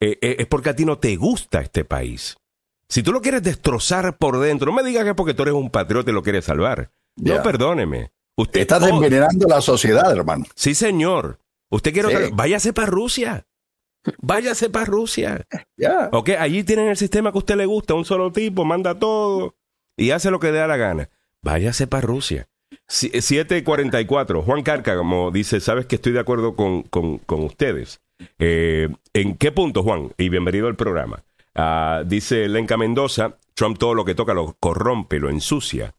Eh, 0.00 0.18
eh, 0.20 0.36
es 0.40 0.46
porque 0.46 0.70
a 0.70 0.76
ti 0.76 0.84
no 0.84 0.98
te 0.98 1.14
gusta 1.16 1.60
este 1.60 1.84
país. 1.84 2.36
Si 2.88 3.02
tú 3.02 3.12
lo 3.12 3.20
quieres 3.20 3.42
destrozar 3.42 4.16
por 4.18 4.38
dentro, 4.40 4.66
no 4.70 4.76
me 4.76 4.82
digas 4.82 5.04
que 5.04 5.10
es 5.10 5.16
porque 5.16 5.34
tú 5.34 5.42
eres 5.42 5.54
un 5.54 5.70
patriota 5.70 6.10
y 6.10 6.14
lo 6.14 6.22
quieres 6.22 6.44
salvar. 6.44 6.90
Ya. 7.16 7.36
No, 7.36 7.42
perdóneme. 7.42 8.10
Usted 8.36 8.60
Estás 8.62 8.82
envenenando 8.88 9.46
la 9.48 9.60
sociedad, 9.60 10.10
hermano. 10.12 10.44
Sí, 10.54 10.74
señor. 10.74 11.38
Usted 11.70 11.92
quiere 11.92 12.08
Sí. 12.10 12.14
otra- 12.14 12.28
Váyase 12.34 12.72
para 12.72 12.86
Rusia. 12.88 13.46
Váyase 14.18 14.70
para 14.70 14.84
Rusia. 14.86 15.44
Ya. 15.76 16.08
Ok, 16.12 16.30
allí 16.38 16.64
tienen 16.64 16.88
el 16.88 16.96
sistema 16.96 17.32
que 17.32 17.38
a 17.38 17.40
usted 17.40 17.56
le 17.56 17.66
gusta, 17.66 17.94
un 17.94 18.04
solo 18.04 18.32
tipo, 18.32 18.64
manda 18.64 18.94
todo 18.98 19.54
y 19.96 20.10
hace 20.10 20.30
lo 20.30 20.38
que 20.40 20.52
le 20.52 20.58
da 20.58 20.66
la 20.66 20.76
gana. 20.76 21.08
Váyase 21.42 21.86
para 21.86 22.06
Rusia. 22.06 22.48
Si- 22.88 23.10
744, 23.10 24.42
Juan 24.42 24.62
Carca, 24.62 24.96
como 24.96 25.30
dice, 25.30 25.60
sabes 25.60 25.86
que 25.86 25.96
estoy 25.96 26.12
de 26.12 26.20
acuerdo 26.20 26.56
con, 26.56 26.82
con- 26.82 27.18
con 27.18 27.44
ustedes. 27.44 28.00
Eh, 28.38 28.88
¿En 29.12 29.36
qué 29.36 29.52
punto, 29.52 29.82
Juan? 29.82 30.12
Y 30.18 30.28
bienvenido 30.28 30.66
al 30.68 30.76
programa. 30.76 31.22
Ah, 31.54 32.02
dice 32.06 32.48
Lenca 32.48 32.76
Mendoza, 32.76 33.36
Trump 33.54 33.78
todo 33.78 33.94
lo 33.94 34.04
que 34.04 34.14
toca 34.14 34.34
lo 34.34 34.56
corrompe, 34.60 35.18
lo 35.18 35.30
ensucia. 35.30 35.94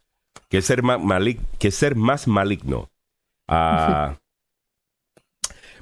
Que 0.49 0.61
ser 0.61 0.83
más, 0.83 0.99
malik- 0.99 1.39
que 1.59 1.71
ser 1.71 1.95
más 1.95 2.27
maligno. 2.27 2.89
Ah, 3.47 4.17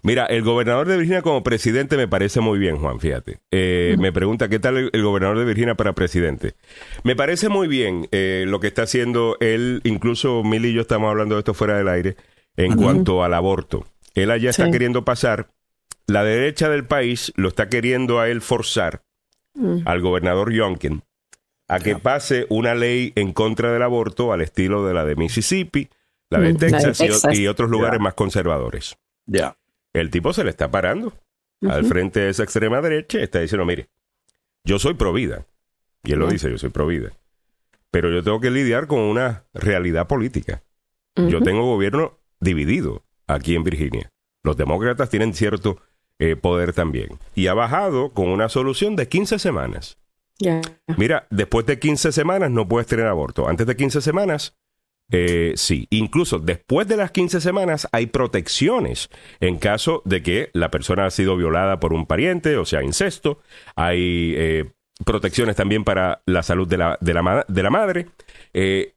Mira, 0.06 0.26
el 0.28 0.44
gobernador 0.44 0.88
de 0.88 0.98
Virginia 0.98 1.24
como 1.24 1.42
presidente 1.42 1.98
me 1.98 2.08
parece 2.08 2.40
muy 2.40 2.60
bien, 2.60 2.78
Juan, 2.78 3.00
fíjate. 3.00 3.40
Eh, 3.50 3.96
Me 4.00 4.14
pregunta, 4.14 4.48
¿qué 4.50 4.60
tal 4.60 4.78
el, 4.78 4.90
el 4.94 5.02
gobernador 5.04 5.40
de 5.40 5.46
Virginia 5.46 5.74
para 5.74 5.94
presidente? 5.94 6.54
Me 7.04 7.16
parece 7.16 7.50
muy 7.50 7.68
bien 7.68 8.08
eh, 8.12 8.46
lo 8.48 8.60
que 8.60 8.68
está 8.68 8.84
haciendo 8.84 9.36
él, 9.40 9.82
incluso 9.84 10.44
Mil 10.44 10.64
y 10.66 10.74
yo 10.74 10.82
estamos 10.82 11.10
hablando 11.10 11.34
de 11.36 11.40
esto 11.40 11.56
fuera 11.56 11.76
del 11.78 11.88
aire, 11.88 12.18
en 12.56 12.76
cuanto 12.76 13.24
al 13.24 13.34
aborto. 13.34 13.88
Él 14.14 14.30
allá 14.30 14.52
está 14.52 14.70
queriendo 14.70 15.04
pasar, 15.04 15.50
la 16.06 16.24
derecha 16.24 16.70
del 16.70 16.86
país 16.86 17.34
lo 17.36 17.48
está 17.48 17.68
queriendo 17.68 18.20
a 18.20 18.30
él 18.30 18.42
forzar, 18.42 19.02
Mm. 19.56 19.88
al 19.88 20.02
gobernador 20.02 20.52
Youngkin, 20.54 21.02
a 21.68 21.80
que 21.80 21.96
pase 21.96 22.46
una 22.50 22.76
ley 22.76 23.12
en 23.16 23.32
contra 23.34 23.72
del 23.72 23.82
aborto 23.82 24.34
al 24.34 24.42
estilo 24.42 24.86
de 24.86 24.94
la 24.94 25.04
de 25.06 25.16
Mississippi, 25.16 25.90
la 26.30 26.40
de 26.40 26.54
Mm, 26.54 26.58
la 26.62 26.80
de 26.80 26.94
Texas, 26.94 27.38
y 27.40 27.48
otros 27.48 27.70
lugares 27.72 28.00
más 28.02 28.14
conservadores 28.14 28.98
Ya. 29.26 29.56
El 29.96 30.10
tipo 30.10 30.34
se 30.34 30.44
le 30.44 30.50
está 30.50 30.70
parando 30.70 31.14
al 31.62 31.86
frente 31.86 32.20
de 32.20 32.30
esa 32.30 32.44
extrema 32.44 32.82
derecha 32.82 33.20
y 33.20 33.24
está 33.24 33.40
diciendo, 33.40 33.66
mire, 33.66 33.90
yo 34.64 34.78
soy 34.78 34.94
pro 34.94 35.14
vida. 35.14 35.46
Y 36.04 36.12
él 36.12 36.20
lo 36.20 36.28
dice, 36.28 36.50
yo 36.50 36.58
soy 36.58 36.70
pro 36.70 36.86
vida. 36.86 37.14
Pero 37.92 38.12
yo 38.12 38.24
tengo 38.24 38.40
que 38.40 38.52
lidiar 38.52 38.88
con 38.88 39.00
una 39.00 39.46
realidad 39.54 40.08
política. 40.08 40.62
Yo 41.16 41.42
tengo 41.42 41.66
gobierno 41.66 42.20
dividido 42.42 43.04
aquí 43.26 43.56
en 43.56 43.64
Virginia. 43.64 44.12
Los 44.44 44.58
demócratas 44.58 45.10
tienen 45.10 45.34
cierto 45.34 45.82
eh, 46.20 46.36
poder 46.36 46.74
también. 46.74 47.18
Y 47.34 47.48
ha 47.48 47.54
bajado 47.54 48.12
con 48.12 48.28
una 48.28 48.50
solución 48.50 48.96
de 48.96 49.08
15 49.08 49.40
semanas. 49.40 49.98
Mira, 50.98 51.26
después 51.30 51.66
de 51.66 51.80
15 51.80 52.12
semanas 52.12 52.52
no 52.52 52.68
puedes 52.68 52.88
tener 52.88 53.08
aborto. 53.08 53.48
Antes 53.48 53.66
de 53.66 53.76
15 53.76 54.02
semanas, 54.02 54.58
eh, 55.12 55.54
sí. 55.56 55.88
Incluso 55.92 56.40
después 56.40 56.88
de 56.88 56.98
las 56.98 57.12
15 57.12 57.40
semanas 57.42 57.88
hay 57.92 58.08
protecciones 58.08 59.10
en 59.40 59.58
caso 59.58 60.02
de 60.06 60.24
que 60.24 60.50
la 60.54 60.72
persona 60.72 61.06
ha 61.06 61.12
sido 61.12 61.38
violada 61.38 61.80
por 61.80 61.94
un 61.94 62.06
pariente, 62.06 62.58
o 62.58 62.66
sea, 62.66 62.84
incesto. 62.84 63.40
Hay 63.76 64.34
eh, 64.36 64.72
protecciones 65.06 65.56
también 65.56 65.84
para 65.84 66.22
la 66.26 66.42
salud 66.44 66.68
de 66.68 66.78
la, 66.78 66.98
de 67.02 67.14
la, 67.14 67.46
de 67.48 67.64
la 67.64 67.70
madre. 67.70 68.08
Eh, 68.54 68.94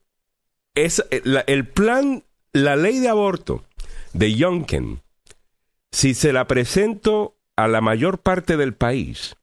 es, 0.75 1.05
eh, 1.11 1.21
la- 1.25 1.45
el 1.47 1.67
plan, 1.67 2.25
la 2.53 2.77
ley 2.77 2.99
de 3.01 3.09
aborto 3.09 3.65
de 4.13 4.35
Youngkin, 4.35 5.01
si 5.93 6.15
se 6.15 6.33
la 6.33 6.47
presento 6.47 7.37
a 7.57 7.67
la 7.69 7.81
mayor 7.81 8.21
parte 8.21 8.57
del 8.57 8.75
país, 8.75 9.35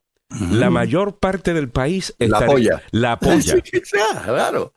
la 0.52 0.70
mayor 0.70 1.18
parte 1.20 1.54
del 1.54 1.70
país 1.70 2.16
La 2.18 2.26
estará- 2.26 2.46
apoya. 2.46 2.84
La 2.92 3.12
apoya. 3.14 3.56
Sí, 3.64 3.82
claro. 3.82 4.74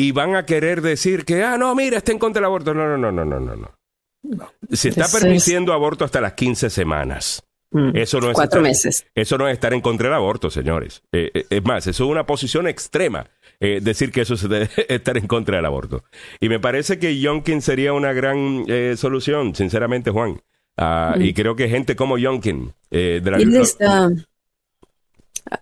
Y 0.00 0.12
van 0.12 0.36
a 0.36 0.44
querer 0.46 0.80
decir 0.82 1.24
que, 1.24 1.42
ah, 1.42 1.56
no, 1.58 1.74
mira, 1.74 1.98
está 1.98 2.12
en 2.12 2.18
contra 2.18 2.40
del 2.40 2.46
aborto. 2.46 2.74
No, 2.74 2.86
no, 2.86 2.96
no, 2.98 3.10
no, 3.12 3.24
no, 3.24 3.40
no. 3.40 3.56
no. 3.56 4.52
Se 4.70 4.90
está 4.90 5.04
Eso 5.04 5.16
es- 5.18 5.22
permitiendo 5.24 5.72
aborto 5.72 6.04
hasta 6.04 6.20
las 6.20 6.34
15 6.34 6.70
semanas. 6.70 7.42
Mm. 7.70 7.96
Eso 7.96 8.18
no 8.20 8.28
es 8.30 8.34
Cuatro 8.34 8.60
estar- 8.60 8.62
meses. 8.62 9.06
Eso 9.14 9.36
no 9.36 9.46
es 9.46 9.52
estar 9.54 9.72
en 9.74 9.80
contra 9.82 10.08
del 10.08 10.14
aborto, 10.14 10.50
señores. 10.50 11.02
Eh, 11.12 11.30
eh, 11.34 11.44
es 11.50 11.64
más, 11.64 11.86
eso 11.86 12.04
es 12.04 12.10
una 12.10 12.24
posición 12.24 12.66
extrema, 12.66 13.26
eh, 13.60 13.80
decir 13.82 14.10
que 14.10 14.22
eso 14.22 14.34
es 14.34 14.48
de- 14.48 14.68
estar 14.88 15.16
en 15.18 15.26
contra 15.26 15.56
del 15.56 15.66
aborto. 15.66 16.02
Y 16.40 16.48
me 16.48 16.60
parece 16.60 16.98
que 16.98 17.18
Yonkin 17.20 17.60
sería 17.60 17.92
una 17.92 18.12
gran 18.14 18.64
eh, 18.68 18.94
solución, 18.96 19.54
sinceramente, 19.54 20.10
Juan. 20.10 20.40
Ah, 20.80 21.16
Y 21.18 21.34
creo 21.34 21.56
que 21.56 21.68
gente 21.68 21.96
como 21.96 22.18
Yonkin, 22.18 22.72
eh, 22.90 23.20
de 23.22 23.30
la 23.32 23.38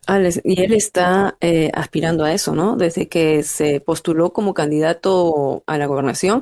Alex, 0.06 0.40
y 0.44 0.60
él 0.62 0.72
está 0.72 1.36
eh, 1.40 1.70
aspirando 1.74 2.24
a 2.24 2.32
eso, 2.32 2.54
¿no? 2.54 2.76
Desde 2.76 3.08
que 3.08 3.42
se 3.42 3.80
postuló 3.80 4.32
como 4.32 4.54
candidato 4.54 5.62
a 5.66 5.78
la 5.78 5.86
gobernación, 5.86 6.40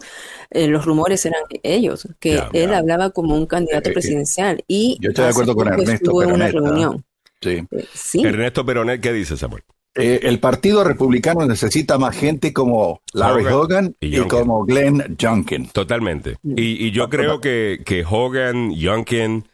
eh, 0.51 0.67
los 0.69 0.85
rumores 0.85 1.25
eran 1.27 1.43
ellos, 1.63 2.09
que 2.21 2.35
Ya, 2.35 2.51
él 2.53 2.71
ya. 2.71 2.79
hablaba 2.79 3.11
como 3.11 3.35
un 3.35 3.47
candidato 3.47 3.93
presidencial. 3.93 4.65
Y 4.69 4.99
yo 5.01 5.11
estoy 5.11 5.25
de 5.25 5.31
acuerdo 5.31 5.55
con 5.55 5.69
Ernesto 5.69 5.93
estuvo 5.93 6.23
en 6.23 6.33
una 6.33 6.49
reunión. 6.49 7.05
Sí. 7.41 7.63
Eh, 7.71 7.85
Sí, 7.93 8.23
Ernesto 8.25 8.65
Peronet, 8.65 9.01
¿qué 9.01 9.13
dice 9.13 9.37
Samuel? 9.37 9.63
Eh, 9.97 10.21
el 10.25 10.41
Partido 10.41 10.83
Republicano 10.83 11.47
necesita 11.47 11.99
más 11.99 12.17
gente 12.17 12.53
como 12.53 13.01
Larry 13.13 13.45
Hogan 13.47 13.55
Hogan 13.55 13.97
y 14.01 14.19
y, 14.21 14.27
como 14.27 14.65
Glenn 14.65 15.17
Youngkin. 15.17 15.69
Totalmente. 15.69 16.37
Y, 16.43 16.85
y 16.87 16.91
yo 16.91 17.09
creo 17.09 17.41
que, 17.41 17.81
que 17.85 18.05
Hogan, 18.05 18.73
Youngkin, 18.75 19.47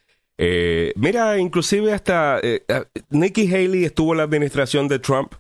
eh, 0.43 0.95
mira, 0.97 1.39
inclusive 1.39 1.93
hasta 1.93 2.41
eh, 2.43 2.65
eh, 2.67 2.85
Nikki 3.11 3.47
Haley 3.53 3.85
estuvo 3.85 4.13
en 4.13 4.19
la 4.19 4.25
administración 4.25 4.89
de 4.89 4.99
Trump. 4.99 5.35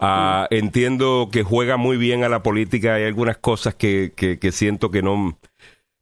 Ah, 0.00 0.48
Entiendo 0.50 1.28
que 1.30 1.44
juega 1.44 1.76
muy 1.76 1.96
bien 1.96 2.24
a 2.24 2.28
la 2.28 2.42
política. 2.42 2.94
Hay 2.94 3.04
algunas 3.04 3.38
cosas 3.38 3.76
que, 3.76 4.12
que, 4.16 4.40
que 4.40 4.50
siento 4.50 4.90
que 4.90 5.00
no, 5.00 5.38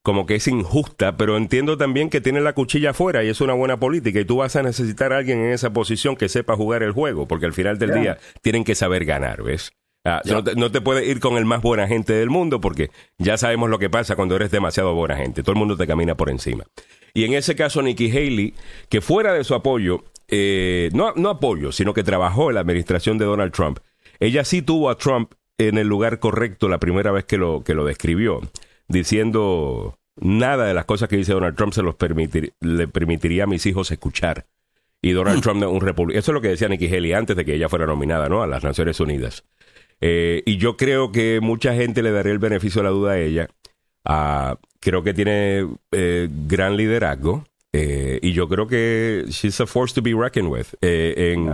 como 0.02 0.24
que 0.24 0.36
es 0.36 0.48
injusta, 0.48 1.18
pero 1.18 1.36
entiendo 1.36 1.76
también 1.76 2.08
que 2.08 2.22
tiene 2.22 2.40
la 2.40 2.54
cuchilla 2.54 2.90
afuera 2.90 3.22
y 3.22 3.28
es 3.28 3.42
una 3.42 3.52
buena 3.52 3.78
política 3.78 4.20
y 4.20 4.24
tú 4.24 4.38
vas 4.38 4.56
a 4.56 4.62
necesitar 4.62 5.12
a 5.12 5.18
alguien 5.18 5.40
en 5.40 5.52
esa 5.52 5.74
posición 5.74 6.16
que 6.16 6.30
sepa 6.30 6.56
jugar 6.56 6.82
el 6.82 6.92
juego, 6.92 7.28
porque 7.28 7.44
al 7.44 7.52
final 7.52 7.78
del 7.78 7.92
día 7.92 8.16
tienen 8.40 8.64
que 8.64 8.74
saber 8.74 9.04
ganar, 9.04 9.42
¿ves? 9.42 9.70
Ah, 10.06 10.22
no, 10.24 10.42
te, 10.42 10.54
no 10.54 10.72
te 10.72 10.80
puedes 10.80 11.06
ir 11.06 11.20
con 11.20 11.36
el 11.36 11.44
más 11.44 11.60
buena 11.60 11.86
gente 11.86 12.14
del 12.14 12.30
mundo 12.30 12.58
porque 12.58 12.90
ya 13.18 13.36
sabemos 13.36 13.68
lo 13.68 13.78
que 13.78 13.90
pasa 13.90 14.16
cuando 14.16 14.34
eres 14.34 14.50
demasiado 14.50 14.94
buena 14.94 15.16
gente. 15.16 15.42
Todo 15.42 15.52
el 15.52 15.58
mundo 15.58 15.76
te 15.76 15.86
camina 15.86 16.14
por 16.14 16.30
encima. 16.30 16.64
Y 17.14 17.24
en 17.24 17.34
ese 17.34 17.54
caso, 17.56 17.82
Nikki 17.82 18.10
Haley, 18.10 18.54
que 18.88 19.00
fuera 19.00 19.32
de 19.32 19.44
su 19.44 19.54
apoyo, 19.54 20.04
eh, 20.28 20.90
no, 20.92 21.12
no 21.16 21.30
apoyo, 21.30 21.72
sino 21.72 21.94
que 21.94 22.04
trabajó 22.04 22.50
en 22.50 22.54
la 22.54 22.60
administración 22.60 23.18
de 23.18 23.24
Donald 23.24 23.52
Trump, 23.52 23.78
ella 24.20 24.44
sí 24.44 24.62
tuvo 24.62 24.90
a 24.90 24.96
Trump 24.96 25.32
en 25.58 25.78
el 25.78 25.88
lugar 25.88 26.20
correcto 26.20 26.68
la 26.68 26.78
primera 26.78 27.10
vez 27.10 27.24
que 27.24 27.36
lo, 27.36 27.62
que 27.64 27.74
lo 27.74 27.84
describió, 27.84 28.40
diciendo 28.88 29.98
nada 30.16 30.66
de 30.66 30.74
las 30.74 30.84
cosas 30.84 31.08
que 31.08 31.16
dice 31.16 31.32
Donald 31.32 31.56
Trump 31.56 31.72
se 31.72 31.82
los 31.82 31.94
permitir, 31.94 32.54
le 32.60 32.88
permitiría 32.88 33.44
a 33.44 33.46
mis 33.46 33.66
hijos 33.66 33.90
escuchar. 33.90 34.46
Y 35.02 35.12
Donald 35.12 35.42
Trump 35.42 35.60
no 35.60 35.68
es 35.68 35.72
un 35.72 35.80
republicano. 35.80 36.18
Eso 36.18 36.30
es 36.30 36.34
lo 36.34 36.40
que 36.42 36.48
decía 36.48 36.68
Nikki 36.68 36.94
Haley 36.94 37.14
antes 37.14 37.34
de 37.34 37.44
que 37.44 37.54
ella 37.54 37.70
fuera 37.70 37.86
nominada 37.86 38.28
¿no? 38.28 38.42
a 38.42 38.46
las 38.46 38.62
Naciones 38.62 39.00
Unidas. 39.00 39.44
Eh, 40.02 40.42
y 40.44 40.58
yo 40.58 40.76
creo 40.76 41.10
que 41.10 41.40
mucha 41.40 41.74
gente 41.74 42.02
le 42.02 42.12
daría 42.12 42.32
el 42.32 42.38
beneficio 42.38 42.82
de 42.82 42.84
la 42.84 42.90
duda 42.90 43.12
a 43.12 43.18
ella. 43.18 43.48
Creo 44.80 45.02
que 45.02 45.14
tiene 45.14 45.66
eh, 45.92 46.28
gran 46.48 46.76
liderazgo. 46.76 47.44
eh, 47.72 48.18
y 48.22 48.32
yo 48.32 48.48
creo 48.48 48.66
que 48.66 49.26
she's 49.28 49.60
a 49.60 49.66
force 49.66 49.94
to 49.94 50.02
be 50.02 50.12
reckoned 50.12 50.50
with 50.50 50.66
eh, 50.80 51.32
en, 51.34 51.46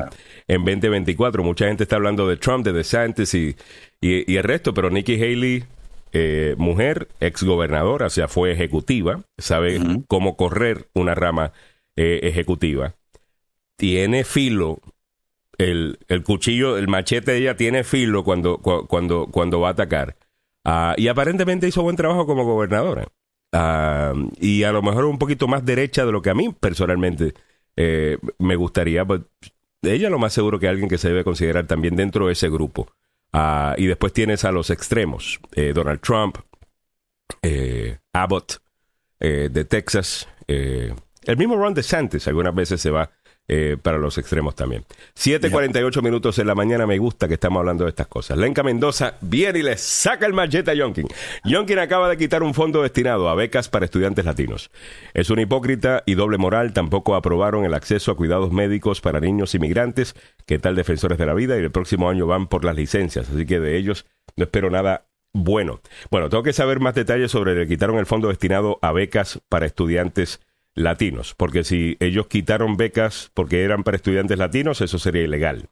en 0.48 0.64
2024. 0.64 1.42
Mucha 1.44 1.66
gente 1.66 1.82
está 1.82 1.96
hablando 1.96 2.26
de 2.26 2.36
Trump, 2.38 2.64
de 2.64 2.72
DeSantis 2.72 3.34
y, 3.34 3.54
y, 4.00 4.32
y 4.32 4.36
el 4.38 4.44
resto, 4.44 4.72
pero 4.72 4.88
Nikki 4.88 5.14
Haley, 5.22 5.64
eh, 6.12 6.54
mujer, 6.56 7.08
exgobernadora, 7.20 8.06
o 8.06 8.10
sea, 8.10 8.28
fue 8.28 8.50
ejecutiva, 8.52 9.20
sabe 9.36 9.78
cómo 10.08 10.36
correr 10.38 10.88
una 10.94 11.14
rama 11.14 11.52
eh, 11.96 12.20
ejecutiva. 12.22 12.94
Tiene 13.76 14.24
filo, 14.24 14.80
el, 15.58 15.98
el 16.08 16.22
cuchillo, 16.22 16.78
el 16.78 16.88
machete 16.88 17.32
de 17.32 17.38
ella 17.38 17.56
tiene 17.56 17.84
filo 17.84 18.24
cuando, 18.24 18.58
cu- 18.58 18.86
cuando, 18.86 19.26
cuando 19.30 19.60
va 19.60 19.68
a 19.68 19.72
atacar. 19.72 20.16
Ah, 20.68 20.94
y 20.96 21.06
aparentemente 21.06 21.68
hizo 21.68 21.82
buen 21.82 21.94
trabajo 21.94 22.26
como 22.26 22.44
gobernadora. 22.44 23.06
Ah, 23.52 24.12
y 24.40 24.64
a 24.64 24.72
lo 24.72 24.82
mejor 24.82 25.04
un 25.04 25.16
poquito 25.16 25.46
más 25.46 25.64
derecha 25.64 26.04
de 26.04 26.10
lo 26.10 26.20
que 26.20 26.30
a 26.30 26.34
mí 26.34 26.52
personalmente 26.58 27.34
eh, 27.76 28.18
me 28.38 28.56
gustaría. 28.56 29.04
but 29.04 29.28
ella 29.82 30.10
lo 30.10 30.18
más 30.18 30.32
seguro 30.32 30.58
que 30.58 30.66
alguien 30.66 30.88
que 30.88 30.98
se 30.98 31.06
debe 31.08 31.22
considerar 31.22 31.68
también 31.68 31.94
dentro 31.94 32.26
de 32.26 32.32
ese 32.32 32.48
grupo. 32.48 32.90
Ah, 33.32 33.76
y 33.78 33.86
después 33.86 34.12
tienes 34.12 34.44
a 34.44 34.50
los 34.50 34.70
extremos. 34.70 35.38
eh, 35.54 35.72
Donald 35.72 36.00
Trump, 36.00 36.38
eh, 37.42 37.98
Abbott 38.12 38.60
eh, 39.20 39.48
de 39.52 39.64
Texas. 39.66 40.26
el 40.48 41.36
mismo 41.36 41.56
Ron 41.56 41.74
DeSantis 41.74 42.26
algunas 42.26 42.54
veces 42.56 42.80
se 42.80 42.90
va 42.90 43.08
eh, 43.48 43.76
para 43.80 43.98
los 43.98 44.18
extremos 44.18 44.54
también. 44.54 44.84
7.48 45.16 46.02
minutos 46.02 46.38
en 46.38 46.46
la 46.46 46.54
mañana. 46.54 46.86
Me 46.86 46.98
gusta 46.98 47.28
que 47.28 47.34
estamos 47.34 47.60
hablando 47.60 47.84
de 47.84 47.90
estas 47.90 48.08
cosas. 48.08 48.38
Lenca 48.38 48.62
Mendoza 48.62 49.14
viene 49.20 49.60
y 49.60 49.62
le 49.62 49.76
saca 49.76 50.26
el 50.26 50.32
machete 50.32 50.72
a 50.72 50.74
Yonkin. 50.74 51.06
Yonkin 51.44 51.78
acaba 51.78 52.08
de 52.08 52.16
quitar 52.16 52.42
un 52.42 52.54
fondo 52.54 52.82
destinado 52.82 53.28
a 53.28 53.34
becas 53.34 53.68
para 53.68 53.84
estudiantes 53.84 54.24
latinos. 54.24 54.70
Es 55.14 55.30
un 55.30 55.38
hipócrita 55.38 56.02
y 56.06 56.14
doble 56.14 56.38
moral. 56.38 56.72
Tampoco 56.72 57.14
aprobaron 57.14 57.64
el 57.64 57.74
acceso 57.74 58.10
a 58.10 58.16
cuidados 58.16 58.52
médicos 58.52 59.00
para 59.00 59.20
niños 59.20 59.54
inmigrantes, 59.54 60.16
que 60.46 60.58
tal 60.58 60.74
defensores 60.74 61.18
de 61.18 61.26
la 61.26 61.34
vida, 61.34 61.56
y 61.56 61.60
el 61.60 61.70
próximo 61.70 62.10
año 62.10 62.26
van 62.26 62.48
por 62.48 62.64
las 62.64 62.74
licencias. 62.74 63.30
Así 63.30 63.46
que 63.46 63.60
de 63.60 63.76
ellos 63.76 64.06
no 64.36 64.44
espero 64.44 64.70
nada 64.70 65.06
bueno. 65.32 65.80
Bueno, 66.10 66.28
tengo 66.28 66.42
que 66.42 66.52
saber 66.52 66.80
más 66.80 66.94
detalles 66.94 67.30
sobre 67.30 67.54
le 67.54 67.68
quitaron 67.68 67.98
el 67.98 68.06
fondo 68.06 68.28
destinado 68.28 68.78
a 68.82 68.92
becas 68.92 69.40
para 69.48 69.66
estudiantes 69.66 70.40
latinos, 70.76 71.34
porque 71.36 71.64
si 71.64 71.96
ellos 71.98 72.28
quitaron 72.28 72.76
becas 72.76 73.30
porque 73.34 73.64
eran 73.64 73.82
para 73.82 73.96
estudiantes 73.96 74.38
latinos, 74.38 74.80
eso 74.80 74.98
sería 74.98 75.22
ilegal. 75.22 75.64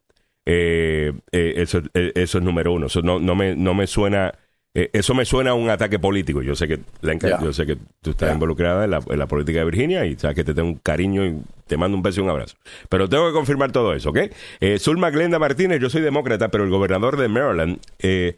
Eh, 0.47 1.13
eh, 1.33 1.55
eso, 1.57 1.83
eh, 1.95 2.13
eso 2.17 2.39
es 2.39 2.45
número 2.45 2.73
uno. 2.73 2.87
Eso 2.87 3.01
no, 3.03 3.19
no, 3.21 3.35
me, 3.35 3.55
no 3.55 3.75
me 3.75 3.87
suena. 3.87 4.33
eh, 4.75 4.91
eso 4.93 5.15
me 5.15 5.25
suena 5.25 5.51
a 5.51 5.55
un 5.55 5.71
ataque 5.71 5.99
político. 5.99 6.43
Yo 6.43 6.55
sé 6.55 6.67
que, 6.67 6.81
Ya. 7.03 7.41
yo 7.41 7.53
sé 7.53 7.65
que 7.65 7.77
tú 8.03 8.11
estás 8.11 8.33
involucrada 8.35 8.85
en 8.85 8.91
la, 8.91 9.01
en 9.09 9.19
la 9.19 9.27
política 9.27 9.61
de 9.61 9.65
Virginia 9.67 10.05
y 10.05 10.17
sabes 10.17 10.35
que 10.35 10.45
te 10.45 10.53
tengo 10.53 10.69
un 10.69 10.75
cariño 10.77 11.25
y 11.25 11.41
te 11.67 11.77
mando 11.77 11.97
un 11.97 12.03
beso 12.03 12.21
y 12.21 12.25
un 12.25 12.31
abrazo. 12.31 12.57
Pero 12.89 13.09
tengo 13.09 13.27
que 13.29 13.33
confirmar 13.33 13.73
todo 13.73 13.95
eso, 13.95 14.11
¿ok? 14.11 14.19
Eh, 14.61 14.79
Zulma 14.79 15.11
Glenda 15.11 15.39
Martínez, 15.39 15.81
yo 15.81 15.89
soy 15.89 16.03
demócrata, 16.03 16.49
pero 16.51 16.65
el 16.65 16.71
gobernador 16.71 17.17
de 17.17 17.29
Maryland 17.29 17.79
eh, 18.01 18.37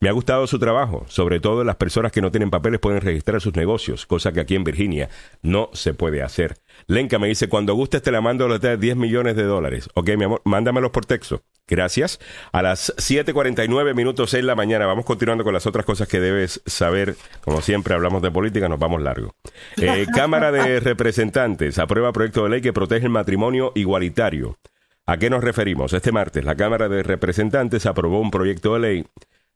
me 0.00 0.08
ha 0.08 0.12
gustado 0.12 0.46
su 0.46 0.58
trabajo. 0.58 1.04
Sobre 1.08 1.40
todo 1.40 1.64
las 1.64 1.76
personas 1.76 2.12
que 2.12 2.20
no 2.20 2.30
tienen 2.30 2.50
papeles 2.50 2.80
pueden 2.80 3.00
registrar 3.00 3.40
sus 3.40 3.54
negocios, 3.54 4.06
cosa 4.06 4.32
que 4.32 4.40
aquí 4.40 4.54
en 4.54 4.64
Virginia 4.64 5.08
no 5.42 5.70
se 5.72 5.94
puede 5.94 6.22
hacer. 6.22 6.56
Lenka 6.86 7.18
me 7.18 7.28
dice, 7.28 7.48
cuando 7.48 7.74
gustes 7.74 8.02
te 8.02 8.12
la 8.12 8.20
mando 8.20 8.46
a 8.46 8.58
de 8.58 8.76
10 8.76 8.96
millones 8.96 9.36
de 9.36 9.44
dólares. 9.44 9.88
Ok, 9.94 10.10
mi 10.16 10.24
amor, 10.24 10.42
mándamelos 10.44 10.90
por 10.90 11.06
texto. 11.06 11.42
Gracias. 11.66 12.18
A 12.50 12.62
las 12.62 12.94
7.49 12.96 13.94
minutos 13.94 14.32
en 14.32 14.46
la 14.46 14.54
mañana 14.54 14.86
vamos 14.86 15.04
continuando 15.04 15.44
con 15.44 15.52
las 15.52 15.66
otras 15.66 15.84
cosas 15.84 16.08
que 16.08 16.18
debes 16.18 16.62
saber. 16.64 17.16
Como 17.44 17.60
siempre 17.60 17.94
hablamos 17.94 18.22
de 18.22 18.30
política, 18.30 18.68
nos 18.68 18.78
vamos 18.78 19.02
largo. 19.02 19.34
Eh, 19.76 20.06
Cámara 20.14 20.50
de 20.50 20.80
Representantes 20.80 21.78
aprueba 21.78 22.12
proyecto 22.12 22.44
de 22.44 22.50
ley 22.50 22.60
que 22.62 22.72
protege 22.72 23.04
el 23.04 23.12
matrimonio 23.12 23.72
igualitario. 23.74 24.58
¿A 25.04 25.18
qué 25.18 25.30
nos 25.30 25.44
referimos? 25.44 25.92
Este 25.92 26.12
martes 26.12 26.44
la 26.44 26.54
Cámara 26.54 26.88
de 26.88 27.02
Representantes 27.02 27.86
aprobó 27.86 28.20
un 28.20 28.30
proyecto 28.30 28.74
de 28.74 28.80
ley 28.80 29.06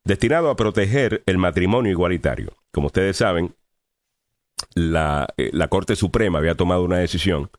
destinado 0.05 0.51
a 0.51 0.57
proteger 0.57 1.23
el 1.27 1.39
matrimonio 1.39 1.93
igualitario. 1.93 2.57
Como 2.71 2.87
ustedes 2.87 3.17
saben, 3.17 3.55
la, 4.75 5.29
eh, 5.37 5.51
la 5.53 5.69
Corte 5.69 5.97
Suprema 5.97 6.39
había 6.39 6.55
tomado 6.55 6.83
una 6.85 6.99
decisión 6.99 7.51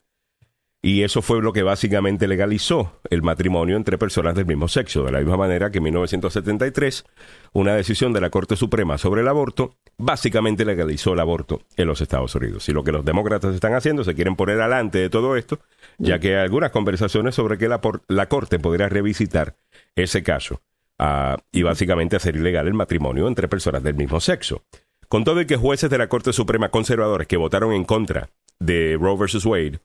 y 0.85 1.03
eso 1.03 1.21
fue 1.21 1.41
lo 1.41 1.53
que 1.53 1.63
básicamente 1.63 2.27
legalizó 2.27 2.99
el 3.09 3.21
matrimonio 3.21 3.77
entre 3.77 3.97
personas 3.97 4.35
del 4.35 4.45
mismo 4.45 4.67
sexo, 4.67 5.05
de 5.05 5.13
la 5.13 5.19
misma 5.19 5.37
manera 5.37 5.71
que 5.71 5.77
en 5.77 5.85
1973 5.85 7.05
una 7.53 7.73
decisión 7.73 8.11
de 8.11 8.19
la 8.19 8.29
Corte 8.29 8.57
Suprema 8.57 8.97
sobre 8.97 9.21
el 9.21 9.29
aborto 9.29 9.77
básicamente 9.97 10.65
legalizó 10.65 11.13
el 11.13 11.21
aborto 11.21 11.61
en 11.77 11.87
los 11.87 12.01
Estados 12.01 12.35
Unidos. 12.35 12.67
Y 12.67 12.73
lo 12.73 12.83
que 12.83 12.91
los 12.91 13.05
demócratas 13.05 13.55
están 13.55 13.75
haciendo, 13.75 14.03
se 14.03 14.13
quieren 14.13 14.35
poner 14.35 14.59
alante 14.59 14.97
de 14.97 15.09
todo 15.09 15.37
esto, 15.37 15.59
ya 15.97 16.19
que 16.19 16.35
hay 16.35 16.43
algunas 16.43 16.71
conversaciones 16.71 17.33
sobre 17.35 17.57
que 17.57 17.69
la, 17.69 17.79
por- 17.79 18.01
la 18.09 18.27
Corte 18.27 18.59
podría 18.59 18.89
revisitar 18.89 19.55
ese 19.95 20.21
caso 20.21 20.61
ah, 20.99 21.37
y 21.51 21.63
básicamente 21.63 22.15
hacer 22.15 22.35
ilegal 22.35 22.67
el 22.67 22.73
matrimonio 22.73 23.27
entre 23.27 23.47
personas 23.47 23.83
del 23.83 23.95
mismo 23.95 24.19
sexo. 24.19 24.63
Con 25.09 25.23
todo 25.23 25.41
y 25.41 25.45
que 25.45 25.57
jueces 25.57 25.89
de 25.89 25.97
la 25.97 26.07
Corte 26.07 26.33
Suprema 26.33 26.69
conservadores 26.69 27.27
que 27.27 27.37
votaron 27.37 27.73
en 27.73 27.83
contra 27.83 28.29
de 28.59 28.97
Roe 28.99 29.17
versus 29.17 29.45
Wade, 29.45 29.79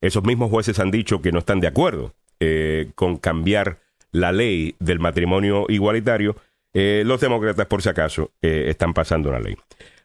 esos 0.00 0.24
mismos 0.24 0.50
jueces 0.50 0.78
han 0.78 0.90
dicho 0.90 1.22
que 1.22 1.32
no 1.32 1.40
están 1.40 1.60
de 1.60 1.68
acuerdo 1.68 2.14
eh, 2.40 2.90
con 2.94 3.16
cambiar 3.16 3.78
la 4.12 4.32
ley 4.32 4.76
del 4.78 5.00
matrimonio 5.00 5.66
igualitario. 5.68 6.36
Eh, 6.74 7.02
los 7.06 7.20
demócratas, 7.20 7.66
por 7.66 7.82
si 7.82 7.88
acaso, 7.88 8.30
eh, 8.40 8.66
están 8.68 8.94
pasando 8.94 9.30
una 9.30 9.40
ley. 9.40 9.56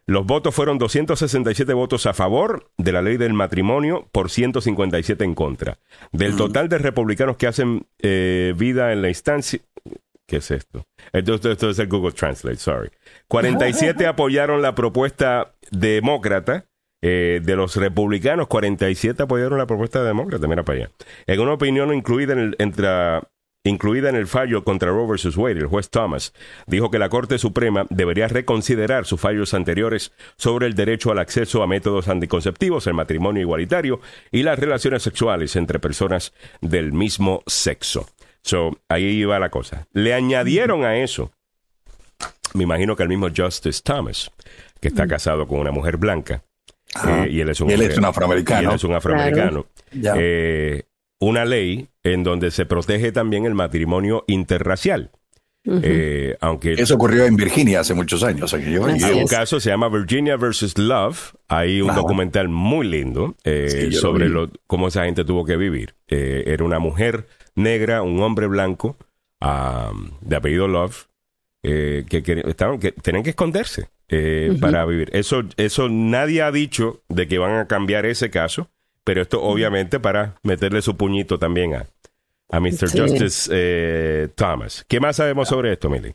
Los 0.08 0.24
votos 0.24 0.54
fueron 0.54 0.78
267 0.78 1.74
votos 1.74 2.06
a 2.06 2.14
favor 2.14 2.70
de 2.78 2.92
la 2.92 3.02
ley 3.02 3.18
del 3.18 3.34
matrimonio 3.34 4.08
por 4.10 4.30
157 4.30 5.22
en 5.22 5.34
contra. 5.34 5.76
Del 6.12 6.34
total 6.34 6.70
de 6.70 6.78
republicanos 6.78 7.36
que 7.36 7.46
hacen 7.46 7.86
eh, 7.98 8.54
vida 8.56 8.94
en 8.94 9.02
la 9.02 9.08
instancia... 9.08 9.60
¿Qué 10.28 10.36
es 10.36 10.50
esto? 10.50 10.84
Esto, 11.12 11.34
esto- 11.50 11.70
es 11.70 11.78
el 11.78 11.88
Google 11.88 12.12
Translate, 12.12 12.58
sorry. 12.58 12.90
47 13.28 14.06
apoyaron 14.06 14.60
la 14.62 14.74
propuesta 14.74 15.54
demócrata. 15.70 16.66
eh, 17.00 17.40
de 17.42 17.54
los 17.56 17.76
republicanos, 17.76 18.48
47 18.48 19.22
apoyaron 19.22 19.56
la 19.58 19.66
propuesta 19.66 20.02
demócrata. 20.04 20.46
Mira 20.48 20.64
para 20.64 20.78
allá. 20.80 20.90
En 21.26 21.40
una 21.40 21.52
opinión 21.52 21.94
incluida 21.94 22.32
en 22.34 22.38
el, 22.40 22.56
entre- 22.58 23.20
incluida 23.64 24.08
en 24.08 24.16
el 24.16 24.26
fallo 24.26 24.64
contra 24.64 24.90
Roe 24.90 25.06
vs. 25.06 25.36
Wade, 25.36 25.60
el 25.60 25.66
juez 25.66 25.90
Thomas 25.90 26.32
dijo 26.66 26.90
que 26.90 26.98
la 26.98 27.08
Corte 27.08 27.38
Suprema 27.38 27.86
debería 27.88 28.26
reconsiderar 28.28 29.04
sus 29.06 29.20
fallos 29.20 29.54
anteriores 29.54 30.12
sobre 30.36 30.66
el 30.66 30.74
derecho 30.74 31.12
al 31.12 31.18
acceso 31.20 31.62
a 31.62 31.66
métodos 31.68 32.08
anticonceptivos, 32.08 32.86
el 32.88 32.94
matrimonio 32.94 33.42
igualitario 33.42 34.00
y 34.32 34.42
las 34.42 34.58
relaciones 34.58 35.02
sexuales 35.02 35.54
entre 35.56 35.78
personas 35.78 36.32
del 36.60 36.92
mismo 36.92 37.42
sexo. 37.46 38.08
So, 38.48 38.70
ahí 38.88 39.04
iba 39.04 39.38
la 39.38 39.50
cosa. 39.50 39.86
Le 39.92 40.14
añadieron 40.14 40.82
a 40.84 40.96
eso, 40.96 41.30
me 42.54 42.62
imagino 42.64 42.96
que 42.96 43.02
el 43.02 43.10
mismo 43.10 43.28
Justice 43.36 43.82
Thomas, 43.84 44.30
que 44.80 44.88
está 44.88 45.06
casado 45.06 45.46
con 45.46 45.58
una 45.60 45.70
mujer 45.70 45.98
blanca, 45.98 46.42
eh, 47.06 47.28
y 47.30 47.40
él 47.40 47.50
es 47.50 47.60
un, 47.60 47.68
Y 47.68 47.74
él 47.74 47.82
es 47.82 47.98
un 47.98 48.06
afroamericano. 48.06 48.62
y 48.62 48.64
él 48.70 48.74
es 48.76 48.84
un 48.84 48.94
afroamericano. 48.94 49.66
Ya. 49.92 50.14
Eh, 50.16 50.84
una 51.20 51.44
ley 51.44 51.88
en 52.02 52.24
donde 52.24 52.50
se 52.50 52.64
protege 52.64 53.12
también 53.12 53.44
el 53.44 53.54
matrimonio 53.54 54.24
interracial. 54.28 55.10
Eh, 55.82 56.34
aunque 56.40 56.72
Eso 56.72 56.94
ocurrió 56.94 57.26
en 57.26 57.36
Virginia 57.36 57.80
hace 57.80 57.92
muchos 57.92 58.22
años. 58.22 58.54
hay 58.54 58.74
un 58.78 59.26
caso, 59.26 59.60
se 59.60 59.68
llama 59.68 59.90
Virginia 59.90 60.38
versus 60.38 60.78
Love. 60.78 61.34
Hay 61.48 61.82
un 61.82 61.90
Ajá. 61.90 61.98
documental 62.00 62.48
muy 62.48 62.86
lindo 62.88 63.34
eh, 63.44 63.66
Sí, 63.68 63.90
lo 63.90 64.00
sobre 64.00 64.28
vi. 64.28 64.32
lo- 64.32 64.50
cómo 64.66 64.88
esa 64.88 65.04
gente 65.04 65.24
tuvo 65.26 65.44
que 65.44 65.58
vivir. 65.58 65.94
Eh, 66.06 66.44
era 66.46 66.64
una 66.64 66.78
mujer 66.78 67.26
negra, 67.58 68.02
un 68.02 68.22
hombre 68.22 68.46
blanco, 68.46 68.96
ah, 69.40 69.92
de 70.20 70.36
apellido 70.36 70.68
Love, 70.68 71.08
eh, 71.62 72.04
que, 72.08 72.22
que 72.22 72.42
estaban, 72.46 72.78
que 72.78 72.92
tenían 72.92 73.24
que 73.24 73.30
esconderse 73.30 73.88
eh, 74.08 74.56
para 74.60 74.84
vivir. 74.86 75.10
Eso, 75.12 75.42
eso 75.56 75.88
nadie 75.88 76.42
ha 76.42 76.52
dicho 76.52 77.02
de 77.08 77.26
que 77.28 77.38
van 77.38 77.58
a 77.58 77.66
cambiar 77.66 78.06
ese 78.06 78.30
caso, 78.30 78.70
pero 79.04 79.22
esto 79.22 79.42
obviamente 79.42 80.00
para 80.00 80.36
meterle 80.42 80.82
su 80.82 80.96
puñito 80.96 81.38
también 81.38 81.74
a, 81.74 81.86
a 82.50 82.60
Mr. 82.60 82.88
Sí. 82.88 82.98
Justice 82.98 83.50
eh, 83.52 84.28
Thomas. 84.34 84.84
¿Qué 84.88 85.00
más 85.00 85.16
sabemos 85.16 85.48
sobre 85.48 85.72
esto, 85.72 85.90
Milly? 85.90 86.14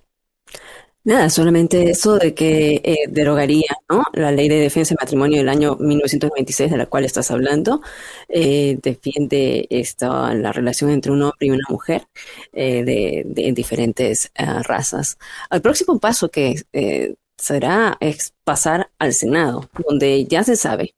Nada, 1.06 1.30
solamente 1.30 1.90
eso 1.90 2.18
de 2.18 2.34
que 2.34 2.80
eh, 2.84 2.98
derogaría, 3.10 3.76
¿no? 3.90 4.04
La 4.14 4.32
ley 4.32 4.48
de 4.48 4.56
defensa 4.60 4.92
del 4.92 5.00
matrimonio 5.02 5.38
del 5.38 5.50
año 5.50 5.76
1926, 5.76 6.72
de 6.72 6.78
la 6.78 6.86
cual 6.86 7.04
estás 7.04 7.30
hablando, 7.30 7.82
eh, 8.30 8.80
defiende 8.82 9.68
esta, 9.70 10.34
la 10.34 10.54
relación 10.54 10.92
entre 10.92 11.12
un 11.12 11.24
hombre 11.24 11.48
y 11.48 11.50
una 11.52 11.66
mujer 11.68 12.08
eh, 12.54 12.84
de, 12.86 13.24
de 13.26 13.52
diferentes 13.52 14.32
ah, 14.38 14.64
razas. 14.64 15.18
El 15.52 15.62
próximo 15.62 16.00
paso 16.00 16.32
que 16.32 16.56
eh, 16.72 17.16
será 17.38 17.98
es 18.00 18.34
pasar 18.46 18.90
al 18.98 19.14
Senado, 19.14 19.70
donde 19.86 20.24
ya 20.26 20.44
se 20.46 20.56
sabe 20.56 20.96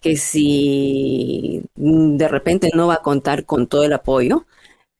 que 0.00 0.16
si 0.16 1.62
mm, 1.76 2.16
de 2.16 2.28
repente 2.28 2.70
no 2.74 2.86
va 2.88 2.94
a 2.94 3.02
contar 3.02 3.44
con 3.44 3.66
todo 3.66 3.84
el 3.84 3.92
apoyo, 3.92 4.46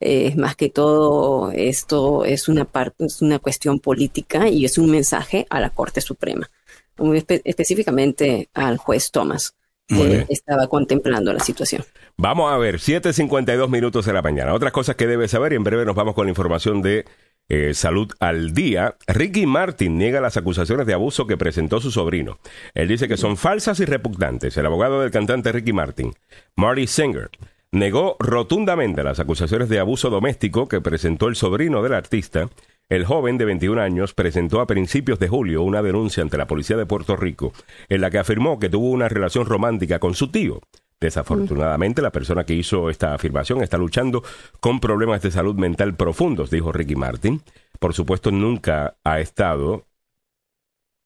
eh, 0.01 0.35
más 0.37 0.57
que 0.57 0.69
todo, 0.69 1.51
esto 1.53 2.25
es 2.25 2.49
una 2.49 2.65
parte, 2.65 3.07
es 3.07 3.23
una 3.23 3.39
cuestión 3.39 3.79
política 3.81 4.49
y 4.49 4.65
es 4.65 4.79
un 4.79 4.91
mensaje 4.91 5.47
a 5.51 5.61
la 5.61 5.71
Corte 5.71 6.01
Suprema 6.01 6.51
muy 6.99 7.19
espe- 7.19 7.43
específicamente 7.45 8.49
al 8.55 8.79
juez 8.79 9.11
Thomas, 9.11 9.55
que 9.87 10.25
estaba 10.31 10.67
contemplando 10.67 11.31
la 11.33 11.41
situación. 11.41 11.85
Vamos 12.17 12.51
a 12.51 12.57
ver, 12.57 12.77
7.52 12.77 13.69
minutos 13.69 14.07
de 14.07 14.13
la 14.15 14.23
mañana. 14.23 14.55
Otras 14.55 14.73
cosas 14.73 14.97
que 14.97 15.07
debes 15.07 15.31
saber 15.31 15.53
y 15.53 15.57
en 15.57 15.63
breve 15.65 15.85
nos 15.85 15.95
vamos 15.95 16.15
con 16.15 16.25
la 16.27 16.31
información 16.31 16.81
de 16.81 17.05
eh, 17.51 17.75
salud 17.75 18.11
al 18.19 18.55
día. 18.55 18.97
Ricky 19.07 19.45
Martin 19.47 19.99
niega 19.99 20.23
las 20.23 20.37
acusaciones 20.39 20.87
de 20.87 20.95
abuso 20.95 21.27
que 21.27 21.37
presentó 21.37 21.81
su 21.81 21.91
sobrino. 21.91 22.39
Él 22.75 22.89
dice 22.89 23.09
que 23.09 23.19
son 23.19 23.37
falsas 23.37 23.79
y 23.81 23.85
repugnantes. 23.85 24.57
El 24.57 24.65
abogado 24.67 25.03
del 25.03 25.11
cantante 25.11 25.53
Ricky 25.53 25.75
Martin, 25.75 26.15
Marty 26.57 26.87
Singer, 26.87 27.29
negó 27.77 28.17
rotundamente 28.19 29.05
las 29.05 29.21
acusaciones 29.21 29.69
de 29.69 29.79
abuso 29.79 30.09
doméstico 30.09 30.67
que 30.67 30.81
presentó 30.81 31.29
el 31.29 31.37
sobrino 31.37 31.83
del 31.83 31.93
artista. 31.93 32.49
El 32.89 33.05
joven 33.05 33.37
de 33.37 33.45
21 33.45 33.81
años 33.83 34.15
presentó 34.15 34.61
a 34.61 34.67
principios 34.67 35.19
de 35.19 35.29
julio 35.29 35.63
una 35.63 35.83
denuncia 35.83 36.23
ante 36.23 36.39
la 36.39 36.47
policía 36.47 36.79
de 36.79 36.87
Puerto 36.87 37.17
Rico 37.17 37.53
en 37.91 38.01
la 38.01 38.11
que 38.11 38.19
afirmó 38.19 38.59
que 38.59 38.71
tuvo 38.71 38.91
una 38.91 39.11
relación 39.11 39.45
romántica 39.45 39.99
con 39.99 40.15
su 40.15 40.31
tío. 40.31 40.61
Desafortunadamente, 40.99 42.01
la 42.01 42.13
persona 42.13 42.45
que 42.45 42.55
hizo 42.55 42.89
esta 42.89 43.13
afirmación 43.13 43.63
está 43.63 43.77
luchando 43.77 44.23
con 44.61 44.81
problemas 44.81 45.21
de 45.21 45.31
salud 45.31 45.57
mental 45.57 45.97
profundos, 45.97 46.49
dijo 46.49 46.73
Ricky 46.73 46.97
Martin. 46.97 47.43
Por 47.79 47.93
supuesto, 47.93 48.31
nunca 48.31 48.97
ha 49.05 49.21
estado 49.21 49.85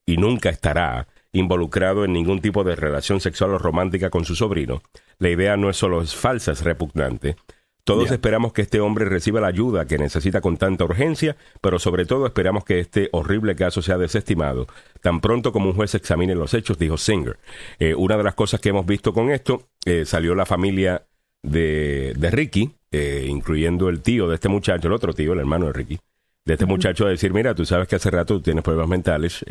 y 0.06 0.18
nunca 0.18 0.50
estará 0.50 1.08
involucrado 1.32 2.04
en 2.04 2.12
ningún 2.12 2.40
tipo 2.40 2.64
de 2.64 2.76
relación 2.76 3.20
sexual 3.20 3.54
o 3.54 3.58
romántica 3.58 4.10
con 4.10 4.24
su 4.24 4.34
sobrino. 4.34 4.82
La 5.18 5.30
idea 5.30 5.56
no 5.56 5.70
es 5.70 5.76
solo 5.76 6.02
es 6.02 6.14
falsa, 6.14 6.52
es 6.52 6.62
repugnante. 6.62 7.36
Todos 7.84 8.10
esperamos 8.10 8.52
que 8.52 8.62
este 8.62 8.78
hombre 8.78 9.04
reciba 9.04 9.40
la 9.40 9.48
ayuda 9.48 9.86
que 9.86 9.98
necesita 9.98 10.40
con 10.40 10.56
tanta 10.58 10.84
urgencia, 10.84 11.36
pero 11.60 11.78
sobre 11.78 12.04
todo 12.04 12.26
esperamos 12.26 12.64
que 12.64 12.78
este 12.78 13.08
horrible 13.12 13.56
caso 13.56 13.82
sea 13.82 13.98
desestimado 13.98 14.66
tan 15.00 15.20
pronto 15.20 15.50
como 15.50 15.70
un 15.70 15.74
juez 15.74 15.94
examine 15.94 16.34
los 16.34 16.54
hechos, 16.54 16.78
dijo 16.78 16.96
Singer. 16.96 17.38
Eh, 17.78 17.94
una 17.94 18.16
de 18.16 18.22
las 18.22 18.34
cosas 18.34 18.60
que 18.60 18.68
hemos 18.68 18.86
visto 18.86 19.12
con 19.12 19.30
esto, 19.30 19.70
eh, 19.84 20.04
salió 20.04 20.34
la 20.34 20.46
familia 20.46 21.06
de, 21.42 22.14
de 22.16 22.30
Ricky, 22.30 22.76
eh, 22.92 23.26
incluyendo 23.28 23.88
el 23.88 24.02
tío 24.02 24.28
de 24.28 24.34
este 24.34 24.48
muchacho, 24.48 24.88
el 24.88 24.94
otro 24.94 25.12
tío, 25.12 25.32
el 25.32 25.40
hermano 25.40 25.66
de 25.66 25.72
Ricky, 25.72 25.98
de 26.44 26.52
este 26.52 26.66
muchacho 26.66 27.06
a 27.06 27.10
decir, 27.10 27.32
mira, 27.32 27.54
tú 27.54 27.64
sabes 27.64 27.88
que 27.88 27.96
hace 27.96 28.10
rato 28.10 28.34
tú 28.34 28.42
tienes 28.42 28.62
problemas 28.62 28.88
mentales, 28.88 29.44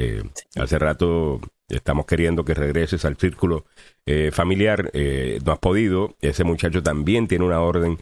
hace 0.56 0.80
rato 0.80 1.42
estamos 1.70 2.06
queriendo 2.06 2.44
que 2.44 2.54
regreses 2.54 3.06
al 3.06 3.16
círculo 3.18 3.66
eh, 4.06 4.32
familiar, 4.34 4.90
eh, 4.94 5.40
no 5.46 5.52
has 5.52 5.60
podido, 5.60 6.16
ese 6.22 6.44
muchacho 6.44 6.82
también 6.84 7.28
tiene 7.28 7.46
una 7.46 7.62
orden 7.62 7.98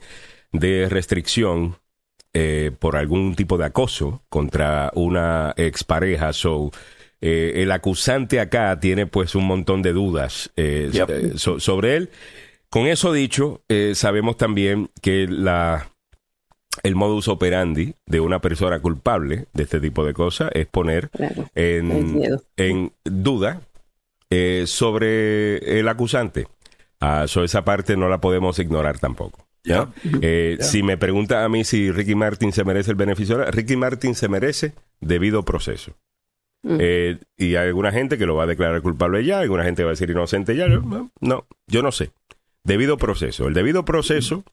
de 0.51 0.87
restricción 0.89 1.75
eh, 2.33 2.71
por 2.79 2.95
algún 2.95 3.35
tipo 3.35 3.57
de 3.57 3.65
acoso 3.65 4.23
contra 4.29 4.91
una 4.95 5.53
expareja, 5.57 6.33
so 6.33 6.71
el 7.19 7.71
acusante 7.71 8.39
acá 8.39 8.79
tiene 8.79 9.07
pues 9.07 9.33
un 9.33 9.45
montón 9.45 9.81
de 9.81 9.91
dudas 9.91 10.51
Yep. 10.55 11.35
so- 11.37 11.59
sobre 11.59 11.95
él. 11.97 12.09
Con 12.69 12.85
eso 12.85 13.11
dicho, 13.11 13.63
sabemos 13.93 14.37
también 14.37 14.91
que 15.01 15.25
la 15.27 15.89
el 16.83 16.95
modus 16.95 17.27
operandi 17.27 17.95
de 18.05 18.19
una 18.19 18.39
persona 18.39 18.79
culpable 18.79 19.45
de 19.53 19.63
este 19.63 19.79
tipo 19.79 20.05
de 20.05 20.13
cosas 20.13 20.49
es 20.53 20.67
poner 20.67 21.09
Claro. 21.09 21.45
En, 21.55 22.91
duda 23.03 23.61
eh, 24.29 24.63
sobre 24.65 25.79
el 25.79 25.87
acusante. 25.87 26.47
Ah, 26.99 27.25
so 27.27 27.43
esa 27.43 27.63
parte 27.63 27.95
no 27.95 28.09
la 28.09 28.19
podemos 28.19 28.59
ignorar 28.59 28.99
tampoco. 28.99 29.47
Ya. 29.63 29.89
Eh. 30.21 30.57
Si 30.61 30.81
me 30.81 30.97
pregunta 30.97 31.43
a 31.43 31.49
mí 31.49 31.63
si 31.63 31.91
Ricky 31.91 32.15
Martin 32.15 32.51
se 32.53 32.63
merece 32.63 32.91
el 32.91 32.97
beneficio, 32.97 33.43
Ricky 33.51 33.75
Martin 33.75 34.15
se 34.15 34.29
merece 34.29 34.73
debido 35.01 35.43
proceso. 35.43 35.93
Mm. 36.63 36.77
Eh, 36.79 37.17
y 37.37 37.55
hay 37.55 37.67
alguna 37.67 37.91
gente 37.91 38.17
que 38.17 38.25
lo 38.25 38.35
va 38.35 38.43
a 38.43 38.47
declarar 38.47 38.81
culpable 38.81 39.23
ya, 39.23 39.39
alguna 39.39 39.63
gente 39.63 39.83
va 39.83 39.89
a 39.89 39.93
decir 39.93 40.09
inocente 40.09 40.55
ya. 40.55 40.67
Yo, 40.67 40.81
no, 40.81 41.11
no, 41.19 41.45
yo 41.67 41.83
no 41.83 41.91
sé. 41.91 42.11
Debido 42.63 42.97
proceso. 42.97 43.47
El 43.47 43.53
debido 43.53 43.85
proceso, 43.85 44.43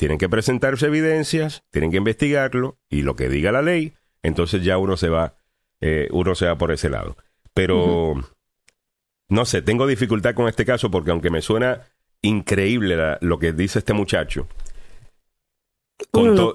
tienen 0.00 0.16
que 0.16 0.30
presentarse 0.30 0.86
evidencias, 0.86 1.62
tienen 1.70 1.90
que 1.90 1.98
investigarlo, 1.98 2.78
y 2.88 3.02
lo 3.02 3.16
que 3.16 3.28
diga 3.28 3.52
la 3.52 3.60
ley, 3.60 3.92
entonces 4.22 4.64
ya 4.64 4.78
uno 4.78 4.96
se 4.96 5.10
va, 5.10 5.34
eh, 5.82 6.08
uno 6.10 6.34
se 6.34 6.46
va 6.46 6.56
por 6.56 6.72
ese 6.72 6.88
lado. 6.88 7.18
Pero, 7.52 8.14
no 9.28 9.44
sé, 9.44 9.60
tengo 9.60 9.86
dificultad 9.86 10.34
con 10.34 10.48
este 10.48 10.64
caso 10.64 10.90
porque 10.90 11.10
aunque 11.10 11.28
me 11.28 11.42
suena 11.42 11.82
increíble 12.22 12.96
la- 12.96 13.18
lo 13.20 13.38
que 13.38 13.52
dice 13.52 13.78
este 13.80 13.92
muchacho, 13.92 14.48
con, 16.10 16.34
to- 16.34 16.52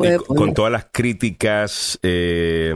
todas 0.56 0.72
las 0.72 0.88
críticas 0.92 2.00
eh, 2.02 2.74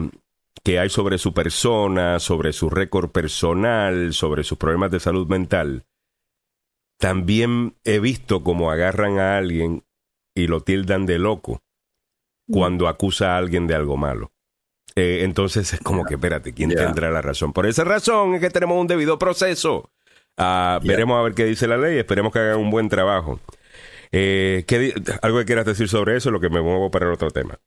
que 0.63 0.77
hay 0.77 0.89
sobre 0.91 1.17
su 1.17 1.33
persona, 1.33 2.19
sobre 2.19 2.53
su 2.53 2.69
récord 2.69 3.09
personal, 3.09 4.13
sobre 4.13 4.43
sus 4.43 4.59
problemas 4.59 4.91
de 4.91 4.99
salud 4.99 5.27
mental, 5.27 5.85
también 6.99 7.75
he 7.85 7.97
visto 7.99 8.43
cómo 8.43 8.69
agarran 8.69 9.17
a 9.17 9.35
alguien 9.37 9.83
y 10.39 10.47
lo 10.47 10.61
tildan 10.61 11.05
de 11.05 11.19
loco 11.19 11.61
cuando 12.49 12.87
acusa 12.87 13.35
a 13.35 13.37
alguien 13.37 13.67
de 13.67 13.75
algo 13.75 13.95
malo. 13.97 14.31
Eh, 14.95 15.19
entonces 15.23 15.71
es 15.73 15.79
como 15.79 16.03
que, 16.03 16.15
espérate, 16.15 16.53
¿quién 16.53 16.71
tendrá 16.71 17.11
la 17.11 17.21
razón? 17.21 17.53
Por 17.53 17.65
esa 17.67 17.83
razón 17.83 18.33
es 18.35 18.41
que 18.41 18.49
tenemos 18.49 18.79
un 18.81 18.87
debido 18.87 19.19
proceso. 19.19 19.91
Ah. 20.37 20.79
Veremos 20.83 21.19
a 21.19 21.21
ver 21.23 21.33
qué 21.33 21.45
dice 21.45 21.67
la 21.67 21.77
ley, 21.77 21.97
esperemos 21.97 22.33
que 22.33 22.39
hagan 22.39 22.57
un 22.59 22.71
buen 22.71 22.89
trabajo. 22.89 23.39
Eh, 24.11 24.63
¿qué 24.67 24.93
¿Algo 25.21 25.37
que 25.39 25.45
quieras 25.45 25.65
decir 25.65 25.87
sobre 25.87 26.17
eso? 26.17 26.31
Lo 26.31 26.39
que 26.39 26.49
me 26.49 26.61
muevo 26.61 26.89
para 26.89 27.05
el 27.05 27.11
otro 27.13 27.29
tema. 27.29 27.59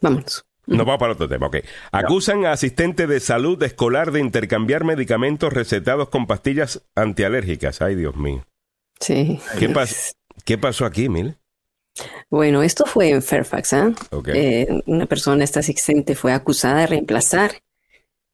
Vámonos. 0.00 0.44
Nos 0.66 0.86
vamos 0.86 0.98
para 1.00 1.14
otro 1.14 1.28
tema, 1.28 1.48
ok. 1.48 1.56
Acusan 1.90 2.44
a 2.46 2.52
asistente 2.52 3.08
de 3.08 3.18
salud 3.18 3.60
escolar 3.64 4.12
de 4.12 4.20
intercambiar 4.20 4.84
medicamentos 4.84 5.52
recetados 5.52 6.10
con 6.10 6.26
pastillas 6.28 6.86
antialérgicas. 6.94 7.82
Ay, 7.82 7.96
Dios 7.96 8.14
mío. 8.16 8.44
Sí. 9.00 9.40
¿Qué, 9.58 9.68
pas- 9.68 10.12
¿Qué 10.44 10.58
pasó 10.58 10.84
aquí, 10.86 11.08
Mil? 11.08 11.36
Bueno, 12.30 12.62
esto 12.62 12.86
fue 12.86 13.10
en 13.10 13.22
Fairfax, 13.22 13.72
¿ah? 13.72 13.92
Eh, 14.32 14.82
una 14.86 15.06
persona, 15.06 15.44
esta 15.44 15.60
asistente, 15.60 16.14
fue 16.14 16.32
acusada 16.32 16.80
de 16.80 16.86
reemplazar 16.86 17.52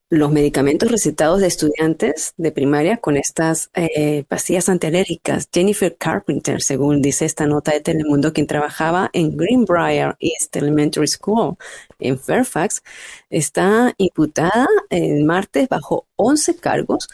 los 0.09 0.31
medicamentos 0.31 0.91
recetados 0.91 1.41
de 1.41 1.49
estudiantes 1.49 2.33
de 2.37 2.53
primaria 2.53 2.99
con 2.99 3.17
estas 3.17 3.71
eh, 3.75 4.25
pastillas 4.29 4.69
antialérgicas. 4.69 5.49
Jennifer 5.53 5.97
Carpenter, 5.97 6.63
según 6.63 7.03
dice 7.03 7.25
esta 7.25 7.47
nota 7.47 7.73
de 7.73 7.81
Telemundo, 7.81 8.33
quien 8.33 8.47
trabajaba 8.47 9.11
en 9.13 9.37
Greenbrier 9.37 10.17
East 10.21 10.55
Elementary 10.55 11.09
School 11.09 11.57
en 11.99 12.21
Fairfax, 12.21 12.85
está 13.31 13.95
imputada 13.99 14.69
el 14.91 15.25
martes 15.25 15.69
bajo 15.69 16.07
11 16.15 16.57
cargos 16.57 17.09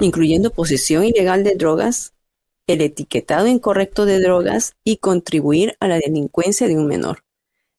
incluyendo 0.00 0.50
posesión 0.50 1.04
ilegal 1.04 1.44
de 1.44 1.54
drogas, 1.54 2.14
el 2.68 2.82
etiquetado 2.82 3.48
incorrecto 3.48 4.06
de 4.06 4.20
drogas 4.20 4.76
y 4.84 4.98
contribuir 4.98 5.76
a 5.80 5.88
la 5.88 5.98
delincuencia 5.98 6.68
de 6.68 6.76
un 6.76 6.86
menor. 6.86 7.24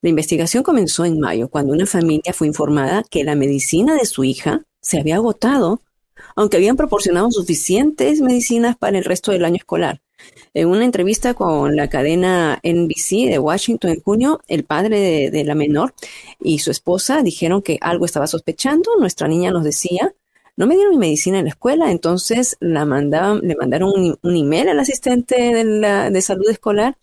La 0.02 0.10
investigación 0.10 0.64
comenzó 0.64 1.06
en 1.06 1.20
mayo, 1.20 1.50
cuando 1.50 1.74
una 1.74 1.86
familia 1.86 2.34
fue 2.34 2.48
informada 2.48 3.04
que 3.10 3.24
la 3.24 3.36
medicina 3.36 3.96
de 3.96 4.06
su 4.06 4.24
hija 4.24 4.66
se 4.82 5.00
había 5.00 5.16
agotado, 5.16 5.82
aunque 6.36 6.58
habían 6.58 6.78
proporcionado 6.78 7.32
suficientes 7.32 8.22
medicinas 8.22 8.78
para 8.78 8.98
el 8.98 9.04
resto 9.04 9.32
del 9.32 9.46
año 9.46 9.58
escolar. 9.58 10.02
En 10.54 10.68
una 10.68 10.86
entrevista 10.86 11.34
con 11.34 11.76
la 11.76 11.90
cadena 11.90 12.60
NBC 12.64 13.30
de 13.30 13.40
Washington 13.40 13.92
en 13.92 14.02
junio, 14.02 14.42
el 14.48 14.64
padre 14.64 15.30
de, 15.30 15.44
la 15.44 15.56
menor 15.56 15.94
y 16.42 16.60
su 16.60 16.72
esposa 16.72 17.22
dijeron 17.22 17.62
que 17.62 17.78
algo 17.82 18.06
estaba 18.06 18.28
sospechando. 18.28 18.92
Nuestra 19.00 19.28
niña 19.28 19.52
nos 19.52 19.64
decía, 19.64 20.14
no 20.60 20.68
me 20.68 20.76
dieron 20.76 20.92
mi 20.92 20.98
medicina 20.98 21.40
en 21.40 21.46
la 21.46 21.52
escuela, 21.52 21.90
entonces 21.90 22.58
la 22.60 22.84
mandaban, 22.84 23.40
le 23.40 23.56
mandaron 23.56 23.94
un, 23.96 24.20
un 24.22 24.36
email 24.36 24.68
al 24.68 24.80
asistente 24.82 25.36
de, 25.56 25.64
la, 25.64 26.10
de 26.10 26.22
salud 26.22 26.50
escolar 26.50 26.98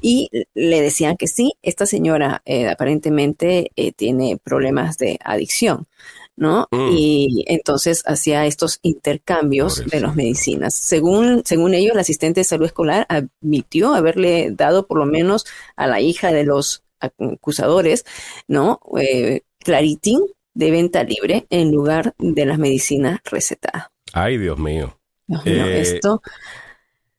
y 0.00 0.30
le 0.54 0.80
decían 0.80 1.18
que 1.18 1.28
sí, 1.28 1.52
esta 1.60 1.84
señora 1.84 2.40
eh, 2.46 2.70
aparentemente 2.70 3.70
eh, 3.76 3.92
tiene 3.92 4.38
problemas 4.42 4.96
de 4.96 5.18
adicción, 5.22 5.88
¿no? 6.36 6.68
Mm. 6.70 6.88
Y 6.96 7.44
entonces 7.48 8.02
hacía 8.06 8.46
estos 8.46 8.78
intercambios 8.80 9.84
de 9.84 10.00
las 10.00 10.16
medicinas. 10.16 10.72
Según, 10.72 11.42
según 11.44 11.74
ellos, 11.74 11.92
el 11.92 12.00
asistente 12.00 12.40
de 12.40 12.44
salud 12.44 12.64
escolar 12.64 13.06
admitió 13.10 13.92
haberle 13.92 14.52
dado 14.52 14.86
por 14.86 14.98
lo 14.98 15.04
menos 15.04 15.44
a 15.76 15.86
la 15.86 16.00
hija 16.00 16.32
de 16.32 16.44
los 16.44 16.82
acusadores, 16.98 18.06
¿no? 18.48 18.80
Eh, 18.98 19.42
Claritin 19.58 20.20
de 20.54 20.70
venta 20.70 21.04
libre 21.04 21.46
en 21.50 21.70
lugar 21.72 22.14
de 22.18 22.44
las 22.46 22.58
medicinas 22.58 23.20
recetadas. 23.24 23.88
Ay, 24.12 24.38
Dios 24.38 24.58
mío. 24.58 24.98
Dios 25.26 25.44
mío, 25.44 25.66
Eh, 25.66 25.80
esto, 25.80 26.20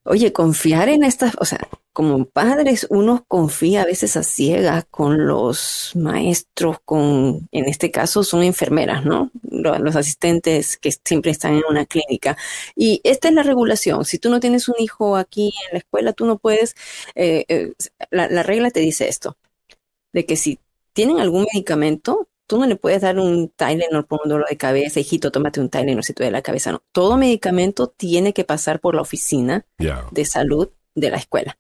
oye, 0.04 0.34
confiar 0.34 0.90
en 0.90 1.04
estas, 1.04 1.36
o 1.40 1.46
sea, 1.46 1.60
como 1.94 2.26
padres 2.26 2.88
uno 2.90 3.24
confía 3.28 3.84
a 3.84 3.86
veces 3.86 4.18
a 4.18 4.24
ciegas 4.24 4.86
con 4.90 5.28
los 5.28 5.92
maestros, 5.96 6.78
con, 6.84 7.48
en 7.52 7.66
este 7.66 7.92
caso 7.92 8.24
son 8.24 8.42
enfermeras, 8.44 9.06
¿no? 9.06 9.30
Lo- 9.50 9.78
Los 9.80 9.96
asistentes 9.96 10.78
que 10.78 10.92
siempre 10.92 11.32
están 11.32 11.54
en 11.54 11.64
una 11.70 11.86
clínica. 11.86 12.36
Y 12.76 13.00
esta 13.04 13.28
es 13.30 13.34
la 13.36 13.44
regulación. 13.44 14.06
Si 14.06 14.18
tú 14.18 14.30
no 14.32 14.40
tienes 14.40 14.68
un 14.68 14.76
hijo 14.80 15.16
aquí 15.16 15.54
en 15.68 15.74
la 15.74 15.78
escuela, 15.80 16.14
tú 16.14 16.26
no 16.26 16.38
puedes, 16.40 16.76
eh, 17.16 17.46
eh, 17.48 17.74
la, 18.10 18.28
la 18.28 18.42
regla 18.44 18.72
te 18.72 18.80
dice 18.80 19.08
esto, 19.08 19.38
de 20.12 20.26
que 20.26 20.36
si 20.36 20.60
tienen 20.94 21.20
algún 21.20 21.46
medicamento, 21.54 22.28
tú 22.48 22.60
no 22.60 22.66
le 22.66 22.76
puedes 22.76 23.02
dar 23.02 23.18
un 23.20 23.50
Tylenol 23.56 24.06
por 24.06 24.22
un 24.24 24.30
dolor 24.30 24.48
de 24.50 24.58
cabeza, 24.58 25.00
hijito, 25.00 25.32
tómate 25.32 25.60
un 25.60 25.70
Tylenol 25.70 26.04
si 26.04 26.14
te 26.14 26.24
duele 26.24 26.38
la 26.38 26.42
cabeza, 26.42 26.72
no. 26.72 26.82
Todo 26.92 27.18
medicamento 27.18 27.88
tiene 27.88 28.34
que 28.34 28.44
pasar 28.44 28.80
por 28.80 28.96
la 28.96 29.02
oficina 29.02 29.66
Ya. 29.80 30.06
de 30.12 30.26
salud 30.26 30.70
de 30.96 31.10
la 31.10 31.18
escuela. 31.18 31.58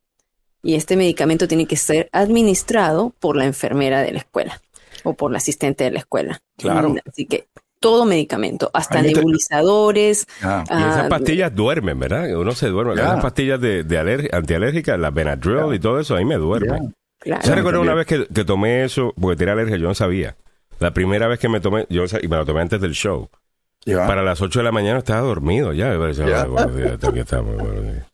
Y 0.61 0.75
este 0.75 0.95
medicamento 0.95 1.47
tiene 1.47 1.65
que 1.65 1.75
ser 1.75 2.09
administrado 2.11 3.13
por 3.19 3.35
la 3.35 3.45
enfermera 3.45 4.01
de 4.01 4.11
la 4.13 4.19
escuela 4.19 4.61
o 5.03 5.13
por 5.13 5.31
la 5.31 5.37
asistente 5.37 5.83
de 5.83 5.91
la 5.91 5.99
escuela. 5.99 6.41
Claro. 6.57 6.95
Así 7.05 7.25
que 7.25 7.47
todo 7.81 8.05
medicamento, 8.05 8.69
hasta 8.73 8.99
Ahí 8.99 9.11
te- 9.11 9.19
nebulizadores. 9.19 10.25
Ah, 10.41 10.63
Y 10.69 10.73
esas 10.73 10.97
ah, 11.05 11.09
pastillas 11.09 11.53
duermen, 11.53 11.99
¿verdad? 11.99 12.33
Uno 12.37 12.53
se 12.53 12.67
duerme. 12.67 12.93
Esas 12.93 13.21
pastillas 13.21 13.59
de, 13.59 13.83
de 13.83 13.97
aler- 13.99 14.29
antialérgicas, 14.33 14.97
las 14.97 15.13
Benadryl 15.13 15.73
y 15.73 15.79
todo 15.79 15.99
eso, 15.99 16.15
ahí 16.15 16.23
me 16.23 16.35
duermen. 16.37 16.95
claro. 17.19 17.41
¿Se 17.43 17.53
recuerda 17.55 17.79
también. 17.79 17.91
una 17.91 17.95
vez 17.95 18.05
que, 18.07 18.27
que 18.33 18.45
tomé 18.45 18.85
eso? 18.85 19.13
Porque 19.19 19.35
tenía 19.37 19.53
alergia, 19.53 19.75
yo 19.75 19.87
no 19.89 19.95
sabía. 19.95 20.37
La 20.83 20.93
primera 20.93 21.27
vez 21.27 21.39
que 21.39 21.47
me 21.47 21.61
tomé, 21.61 21.85
yo 21.89 22.03
y 22.21 22.27
me 22.27 22.35
lo 22.35 22.45
tomé 22.45 22.59
antes 22.59 22.81
del 22.81 22.91
show. 22.91 23.29
Para 24.05 24.21
las 24.21 24.41
8 24.41 24.59
de 24.59 24.63
la 24.63 24.71
mañana 24.73 24.99
estaba 24.99 25.21
dormido 25.21 25.71
ya. 25.71 25.91
"Ay, 25.91 25.97
buenos 25.97 26.17
días, 26.75 27.03
aquí 27.07 27.19
estamos, 27.19 27.55
buenos 27.57 27.83
días. 27.83 28.05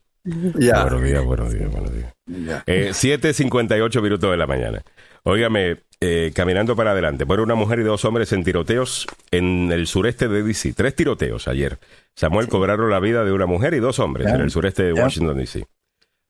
Ya. 0.60 0.82
Buenos 0.84 1.04
días, 1.04 1.24
buenos 1.26 1.52
días, 1.54 1.72
buenos 1.72 1.92
días. 1.92 2.14
Ya. 2.28 2.64
Eh, 2.68 2.92
7.58 2.94 4.02
minutos 4.04 4.30
de 4.30 4.38
la 4.38 4.46
mañana. 4.46 4.84
Óigame, 5.24 5.78
eh, 6.00 6.32
caminando 6.36 6.76
para 6.76 6.92
adelante. 6.92 7.26
Fueron 7.26 7.46
una 7.46 7.56
mujer 7.56 7.80
y 7.80 7.84
dos 7.84 8.06
hombres 8.06 8.32
en 8.34 8.44
tiroteos 8.44 9.08
en 9.32 9.72
el 9.72 9.88
sureste 9.88 10.28
de 10.28 10.44
DC. 10.44 10.74
Tres 10.74 10.94
tiroteos 10.96 11.48
ayer. 11.48 11.80
Samuel 12.16 12.48
cobraron 12.50 12.92
la 12.92 13.00
vida 13.00 13.24
de 13.26 13.32
una 13.32 13.48
mujer 13.48 13.74
y 13.74 13.80
dos 13.80 13.98
hombres 14.00 14.28
en 14.28 14.42
el 14.42 14.52
sureste 14.52 14.84
de. 14.84 14.94
Washington, 14.94 15.38
D.C. 15.38 15.66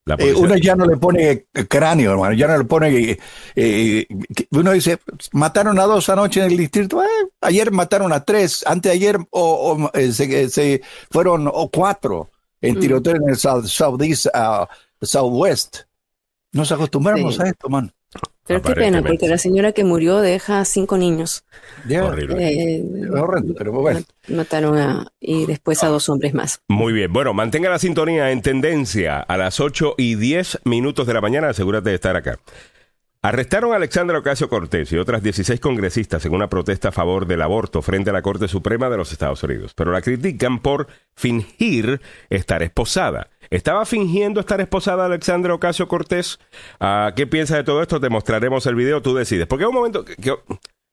La 0.09 0.15
Eh, 0.15 0.33
uno 0.33 0.55
ya 0.57 0.75
no 0.75 0.85
le 0.87 0.97
pone 0.97 1.45
cráneo, 1.67 2.11
hermano, 2.13 2.33
ya 2.33 2.47
no 2.47 2.57
le 2.57 2.63
pone... 2.65 2.89
eh, 3.11 3.19
eh, 3.55 4.07
uno 4.49 4.71
dice, 4.71 4.97
mataron 5.33 5.77
a 5.79 5.83
dos 5.83 6.09
anoche 6.09 6.39
en 6.39 6.47
el 6.51 6.57
distrito, 6.57 7.03
eh, 7.03 7.07
ayer 7.41 7.71
mataron 7.71 8.11
a 8.11 8.25
tres, 8.25 8.63
anteayer 8.65 9.17
o, 9.29 9.29
o, 9.31 9.91
eh, 9.93 10.11
se, 10.11 10.49
se 10.49 10.81
fueron 11.11 11.47
o 11.47 11.69
cuatro 11.69 12.31
en 12.59 12.79
tiroteo 12.79 13.15
en 13.17 13.29
el 13.29 13.37
south, 13.37 13.65
southeast, 13.67 14.25
ah, 14.33 14.67
southwest. 14.99 15.81
Nos 16.53 16.71
acostumbramos 16.71 17.35
Sí. 17.35 17.41
a 17.43 17.45
esto, 17.45 17.69
man. 17.69 17.91
Pero 18.49 18.63
qué 18.63 18.73
pena, 18.73 19.03
porque 19.03 19.27
la 19.27 19.37
señora 19.37 19.73
que 19.73 19.83
murió 19.83 20.21
deja 20.21 20.65
cinco 20.65 20.97
niños. 20.97 21.43
Ya, 21.87 22.03
Horrible. 22.03 22.35
Eh, 22.43 22.83
es 23.03 23.09
horrendo, 23.11 23.53
pero 23.55 23.71
bueno. 23.73 24.01
mataron 24.27 24.75
a, 24.75 25.05
y 25.19 25.45
después 25.45 25.83
a 25.83 25.87
dos 25.87 26.09
hombres 26.09 26.33
más. 26.33 26.59
Muy 26.67 26.91
bien. 26.91 27.13
Bueno, 27.13 27.35
mantenga 27.35 27.69
la 27.69 27.77
sintonía 27.77 28.31
en 28.31 28.41
tendencia 28.41 29.19
a 29.19 29.37
las 29.37 29.59
8 29.59 29.93
y 29.99 30.15
10 30.15 30.61
minutos 30.65 31.05
de 31.05 31.13
la 31.13 31.21
mañana. 31.21 31.49
Asegúrate 31.49 31.89
de 31.89 31.95
estar 31.95 32.15
acá. 32.15 32.39
Arrestaron 33.21 33.71
a 33.71 33.75
Alexandra 33.75 34.17
Ocasio 34.17 34.49
Cortés 34.49 34.91
y 34.93 34.97
otras 34.97 35.21
16 35.21 35.59
congresistas 35.59 36.25
en 36.25 36.33
una 36.33 36.49
protesta 36.49 36.87
a 36.87 36.91
favor 36.91 37.27
del 37.27 37.43
aborto 37.43 37.83
frente 37.83 38.09
a 38.09 38.13
la 38.13 38.23
Corte 38.23 38.47
Suprema 38.47 38.89
de 38.89 38.97
los 38.97 39.11
Estados 39.11 39.43
Unidos, 39.43 39.73
pero 39.75 39.91
la 39.91 40.01
critican 40.01 40.59
por 40.59 40.87
fingir 41.15 42.01
estar 42.31 42.63
esposada. 42.63 43.29
¿Estaba 43.49 43.85
fingiendo 43.85 44.39
estar 44.39 44.61
esposada 44.61 45.05
Alexandra 45.05 45.53
Ocasio 45.53 45.87
Cortés? 45.87 46.39
Ah, 46.79 47.13
¿Qué 47.15 47.25
piensas 47.27 47.57
de 47.57 47.63
todo 47.63 47.81
esto? 47.81 47.99
Te 47.99 48.09
mostraremos 48.09 48.65
el 48.67 48.75
video, 48.75 49.01
tú 49.01 49.15
decides. 49.15 49.47
Porque 49.47 49.63
hay 49.63 49.69
un 49.69 49.75
momento 49.75 50.05
que, 50.05 50.15
que- 50.15 50.35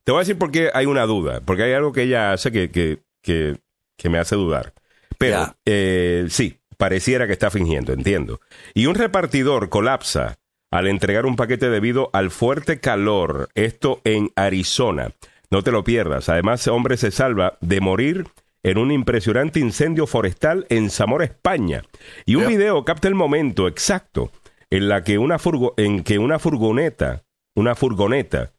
te 0.05 0.13
voy 0.13 0.21
a 0.21 0.23
decir 0.23 0.39
por 0.39 0.51
qué 0.51 0.71
hay 0.73 0.87
una 0.87 1.05
duda, 1.05 1.41
porque 1.45 1.65
hay 1.65 1.73
algo 1.73 1.93
que 1.93 2.03
ella 2.03 2.33
hace 2.33 2.53
que, 2.53 2.71
que, 2.71 3.01
que, 3.23 3.57
que 3.99 4.09
me 4.09 4.19
hace 4.19 4.37
dudar. 4.37 4.73
Pero 5.19 5.55
eh, 5.65 6.27
sí, 6.31 6.61
pareciera 6.77 7.27
que 7.27 7.33
está 7.33 7.51
fingiendo, 7.51 7.93
entiendo. 7.93 8.41
Y 8.75 8.87
un 8.87 8.95
repartidor 8.95 9.69
colapsa 9.69 10.37
al 10.71 10.87
entregar 10.89 11.27
un 11.27 11.37
paquete 11.37 11.71
debido 11.71 12.11
al 12.13 12.31
fuerte 12.31 12.81
calor, 12.81 13.49
esto 13.55 14.01
en 14.05 14.31
Arizona. 14.37 15.13
No 15.51 15.63
te 15.63 15.73
lo 15.73 15.85
pierdas. 15.85 16.29
Además, 16.29 16.61
ese 16.61 16.71
hombre 16.71 16.97
se 16.97 17.11
salva 17.11 17.57
de 17.61 17.81
morir 17.81 18.27
en 18.67 18.79
un 18.79 18.91
impresionante 18.91 19.61
incendio 19.61 20.07
forestal 20.09 20.67
en 20.71 20.91
Zamora, 20.91 21.25
España. 21.25 21.83
Y 22.25 22.35
un 22.35 22.49
video 22.49 22.85
capta 22.85 23.07
el 23.07 23.15
momento 23.15 23.69
exacto 23.69 24.33
en 24.71 24.89
la 24.89 25.05
que 25.05 25.19
una 25.19 25.39
furgo- 25.39 25.73
en 25.77 26.03
que 26.03 26.19
una 26.19 26.39
furgoneta, 26.41 27.23
una 27.55 27.75
furgoneta 27.77 28.51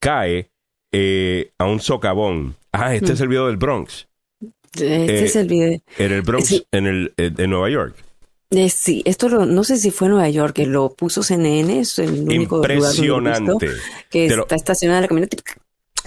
cae 0.00 0.50
eh, 0.92 1.50
a 1.58 1.64
un 1.66 1.80
socavón. 1.80 2.54
Ah, 2.72 2.94
este 2.94 3.10
Mm. 3.10 3.14
es 3.14 3.20
el 3.20 3.28
video 3.28 3.46
del 3.48 3.56
Bronx. 3.56 4.06
Este 4.72 5.04
Eh, 5.04 5.24
es 5.24 5.36
el 5.36 5.48
video. 5.48 5.80
En 5.98 6.12
el 6.12 6.22
Bronx, 6.22 6.46
Sí. 6.46 6.64
en 6.70 6.86
el 6.86 7.12
eh, 7.16 7.32
en 7.36 7.50
Nueva 7.50 7.68
York. 7.68 7.96
Eh, 8.50 8.70
sí, 8.70 9.02
esto 9.04 9.28
lo- 9.28 9.46
no 9.46 9.64
sé 9.64 9.78
si 9.78 9.90
fue 9.90 10.06
en 10.06 10.12
Nueva 10.12 10.28
York, 10.30 10.54
que 10.54 10.66
lo 10.66 10.94
puso 10.94 11.24
CNN, 11.24 11.80
es 11.80 11.98
el 11.98 12.10
único 12.28 12.56
lugar 12.58 12.76
donde 12.76 12.88
visto, 12.88 13.04
Impresionante. 13.16 13.68
que 14.08 14.28
lo- 14.28 14.42
está 14.42 14.54
estacionada 14.54 15.00
la 15.00 15.08
camioneta. 15.08 15.36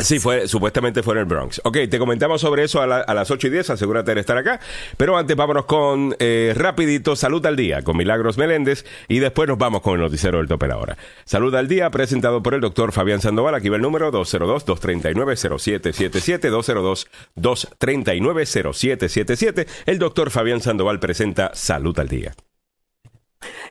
Sí, 0.02 0.18
fue, 0.20 0.48
supuestamente 0.48 1.04
fue 1.04 1.16
en 1.16 1.20
el 1.20 1.26
Bronx. 1.26 1.60
Ok, 1.66 1.78
te 1.90 2.00
comentamos 2.00 2.40
sobre 2.40 2.64
eso 2.64 2.82
a, 2.82 2.88
la- 2.88 3.02
a 3.02 3.14
las 3.14 3.30
8 3.32 3.48
y 3.48 3.50
10, 3.50 3.72
asegúrate 3.72 4.14
de 4.16 4.22
estar 4.22 4.38
acá. 4.38 4.62
Pero 4.96 5.18
antes 5.18 5.36
vámonos 5.36 5.66
con 5.66 6.16
eh, 6.20 6.54
rapidito 6.56 7.18
Salud 7.18 7.46
al 7.46 7.58
Día 7.58 7.82
con 7.82 7.98
Milagros 7.98 8.38
Meléndez 8.38 8.86
y 9.10 9.20
después 9.20 9.50
nos 9.50 9.58
vamos 9.58 9.82
con 9.82 9.96
el 9.96 10.00
noticiero 10.02 10.38
del 10.38 10.48
tope 10.48 10.68
la 10.68 10.78
hora. 10.78 10.98
Salud 11.26 11.54
al 11.54 11.68
Día 11.68 11.90
presentado 11.92 12.42
por 12.42 12.54
el 12.54 12.62
doctor 12.62 12.94
Fabián 12.94 13.20
Sandoval. 13.22 13.56
Aquí 13.56 13.68
va 13.68 13.76
el 13.76 13.82
número 13.82 14.10
202-239-0777, 14.14 17.06
202-239-0777. 17.38 19.68
El 19.86 20.00
doctor 20.00 20.32
Fabián 20.32 20.62
Sandoval 20.62 21.02
presenta 21.02 21.52
Salud 21.54 22.00
al 22.00 22.08
Día. 22.08 22.34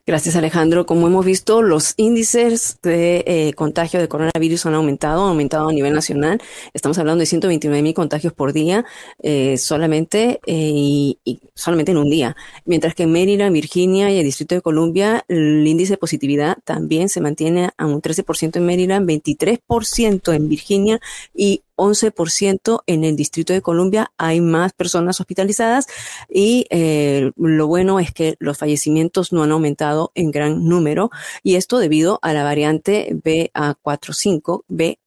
Gracias, 0.07 0.37
Alejandro. 0.37 0.87
Como 0.87 1.07
hemos 1.07 1.27
visto, 1.27 1.61
los 1.61 1.93
índices 1.99 2.79
de 2.83 3.25
eh, 3.27 3.53
contagio 3.53 4.01
de 4.01 4.09
coronavirus 4.09 4.64
han 4.64 4.75
aumentado, 4.75 5.25
han 5.25 5.31
aumentado 5.31 5.69
a 5.69 5.73
nivel 5.73 5.93
nacional. 5.93 6.41
Estamos 6.73 6.99
hablando 6.99 7.21
de 7.21 7.27
129 7.27 7.83
mil 7.83 7.93
contagios 7.93 8.33
por 8.33 8.55
día, 8.55 8.87
eh, 9.23 9.59
solamente, 9.59 10.41
eh, 10.47 10.73
y, 10.73 11.19
y 11.25 11.41
solamente 11.55 11.93
en 11.93 11.99
un 11.99 12.09
día. 12.09 12.37
Mientras 12.64 12.95
que 12.95 13.03
en 13.03 13.12
Maryland, 13.12 13.53
Virginia 13.53 14.11
y 14.11 14.19
el 14.19 14.25
Distrito 14.25 14.55
de 14.55 14.62
Columbia, 14.62 15.27
el 15.29 15.66
índice 15.66 15.93
de 15.93 15.99
positividad 15.99 16.57
también 16.64 17.11
se 17.11 17.21
mantiene 17.21 17.71
a 17.77 17.85
un 17.85 18.01
13% 18.01 18.57
en 18.57 18.64
Maryland, 18.64 19.07
23% 19.07 20.35
en 20.35 20.49
Virginia 20.49 21.01
y 21.35 21.62
11% 21.79 22.83
en 22.87 23.05
el 23.05 23.16
Distrito 23.16 23.53
de 23.53 23.62
Columbia. 23.62 24.12
Hay 24.18 24.41
más 24.41 24.72
personas 24.72 25.20
hospitalizadas 25.20 25.87
y 26.29 26.66
eh, 26.70 27.31
lo 27.37 27.66
bueno 27.66 28.01
es 28.01 28.12
que 28.12 28.37
los 28.41 28.59
fallecimientos 28.59 29.33
no 29.33 29.43
han 29.43 29.53
aumentado 29.53 30.12
en 30.14 30.31
gran 30.31 30.66
número 30.66 31.11
y 31.43 31.55
esto 31.55 31.79
debido 31.79 32.18
a 32.20 32.33
la 32.35 32.45
variante 32.45 33.14
BA45, 33.14 34.64
B, 34.68 34.99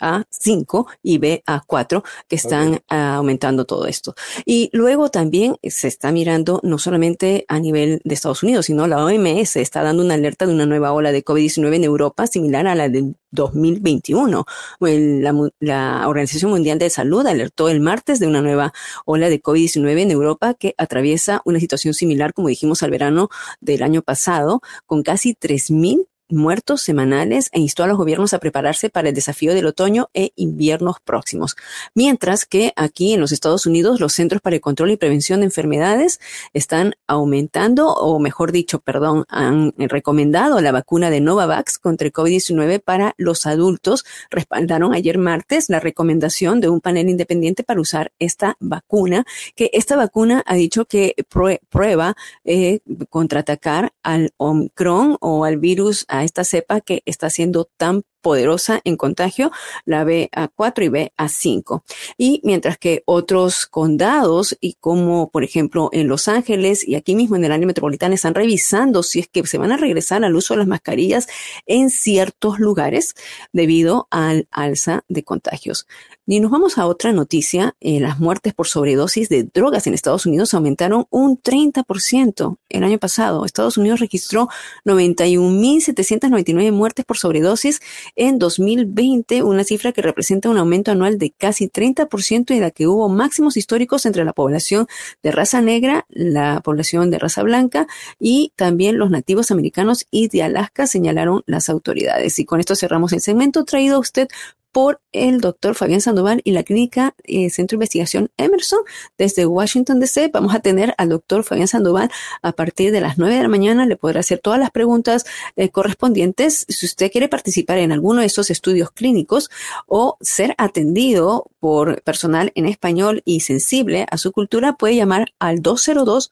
BA5 0.00 0.86
y 1.02 1.18
BA4 1.18 2.02
que 2.28 2.36
están 2.36 2.80
ah, 2.88 3.16
aumentando 3.16 3.64
todo 3.64 3.86
esto. 3.86 4.14
Y 4.44 4.70
luego 4.72 5.10
también 5.10 5.56
se 5.62 5.88
está 5.88 6.12
mirando 6.12 6.60
no 6.62 6.78
solamente 6.78 7.44
a 7.48 7.58
nivel 7.58 8.00
de 8.04 8.14
Estados 8.14 8.42
Unidos, 8.42 8.66
sino 8.66 8.86
la 8.86 9.04
OMS 9.04 9.56
está 9.56 9.82
dando 9.82 10.02
una 10.02 10.14
alerta 10.14 10.46
de 10.46 10.54
una 10.54 10.66
nueva 10.66 10.92
ola 10.92 11.12
de 11.12 11.24
COVID-19 11.24 11.74
en 11.76 11.84
Europa 11.84 12.26
similar 12.26 12.66
a 12.66 12.74
la 12.74 12.88
del 12.88 13.16
2021. 13.32 14.44
El- 14.80 15.22
La, 15.22 15.34
la 15.60 16.08
Organización 16.08 16.50
Mundial 16.50 16.78
de 16.78 16.90
Salud 16.90 17.26
alertó 17.26 17.68
el 17.68 17.80
martes 17.80 18.18
de 18.18 18.26
una 18.26 18.42
nueva 18.42 18.72
ola 19.04 19.28
de 19.28 19.40
COVID-19 19.42 20.00
en 20.00 20.10
Europa 20.10 20.54
que 20.54 20.74
atraviesa 20.78 21.42
una 21.44 21.60
situación 21.60 21.94
similar, 21.94 22.32
como 22.34 22.48
dijimos, 22.48 22.82
al 22.82 22.90
verano 22.90 23.28
del 23.60 23.82
año 23.82 24.02
pasado, 24.02 24.60
con 24.86 25.02
casi 25.02 25.34
3.000 25.34 26.06
muertos 26.30 26.80
semanales 26.82 27.48
e 27.52 27.60
instó 27.60 27.84
a 27.84 27.86
los 27.86 27.96
gobiernos 27.96 28.32
a 28.34 28.38
prepararse 28.38 28.90
para 28.90 29.08
el 29.08 29.14
desafío 29.14 29.54
del 29.54 29.66
otoño 29.66 30.08
e 30.14 30.32
inviernos 30.36 30.96
próximos. 31.04 31.56
Mientras 31.94 32.44
que 32.46 32.72
aquí 32.76 33.12
en 33.14 33.20
los 33.20 33.32
Estados 33.32 33.66
Unidos 33.66 34.00
los 34.00 34.12
Centros 34.12 34.40
para 34.40 34.56
el 34.56 34.60
Control 34.62 34.90
y 34.90 34.96
Prevención 34.96 35.40
de 35.40 35.46
Enfermedades 35.46 36.20
están 36.52 36.94
aumentando, 37.06 37.88
o 37.94 38.18
mejor 38.18 38.52
dicho, 38.52 38.80
perdón, 38.80 39.24
han 39.28 39.72
recomendado 39.76 40.60
la 40.60 40.72
vacuna 40.72 41.10
de 41.10 41.20
Novavax 41.20 41.78
contra 41.78 42.06
el 42.06 42.12
COVID-19 42.12 42.80
para 42.82 43.14
los 43.16 43.46
adultos. 43.46 44.04
Respaldaron 44.30 44.94
ayer 44.94 45.18
martes 45.18 45.68
la 45.68 45.80
recomendación 45.80 46.60
de 46.60 46.68
un 46.68 46.80
panel 46.80 47.08
independiente 47.08 47.62
para 47.64 47.80
usar 47.80 48.12
esta 48.18 48.56
vacuna, 48.60 49.24
que 49.56 49.70
esta 49.72 49.96
vacuna 49.96 50.42
ha 50.46 50.54
dicho 50.54 50.84
que 50.84 51.14
prue- 51.30 51.60
prueba 51.68 52.14
eh, 52.44 52.80
contraatacar 53.08 53.92
al 54.02 54.32
Omicron 54.36 55.16
o 55.20 55.44
al 55.44 55.58
virus, 55.58 56.04
esta 56.24 56.44
cepa 56.44 56.80
que 56.80 57.02
está 57.06 57.30
siendo 57.30 57.70
tan 57.76 58.02
poderosa 58.20 58.80
en 58.84 58.96
contagio, 58.96 59.50
la 59.84 60.04
BA4 60.04 60.84
y 60.84 60.88
BA5. 60.88 61.82
Y 62.18 62.40
mientras 62.44 62.78
que 62.78 63.02
otros 63.06 63.66
condados, 63.66 64.56
y 64.60 64.74
como 64.74 65.30
por 65.30 65.44
ejemplo 65.44 65.90
en 65.92 66.08
Los 66.08 66.28
Ángeles 66.28 66.86
y 66.86 66.94
aquí 66.94 67.14
mismo 67.14 67.36
en 67.36 67.44
el 67.44 67.52
área 67.52 67.66
metropolitana, 67.66 68.14
están 68.14 68.34
revisando 68.34 69.02
si 69.02 69.20
es 69.20 69.28
que 69.28 69.46
se 69.46 69.58
van 69.58 69.72
a 69.72 69.76
regresar 69.76 70.24
al 70.24 70.36
uso 70.36 70.54
de 70.54 70.58
las 70.58 70.68
mascarillas 70.68 71.26
en 71.66 71.90
ciertos 71.90 72.58
lugares 72.58 73.14
debido 73.52 74.08
al 74.10 74.48
alza 74.50 75.04
de 75.08 75.24
contagios. 75.24 75.86
Y 76.26 76.38
nos 76.38 76.52
vamos 76.52 76.78
a 76.78 76.86
otra 76.86 77.12
noticia. 77.12 77.74
Eh, 77.80 77.98
las 77.98 78.20
muertes 78.20 78.54
por 78.54 78.68
sobredosis 78.68 79.28
de 79.28 79.42
drogas 79.42 79.88
en 79.88 79.94
Estados 79.94 80.26
Unidos 80.26 80.54
aumentaron 80.54 81.06
un 81.10 81.42
30% 81.42 82.58
el 82.68 82.84
año 82.84 82.98
pasado. 82.98 83.44
Estados 83.44 83.76
Unidos 83.76 83.98
registró 83.98 84.48
91.799 84.84 86.70
muertes 86.70 87.04
por 87.04 87.18
sobredosis 87.18 87.80
en 88.16 88.38
2020, 88.38 89.42
una 89.42 89.64
cifra 89.64 89.92
que 89.92 90.02
representa 90.02 90.48
un 90.50 90.58
aumento 90.58 90.90
anual 90.90 91.18
de 91.18 91.30
casi 91.30 91.68
30% 91.68 92.54
en 92.54 92.60
la 92.60 92.70
que 92.70 92.86
hubo 92.86 93.08
máximos 93.08 93.56
históricos 93.56 94.06
entre 94.06 94.24
la 94.24 94.32
población 94.32 94.86
de 95.22 95.32
raza 95.32 95.60
negra, 95.60 96.06
la 96.08 96.60
población 96.60 97.10
de 97.10 97.18
raza 97.18 97.42
blanca 97.42 97.86
y 98.18 98.52
también 98.56 98.98
los 98.98 99.10
nativos 99.10 99.50
americanos 99.50 100.06
y 100.10 100.28
de 100.28 100.42
Alaska, 100.42 100.86
señalaron 100.86 101.42
las 101.46 101.68
autoridades. 101.68 102.38
Y 102.38 102.44
con 102.44 102.60
esto 102.60 102.76
cerramos 102.76 103.12
el 103.12 103.20
segmento 103.20 103.64
traído 103.64 103.96
a 103.96 104.00
usted 104.00 104.28
por 104.72 105.00
el 105.12 105.40
doctor 105.40 105.74
Fabián 105.74 106.00
Sandoval 106.00 106.40
y 106.44 106.52
la 106.52 106.62
clínica 106.62 107.14
eh, 107.24 107.50
Centro 107.50 107.76
de 107.76 107.78
Investigación 107.78 108.30
Emerson 108.36 108.80
desde 109.18 109.46
Washington 109.46 110.00
DC. 110.00 110.30
Vamos 110.32 110.54
a 110.54 110.60
tener 110.60 110.94
al 110.98 111.08
doctor 111.08 111.44
Fabián 111.44 111.68
Sandoval 111.68 112.10
a 112.42 112.52
partir 112.52 112.92
de 112.92 113.00
las 113.00 113.18
9 113.18 113.34
de 113.34 113.42
la 113.42 113.48
mañana. 113.48 113.86
Le 113.86 113.96
podrá 113.96 114.20
hacer 114.20 114.38
todas 114.38 114.60
las 114.60 114.70
preguntas 114.70 115.24
eh, 115.56 115.70
correspondientes. 115.70 116.66
Si 116.68 116.86
usted 116.86 117.10
quiere 117.10 117.28
participar 117.28 117.78
en 117.78 117.92
alguno 117.92 118.20
de 118.20 118.26
estos 118.26 118.50
estudios 118.50 118.90
clínicos 118.90 119.50
o 119.86 120.16
ser 120.20 120.54
atendido 120.58 121.50
por 121.58 122.02
personal 122.02 122.52
en 122.54 122.66
español 122.66 123.22
y 123.24 123.40
sensible 123.40 124.06
a 124.10 124.18
su 124.18 124.32
cultura, 124.32 124.74
puede 124.74 124.96
llamar 124.96 125.32
al 125.38 125.62
202 125.62 126.30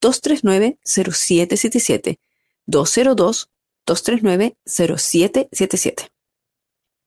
239 0.00 0.78
0777 0.84 2.18
202 2.66 3.50
239 3.86 4.56
0777. 4.64 6.19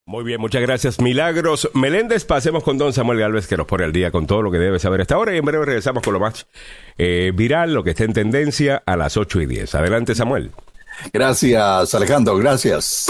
Muy 0.06 0.26
bien, 0.26 0.42
muchas 0.42 0.62
gracias. 0.62 1.00
Milagros 1.00 1.70
Meléndez. 1.74 2.26
Pasemos 2.26 2.64
con 2.64 2.78
don 2.78 2.92
Samuel 2.92 3.20
Galvez, 3.20 3.48
que 3.48 3.56
nos 3.56 3.66
pone 3.66 3.86
al 3.86 3.94
día 3.94 4.12
con 4.12 4.28
todo 4.28 4.42
lo 4.42 4.52
que 4.52 4.58
debe 4.58 4.78
saber 4.78 5.00
esta 5.00 5.18
hora. 5.18 5.34
Y 5.34 5.38
en 5.38 5.46
breve 5.46 5.66
regresamos 5.66 6.04
con 6.04 6.14
lo 6.14 6.20
más 6.20 6.46
eh, 6.98 7.32
viral, 7.34 7.74
lo 7.74 7.86
que 7.86 7.92
está 7.92 8.04
en 8.04 8.12
tendencia 8.12 8.84
a 8.86 8.98
las 8.98 9.16
8 9.16 9.42
y 9.42 9.46
10. 9.46 9.76
Adelante, 9.76 10.14
Samuel. 10.14 10.52
Gracias, 11.14 11.96
Alejandro. 11.96 12.36
Gracias. 12.36 13.10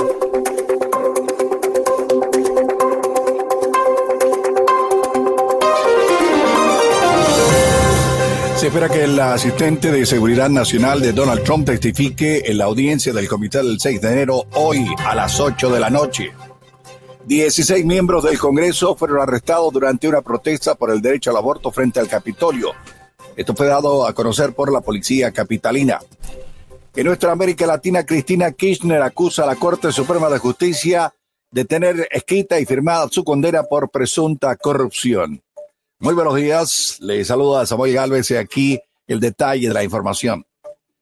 Se 8.56 8.68
espera 8.68 8.88
que 8.88 9.04
el 9.04 9.20
asistente 9.20 9.91
de 9.91 10.06
seguridad 10.06 10.50
nacional 10.50 11.02
de 11.02 11.12
Donald 11.12 11.44
Trump 11.44 11.66
testifique 11.66 12.44
en 12.46 12.60
la 12.60 12.66
audiencia 12.66 13.12
del 13.12 13.28
comité 13.28 13.58
del 13.58 13.80
6 13.80 14.00
de 14.00 14.12
enero 14.12 14.46
hoy 14.54 14.86
a 15.06 15.16
las 15.16 15.39
8 15.39 15.70
de 15.72 15.80
la 15.80 15.89
noche. 15.89 16.32
16 17.26 17.86
miembros 17.86 18.26
del 18.26 18.38
Congreso 18.38 18.96
fueron 18.96 19.22
arrestados 19.22 19.72
durante 19.72 20.10
una 20.10 20.22
protesta 20.22 20.76
por 20.76 20.92
el 20.92 21.02
derecho 21.02 21.32
al 21.32 21.38
aborto 21.38 21.72
frente 21.72 22.02
al 22.02 22.10
Capitolio. 22.10 22.74
Esto 23.38 23.56
fue 23.56 23.68
dado 23.68 24.06
a 24.06 24.14
conocer 24.14 24.54
por 24.54 24.72
la 24.72 24.82
policía 24.82 25.32
capitalina. 25.32 26.02
En 26.96 27.08
nuestra 27.08 27.32
América 27.32 27.66
Latina, 27.66 28.06
Cristina 28.06 28.52
Kirchner 28.52 29.02
acusa 29.02 29.44
a 29.44 29.48
la 29.48 29.56
Corte 29.56 29.92
Suprema 29.94 30.30
de 30.30 30.38
Justicia 30.38 31.14
de 31.50 31.66
tener 31.66 32.08
escrita 32.12 32.60
y 32.60 32.66
firmada 32.66 33.08
su 33.10 33.24
condena 33.24 33.64
por 33.64 33.90
presunta 33.90 34.56
corrupción. 34.58 35.42
Muy 36.00 36.14
buenos 36.14 36.36
días, 36.36 36.98
le 37.00 37.24
saludo 37.24 37.58
a 37.58 37.66
Samuel 37.66 37.94
Galvez 37.94 38.30
y 38.32 38.36
aquí 38.36 38.80
el 39.08 39.22
detalle 39.22 39.70
de 39.70 39.74
la 39.74 39.84
información. 39.84 40.46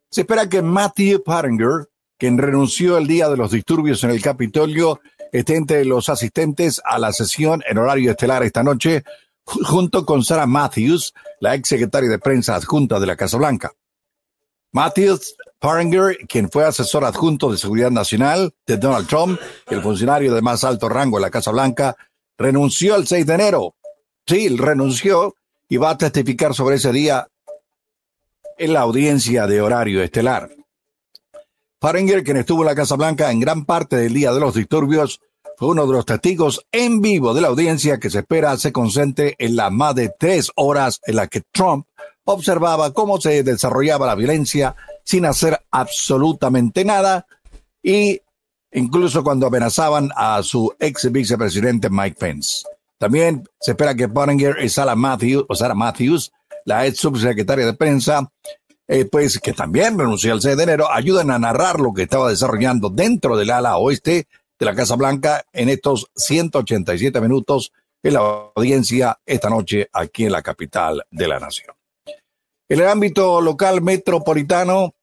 Se 0.10 0.22
espera 0.22 0.48
que 0.48 0.62
Matthew 0.62 1.24
Pottinger, 1.24 1.90
quien 2.18 2.38
renunció 2.38 2.98
el 2.98 3.08
día 3.08 3.28
de 3.28 3.38
los 3.38 3.52
disturbios 3.52 4.04
en 4.04 4.12
el 4.12 4.22
Capitolio, 4.22 5.00
esté 5.32 5.56
entre 5.56 5.86
los 5.86 6.10
asistentes 6.10 6.82
a 6.84 7.00
la 7.00 7.14
sesión 7.14 7.64
en 7.68 7.78
horario 7.78 8.12
estelar 8.12 8.44
esta 8.44 8.64
noche, 8.64 9.04
junto 9.46 10.06
con 10.06 10.24
Sarah 10.24 10.46
Matthews, 10.46 11.14
la 11.40 11.56
ex 11.56 11.70
secretaria 11.70 12.10
de 12.10 12.20
prensa 12.20 12.56
adjunta 12.56 13.00
de 13.00 13.08
la 13.08 13.16
Casa 13.16 13.38
Blanca. 13.38 13.72
Matthews 14.74 15.36
Paringer, 15.60 16.18
quien 16.28 16.50
fue 16.50 16.66
asesor 16.66 17.04
adjunto 17.04 17.52
de 17.52 17.58
seguridad 17.58 17.92
nacional 17.92 18.54
de 18.66 18.78
Donald 18.78 19.08
Trump, 19.08 19.40
el 19.68 19.82
funcionario 19.82 20.34
de 20.34 20.42
más 20.42 20.64
alto 20.64 20.88
rango 20.88 21.18
en 21.18 21.24
la 21.24 21.30
Casa 21.30 21.52
Blanca, 21.52 21.96
renunció 22.38 22.96
el 22.96 23.06
6 23.06 23.26
de 23.26 23.34
enero. 23.34 23.76
Sí, 24.26 24.50
renunció 24.56 25.36
y 25.68 25.78
va 25.78 25.92
a 25.92 25.98
testificar 25.98 26.54
sobre 26.54 26.78
ese 26.78 26.92
día 26.92 27.28
en 28.58 28.74
la 28.74 28.82
audiencia 28.82 29.48
de 29.48 29.62
horario 29.62 30.02
estelar. 30.02 30.50
Faringer, 31.82 32.24
quien 32.24 32.38
estuvo 32.38 32.62
en 32.62 32.68
la 32.68 32.76
Casa 32.76 32.96
Blanca 32.96 33.32
en 33.32 33.40
gran 33.40 33.66
parte 33.66 33.96
del 33.96 34.14
día 34.14 34.32
de 34.32 34.40
los 34.40 34.54
disturbios, 34.54 35.20
fue 35.58 35.70
uno 35.70 35.88
de 35.88 35.94
los 35.94 36.06
testigos 36.06 36.64
en 36.72 37.02
vivo 37.02 37.34
de 37.34 37.42
la 37.42 37.48
audiencia 37.48 38.00
que 38.00 38.12
se 38.12 38.20
espera 38.20 38.56
se 38.58 38.72
concentre 38.72 39.36
en 39.40 39.56
las 39.56 39.72
más 39.72 39.96
de 39.96 40.12
tres 40.20 40.52
horas 40.56 41.02
en 41.08 41.16
la 41.16 41.26
que 41.26 41.42
Trump 41.52 41.88
observaba 42.24 42.94
cómo 42.94 43.20
se 43.20 43.42
desarrollaba 43.42 44.06
la 44.06 44.14
violencia 44.14 44.76
sin 45.04 45.26
hacer 45.26 45.60
absolutamente 45.72 46.86
nada 46.86 47.26
y 47.82 48.22
incluso 48.72 49.24
cuando 49.24 49.48
amenazaban 49.48 50.12
a 50.16 50.44
su 50.44 50.72
ex 50.80 51.12
vicepresidente 51.12 51.90
Mike 51.90 52.18
Pence. 52.20 52.64
También 53.00 53.50
se 53.60 53.72
espera 53.72 53.96
que 53.96 54.08
Pottinger 54.08 54.58
y 54.64 54.70
Sarah 54.70 54.96
Matthews, 54.96 55.48
Matthews, 55.74 56.32
la 56.64 56.86
ex 56.86 57.00
subsecretaria 57.00 57.66
de 57.66 57.74
prensa, 57.74 58.32
eh, 58.94 59.06
pues 59.06 59.40
que 59.40 59.54
también 59.54 59.98
renunció 59.98 60.34
el 60.34 60.42
6 60.42 60.58
de 60.58 60.64
enero, 60.64 60.92
ayudan 60.92 61.32
a 61.32 61.40
narrar 61.40 61.80
lo 61.80 61.94
que 61.94 62.02
estaba 62.04 62.30
desarrollando 62.30 62.90
dentro 62.90 63.38
del 63.38 63.50
ala 63.50 63.78
oeste 63.78 64.28
de 64.60 64.66
la 64.66 64.76
Casa 64.76 64.98
Blanca 64.98 65.46
en 65.54 65.70
estos 65.70 66.12
187 66.14 67.22
minutos 67.22 67.72
en 68.04 68.16
la 68.16 68.52
audiencia 68.54 69.18
esta 69.26 69.50
noche 69.50 69.88
aquí 69.94 70.26
en 70.26 70.34
la 70.34 70.42
capital 70.42 71.06
de 71.10 71.26
la 71.26 71.40
nación. 71.40 71.74
En 72.68 72.82
el 72.82 72.88
ámbito 72.90 73.40
local 73.40 73.82
metropolitano, 73.82 74.94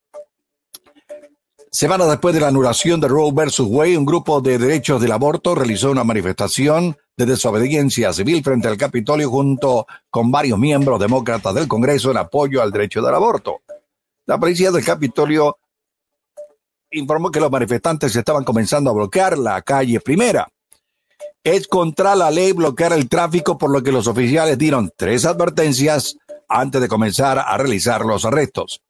Semana 1.70 2.06
después 2.06 2.34
de 2.34 2.40
la 2.40 2.48
anulación 2.48 3.00
de 3.00 3.08
Roe 3.08 3.30
versus 3.32 3.68
Wade, 3.70 3.96
un 3.96 4.06
grupo 4.06 4.40
de 4.40 4.58
derechos 4.58 5.00
del 5.00 5.12
aborto 5.12 5.54
realizó 5.54 5.90
una 5.90 6.04
manifestación 6.04 6.96
de 7.16 7.26
desobediencia 7.26 8.12
civil 8.12 8.42
frente 8.42 8.68
al 8.68 8.76
Capitolio 8.76 9.30
junto 9.30 9.86
con 10.10 10.30
varios 10.30 10.58
miembros 10.58 10.98
demócratas 10.98 11.54
del 11.54 11.68
Congreso 11.68 12.10
en 12.10 12.18
apoyo 12.18 12.62
al 12.62 12.72
derecho 12.72 13.02
del 13.02 13.14
aborto. 13.14 13.60
La 14.28 14.38
policía 14.38 14.70
del 14.70 14.84
Capitolio 14.84 15.56
informó 16.90 17.30
que 17.30 17.40
los 17.40 17.50
manifestantes 17.50 18.14
estaban 18.14 18.44
comenzando 18.44 18.90
a 18.90 18.92
bloquear 18.92 19.38
la 19.38 19.62
calle 19.62 20.00
primera. 20.00 20.46
Es 21.42 21.66
contra 21.66 22.14
la 22.14 22.30
ley 22.30 22.52
bloquear 22.52 22.92
el 22.92 23.08
tráfico, 23.08 23.56
por 23.56 23.70
lo 23.70 23.82
que 23.82 23.90
los 23.90 24.06
oficiales 24.06 24.58
dieron 24.58 24.92
tres 24.94 25.24
advertencias 25.24 26.18
antes 26.46 26.78
de 26.78 26.88
comenzar 26.88 27.38
a 27.38 27.56
realizar 27.56 28.04
los 28.04 28.26
arrestos. 28.26 28.82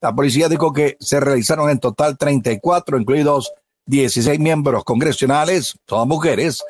La 0.00 0.12
policía 0.12 0.48
dijo 0.48 0.72
que 0.72 0.96
se 0.98 1.20
realizaron 1.20 1.70
en 1.70 1.78
total 1.78 2.18
34, 2.18 2.98
incluidos 2.98 3.52
16 3.86 4.40
miembros 4.40 4.82
congresionales, 4.82 5.76
todas 5.84 6.08
mujeres, 6.08 6.64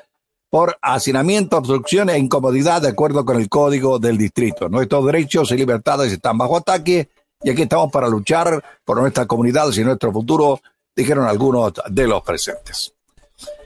por 0.50 0.76
hacinamiento, 0.82 1.56
obstrucción 1.56 2.10
e 2.10 2.18
incomodidad 2.18 2.82
de 2.82 2.88
acuerdo 2.88 3.24
con 3.24 3.40
el 3.40 3.48
código 3.48 3.98
del 3.98 4.18
distrito. 4.18 4.68
Nuestros 4.68 5.06
derechos 5.06 5.50
y 5.52 5.56
libertades 5.56 6.12
están 6.12 6.36
bajo 6.36 6.58
ataque 6.58 7.08
y 7.42 7.50
aquí 7.50 7.62
estamos 7.62 7.90
para 7.90 8.08
luchar 8.08 8.62
por 8.84 9.00
nuestras 9.00 9.26
comunidades 9.26 9.78
y 9.78 9.84
nuestro 9.84 10.12
futuro, 10.12 10.60
dijeron 10.94 11.26
algunos 11.26 11.72
de 11.88 12.06
los 12.06 12.22
presentes. 12.22 12.92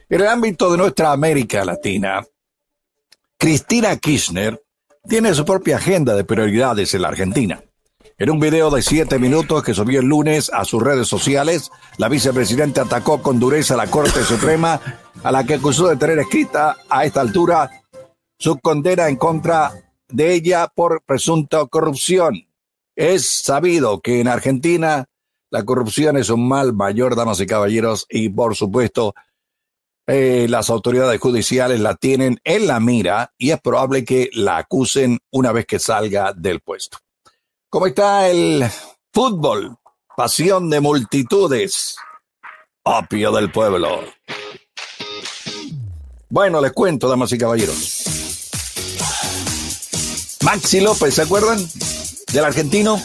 En 0.09 0.21
el 0.21 0.29
ámbito 0.29 0.71
de 0.71 0.79
nuestra 0.79 1.13
América 1.13 1.65
Latina, 1.65 2.25
Cristina 3.37 3.97
Kirchner 3.97 4.63
tiene 5.09 5.35
su 5.35 5.45
propia 5.45 5.77
agenda 5.77 6.15
de 6.15 6.25
prioridades 6.25 6.95
en 6.95 7.03
la 7.03 7.09
Argentina. 7.09 7.63
En 8.17 8.31
un 8.31 8.39
video 8.39 8.71
de 8.71 8.81
siete 8.81 9.19
minutos 9.19 9.65
que 9.65 9.75
subió 9.75 9.99
el 9.99 10.07
lunes 10.07 10.51
a 10.55 10.65
sus 10.65 10.81
redes 10.81 11.09
sociales, 11.09 11.73
la 11.99 12.09
vicepresidenta 12.09 12.83
atacó 12.83 13.21
con 13.21 13.41
dureza 13.41 13.75
a 13.75 13.79
la 13.79 13.89
Corte 13.89 14.23
Suprema, 14.23 14.81
a 15.23 15.33
la 15.33 15.45
que 15.45 15.55
acusó 15.55 15.89
de 15.89 15.97
tener 15.97 16.21
escrita 16.21 16.77
a 16.89 17.05
esta 17.05 17.21
altura 17.21 17.71
su 18.39 18.61
condena 18.61 19.09
en 19.09 19.17
contra 19.17 19.73
de 20.09 20.33
ella 20.33 20.69
por 20.73 21.03
presunta 21.03 21.67
corrupción. 21.67 22.47
Es 22.97 23.29
sabido 23.29 24.01
que 24.01 24.21
en 24.21 24.29
Argentina 24.29 25.07
la 25.51 25.65
corrupción 25.65 26.17
es 26.17 26.31
un 26.31 26.49
mal 26.49 26.73
mayor, 26.73 27.17
damas 27.17 27.41
y 27.41 27.47
caballeros, 27.47 28.07
y 28.09 28.29
por 28.29 28.57
supuesto 28.57 29.15
eh, 30.07 30.47
las 30.49 30.69
autoridades 30.69 31.19
judiciales 31.21 31.81
la 31.81 31.95
tienen 31.95 32.39
en 32.45 32.67
la 32.67 32.79
mira 32.79 33.33
y 33.39 33.53
es 33.53 33.61
probable 33.61 34.05
que 34.05 34.29
la 34.33 34.59
acusen 34.59 35.19
una 35.31 35.53
vez 35.53 35.65
que 35.65 35.79
salga 35.79 36.33
del 36.33 36.61
puesto. 36.61 36.99
¿Cómo 37.71 37.87
está 37.87 38.29
el 38.29 38.65
fútbol? 39.13 39.77
Pasión 40.17 40.69
de 40.71 40.81
multitudes. 40.81 41.97
Opio 42.83 43.33
del 43.33 43.51
pueblo. 43.51 44.01
Bueno, 46.29 46.61
les 46.61 46.73
cuento, 46.73 47.09
damas 47.09 47.33
y 47.33 47.39
caballeros. 47.39 48.05
Maxi 50.43 50.81
López, 50.81 51.15
¿se 51.15 51.23
acuerdan? 51.23 51.59
Del 52.35 52.45
argentino. 52.45 53.01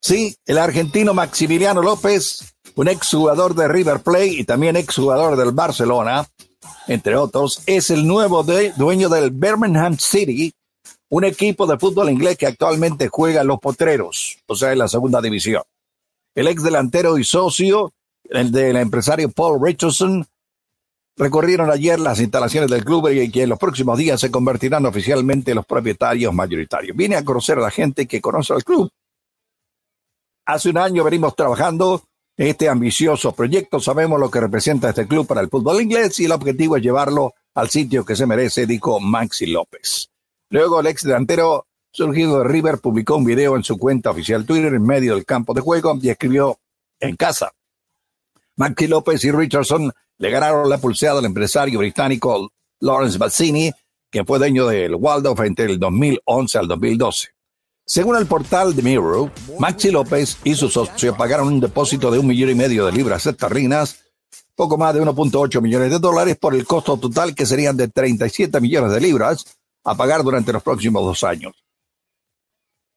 Sí, 0.00 0.34
el 0.46 0.56
argentino 0.56 1.12
Maximiliano 1.12 1.82
López, 1.82 2.54
un 2.74 2.88
exjugador 2.88 3.54
de 3.54 3.68
River 3.68 4.00
Plate 4.00 4.28
y 4.28 4.44
también 4.44 4.76
exjugador 4.76 5.36
del 5.36 5.52
Barcelona, 5.52 6.26
entre 6.88 7.16
otros, 7.16 7.62
es 7.66 7.90
el 7.90 8.06
nuevo 8.06 8.42
dueño 8.42 9.10
del 9.10 9.30
Birmingham 9.30 9.98
City, 9.98 10.54
un 11.10 11.24
equipo 11.24 11.66
de 11.66 11.78
fútbol 11.78 12.08
inglés 12.08 12.38
que 12.38 12.46
actualmente 12.46 13.08
juega 13.08 13.42
en 13.42 13.48
los 13.48 13.60
potreros, 13.60 14.38
o 14.46 14.56
sea, 14.56 14.72
en 14.72 14.78
la 14.78 14.88
segunda 14.88 15.20
división. 15.20 15.62
El 16.34 16.48
ex 16.48 16.62
delantero 16.62 17.18
y 17.18 17.24
socio 17.24 17.92
el 18.30 18.50
del 18.50 18.76
empresario 18.76 19.30
Paul 19.30 19.60
Richardson 19.62 20.26
recorrieron 21.16 21.70
ayer 21.70 22.00
las 22.00 22.20
instalaciones 22.20 22.70
del 22.70 22.84
club 22.84 23.08
y 23.10 23.30
que 23.30 23.42
en 23.42 23.50
los 23.50 23.58
próximos 23.58 23.98
días 23.98 24.20
se 24.20 24.30
convertirán 24.30 24.86
oficialmente 24.86 25.52
en 25.52 25.56
los 25.56 25.66
propietarios 25.66 26.32
mayoritarios. 26.32 26.96
Vine 26.96 27.16
a 27.16 27.24
conocer 27.24 27.58
a 27.58 27.62
la 27.62 27.70
gente 27.70 28.06
que 28.06 28.20
conoce 28.20 28.52
al 28.52 28.64
club. 28.64 28.90
Hace 30.46 30.70
un 30.70 30.78
año 30.78 31.04
venimos 31.04 31.36
trabajando 31.36 32.02
en 32.36 32.48
este 32.48 32.68
ambicioso 32.68 33.32
proyecto. 33.32 33.78
Sabemos 33.80 34.18
lo 34.18 34.30
que 34.30 34.40
representa 34.40 34.88
este 34.88 35.06
club 35.06 35.26
para 35.26 35.40
el 35.40 35.48
fútbol 35.48 35.80
inglés 35.80 36.18
y 36.20 36.24
el 36.24 36.32
objetivo 36.32 36.76
es 36.76 36.82
llevarlo 36.82 37.34
al 37.54 37.68
sitio 37.68 38.04
que 38.04 38.16
se 38.16 38.26
merece, 38.26 38.66
dijo 38.66 38.98
Maxi 38.98 39.46
López. 39.46 40.10
Luego 40.50 40.80
el 40.80 40.86
ex 40.86 41.02
delantero 41.02 41.66
surgido 41.92 42.38
de 42.38 42.48
River 42.48 42.78
publicó 42.78 43.16
un 43.16 43.24
video 43.24 43.56
en 43.56 43.64
su 43.64 43.78
cuenta 43.78 44.10
oficial 44.10 44.46
Twitter 44.46 44.74
en 44.74 44.82
medio 44.82 45.14
del 45.14 45.24
campo 45.24 45.54
de 45.54 45.60
juego 45.60 45.98
y 46.00 46.08
escribió 46.08 46.58
en 46.98 47.16
casa. 47.16 47.52
Maxi 48.56 48.86
López 48.86 49.24
y 49.24 49.30
Richardson 49.30 49.92
le 50.18 50.30
ganaron 50.30 50.68
la 50.68 50.78
pulseada 50.78 51.18
al 51.18 51.24
empresario 51.24 51.78
británico 51.78 52.52
Lawrence 52.80 53.18
Bazzini, 53.18 53.72
que 54.10 54.24
fue 54.24 54.38
dueño 54.38 54.66
del 54.66 54.94
Waldorf 54.94 55.40
entre 55.40 55.66
el 55.66 55.78
2011 55.78 56.58
al 56.58 56.68
2012. 56.68 57.28
Según 57.84 58.16
el 58.16 58.26
portal 58.26 58.76
de 58.76 58.82
Mirror, 58.82 59.30
Maxi 59.58 59.90
López 59.90 60.38
y 60.44 60.54
su 60.54 60.68
socio 60.68 61.16
pagaron 61.16 61.48
un 61.48 61.60
depósito 61.60 62.10
de 62.10 62.18
un 62.18 62.26
millón 62.26 62.50
y 62.50 62.54
medio 62.54 62.86
de 62.86 62.92
libras 62.92 63.26
esterlinas, 63.26 64.04
poco 64.54 64.78
más 64.78 64.94
de 64.94 65.02
1.8 65.02 65.60
millones 65.60 65.90
de 65.90 65.98
dólares 65.98 66.36
por 66.38 66.54
el 66.54 66.66
costo 66.66 66.96
total 66.96 67.34
que 67.34 67.46
serían 67.46 67.76
de 67.76 67.88
37 67.88 68.60
millones 68.60 68.92
de 68.92 69.00
libras 69.00 69.58
a 69.84 69.96
pagar 69.96 70.22
durante 70.22 70.52
los 70.52 70.62
próximos 70.62 71.02
dos 71.02 71.24
años. 71.24 71.64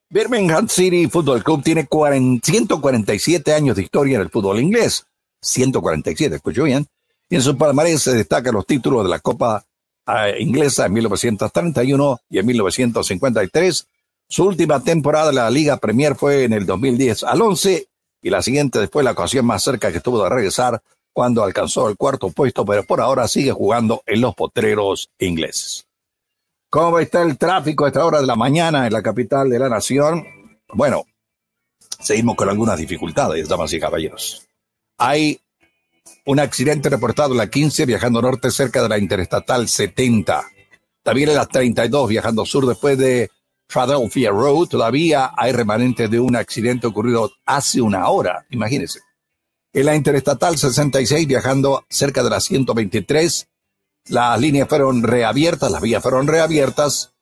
Birmingham 0.10 0.70
City 0.70 1.08
Football 1.08 1.44
Club 1.44 1.64
tiene 1.64 1.88
40 1.88 2.46
147 2.46 3.54
años 3.54 3.76
de 3.76 3.82
historia 3.84 4.18
en 4.18 4.22
el 4.22 4.30
fútbol 4.30 4.60
inglés. 4.60 5.06
147, 5.46 6.36
escucho 6.36 6.64
bien. 6.64 6.88
Y 7.30 7.36
en 7.36 7.42
su 7.42 7.58
palmarés 7.58 8.02
se 8.02 8.14
destacan 8.14 8.54
los 8.54 8.66
títulos 8.66 9.04
de 9.04 9.10
la 9.10 9.20
Copa 9.20 9.64
eh, 10.08 10.36
Inglesa 10.40 10.86
en 10.86 10.94
1931 10.94 12.20
y 12.30 12.40
en 12.40 12.46
1953. 12.46 13.88
Su 14.28 14.46
última 14.46 14.80
temporada 14.82 15.30
en 15.30 15.36
la 15.36 15.50
Liga 15.50 15.78
Premier 15.78 16.16
fue 16.16 16.44
en 16.44 16.54
el 16.54 16.66
2010 16.66 17.24
al 17.24 17.42
11 17.42 17.88
y 18.22 18.30
la 18.30 18.42
siguiente 18.42 18.80
después 18.80 19.04
la 19.04 19.12
ocasión 19.12 19.46
más 19.46 19.64
cerca 19.64 19.92
que 19.92 20.00
tuvo 20.00 20.24
de 20.24 20.30
regresar 20.30 20.82
cuando 21.14 21.44
alcanzó 21.44 21.88
el 21.88 21.96
cuarto 21.96 22.30
puesto, 22.30 22.66
pero 22.66 22.84
por 22.84 23.00
ahora 23.00 23.28
sigue 23.28 23.52
jugando 23.52 24.02
en 24.06 24.22
los 24.22 24.36
potreros 24.36 25.10
ingleses. 25.20 25.88
¿Cómo 26.70 27.00
está 27.00 27.22
el 27.22 27.38
tráfico 27.38 27.86
a 27.86 27.88
esta 27.88 28.06
hora 28.06 28.20
de 28.20 28.28
la 28.28 28.36
mañana 28.36 28.86
en 28.86 28.92
la 28.92 29.02
capital 29.02 29.50
de 29.50 29.60
la 29.60 29.70
nación? 29.70 30.26
Bueno, 30.74 31.06
seguimos 32.02 32.36
con 32.36 32.50
algunas 32.50 32.78
dificultades, 32.78 33.48
damas 33.48 33.72
y 33.72 33.80
caballeros. 33.80 34.45
Hay 34.98 35.40
un 36.26 36.40
accidente 36.40 36.90
reportado 36.90 37.32
en 37.34 37.38
la 37.38 37.50
15 37.50 37.86
viajando 37.86 38.22
norte 38.22 38.52
cerca 38.52 38.82
de 38.82 38.90
la 38.90 38.98
Interestatal 38.98 39.68
70. 39.68 40.44
También 41.04 41.30
en 41.30 41.36
la 41.36 41.46
32 41.46 42.10
viajando 42.10 42.46
sur 42.46 42.66
después 42.66 42.98
de 42.98 43.30
Philadelphia 43.68 44.32
Road. 44.32 44.68
Todavía 44.68 45.32
hay 45.36 45.52
remanentes 45.52 46.10
de 46.10 46.20
un 46.20 46.36
accidente 46.36 46.88
ocurrido 46.88 47.32
hace 47.46 47.82
una 47.82 48.08
hora, 48.10 48.46
imagínense. 48.50 49.02
En 49.74 49.86
la 49.86 49.96
Interestatal 49.96 50.58
66 50.58 51.28
viajando 51.28 51.86
cerca 51.90 52.24
de 52.24 52.30
la 52.30 52.40
123 52.40 53.48
las 54.08 54.40
líneas 54.40 54.70
fueron 54.70 55.02
reabiertas, 55.02 55.72
las 55.72 55.82
vías 55.82 56.02
fueron 56.02 56.28
reabiertas 56.28 57.15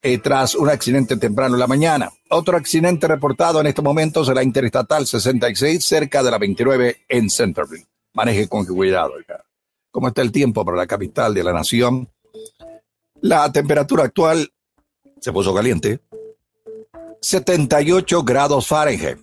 eh, 0.00 0.18
tras 0.18 0.54
un 0.54 0.68
accidente 0.68 1.16
temprano 1.16 1.54
en 1.54 1.60
la 1.60 1.66
mañana. 1.66 2.10
Otro 2.30 2.56
accidente 2.56 3.08
reportado 3.08 3.60
en 3.60 3.66
estos 3.66 3.84
momentos 3.84 4.28
en 4.28 4.34
la 4.36 4.42
Interestatal 4.42 5.06
66 5.06 5.84
cerca 5.84 6.22
de 6.22 6.30
la 6.30 6.38
29 6.38 7.04
en 7.08 7.28
Centerville. 7.30 7.86
Maneje 8.14 8.48
con 8.48 8.64
cuidado. 8.64 9.14
¿Cómo 9.90 10.08
está 10.08 10.22
el 10.22 10.32
tiempo 10.32 10.64
para 10.64 10.76
la 10.76 10.86
capital 10.86 11.34
de 11.34 11.42
la 11.42 11.52
nación? 11.52 12.08
La 13.20 13.50
temperatura 13.50 14.04
actual 14.04 14.52
se 15.20 15.32
puso 15.32 15.54
caliente. 15.54 16.00
78 17.20 18.22
grados 18.22 18.68
Fahrenheit, 18.68 19.18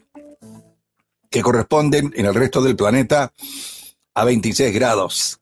que 1.29 1.41
corresponden 1.41 2.11
en 2.15 2.25
el 2.25 2.35
resto 2.35 2.61
del 2.61 2.75
planeta 2.75 3.31
a 4.13 4.25
26 4.25 4.73
grados. 4.73 5.39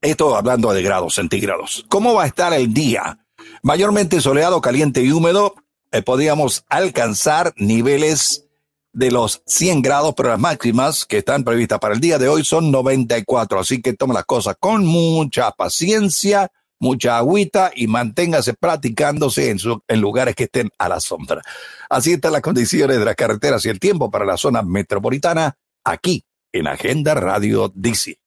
Esto 0.00 0.36
hablando 0.36 0.72
de 0.72 0.82
grados 0.82 1.14
centígrados. 1.14 1.84
¿Cómo 1.88 2.14
va 2.14 2.24
a 2.24 2.26
estar 2.26 2.52
el 2.52 2.72
día? 2.72 3.18
Mayormente 3.62 4.20
soleado, 4.20 4.60
caliente 4.60 5.02
y 5.02 5.10
húmedo. 5.10 5.54
Eh, 5.90 6.02
podríamos 6.02 6.64
alcanzar 6.68 7.54
niveles 7.56 8.46
de 8.92 9.10
los 9.10 9.42
100 9.46 9.82
grados, 9.82 10.14
pero 10.16 10.30
las 10.30 10.38
máximas 10.38 11.04
que 11.04 11.18
están 11.18 11.44
previstas 11.44 11.78
para 11.78 11.94
el 11.94 12.00
día 12.00 12.18
de 12.18 12.28
hoy 12.28 12.44
son 12.44 12.70
94. 12.70 13.60
Así 13.60 13.82
que 13.82 13.94
tome 13.94 14.14
las 14.14 14.24
cosas 14.24 14.56
con 14.58 14.86
mucha 14.86 15.50
paciencia, 15.52 16.50
mucha 16.78 17.18
agüita 17.18 17.72
y 17.74 17.86
manténgase 17.86 18.54
practicándose 18.54 19.50
en, 19.50 19.58
en 19.88 20.00
lugares 20.00 20.34
que 20.34 20.44
estén 20.44 20.70
a 20.78 20.88
la 20.88 21.00
sombra. 21.00 21.42
Así 21.88 22.14
están 22.14 22.32
las 22.32 22.42
condiciones 22.42 22.98
de 22.98 23.04
las 23.04 23.16
carreteras 23.16 23.64
y 23.66 23.68
el 23.68 23.80
tiempo 23.80 24.10
para 24.10 24.24
la 24.24 24.36
zona 24.36 24.62
metropolitana 24.62 25.56
aquí 25.84 26.24
en 26.52 26.66
Agenda 26.66 27.14
Radio 27.14 27.70
DC. 27.74 28.18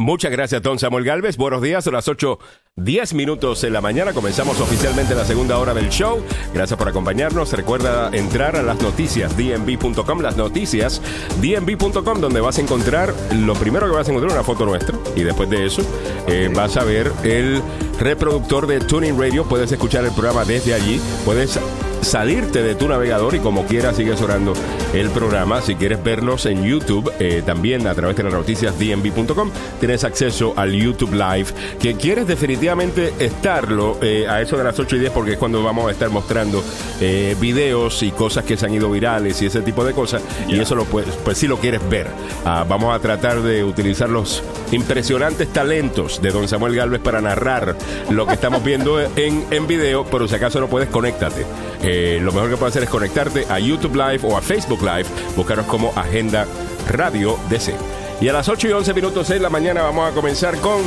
Muchas 0.00 0.32
gracias, 0.32 0.62
don 0.62 0.78
Samuel 0.78 1.04
Galvez. 1.04 1.36
Buenos 1.36 1.60
días, 1.60 1.86
a 1.86 1.90
las 1.90 2.08
8, 2.08 2.38
10 2.76 3.12
minutos 3.12 3.62
en 3.64 3.74
la 3.74 3.82
mañana. 3.82 4.14
Comenzamos 4.14 4.58
oficialmente 4.58 5.14
la 5.14 5.26
segunda 5.26 5.58
hora 5.58 5.74
del 5.74 5.90
show. 5.90 6.24
Gracias 6.54 6.78
por 6.78 6.88
acompañarnos. 6.88 7.52
Recuerda 7.52 8.08
entrar 8.10 8.56
a 8.56 8.62
las 8.62 8.80
noticias, 8.80 9.36
dnb.com, 9.36 10.20
las 10.20 10.38
noticias, 10.38 11.02
dnb.com, 11.42 12.18
donde 12.18 12.40
vas 12.40 12.56
a 12.56 12.62
encontrar, 12.62 13.12
lo 13.34 13.52
primero 13.52 13.90
que 13.90 13.92
vas 13.92 14.08
a 14.08 14.10
encontrar, 14.10 14.32
una 14.32 14.42
foto 14.42 14.64
nuestra. 14.64 14.96
Y 15.16 15.20
después 15.20 15.50
de 15.50 15.66
eso, 15.66 15.82
eh, 16.26 16.50
vas 16.50 16.78
a 16.78 16.84
ver 16.84 17.12
el 17.22 17.60
reproductor 17.98 18.66
de 18.66 18.80
Tuning 18.80 19.20
Radio. 19.20 19.44
Puedes 19.44 19.70
escuchar 19.70 20.06
el 20.06 20.12
programa 20.12 20.46
desde 20.46 20.72
allí. 20.72 20.98
Puedes 21.26 21.60
salirte 22.00 22.62
de 22.62 22.74
tu 22.74 22.88
navegador 22.88 23.34
y 23.34 23.40
como 23.40 23.64
quieras 23.66 23.96
sigues 23.96 24.20
orando 24.20 24.54
el 24.92 25.10
programa. 25.10 25.60
Si 25.60 25.74
quieres 25.74 26.02
vernos 26.02 26.46
en 26.46 26.64
YouTube, 26.64 27.12
eh, 27.18 27.42
también 27.44 27.86
a 27.86 27.94
través 27.94 28.16
de 28.16 28.24
las 28.24 28.32
noticias 28.32 28.78
dnb.com, 28.78 29.50
tienes 29.78 30.04
acceso 30.04 30.54
al 30.56 30.72
YouTube 30.72 31.12
Live. 31.12 31.46
Que 31.78 31.94
quieres 31.94 32.26
definitivamente 32.26 33.12
estarlo 33.18 33.98
eh, 34.02 34.26
a 34.28 34.40
eso 34.40 34.56
de 34.56 34.64
las 34.64 34.78
8 34.78 34.96
y 34.96 34.98
10 35.00 35.12
porque 35.12 35.32
es 35.32 35.38
cuando 35.38 35.62
vamos 35.62 35.88
a 35.88 35.92
estar 35.92 36.10
mostrando 36.10 36.62
eh, 37.00 37.36
videos 37.40 38.02
y 38.02 38.10
cosas 38.10 38.44
que 38.44 38.56
se 38.56 38.66
han 38.66 38.74
ido 38.74 38.90
virales 38.90 39.40
y 39.42 39.46
ese 39.46 39.60
tipo 39.62 39.84
de 39.84 39.92
cosas. 39.92 40.22
Y 40.48 40.58
eso 40.58 40.74
lo 40.74 40.84
puedes, 40.84 41.14
pues 41.16 41.38
si 41.38 41.46
lo 41.46 41.58
quieres 41.58 41.86
ver. 41.88 42.08
Ah, 42.44 42.64
vamos 42.68 42.94
a 42.94 42.98
tratar 43.00 43.42
de 43.42 43.62
utilizar 43.64 44.08
los 44.08 44.42
impresionantes 44.72 45.48
talentos 45.48 46.22
de 46.22 46.30
don 46.30 46.48
Samuel 46.48 46.74
Galvez 46.74 47.00
para 47.00 47.20
narrar 47.20 47.76
lo 48.08 48.26
que 48.26 48.34
estamos 48.34 48.62
viendo 48.64 49.00
en, 49.00 49.44
en 49.50 49.66
video, 49.66 50.04
pero 50.04 50.28
si 50.28 50.34
acaso 50.34 50.60
no 50.60 50.68
puedes, 50.68 50.88
conéctate. 50.88 51.44
Eh, 51.92 52.20
lo 52.22 52.30
mejor 52.30 52.50
que 52.50 52.56
puedes 52.56 52.70
hacer 52.70 52.84
es 52.84 52.88
conectarte 52.88 53.46
a 53.48 53.58
YouTube 53.58 53.96
Live 53.96 54.20
o 54.22 54.36
a 54.36 54.40
Facebook 54.40 54.80
Live, 54.80 55.06
buscaros 55.34 55.66
como 55.66 55.92
Agenda 55.96 56.46
Radio 56.88 57.36
DC. 57.48 57.74
Y 58.20 58.28
a 58.28 58.32
las 58.32 58.48
8 58.48 58.68
y 58.68 58.70
11 58.70 58.94
minutos 58.94 59.26
de 59.26 59.40
la 59.40 59.50
mañana 59.50 59.82
vamos 59.82 60.08
a 60.08 60.14
comenzar 60.14 60.56
con 60.58 60.80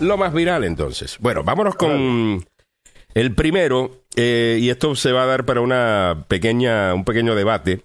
lo 0.00 0.16
más 0.16 0.34
viral 0.34 0.64
entonces. 0.64 1.18
Bueno, 1.20 1.44
vámonos 1.44 1.76
con 1.76 2.44
el 3.14 3.34
primero, 3.36 4.02
eh, 4.16 4.58
y 4.60 4.70
esto 4.70 4.96
se 4.96 5.12
va 5.12 5.22
a 5.22 5.26
dar 5.26 5.44
para 5.44 5.60
una 5.60 6.24
pequeña, 6.26 6.94
un 6.94 7.04
pequeño 7.04 7.36
debate 7.36 7.82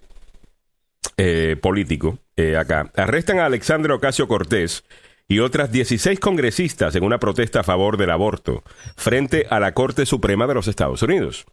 eh, 1.17 1.57
político 1.61 2.17
acá. 2.57 2.91
Arrestan 2.95 3.37
a 3.37 3.45
Alexandre 3.45 3.93
Ocasio 3.93 4.27
Cortés 4.27 4.85
y 5.27 5.37
otras 5.37 5.71
16 5.71 6.19
congresistas 6.19 6.95
en 6.95 7.03
una 7.03 7.19
protesta 7.19 7.59
a 7.59 7.63
favor 7.63 7.97
del 7.97 8.09
aborto 8.09 8.63
frente 8.95 9.45
a 9.51 9.59
la 9.59 9.75
Corte 9.75 10.07
Suprema 10.07 10.47
de 10.47 10.55
los 10.55 10.67
Estados 10.67 11.03
Unidos 11.03 11.45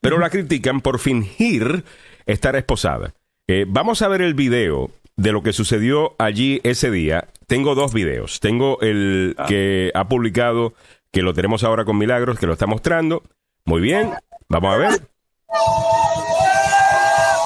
pero 0.00 0.18
la 0.18 0.30
critican 0.30 0.80
por 0.80 0.98
fingir 0.98 1.84
estar 2.26 2.56
esposada. 2.56 3.14
Eh, 3.48 3.64
vamos 3.68 4.02
a 4.02 4.08
ver 4.08 4.22
el 4.22 4.34
video 4.34 4.90
de 5.16 5.32
lo 5.32 5.42
que 5.42 5.52
sucedió 5.52 6.14
allí 6.18 6.60
ese 6.64 6.90
día. 6.90 7.28
Tengo 7.46 7.74
dos 7.74 7.92
videos. 7.92 8.40
Tengo 8.40 8.80
el 8.80 9.34
ah. 9.38 9.46
que 9.46 9.90
ha 9.94 10.08
publicado, 10.08 10.74
que 11.12 11.22
lo 11.22 11.34
tenemos 11.34 11.64
ahora 11.64 11.84
con 11.84 11.98
Milagros, 11.98 12.38
que 12.38 12.46
lo 12.46 12.54
está 12.54 12.66
mostrando. 12.66 13.22
Muy 13.64 13.80
bien, 13.80 14.12
vamos 14.48 14.74
a 14.74 14.78
ver. 14.78 15.08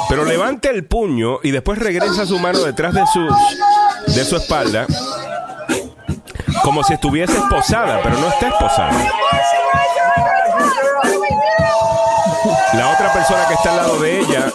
Pero 0.09 0.25
levanta 0.25 0.71
el 0.71 0.85
puño 0.85 1.41
y 1.43 1.51
después 1.51 1.79
regresa 1.79 2.27
su 2.27 2.39
mano 2.39 2.61
detrás 2.61 2.95
de, 2.95 3.05
sus, 3.07 3.35
de 4.15 4.25
su 4.25 4.37
espalda, 4.37 4.87
como 6.63 6.85
si 6.85 6.93
estuviese 6.95 7.37
esposada, 7.37 8.01
pero 8.03 8.19
no 8.19 8.29
está 8.29 8.49
esposada. 8.49 9.11
La 12.77 12.93
otra 12.93 13.13
persona 13.13 13.47
que 13.47 13.55
está 13.55 13.71
al 13.71 13.77
lado 13.77 14.01
de 14.01 14.21
ella 14.21 14.53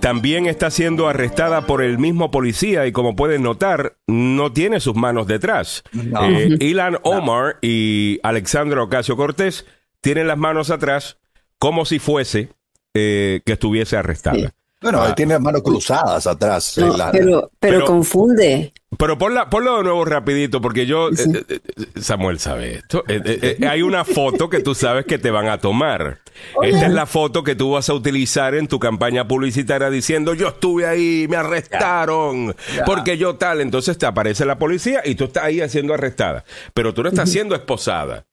también 0.00 0.46
está 0.46 0.70
siendo 0.70 1.08
arrestada 1.08 1.66
por 1.66 1.82
el 1.82 1.98
mismo 1.98 2.30
policía 2.30 2.86
y 2.86 2.92
como 2.92 3.16
pueden 3.16 3.42
notar, 3.42 3.96
no 4.06 4.52
tiene 4.52 4.78
sus 4.78 4.94
manos 4.94 5.26
detrás. 5.26 5.82
Eh, 5.94 6.56
Ilan 6.60 6.98
Omar 7.02 7.56
y 7.62 8.20
Alexandra 8.22 8.82
Ocasio 8.82 9.16
Cortés 9.16 9.66
tienen 10.00 10.28
las 10.28 10.38
manos 10.38 10.70
atrás 10.70 11.18
como 11.58 11.84
si 11.84 11.98
fuese 11.98 12.50
eh, 12.92 13.40
que 13.44 13.54
estuviese 13.54 13.96
arrestada. 13.96 14.54
Bueno, 14.84 15.02
Ah. 15.02 15.08
él 15.08 15.14
tiene 15.16 15.34
las 15.34 15.42
manos 15.42 15.62
cruzadas 15.62 16.26
atrás. 16.28 16.78
No, 16.78 16.96
la- 16.96 17.10
pero, 17.10 17.50
pero, 17.58 17.78
pero- 17.78 17.84
confunde. 17.86 18.72
Pero 18.96 19.18
ponla, 19.18 19.50
ponlo 19.50 19.78
de 19.78 19.82
nuevo 19.82 20.04
rapidito, 20.04 20.60
porque 20.60 20.86
yo, 20.86 21.08
eh, 21.08 21.14
eh, 21.48 21.58
eh, 21.76 22.00
Samuel 22.00 22.38
sabe 22.38 22.74
esto. 22.76 23.02
Eh, 23.08 23.20
eh, 23.24 23.56
eh, 23.60 23.66
hay 23.66 23.82
una 23.82 24.04
foto 24.04 24.48
que 24.48 24.60
tú 24.60 24.72
sabes 24.76 25.04
que 25.04 25.18
te 25.18 25.32
van 25.32 25.48
a 25.48 25.58
tomar. 25.58 26.20
Esta 26.62 26.86
es 26.86 26.92
la 26.92 27.04
foto 27.06 27.42
que 27.42 27.56
tú 27.56 27.72
vas 27.72 27.88
a 27.88 27.94
utilizar 27.94 28.54
en 28.54 28.68
tu 28.68 28.78
campaña 28.78 29.26
publicitaria 29.26 29.90
diciendo, 29.90 30.32
yo 30.34 30.46
estuve 30.48 30.86
ahí, 30.86 31.26
me 31.28 31.36
arrestaron, 31.36 32.54
porque 32.86 33.18
yo 33.18 33.34
tal. 33.34 33.60
Entonces 33.60 33.98
te 33.98 34.06
aparece 34.06 34.44
la 34.44 34.58
policía 34.58 35.00
y 35.04 35.16
tú 35.16 35.24
estás 35.24 35.42
ahí 35.44 35.66
siendo 35.68 35.94
arrestada. 35.94 36.44
Pero 36.72 36.94
tú 36.94 37.02
no 37.02 37.08
estás 37.08 37.28
siendo 37.30 37.56
esposada. 37.56 38.26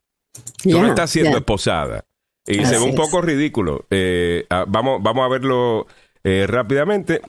Tú 0.62 0.80
no 0.80 0.88
estás 0.90 1.10
siendo 1.10 1.32
ya. 1.32 1.38
esposada. 1.40 2.06
Y 2.46 2.60
Así 2.60 2.66
se 2.74 2.78
ve 2.80 2.84
un 2.84 2.90
es. 2.92 2.96
poco 2.96 3.22
ridículo. 3.22 3.86
Eh, 3.90 4.46
ah, 4.50 4.66
vamos, 4.68 5.00
vamos 5.02 5.26
a 5.26 5.28
verlo 5.30 5.88
eh, 6.24 6.46
rápidamente. 6.48 7.22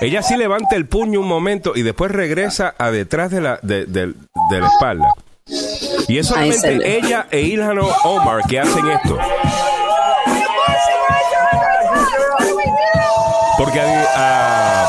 Ella 0.00 0.22
sí 0.22 0.36
levanta 0.36 0.76
el 0.76 0.86
puño 0.86 1.20
un 1.20 1.26
momento 1.28 1.72
y 1.74 1.82
después 1.82 2.10
regresa 2.12 2.74
a 2.78 2.90
detrás 2.90 3.30
de 3.30 3.40
la, 3.40 3.58
de, 3.62 3.84
de- 3.86 4.14
de 4.50 4.60
la 4.60 4.68
espalda. 4.68 5.08
Y 6.06 6.18
es 6.18 6.26
solamente 6.28 6.96
ella 6.98 7.26
e 7.30 7.40
Ilhan 7.40 7.78
Omar 8.04 8.42
que 8.48 8.60
hacen 8.60 8.86
esto. 8.88 9.18
Porque 13.56 13.80
a, 13.80 14.84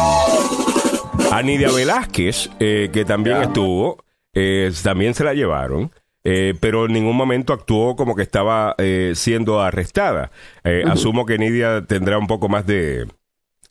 a, 1.31 1.37
a 1.37 1.41
Nidia 1.41 1.71
Velázquez, 1.71 2.49
eh, 2.59 2.89
que 2.93 3.03
también 3.05 3.41
estuvo, 3.41 3.97
eh, 4.33 4.71
también 4.83 5.13
se 5.15 5.23
la 5.23 5.33
llevaron. 5.33 5.91
Eh, 6.31 6.53
pero 6.59 6.85
en 6.85 6.93
ningún 6.93 7.15
momento 7.15 7.53
actuó 7.53 7.95
como 7.95 8.15
que 8.15 8.21
estaba 8.21 8.75
eh, 8.77 9.13
siendo 9.15 9.61
arrestada. 9.61 10.29
Eh, 10.63 10.83
Asumo 10.85 11.25
que 11.25 11.37
Nidia 11.39 11.85
tendrá 11.87 12.17
un 12.19 12.27
poco 12.27 12.49
más 12.49 12.65
de 12.67 13.07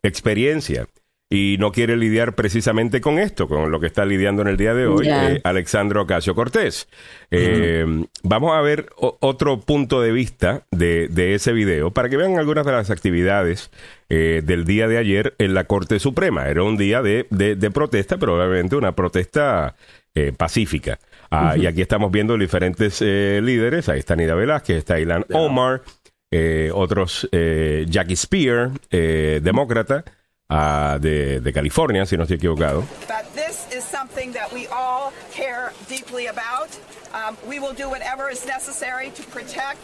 experiencia 0.03 0.87
y 1.31 1.57
no 1.59 1.73
quiere 1.73 1.99
lidiar 1.99 2.35
precisamente 2.35 3.03
con 3.03 3.19
esto, 3.19 3.49
con 3.49 3.71
lo 3.71 3.81
que 3.81 3.87
está 3.87 4.07
lidiando 4.07 4.41
en 4.41 4.49
el 4.49 4.57
día 4.57 4.73
de 4.73 4.87
hoy 4.87 5.05
Ya. 5.07 5.31
eh, 5.33 5.41
Alexandro 5.45 6.03
Ocasio 6.03 6.35
Cortés. 6.35 6.89
Eh, 7.31 7.85
Vamos 8.23 8.57
a 8.57 8.63
ver 8.63 8.89
otro 8.99 9.61
punto 9.61 10.01
de 10.01 10.11
vista 10.13 10.63
de, 10.71 11.09
de 11.09 11.35
ese 11.35 11.53
video 11.53 11.91
para 11.91 12.09
que 12.09 12.17
vean 12.17 12.39
algunas 12.39 12.65
de 12.65 12.73
las 12.73 12.91
actividades 12.91 13.71
eh, 14.09 14.41
del 14.43 14.65
día 14.65 14.89
de 14.89 14.97
ayer 14.97 15.35
en 15.39 15.53
la 15.53 15.65
Corte 15.65 15.99
Suprema. 15.99 16.49
Era 16.49 16.63
un 16.63 16.79
día 16.79 17.03
de, 17.03 17.27
de- 17.29 17.57
de 17.57 17.71
protesta, 17.71 18.17
pero 18.17 18.35
obviamente 18.37 18.77
una 18.77 18.93
protesta 18.93 19.77
eh, 20.15 20.33
pacífica. 20.35 20.99
Ah, 21.31 21.57
Y 21.57 21.67
aquí 21.67 21.83
estamos 21.83 22.11
viendo 22.11 22.37
diferentes 22.39 22.99
eh, 23.03 23.41
líderes. 23.43 23.89
Ahí 23.89 23.99
está 23.99 24.17
Nida 24.17 24.35
Velázquez, 24.35 24.79
está 24.79 24.99
Ilan 24.99 25.25
Omar, 25.33 25.83
eh, 26.31 26.71
otros, 26.75 27.29
eh, 27.33 27.87
Jackie 27.89 28.17
Spear, 28.17 28.71
eh, 28.91 29.41
demócrata 29.43 30.05
ah, 30.49 30.99
de, 31.01 31.41
de 31.41 31.53
California, 31.53 32.07
si 32.07 32.17
no 32.17 32.23
estoy 32.25 32.37
equivocado. 32.37 32.85
But 33.07 33.27
this 33.35 33.67
is 33.77 33.85
something 33.85 34.33
that 34.33 34.53
we 34.53 34.67
all 34.69 35.13
care 35.35 35.73
deeply 35.89 36.27
about. 36.29 36.69
Um, 37.15 37.37
we 37.47 37.59
will 37.59 37.75
do 37.75 37.89
whatever 37.89 38.31
is 38.31 38.47
necessary 38.47 39.11
to 39.11 39.23
protect 39.25 39.79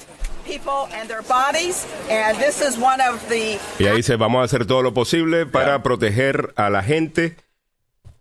people 0.47 0.89
and 0.95 1.09
their 1.09 1.23
bodies, 1.23 1.87
and 2.11 2.37
this 2.39 2.61
is 2.61 2.77
one 2.79 3.01
of 3.01 3.19
the 3.31 3.59
Y 3.79 3.87
ahí 3.87 3.97
dice, 3.97 4.17
vamos 4.17 4.43
a 4.43 4.45
hacer 4.45 4.67
todo 4.67 4.83
lo 4.83 4.93
posible 4.93 5.47
para 5.47 5.83
proteger 5.83 6.53
a 6.57 6.69
la 6.69 6.83
gente 6.83 7.37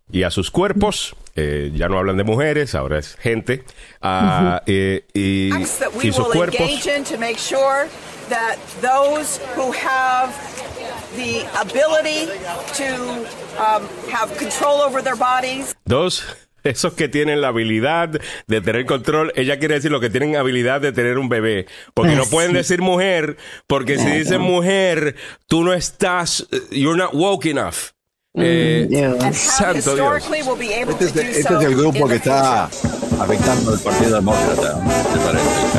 y 0.09 0.23
a 0.23 0.31
sus 0.31 0.49
cuerpos. 0.51 1.15
Eh, 1.35 1.71
ya 1.73 1.87
no 1.89 1.97
hablan 1.97 2.17
de 2.17 2.23
mujeres, 2.23 2.75
ahora 2.75 2.99
es 2.99 3.15
gente. 3.15 3.63
Ah, 4.01 4.61
eh, 4.67 5.05
y, 5.13 5.51
acts 5.51 5.79
that 5.79 5.89
we 5.95 6.07
y 6.07 6.11
sus 6.11 6.19
will 6.27 6.33
cuerpos. 6.33 6.59
engage 6.59 6.87
in 6.87 7.03
to 7.03 7.17
make 7.17 7.37
sure 7.39 7.87
that 8.29 8.57
those 8.81 9.39
who 9.55 9.71
have 9.71 10.29
the 11.15 11.43
ability 11.59 12.27
to 12.75 12.95
um, 13.59 13.87
have 14.11 14.35
control 14.37 14.81
over 14.81 15.01
their 15.03 15.15
bodies 15.15 15.75
Dos, 15.85 16.23
esos 16.63 16.93
que 16.93 17.07
tienen 17.07 17.41
la 17.41 17.49
habilidad 17.49 18.19
de 18.47 18.61
tener 18.61 18.85
control, 18.85 19.31
ella 19.35 19.57
quiere 19.59 19.75
decir 19.75 19.91
los 19.91 20.01
que 20.01 20.09
tienen 20.09 20.35
habilidad 20.35 20.81
de 20.81 20.91
tener 20.91 21.17
un 21.17 21.29
bebé. 21.29 21.65
Porque 21.93 22.15
no 22.15 22.23
Ah, 22.23 22.27
pueden 22.31 22.51
sí. 22.51 22.57
decir 22.57 22.81
mujer, 22.81 23.37
porque 23.67 23.97
si 23.97 24.05
dicen 24.09 24.41
mujer, 24.41 25.15
tú 25.47 25.63
no 25.63 25.73
estás, 25.73 26.47
eh, 26.51 26.59
you're 26.71 26.97
not 26.97 27.13
woke 27.13 27.45
enough. 27.49 27.92
Eh, 28.35 28.87
and 28.91 29.21
how 29.21 29.31
Santo 29.31 29.95
Dios. 29.95 30.23
Este, 30.25 31.05
es, 31.05 31.15
este 31.37 31.53
es 31.53 31.61
el 31.61 31.75
grupo 31.75 32.07
que 32.07 32.15
está 32.15 32.63
afectando 32.63 33.73
al 33.73 33.79
Partido 33.79 34.15
Demócrata. 34.15 34.79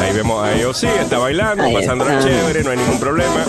Ahí 0.01 0.13
vemos 0.15 0.45
a 0.45 0.53
ellos, 0.53 0.79
sí, 0.79 0.87
está 0.87 1.19
bailando, 1.19 1.65
está. 1.77 2.21
chévere, 2.21 2.63
no 2.63 2.71
hay 2.71 2.77
ningún 2.77 3.01
problema. 3.01 3.45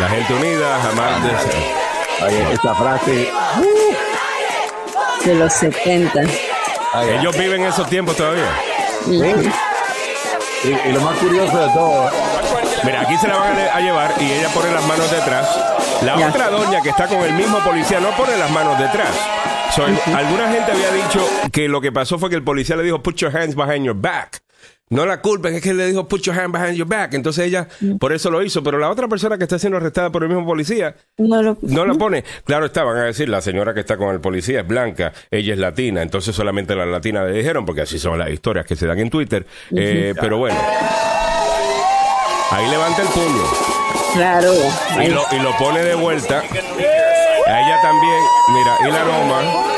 La 0.00 0.08
gente 0.08 0.34
unida 0.34 0.80
jamás... 0.80 1.44
Ahí, 2.22 2.46
esta 2.52 2.74
frase. 2.74 3.30
De 5.26 5.34
los 5.34 5.52
70. 5.52 6.20
ahí, 6.94 7.08
Ellos 7.20 7.36
viven 7.36 7.64
esos 7.64 7.86
tiempos 7.90 8.16
todavía. 8.16 8.48
¿sí? 9.04 9.50
Y, 10.64 10.88
y 10.88 10.92
lo 10.92 11.00
más 11.00 11.16
curioso 11.18 11.56
de 11.58 11.68
todo, 11.72 12.10
Mira, 12.84 13.00
aquí 13.02 13.16
se 13.16 13.28
la 13.28 13.36
van 13.36 13.52
a, 13.52 13.54
le- 13.54 13.70
a 13.70 13.80
llevar 13.80 14.14
y 14.20 14.24
ella 14.32 14.48
pone 14.48 14.70
las 14.70 14.84
manos 14.86 15.10
detrás. 15.10 15.48
La 16.02 16.16
Ya. 16.18 16.28
otra 16.28 16.50
doña 16.50 16.82
que 16.82 16.90
está 16.90 17.06
con 17.06 17.18
el 17.22 17.32
mismo 17.32 17.58
policía 17.60 17.98
no 18.00 18.10
pone 18.10 18.36
las 18.36 18.50
manos 18.50 18.78
detrás. 18.78 19.08
So, 19.74 19.84
Alguna 19.84 20.50
gente 20.52 20.70
había 20.72 20.90
dicho 20.92 21.26
que 21.50 21.66
lo 21.68 21.80
que 21.80 21.90
pasó 21.92 22.18
fue 22.18 22.28
que 22.30 22.36
el 22.36 22.44
policía 22.44 22.76
le 22.76 22.82
dijo, 22.82 23.02
put 23.02 23.16
your 23.16 23.34
hands 23.36 23.54
behind 23.56 23.84
your 23.84 23.96
back. 23.96 24.40
No 24.94 25.04
la 25.06 25.20
culpen, 25.20 25.56
es 25.56 25.60
que 25.60 25.70
él 25.70 25.76
le 25.76 25.88
dijo, 25.88 26.06
put 26.06 26.22
your 26.22 26.38
hands 26.38 26.52
behind 26.52 26.76
your 26.76 26.86
back. 26.86 27.14
Entonces 27.14 27.46
ella 27.46 27.66
por 27.98 28.12
eso 28.12 28.30
lo 28.30 28.40
hizo. 28.44 28.62
Pero 28.62 28.78
la 28.78 28.88
otra 28.88 29.08
persona 29.08 29.36
que 29.36 29.42
está 29.42 29.58
siendo 29.58 29.76
arrestada 29.76 30.10
por 30.10 30.22
el 30.22 30.28
mismo 30.28 30.46
policía 30.46 30.94
No 31.18 31.42
lo, 31.42 31.58
no 31.62 31.84
la 31.84 31.94
pone. 31.98 32.22
Claro 32.44 32.66
está, 32.66 32.84
van 32.84 32.98
a 32.98 33.04
decir, 33.06 33.28
la 33.28 33.40
señora 33.40 33.74
que 33.74 33.80
está 33.80 33.96
con 33.96 34.14
el 34.14 34.20
policía 34.20 34.60
es 34.60 34.66
blanca, 34.68 35.12
ella 35.32 35.54
es 35.54 35.58
latina, 35.58 36.00
entonces 36.00 36.32
solamente 36.36 36.76
la 36.76 36.86
latina 36.86 37.24
le 37.24 37.32
dijeron, 37.32 37.66
porque 37.66 37.80
así 37.80 37.98
son 37.98 38.20
las 38.20 38.30
historias 38.30 38.66
que 38.66 38.76
se 38.76 38.86
dan 38.86 39.00
en 39.00 39.10
Twitter. 39.10 39.44
Eh, 39.74 40.14
pero 40.20 40.38
bueno. 40.38 40.56
Ahí 42.52 42.70
levanta 42.70 43.02
el 43.02 43.08
puño. 43.08 43.42
Claro. 44.12 44.52
Y 45.02 45.08
lo, 45.08 45.22
y 45.32 45.40
lo 45.42 45.56
pone 45.56 45.82
de 45.82 45.96
vuelta. 45.96 46.38
A 46.38 47.60
ella 47.60 47.80
también, 47.82 48.20
mira, 48.52 48.76
y 48.88 48.92
la 48.92 49.02
Roma, 49.02 49.73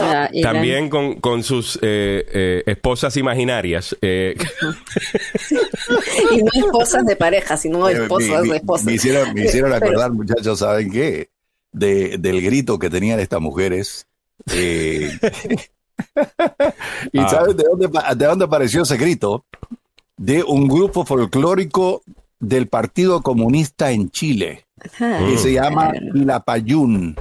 Ah, 0.00 0.28
y 0.32 0.42
la- 0.42 0.52
también 0.52 0.88
con, 0.88 1.20
con 1.20 1.42
sus 1.42 1.76
eh, 1.82 2.24
eh, 2.32 2.62
esposas 2.66 3.16
imaginarias. 3.16 3.96
eh, 4.00 4.36
y 6.32 6.42
no 6.42 6.50
esposas 6.54 7.04
de 7.06 7.16
pareja, 7.16 7.56
sino 7.56 7.88
eh, 7.88 8.02
esposas 8.02 8.42
de 8.44 8.56
esposas. 8.56 8.84
me 8.86 8.92
hicieron, 8.94 9.34
me 9.34 9.44
hicieron 9.44 9.70
Pero- 9.72 9.86
acordar, 9.86 10.12
muchachos, 10.12 10.58
¿saben 10.58 10.90
qué? 10.90 11.30
De, 11.72 12.16
del 12.18 12.40
grito 12.42 12.78
que 12.78 12.90
tenían 12.90 13.20
estas 13.20 13.40
mujeres. 13.40 14.06
eh, 14.52 15.10
¿Y 17.12 17.18
Ah. 17.18 17.28
saben 17.28 17.56
de 17.56 17.64
dónde, 17.64 17.88
de 18.16 18.26
dónde 18.26 18.44
apareció 18.44 18.82
ese 18.82 18.96
grito? 18.96 19.44
De 20.16 20.42
un 20.42 20.68
grupo 20.68 21.04
folclórico 21.04 22.02
del 22.40 22.68
Partido 22.68 23.20
Comunista 23.22 23.90
en 23.90 24.10
Chile, 24.10 24.64
Ah, 25.00 25.20
que 25.28 25.38
se 25.38 25.52
llama 25.52 25.90
claro. 25.90 26.06
Quilapayún. 26.12 27.16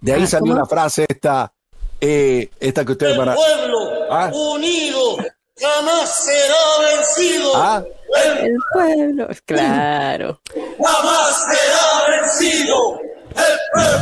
De 0.00 0.12
ahí 0.12 0.22
Ah, 0.24 0.26
salió 0.26 0.52
¿cómo? 0.52 0.54
una 0.54 0.66
frase 0.66 1.06
esta, 1.08 1.52
eh, 2.00 2.48
esta 2.60 2.84
que 2.84 2.92
ustedes 2.92 3.16
van 3.16 3.30
a... 3.30 3.34
pueblo 3.34 3.78
Ah. 4.10 4.30
unido 4.32 5.16
jamás 5.60 6.24
será 6.24 6.96
vencido. 6.96 7.52
Ah, 7.56 7.82
El 8.42 8.56
pueblo, 8.72 9.28
claro. 9.46 10.40
Jamás 10.82 11.46
será 11.50 12.20
vencido. 12.20 13.00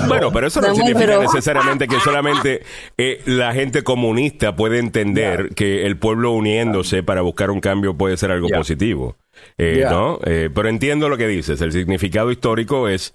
bueno, 0.07 0.33
pero 0.33 0.47
eso 0.47 0.61
no 0.63 0.75
significa 0.75 1.01
pero- 1.01 1.23
necesariamente 1.23 1.87
que 1.87 2.01
solamente 2.01 2.63
eh, 2.97 3.21
la 3.27 3.53
gente 3.53 3.83
comunista 3.85 4.57
puede 4.57 4.79
entender 4.79 5.51
que 5.55 5.85
el 5.85 5.99
pueblo 5.99 6.33
uniéndose 6.33 7.03
para 7.03 7.20
buscar 7.20 7.51
un 7.51 7.61
cambio 7.61 7.95
puede 7.97 8.16
ser 8.16 8.31
algo 8.31 8.49
positivo. 8.49 9.16
Eh. 9.59 9.85
¿no? 9.91 10.19
Eh, 10.25 10.49
pero 10.55 10.69
entiendo 10.69 11.09
lo 11.09 11.16
que 11.19 11.27
dices. 11.27 11.61
El 11.61 11.73
significado 11.73 12.31
histórico 12.31 12.89
es. 12.89 13.12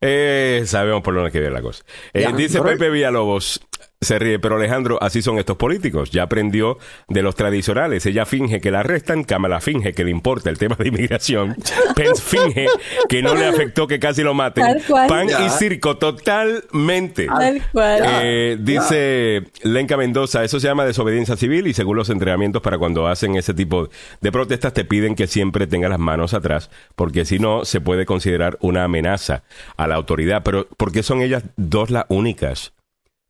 eh, 0.00 0.64
sabemos 0.66 1.02
por 1.02 1.14
dónde 1.14 1.30
quiere 1.30 1.50
la 1.50 1.62
cosa. 1.62 1.84
Eh, 2.12 2.26
dice. 2.36 2.60
Pepe 2.60 2.90
Villalobos. 2.90 3.60
Se 4.02 4.18
ríe, 4.18 4.38
pero 4.40 4.56
Alejandro, 4.56 4.98
así 5.00 5.22
son 5.22 5.38
estos 5.38 5.56
políticos. 5.56 6.10
Ya 6.10 6.24
aprendió 6.24 6.76
de 7.08 7.22
los 7.22 7.36
tradicionales. 7.36 8.04
Ella 8.04 8.26
finge 8.26 8.60
que 8.60 8.70
la 8.72 8.80
arrestan, 8.80 9.22
Kamala 9.24 9.60
finge 9.60 9.92
que 9.94 10.04
le 10.04 10.10
importa 10.10 10.50
el 10.50 10.58
tema 10.58 10.74
de 10.76 10.88
inmigración. 10.88 11.56
Pence 11.96 12.20
finge 12.20 12.66
que 13.08 13.22
no 13.22 13.34
le 13.34 13.46
afectó 13.46 13.86
que 13.86 14.00
casi 14.00 14.22
lo 14.22 14.34
maten. 14.34 14.64
Tal 14.64 14.82
cual. 14.84 15.08
Pan 15.08 15.28
Ya. 15.28 15.46
y 15.46 15.50
circo, 15.50 15.96
totalmente. 15.98 17.26
Tal 17.26 17.62
cual. 17.72 18.02
Eh, 18.22 18.56
dice 18.60 19.44
Lenca 19.62 19.96
Mendoza, 19.96 20.42
eso 20.44 20.58
se 20.58 20.66
llama 20.66 20.84
desobediencia 20.84 21.36
civil 21.36 21.66
y 21.68 21.72
según 21.74 21.96
los 21.96 22.10
entrenamientos 22.10 22.60
para 22.60 22.78
cuando 22.78 23.06
hacen 23.06 23.36
ese 23.36 23.54
tipo 23.54 23.88
de 24.20 24.32
protestas 24.32 24.72
te 24.72 24.84
piden 24.84 25.14
que 25.14 25.26
siempre 25.28 25.66
tengas 25.66 25.90
las 25.90 26.00
manos 26.00 26.34
atrás 26.34 26.70
porque 26.96 27.24
si 27.24 27.38
no 27.38 27.64
se 27.64 27.80
puede 27.80 28.04
considerar 28.04 28.58
una 28.60 28.84
amenaza 28.84 29.44
a 29.76 29.86
la 29.86 29.94
autoridad. 29.94 30.42
Pero 30.44 30.66
¿por 30.76 30.90
qué 30.90 31.02
son 31.02 31.22
ellas 31.22 31.44
dos 31.56 31.90
las 31.90 32.04
únicas 32.08 32.72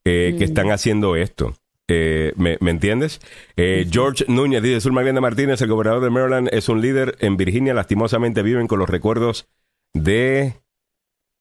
eh, 0.05 0.35
que 0.39 0.45
están 0.45 0.70
haciendo 0.70 1.16
esto? 1.16 1.55
Eh, 1.89 2.33
¿me, 2.37 2.57
me 2.61 2.70
entiendes? 2.70 3.20
Eh, 3.57 3.87
George 3.91 4.24
Núñez 4.29 4.62
dice, 4.62 4.81
Zulma 4.81 5.03
Glenda 5.03 5.20
Martínez, 5.20 5.61
el 5.61 5.69
gobernador 5.69 6.03
de 6.03 6.11
Maryland, 6.11 6.49
es 6.53 6.69
un 6.69 6.81
líder 6.81 7.16
en 7.20 7.37
Virginia. 7.37 7.74
Lastimosamente 7.74 8.43
viven 8.43 8.66
con 8.66 8.79
los 8.79 8.89
recuerdos 8.89 9.49
de... 9.93 10.55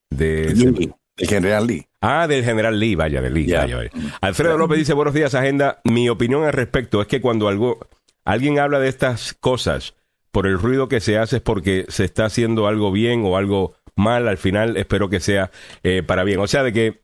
de 0.09 0.53
Lee, 0.53 0.91
el 1.17 1.27
general 1.27 1.67
Lee. 1.67 1.87
Ah, 2.01 2.27
del 2.27 2.43
general 2.43 2.79
Lee, 2.79 2.95
vaya, 2.95 3.21
de 3.21 3.29
Lee. 3.29 3.45
Ya. 3.45 3.61
vaya, 3.61 3.77
vaya. 3.77 3.91
Alfredo 4.19 4.57
López 4.57 4.79
dice, 4.79 4.93
buenos 4.93 5.13
días, 5.13 5.35
agenda. 5.35 5.79
Mi 5.85 6.09
opinión 6.09 6.43
al 6.43 6.53
respecto 6.53 7.01
es 7.01 7.07
que 7.07 7.21
cuando 7.21 7.47
algo, 7.47 7.79
alguien 8.25 8.59
habla 8.59 8.79
de 8.79 8.89
estas 8.89 9.33
cosas 9.35 9.95
por 10.31 10.47
el 10.47 10.57
ruido 10.57 10.87
que 10.89 10.99
se 10.99 11.17
hace 11.17 11.37
es 11.37 11.41
porque 11.41 11.85
se 11.87 12.03
está 12.03 12.25
haciendo 12.25 12.67
algo 12.67 12.91
bien 12.91 13.23
o 13.23 13.37
algo 13.37 13.75
mal. 13.95 14.27
Al 14.27 14.37
final 14.37 14.75
espero 14.75 15.09
que 15.09 15.19
sea 15.19 15.51
eh, 15.83 16.03
para 16.03 16.23
bien. 16.23 16.39
O 16.39 16.47
sea, 16.47 16.63
de 16.63 16.73
que 16.73 17.01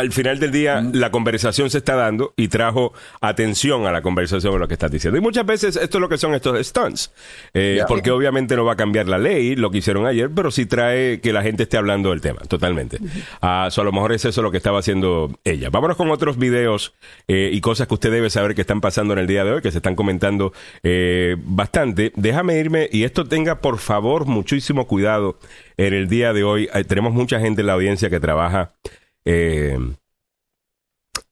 al 0.00 0.12
final 0.12 0.38
del 0.38 0.50
día 0.50 0.82
la 0.92 1.10
conversación 1.10 1.70
se 1.70 1.78
está 1.78 1.94
dando 1.94 2.32
y 2.36 2.48
trajo 2.48 2.92
atención 3.20 3.86
a 3.86 3.92
la 3.92 4.02
conversación 4.02 4.54
de 4.54 4.58
lo 4.58 4.66
que 4.66 4.74
estás 4.74 4.90
diciendo. 4.90 5.18
Y 5.18 5.20
muchas 5.20 5.44
veces 5.44 5.76
esto 5.76 5.98
es 5.98 6.00
lo 6.00 6.08
que 6.08 6.18
son 6.18 6.34
estos 6.34 6.66
stunts, 6.66 7.12
Eh, 7.52 7.82
porque 7.86 8.10
obviamente 8.10 8.56
no 8.56 8.64
va 8.64 8.72
a 8.72 8.76
cambiar 8.76 9.08
la 9.08 9.18
ley, 9.18 9.56
lo 9.56 9.70
que 9.70 9.78
hicieron 9.78 10.06
ayer, 10.06 10.30
pero 10.34 10.50
sí 10.50 10.66
trae 10.66 11.20
que 11.20 11.32
la 11.32 11.42
gente 11.42 11.64
esté 11.64 11.76
hablando 11.76 12.10
del 12.10 12.20
tema, 12.20 12.40
totalmente. 12.48 12.98
Ah, 13.42 13.68
so, 13.70 13.82
a 13.82 13.84
lo 13.84 13.92
mejor 13.92 14.12
es 14.12 14.24
eso 14.24 14.42
lo 14.42 14.50
que 14.50 14.56
estaba 14.56 14.78
haciendo 14.78 15.38
ella. 15.44 15.68
Vámonos 15.70 15.96
con 15.96 16.10
otros 16.10 16.38
videos 16.38 16.94
eh, 17.28 17.50
y 17.52 17.60
cosas 17.60 17.86
que 17.86 17.94
usted 17.94 18.10
debe 18.10 18.30
saber 18.30 18.54
que 18.54 18.62
están 18.62 18.80
pasando 18.80 19.12
en 19.12 19.18
el 19.20 19.26
día 19.26 19.44
de 19.44 19.52
hoy, 19.52 19.62
que 19.62 19.70
se 19.70 19.78
están 19.78 19.94
comentando 19.94 20.52
eh, 20.82 21.36
bastante. 21.44 22.12
Déjame 22.16 22.58
irme 22.58 22.88
y 22.90 23.04
esto 23.04 23.24
tenga 23.24 23.60
por 23.60 23.78
favor 23.78 24.26
muchísimo 24.26 24.86
cuidado 24.86 25.38
en 25.76 25.92
el 25.92 26.08
día 26.08 26.32
de 26.32 26.44
hoy. 26.44 26.68
Tenemos 26.88 27.12
mucha 27.12 27.40
gente 27.40 27.60
en 27.60 27.66
la 27.66 27.74
audiencia 27.74 28.08
que 28.08 28.20
trabaja 28.20 28.72
eh, 29.24 29.78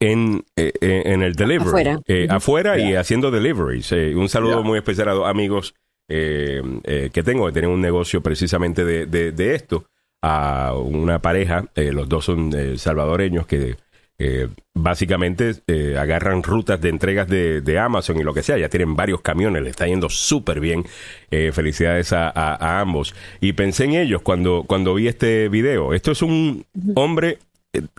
en, 0.00 0.44
eh, 0.56 0.72
eh, 0.80 1.02
en 1.06 1.22
el 1.22 1.34
delivery. 1.34 1.68
Afuera. 1.68 2.00
Eh. 2.06 2.26
Afuera 2.30 2.78
y 2.78 2.94
haciendo 2.94 3.30
deliveries. 3.30 3.90
Eh, 3.92 4.14
un 4.14 4.28
saludo 4.28 4.62
muy 4.62 4.78
especial 4.78 5.08
a 5.08 5.12
dos 5.12 5.28
amigos 5.28 5.74
eh, 6.08 6.62
eh, 6.84 7.10
que 7.12 7.22
tengo, 7.22 7.46
que 7.46 7.52
tienen 7.52 7.70
un 7.70 7.80
negocio 7.80 8.22
precisamente 8.22 8.84
de, 8.84 9.06
de, 9.06 9.32
de 9.32 9.54
esto. 9.54 9.84
A 10.20 10.72
una 10.74 11.20
pareja, 11.20 11.66
eh, 11.76 11.92
los 11.92 12.08
dos 12.08 12.24
son 12.24 12.52
eh, 12.52 12.76
salvadoreños 12.76 13.46
que 13.46 13.76
eh, 14.18 14.48
básicamente 14.74 15.52
eh, 15.68 15.96
agarran 15.96 16.42
rutas 16.42 16.80
de 16.80 16.88
entregas 16.88 17.28
de, 17.28 17.60
de 17.60 17.78
Amazon 17.78 18.18
y 18.18 18.24
lo 18.24 18.34
que 18.34 18.42
sea. 18.42 18.58
Ya 18.58 18.68
tienen 18.68 18.96
varios 18.96 19.20
camiones, 19.20 19.62
le 19.62 19.70
está 19.70 19.86
yendo 19.86 20.08
súper 20.08 20.58
bien. 20.58 20.84
Eh, 21.30 21.52
felicidades 21.52 22.12
a, 22.12 22.28
a- 22.30 22.56
a 22.56 22.80
ambos. 22.80 23.14
Y 23.40 23.52
pensé 23.52 23.84
en 23.84 23.92
ellos 23.94 24.20
cuando, 24.22 24.64
cuando 24.66 24.94
vi 24.94 25.06
este 25.06 25.48
video. 25.48 25.94
Esto 25.94 26.10
es 26.10 26.22
un 26.22 26.64
hombre 26.96 27.38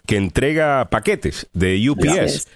que 0.05 0.17
entrega 0.17 0.89
paquetes 0.89 1.47
de 1.53 1.89
UPS 1.89 2.47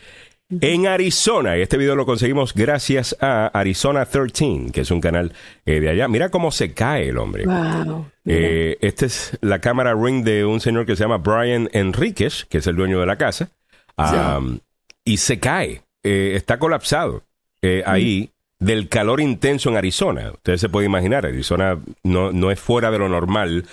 en 0.61 0.87
Arizona. 0.87 1.57
Y 1.57 1.61
este 1.61 1.77
video 1.77 1.95
lo 1.95 2.05
conseguimos 2.05 2.53
gracias 2.53 3.15
a 3.19 3.47
Arizona 3.47 4.05
13, 4.05 4.71
que 4.71 4.81
es 4.81 4.91
un 4.91 5.01
canal 5.01 5.33
eh, 5.65 5.79
de 5.79 5.89
allá. 5.89 6.07
Mira 6.07 6.29
cómo 6.29 6.51
se 6.51 6.73
cae 6.73 7.09
el 7.09 7.17
hombre. 7.17 7.45
Wow. 7.45 8.07
Eh, 8.25 8.77
esta 8.81 9.05
es 9.05 9.37
la 9.41 9.59
cámara 9.59 9.93
ring 9.93 10.23
de 10.23 10.45
un 10.45 10.59
señor 10.59 10.85
que 10.85 10.95
se 10.95 11.03
llama 11.03 11.17
Brian 11.17 11.69
Enríquez, 11.73 12.45
que 12.45 12.59
es 12.59 12.67
el 12.67 12.75
dueño 12.75 12.99
de 12.99 13.05
la 13.05 13.17
casa. 13.17 13.49
Um, 13.97 14.59
y 15.05 15.17
se 15.17 15.39
cae. 15.39 15.81
Eh, 16.03 16.33
está 16.35 16.59
colapsado 16.59 17.23
eh, 17.61 17.81
ahí 17.85 18.32
del 18.64 18.88
calor 18.88 19.19
intenso 19.19 19.69
en 19.69 19.77
Arizona. 19.77 20.31
Ustedes 20.31 20.61
se 20.61 20.69
pueden 20.69 20.90
imaginar, 20.90 21.26
Arizona 21.26 21.80
no, 22.03 22.31
no 22.31 22.52
es 22.52 22.60
fuera 22.60 22.91
de 22.91 22.99
lo 22.99 23.10
normal 23.10 23.65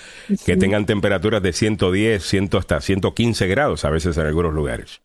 que 0.45 0.57
tengan 0.57 0.85
temperaturas 0.85 1.41
de 1.41 1.53
110, 1.53 2.23
100 2.23 2.49
hasta 2.57 2.81
115 2.81 3.47
grados 3.47 3.85
a 3.85 3.89
veces 3.89 4.17
en 4.17 4.25
algunos 4.25 4.53
lugares. 4.53 5.01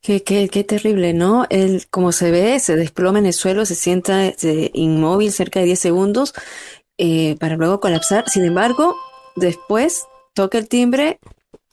Qué, 0.00 0.22
qué, 0.22 0.48
qué 0.48 0.64
terrible, 0.64 1.12
¿no? 1.12 1.46
Él, 1.50 1.84
como 1.90 2.12
se 2.12 2.30
ve, 2.30 2.60
se 2.60 2.76
desploma 2.76 3.18
en 3.18 3.26
el 3.26 3.32
suelo, 3.32 3.66
se 3.66 3.74
sienta 3.74 4.32
inmóvil 4.74 5.32
cerca 5.32 5.60
de 5.60 5.66
10 5.66 5.78
segundos 5.78 6.34
eh, 6.98 7.36
para 7.40 7.56
luego 7.56 7.80
colapsar. 7.80 8.28
Sin 8.28 8.44
embargo, 8.44 8.96
después 9.34 10.04
toca 10.34 10.58
el 10.58 10.68
timbre 10.68 11.18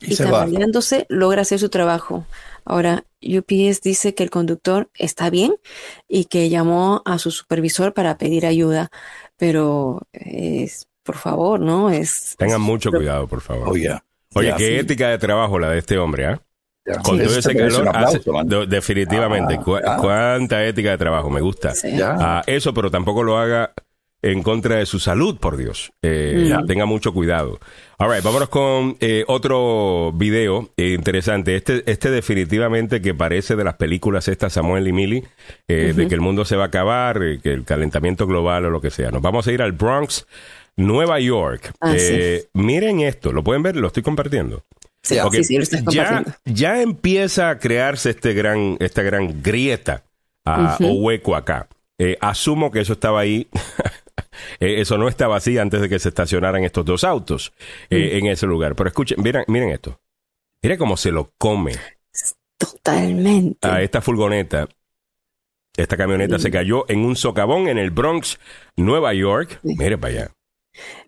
Y 0.06 0.14
y 0.14 0.16
tambaleándose 0.16 1.06
logra 1.08 1.42
hacer 1.42 1.58
su 1.58 1.68
trabajo. 1.68 2.26
Ahora, 2.64 3.04
UPS 3.22 3.80
dice 3.82 4.14
que 4.14 4.22
el 4.22 4.30
conductor 4.30 4.90
está 4.94 5.30
bien 5.30 5.54
y 6.08 6.26
que 6.26 6.48
llamó 6.48 7.02
a 7.04 7.18
su 7.18 7.30
supervisor 7.30 7.92
para 7.94 8.18
pedir 8.18 8.46
ayuda, 8.46 8.90
pero 9.36 10.02
es, 10.12 10.86
por 11.02 11.16
favor, 11.16 11.60
¿no? 11.60 11.90
Es, 11.90 12.34
Tengan 12.38 12.60
es- 12.60 12.66
mucho 12.66 12.90
cuidado, 12.90 13.26
por 13.26 13.40
favor. 13.40 13.68
Oh, 13.68 13.76
yeah. 13.76 14.04
Oye, 14.34 14.48
Yeah, 14.48 14.56
qué 14.56 14.66
sí. 14.68 14.74
ética 14.74 15.08
de 15.08 15.18
trabajo 15.18 15.58
la 15.58 15.70
de 15.70 15.78
este 15.78 15.98
hombre, 15.98 16.26
¿ah? 16.26 16.42
Yeah. 16.84 16.96
Con 17.02 17.18
todo 17.18 17.36
ese 17.38 17.52
merece 17.54 17.76
calor, 17.78 17.88
aplauso, 17.88 18.38
hace- 18.38 18.66
definitivamente. 18.66 19.54
Ah, 19.54 19.62
Cu- 19.62 19.76
ah. 19.84 19.96
Cuánta 20.00 20.64
ética 20.64 20.90
de 20.90 20.98
trabajo, 20.98 21.30
me 21.30 21.40
gusta. 21.40 21.74
Sí. 21.74 21.88
Ah, 22.02 22.42
eso, 22.46 22.72
pero 22.74 22.90
tampoco 22.90 23.22
lo 23.22 23.38
haga 23.38 23.72
en 24.22 24.42
contra 24.42 24.76
de 24.76 24.86
su 24.86 25.00
salud, 25.00 25.36
por 25.38 25.56
Dios. 25.56 25.92
Eh. 26.02 26.54
Tenga 26.66 26.86
mucho 26.86 27.12
cuidado. 27.12 27.58
All 27.98 28.10
right, 28.10 28.22
vámonos 28.22 28.48
con 28.48 28.96
eh, 29.00 29.24
otro 29.26 30.12
video 30.12 30.70
interesante. 30.76 31.56
Este, 31.56 31.82
este 31.90 32.10
definitivamente 32.10 33.02
que 33.02 33.14
parece 33.14 33.56
de 33.56 33.64
las 33.64 33.74
películas 33.74 34.28
estas, 34.28 34.52
Samuel 34.52 34.86
y 34.86 34.92
Mili, 34.92 35.24
eh, 35.68 35.92
de 35.94 36.08
que 36.08 36.14
el 36.14 36.20
mundo 36.20 36.44
se 36.44 36.56
va 36.56 36.64
a 36.64 36.66
acabar, 36.68 37.20
que 37.42 37.52
el 37.52 37.64
calentamiento 37.64 38.26
global 38.26 38.64
o 38.66 38.70
lo 38.70 38.80
que 38.80 38.90
sea. 38.90 39.10
Nos 39.10 39.22
vamos 39.22 39.46
a 39.46 39.52
ir 39.52 39.60
al 39.60 39.72
Bronx, 39.72 40.26
Nueva 40.76 41.18
York. 41.18 41.72
Ah, 41.80 41.94
Miren 42.54 43.00
esto, 43.00 43.32
¿lo 43.32 43.42
pueden 43.42 43.62
ver? 43.62 43.76
Lo 43.76 43.88
estoy 43.88 44.02
compartiendo. 44.02 44.64
Sí, 45.02 45.16
ya, 46.44 46.80
empieza 46.80 47.50
a 47.50 47.58
crearse 47.58 48.10
este 48.10 48.34
gran, 48.34 48.76
esta 48.78 49.02
gran 49.02 49.42
grieta 49.42 50.04
ah, 50.44 50.78
o 50.80 50.92
hueco 50.92 51.34
acá. 51.34 51.66
Eh, 51.98 52.16
asumo 52.20 52.70
que 52.70 52.80
eso 52.80 52.94
estaba 52.94 53.20
ahí. 53.20 53.48
Eh, 54.60 54.80
eso 54.80 54.98
no 54.98 55.08
estaba 55.08 55.36
así 55.36 55.58
antes 55.58 55.80
de 55.80 55.88
que 55.88 55.98
se 55.98 56.08
estacionaran 56.08 56.64
estos 56.64 56.84
dos 56.84 57.04
autos 57.04 57.52
eh, 57.90 58.18
en 58.18 58.26
ese 58.26 58.46
lugar. 58.46 58.74
Pero 58.74 58.88
escuchen, 58.88 59.20
miren, 59.22 59.44
miren 59.48 59.70
esto. 59.70 60.00
Mira 60.62 60.78
cómo 60.78 60.96
se 60.96 61.10
lo 61.10 61.32
come 61.38 61.74
Totalmente. 62.56 63.66
a 63.66 63.82
esta 63.82 64.00
furgoneta. 64.00 64.68
Esta 65.76 65.96
camioneta 65.96 66.38
se 66.38 66.50
cayó 66.50 66.84
en 66.88 67.00
un 67.00 67.16
socavón 67.16 67.66
en 67.66 67.78
el 67.78 67.90
Bronx, 67.90 68.38
Nueva 68.76 69.14
York. 69.14 69.58
Mire 69.62 69.96
para 69.96 70.12
allá. 70.12 70.30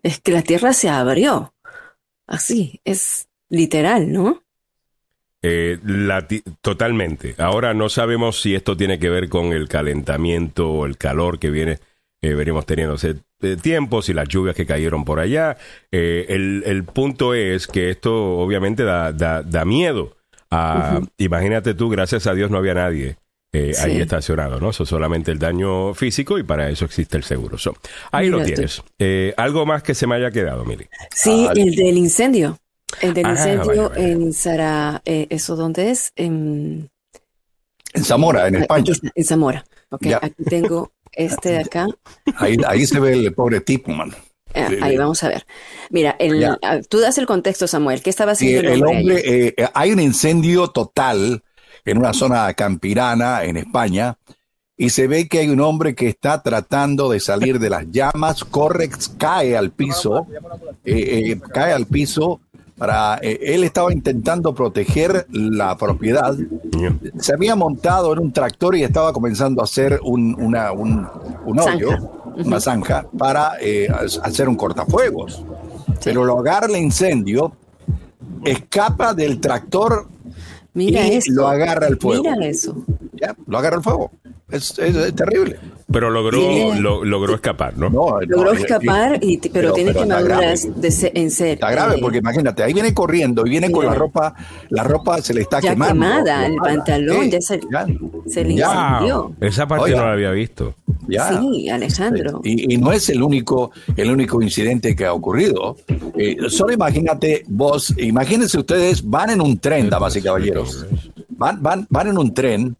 Es 0.01 0.19
que 0.19 0.31
la 0.31 0.41
tierra 0.41 0.73
se 0.73 0.89
abrió. 0.89 1.53
Así, 2.27 2.81
es 2.83 3.29
literal, 3.49 4.11
¿no? 4.11 4.43
Eh, 5.47 5.77
la 5.85 6.27
totalmente. 6.61 7.35
Ahora 7.37 7.75
no 7.75 7.89
sabemos 7.89 8.41
si 8.41 8.55
esto 8.55 8.75
tiene 8.75 8.97
que 8.97 9.11
ver 9.11 9.29
con 9.29 9.53
el 9.53 9.69
calentamiento 9.69 10.71
o 10.71 10.85
el 10.87 10.97
calor 10.97 11.37
que 11.37 11.51
viene, 11.51 11.79
eh, 12.21 12.33
veremos 12.33 12.65
teniendo 12.65 12.95
ese 12.95 13.15
eh, 13.41 13.57
tiempo, 13.61 14.01
si 14.01 14.13
las 14.13 14.27
lluvias 14.27 14.55
que 14.55 14.65
cayeron 14.65 15.05
por 15.05 15.19
allá. 15.19 15.57
Eh, 15.91 16.25
el, 16.29 16.63
el 16.65 16.83
punto 16.83 17.33
es 17.33 17.67
que 17.67 17.89
esto 17.91 18.37
obviamente 18.37 18.83
da, 18.83 19.11
da, 19.11 19.43
da 19.43 19.65
miedo. 19.65 20.15
Ah, 20.51 21.01
Imagínate 21.17 21.73
tú, 21.73 21.89
gracias 21.89 22.27
a 22.27 22.33
Dios 22.33 22.49
no 22.51 22.57
había 22.57 22.73
nadie. 22.75 23.17
eh, 23.53 23.73
Sí. 23.73 23.89
ahí 23.91 24.01
estacionado, 24.01 24.59
¿no? 24.59 24.71
Eso 24.71 24.85
solamente 24.85 25.31
el 25.31 25.39
daño 25.39 25.93
físico 25.93 26.37
y 26.37 26.43
para 26.43 26.69
eso 26.69 26.83
existe 26.85 27.15
el 27.15 27.23
seguro. 27.23 27.57
So, 27.57 27.73
ahí 28.11 28.27
lo 28.29 28.37
Mira 28.39 28.47
tienes. 28.47 28.83
Eh, 28.99 29.33
algo 29.37 29.65
más 29.65 29.81
que 29.81 29.95
se 29.95 30.07
me 30.07 30.15
haya 30.15 30.29
quedado, 30.29 30.65
Mili. 30.65 30.87
Sí, 31.11 31.45
Ah, 31.49 31.53
el 31.55 31.73
del 31.73 31.97
incendio. 31.97 32.57
El 33.01 33.13
del 33.13 33.25
Ah, 33.27 33.31
incendio 33.31 33.65
vaya, 33.65 33.87
vaya. 33.89 34.07
en 34.09 34.33
Sara, 34.33 35.01
eh, 35.05 35.27
¿eso 35.29 35.55
dónde 35.55 35.89
es? 35.91 36.11
En, 36.17 36.89
En 37.93 38.03
Zamora, 38.03 38.47
en 38.49 38.55
España. 38.55 38.93
en 39.15 39.23
Zamora. 39.23 39.63
Ok, 39.89 40.01
Ya. 40.05 40.19
aquí 40.21 40.43
tengo 40.43 40.91
este 41.15 41.49
de 41.49 41.59
acá. 41.59 41.87
Ahí, 42.37 42.57
ahí 42.67 42.85
se 42.85 42.99
ve 42.99 43.13
el 43.13 43.33
pobre 43.33 43.61
tipo, 43.61 43.91
man. 43.91 44.13
Eh, 44.53 44.65
Sí, 44.69 44.77
ahí 44.81 44.97
vamos 44.97 45.21
a 45.23 45.29
ver. 45.29 45.45
Mira, 45.89 46.15
el, 46.19 46.43
ah, 46.61 46.79
tú 46.89 46.99
das 46.99 47.17
el 47.17 47.25
contexto, 47.25 47.67
Samuel. 47.67 48.01
¿Qué 48.01 48.09
estaba 48.09 48.35
Sí, 48.35 48.55
haciendo 48.55 48.71
el 48.71 48.83
hombre 48.85 48.97
hombre, 48.99 49.15
allí? 49.17 49.53
eh, 49.57 49.69
hay 49.73 49.91
un 49.91 49.99
incendio 49.99 50.69
total 50.69 51.43
en 51.83 51.97
una 51.97 52.13
zona 52.13 52.53
campirana 52.53 53.43
en 53.43 53.57
España 53.57 54.17
y 54.77 54.89
se 54.89 55.07
ve 55.07 55.27
que 55.27 55.39
hay 55.39 55.49
un 55.49 55.61
hombre 55.61 55.95
que 55.95 56.07
está 56.07 56.41
tratando 56.43 57.09
de 57.09 57.19
salir 57.19 57.59
de 57.59 57.69
las 57.69 57.85
llamas, 57.91 58.43
corre, 58.43 58.89
cae 59.17 59.55
al 59.55 59.71
piso, 59.71 60.27
eh, 60.83 61.31
eh, 61.31 61.39
cae 61.53 61.73
al 61.73 61.85
piso 61.85 62.41
para, 62.77 63.17
eh, 63.21 63.39
él 63.41 63.63
estaba 63.63 63.93
intentando 63.93 64.53
proteger 64.53 65.25
la 65.29 65.77
propiedad, 65.77 66.35
se 67.19 67.33
había 67.33 67.55
montado 67.55 68.11
en 68.13 68.19
un 68.19 68.31
tractor 68.33 68.75
y 68.75 68.83
estaba 68.83 69.13
comenzando 69.13 69.61
a 69.61 69.63
hacer 69.65 69.99
un, 70.03 70.35
una- 70.41 70.71
un, 70.71 71.07
un 71.45 71.59
hoyo, 71.59 71.89
Zanja. 71.91 72.09
una 72.45 72.59
zanja, 72.59 73.05
para 73.17 73.53
eh, 73.61 73.87
hacer 74.23 74.49
un 74.49 74.55
cortafuegos. 74.55 75.43
Pero 76.03 76.25
lo 76.25 76.37
agarra 76.39 76.67
el 76.67 76.75
incendio, 76.77 77.53
escapa 78.43 79.13
del 79.13 79.39
tractor 79.39 80.07
Mira 80.73 81.07
y 81.07 81.21
lo 81.31 81.47
agarra 81.47 81.87
el 81.87 81.97
fuego. 81.97 82.23
Mira 82.29 82.45
eso. 82.47 82.75
Ya, 83.13 83.33
lo 83.47 83.57
agarra 83.57 83.77
el 83.77 83.83
fuego. 83.83 84.11
Es, 84.49 84.77
es- 84.77 84.95
es 84.95 85.15
terrible. 85.15 85.57
Pero 85.91 86.09
logró, 86.09 86.39
Tiene- 86.39 86.79
lo- 86.81 87.05
logró 87.05 87.35
escapar, 87.35 87.77
¿no? 87.77 87.89
No, 87.91 88.19
Logró 88.21 88.53
no, 88.53 88.59
escapar, 88.59 89.19
y, 89.21 89.37
pero, 89.37 89.51
pero- 89.53 89.73
tiene 89.73 89.93
quemaduras 89.93 90.67
de 90.81 90.91
se- 90.91 91.11
en 91.13 91.29
ser. 91.29 91.49
Está 91.49 91.69
grave 91.69 91.95
eh, 91.95 91.99
porque 92.01 92.17
imagínate, 92.17 92.63
ahí 92.63 92.73
viene 92.73 92.91
corriendo 92.93 93.45
y 93.45 93.51
viene 93.51 93.69
con 93.71 93.85
la 93.85 93.93
ropa, 93.93 94.33
la 94.69 94.83
ropa 94.83 95.21
se 95.21 95.33
le 95.35 95.41
está 95.41 95.59
Ya 95.61 95.69
quemando. 95.71 95.93
quemada, 95.93 96.47
el 96.47 96.55
pantalón 96.55 97.29
ya 97.29 97.39
se- 97.39 97.59
ya, 97.71 97.85
se 98.27 98.43
le 98.43 98.55
Ya. 98.55 98.93
incendió. 98.97 99.33
Esa 99.39 99.67
parte 99.67 99.85
Oiga. 99.85 99.97
no 99.99 100.05
la 100.07 100.13
había 100.13 100.31
visto. 100.31 100.73
ya. 101.07 101.39
Sí, 101.39 101.69
Alejandro. 101.69 102.41
Y, 102.43 102.73
y 102.73 102.77
no 102.77 102.91
es 102.91 103.07
el 103.09 103.21
único, 103.21 103.69
el 103.95 104.09
único 104.09 104.41
incidente 104.41 104.95
que 104.95 105.05
ha 105.05 105.13
ocurrido. 105.13 105.77
Eh, 106.17 106.35
solo 106.49 106.73
imagínate 106.73 107.43
vos, 107.47 107.93
imagínense 107.99 108.57
ustedes, 108.57 109.07
van 109.07 109.29
en 109.29 109.39
un 109.41 109.59
tren, 109.59 109.87
damas 109.89 110.15
y 110.15 110.21
caballeros. 110.23 110.83
Van, 111.29 111.61
van, 111.61 111.85
van 111.91 112.07
en 112.07 112.17
un 112.17 112.33
tren 112.33 112.75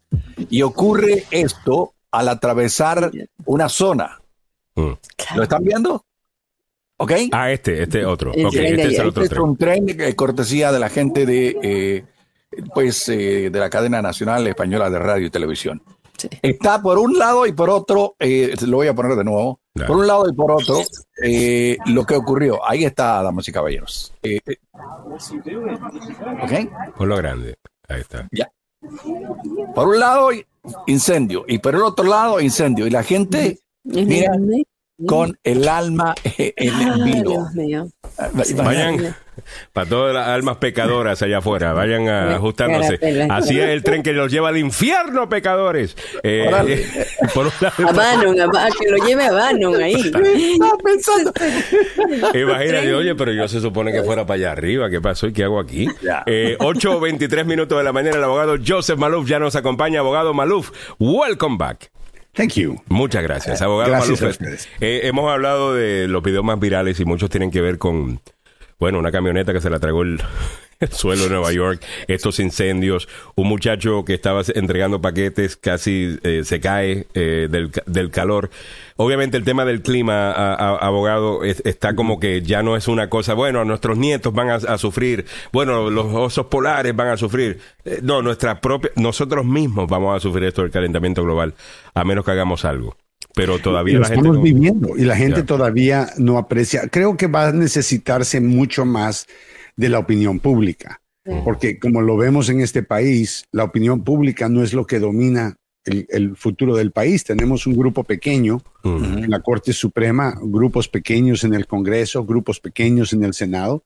y 0.50 0.62
ocurre 0.62 1.24
esto 1.30 1.92
al 2.18 2.28
atravesar 2.28 3.10
una 3.44 3.68
zona. 3.68 4.20
Mm. 4.74 4.92
¿Lo 5.36 5.42
están 5.42 5.64
viendo? 5.64 6.04
¿Ok? 6.98 7.12
Ah, 7.32 7.50
este, 7.50 7.82
este 7.82 8.04
otro. 8.06 8.32
El 8.32 8.46
este 8.46 8.86
es 8.86 8.98
el 8.98 9.08
otro 9.08 9.22
Este 9.22 9.34
es 9.34 9.38
tren. 9.38 9.42
un 9.42 9.56
tren 9.56 9.86
de 9.86 10.16
cortesía 10.16 10.72
de 10.72 10.78
la 10.78 10.88
gente 10.88 11.26
de, 11.26 11.58
eh, 11.62 12.04
pues, 12.74 13.08
eh, 13.10 13.50
de 13.50 13.58
la 13.58 13.68
cadena 13.68 14.00
nacional 14.00 14.46
española 14.46 14.88
de 14.88 14.98
radio 14.98 15.26
y 15.26 15.30
televisión. 15.30 15.82
Sí. 16.16 16.30
Está 16.40 16.80
por 16.80 16.98
un 16.98 17.18
lado 17.18 17.46
y 17.46 17.52
por 17.52 17.68
otro, 17.68 18.16
eh, 18.18 18.54
lo 18.66 18.78
voy 18.78 18.86
a 18.88 18.94
poner 18.94 19.14
de 19.16 19.24
nuevo, 19.24 19.60
por 19.86 19.98
un 19.98 20.06
lado 20.06 20.26
y 20.26 20.32
por 20.32 20.50
otro, 20.50 20.78
eh, 21.22 21.76
lo 21.86 22.06
que 22.06 22.16
ocurrió. 22.16 22.66
Ahí 22.66 22.86
está, 22.86 23.22
damas 23.22 23.46
y 23.48 23.52
caballeros. 23.52 24.14
Eh, 24.22 24.40
eh, 24.46 24.56
¿Ok? 26.42 26.96
Por 26.96 27.08
lo 27.08 27.16
grande. 27.16 27.56
Ahí 27.88 28.00
está. 28.00 28.26
Ya. 28.32 28.50
Por 29.74 29.88
un 29.88 29.98
lado, 29.98 30.30
incendio, 30.86 31.44
y 31.46 31.58
por 31.58 31.74
el 31.74 31.82
otro 31.82 32.04
lado, 32.04 32.40
incendio. 32.40 32.86
Y 32.86 32.90
la 32.90 33.02
gente 33.02 33.58
mira, 33.84 34.32
con 35.06 35.38
el 35.44 35.68
alma 35.68 36.14
eh, 36.24 36.54
en 36.56 36.74
Ah, 36.74 36.94
el 36.96 37.04
vilo. 37.04 37.30
Dios 37.30 37.54
mío. 37.54 37.88
Vayan 38.56 39.14
para 39.72 39.88
todas 39.88 40.14
las 40.14 40.28
almas 40.28 40.56
pecadoras 40.58 41.20
allá 41.22 41.38
afuera, 41.38 41.72
vayan 41.72 42.08
a- 42.08 42.36
ajustándose. 42.36 42.98
Así 43.30 43.58
es 43.58 43.68
el 43.68 43.82
tren 43.82 44.02
que 44.02 44.12
los 44.12 44.30
lleva 44.30 44.48
al 44.48 44.56
infierno, 44.58 45.28
pecadores. 45.28 45.96
Eh, 46.22 46.44
Órale. 46.48 46.86
por 47.34 47.46
un 47.46 47.52
lado- 47.60 47.88
A 47.88 47.92
Bannon, 47.92 48.40
a 48.56 48.68
que 48.78 48.90
lo 48.90 49.06
lleve 49.06 49.26
a 49.26 49.32
Bannon 49.32 49.82
ahí. 49.82 49.94
Estaba 49.94 50.78
pensando. 50.82 51.32
Imagínate, 52.34 52.94
oye, 52.94 53.14
pero 53.14 53.32
yo 53.32 53.48
se 53.48 53.60
supone 53.60 53.92
que 53.92 54.02
fuera 54.02 54.26
para 54.26 54.36
allá 54.36 54.52
arriba. 54.52 54.90
¿Qué 54.90 55.00
pasó 55.00 55.26
y 55.26 55.32
qué 55.32 55.44
hago 55.44 55.60
aquí? 55.60 55.88
Eh, 56.26 56.56
8 56.58 57.00
23 57.00 57.46
minutos 57.46 57.78
de 57.78 57.84
la 57.84 57.92
mañana, 57.92 58.16
el 58.16 58.24
abogado 58.24 58.56
Joseph 58.64 58.98
Maluf 58.98 59.28
ya 59.28 59.38
nos 59.38 59.56
acompaña. 59.56 60.00
Abogado 60.00 60.34
Maluf, 60.34 60.70
welcome 60.98 61.56
back. 61.58 61.90
Thank 62.34 62.52
you. 62.54 62.76
Muchas 62.88 63.22
gracias, 63.22 63.62
abogado 63.62 63.90
Gracias 63.92 64.20
a 64.22 64.26
ustedes. 64.28 64.68
Eh, 64.80 65.00
hemos 65.04 65.30
hablado 65.32 65.72
de 65.74 66.06
los 66.06 66.22
videos 66.22 66.44
más 66.44 66.60
virales 66.60 67.00
y 67.00 67.04
muchos 67.06 67.30
tienen 67.30 67.50
que 67.50 67.62
ver 67.62 67.78
con, 67.78 68.20
bueno, 68.78 68.98
una 68.98 69.10
camioneta 69.12 69.52
que 69.52 69.60
se 69.60 69.70
la 69.70 69.78
tragó 69.80 70.02
el, 70.02 70.20
el 70.80 70.92
suelo 70.92 71.24
de 71.24 71.30
Nueva 71.30 71.52
York, 71.52 71.82
estos 72.08 72.38
incendios, 72.40 73.08
un 73.34 73.48
muchacho 73.48 74.04
que 74.04 74.14
estaba 74.14 74.42
entregando 74.54 75.00
paquetes 75.00 75.56
casi 75.56 76.18
eh, 76.22 76.42
se 76.44 76.60
cae 76.60 77.06
eh, 77.14 77.48
del, 77.50 77.70
del 77.86 78.10
calor. 78.10 78.50
Obviamente 78.96 79.36
el 79.38 79.44
tema 79.44 79.64
del 79.64 79.80
clima, 79.82 80.30
a- 80.32 80.76
abogado, 80.76 81.44
es- 81.44 81.62
está 81.64 81.94
como 81.96 82.20
que 82.20 82.42
ya 82.42 82.62
no 82.62 82.76
es 82.76 82.88
una 82.88 83.08
cosa, 83.08 83.32
bueno, 83.34 83.64
nuestros 83.64 83.96
nietos 83.96 84.32
van 84.34 84.50
a, 84.50 84.54
a 84.56 84.78
sufrir, 84.78 85.24
bueno, 85.52 85.88
los 85.90 86.06
osos 86.06 86.46
polares 86.46 86.94
van 86.94 87.08
a 87.08 87.16
sufrir. 87.16 87.58
Eh, 87.84 88.00
no, 88.02 88.20
nuestra 88.22 88.60
propia, 88.60 88.90
nosotros 88.96 89.44
mismos 89.46 89.88
vamos 89.88 90.14
a 90.16 90.20
sufrir 90.20 90.44
esto 90.44 90.62
del 90.62 90.70
calentamiento 90.70 91.22
global, 91.22 91.54
a 91.94 92.04
menos 92.04 92.24
que 92.24 92.30
hagamos 92.32 92.64
algo. 92.66 92.96
Pero 93.36 93.58
todavía 93.60 93.94
lo 93.94 94.00
la 94.00 94.06
gente... 94.08 94.18
estamos 94.20 94.36
no- 94.38 94.42
viviendo 94.42 94.96
y 94.96 95.02
la 95.04 95.14
gente 95.14 95.40
Ya. 95.40 95.46
todavía 95.46 96.08
no 96.18 96.38
aprecia. 96.38 96.88
Creo 96.88 97.16
que 97.16 97.28
va 97.28 97.48
a 97.48 97.52
necesitarse 97.52 98.40
mucho 98.40 98.84
más 98.84 99.26
de 99.76 99.88
la 99.90 99.98
opinión 99.98 100.40
pública, 100.40 101.00
porque 101.44 101.78
como 101.78 102.00
lo 102.00 102.16
vemos 102.16 102.48
en 102.48 102.60
este 102.62 102.82
país, 102.82 103.44
la 103.52 103.64
opinión 103.64 104.02
pública 104.04 104.48
no 104.48 104.62
es 104.62 104.72
lo 104.72 104.86
que 104.86 104.98
domina 104.98 105.56
el, 105.84 106.06
el 106.08 106.34
futuro 106.36 106.74
del 106.76 106.92
país. 106.92 107.24
Tenemos 107.24 107.66
un 107.66 107.76
grupo 107.76 108.02
pequeño 108.04 108.62
en 108.84 109.30
la 109.30 109.40
Corte 109.40 109.72
Suprema, 109.72 110.34
grupos 110.42 110.88
pequeños 110.88 111.44
en 111.44 111.52
el 111.54 111.66
Congreso, 111.66 112.24
grupos 112.24 112.58
pequeños 112.60 113.12
en 113.12 113.22
el 113.22 113.34
Senado, 113.34 113.84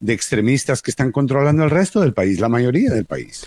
de 0.00 0.12
extremistas 0.14 0.80
que 0.82 0.90
están 0.90 1.12
controlando 1.12 1.64
el 1.64 1.70
resto 1.70 2.00
del 2.00 2.14
país, 2.14 2.40
la 2.40 2.48
mayoría 2.48 2.90
del 2.90 3.04
país. 3.04 3.46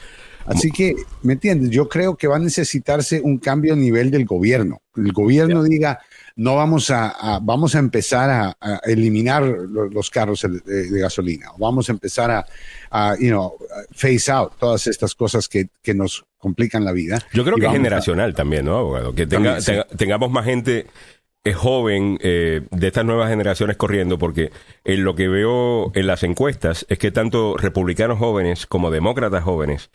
Así 0.49 0.71
que, 0.71 0.95
¿me 1.21 1.33
entiendes? 1.33 1.69
Yo 1.69 1.87
creo 1.87 2.17
que 2.17 2.27
va 2.27 2.37
a 2.37 2.39
necesitarse 2.39 3.21
un 3.21 3.37
cambio 3.37 3.73
a 3.73 3.77
nivel 3.77 4.09
del 4.11 4.25
gobierno. 4.25 4.81
El 4.95 5.13
gobierno 5.13 5.63
diga, 5.63 5.99
no 6.35 6.55
vamos 6.55 6.89
a, 6.89 7.09
a- 7.09 7.39
vamos 7.39 7.75
a 7.75 7.79
empezar 7.79 8.29
a, 8.29 8.57
a 8.59 8.79
eliminar 8.85 9.43
lo- 9.43 9.87
los 9.89 10.09
carros 10.09 10.41
de, 10.65 10.89
de 10.89 10.99
gasolina, 10.99 11.51
o 11.51 11.57
vamos 11.59 11.87
a 11.89 11.91
empezar 11.91 12.31
a, 12.31 12.45
a, 12.89 13.15
you 13.19 13.29
know, 13.29 13.53
face 13.91 14.31
out 14.31 14.53
todas 14.59 14.87
estas 14.87 15.13
cosas 15.15 15.47
que, 15.47 15.69
que 15.83 15.93
nos 15.93 16.25
complican 16.37 16.83
la 16.83 16.91
vida. 16.93 17.19
Yo 17.33 17.43
creo 17.43 17.57
Y 17.57 17.61
que 17.61 17.67
es 17.67 17.71
generacional 17.73 18.33
también, 18.33 18.65
¿no, 18.65 18.77
abogado? 18.77 19.13
Que 19.13 19.27
tenga- 19.27 19.55
También, 19.57 19.61
sí. 19.61 19.71
tenga- 19.71 19.87
tengamos 19.97 20.31
más 20.31 20.45
gente 20.45 20.87
eh, 21.43 21.53
joven 21.53 22.17
eh, 22.21 22.61
de 22.71 22.87
estas 22.87 23.05
nuevas 23.05 23.29
generaciones 23.29 23.77
corriendo, 23.77 24.17
porque 24.17 24.51
en 24.83 25.03
lo 25.03 25.15
que 25.15 25.27
veo 25.27 25.91
en 25.93 26.07
las 26.07 26.23
encuestas 26.23 26.85
es 26.89 26.97
que 26.97 27.11
tanto 27.11 27.55
republicanos 27.57 28.17
jóvenes 28.17 28.65
como 28.65 28.89
demócratas 28.91 29.43
jóvenes, 29.43 29.89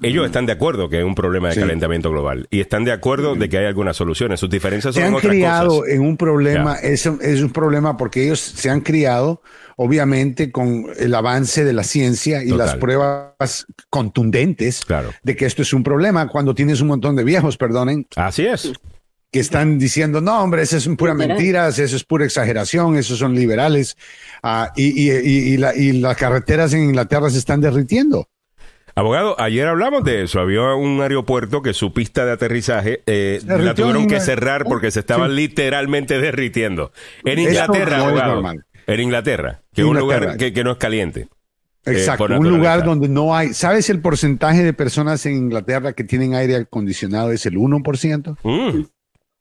ellos 0.00 0.26
están 0.26 0.46
de 0.46 0.52
acuerdo 0.52 0.88
que 0.88 0.98
hay 0.98 1.02
un 1.02 1.14
problema 1.14 1.48
de 1.48 1.54
Sí. 1.54 1.60
calentamiento 1.60 2.10
global 2.10 2.46
y 2.50 2.60
están 2.60 2.84
de 2.84 2.92
acuerdo 2.92 3.34
de 3.34 3.48
que 3.48 3.58
hay 3.58 3.66
algunas 3.66 3.96
soluciones. 3.96 4.38
Sus 4.40 4.48
diferencias 4.50 4.94
se 4.94 5.00
son 5.00 5.08
han 5.08 5.14
otras 5.14 5.30
criado 5.32 5.80
cosas. 5.80 5.94
en 5.94 6.00
un 6.02 6.16
problema, 6.16 6.76
es, 6.76 7.04
un- 7.06 7.18
es 7.22 7.40
un 7.42 7.50
problema 7.50 7.96
porque 7.96 8.24
ellos 8.24 8.38
se 8.40 8.70
han 8.70 8.80
criado, 8.80 9.42
obviamente, 9.76 10.52
con 10.52 10.86
el 10.98 11.14
avance 11.14 11.64
de 11.64 11.72
la 11.72 11.82
ciencia 11.84 12.42
y 12.44 12.50
Total. 12.50 12.66
las 12.66 12.76
pruebas 12.76 13.66
contundentes 13.90 14.84
Claro. 14.84 15.10
de 15.22 15.36
que 15.36 15.46
esto 15.46 15.62
es 15.62 15.72
un 15.72 15.82
problema. 15.82 16.28
Cuando 16.28 16.54
tienes 16.54 16.80
un 16.80 16.88
montón 16.88 17.16
de 17.16 17.24
viejos, 17.24 17.56
perdonen, 17.56 18.06
Así 18.16 18.46
es. 18.46 18.72
que 19.32 19.40
están 19.40 19.78
diciendo, 19.78 20.20
no, 20.20 20.40
hombre, 20.42 20.62
eso 20.62 20.76
es 20.76 20.88
pura 20.96 21.12
Literal. 21.12 21.36
mentira, 21.36 21.68
eso 21.68 21.82
es 21.84 22.04
pura 22.04 22.24
exageración, 22.24 22.96
esos 22.96 23.18
son 23.18 23.34
liberales. 23.34 23.96
Y, 24.76 24.84
y- 24.84 25.10
y- 25.10 25.52
y 25.52 25.56
la- 25.56 25.74
y 25.76 25.92
las 25.92 26.16
carreteras 26.16 26.72
en 26.72 26.84
Inglaterra 26.84 27.28
se 27.30 27.38
están 27.38 27.60
derritiendo. 27.60 28.28
Abogado, 28.98 29.40
ayer 29.40 29.68
hablamos 29.68 30.02
de 30.02 30.24
eso. 30.24 30.40
Había 30.40 30.74
un 30.74 31.00
aeropuerto 31.00 31.62
que 31.62 31.72
su 31.72 31.92
pista 31.92 32.24
de 32.24 32.32
aterrizaje 32.32 33.02
eh, 33.06 33.40
la 33.46 33.72
tuvieron 33.74 34.08
que 34.08 34.18
cerrar 34.18 34.64
porque 34.64 34.90
se 34.90 35.00
estaba 35.00 35.28
Sí. 35.28 35.34
literalmente 35.34 36.20
derritiendo. 36.20 36.90
En 37.24 37.38
Inglaterra, 37.38 37.98
abogado. 37.98 38.42
En 38.88 39.00
Inglaterra, 39.00 39.60
que 39.72 39.82
es 39.82 39.86
un 39.86 39.98
lugar 39.98 40.36
que, 40.36 40.52
que 40.52 40.64
no 40.64 40.72
es 40.72 40.78
caliente. 40.78 41.28
Eh, 41.86 41.92
Exacto, 41.92 42.24
un 42.24 42.50
lugar 42.50 42.84
donde 42.84 43.08
no 43.08 43.36
hay, 43.36 43.54
¿sabes 43.54 43.88
el 43.88 44.00
porcentaje 44.00 44.64
de 44.64 44.72
personas 44.72 45.24
en 45.26 45.36
Inglaterra 45.36 45.92
que 45.92 46.02
tienen 46.02 46.34
aire 46.34 46.56
acondicionado 46.56 47.30
es 47.30 47.46
el 47.46 47.54
1%? 47.56 48.36
Mm. 48.42 48.82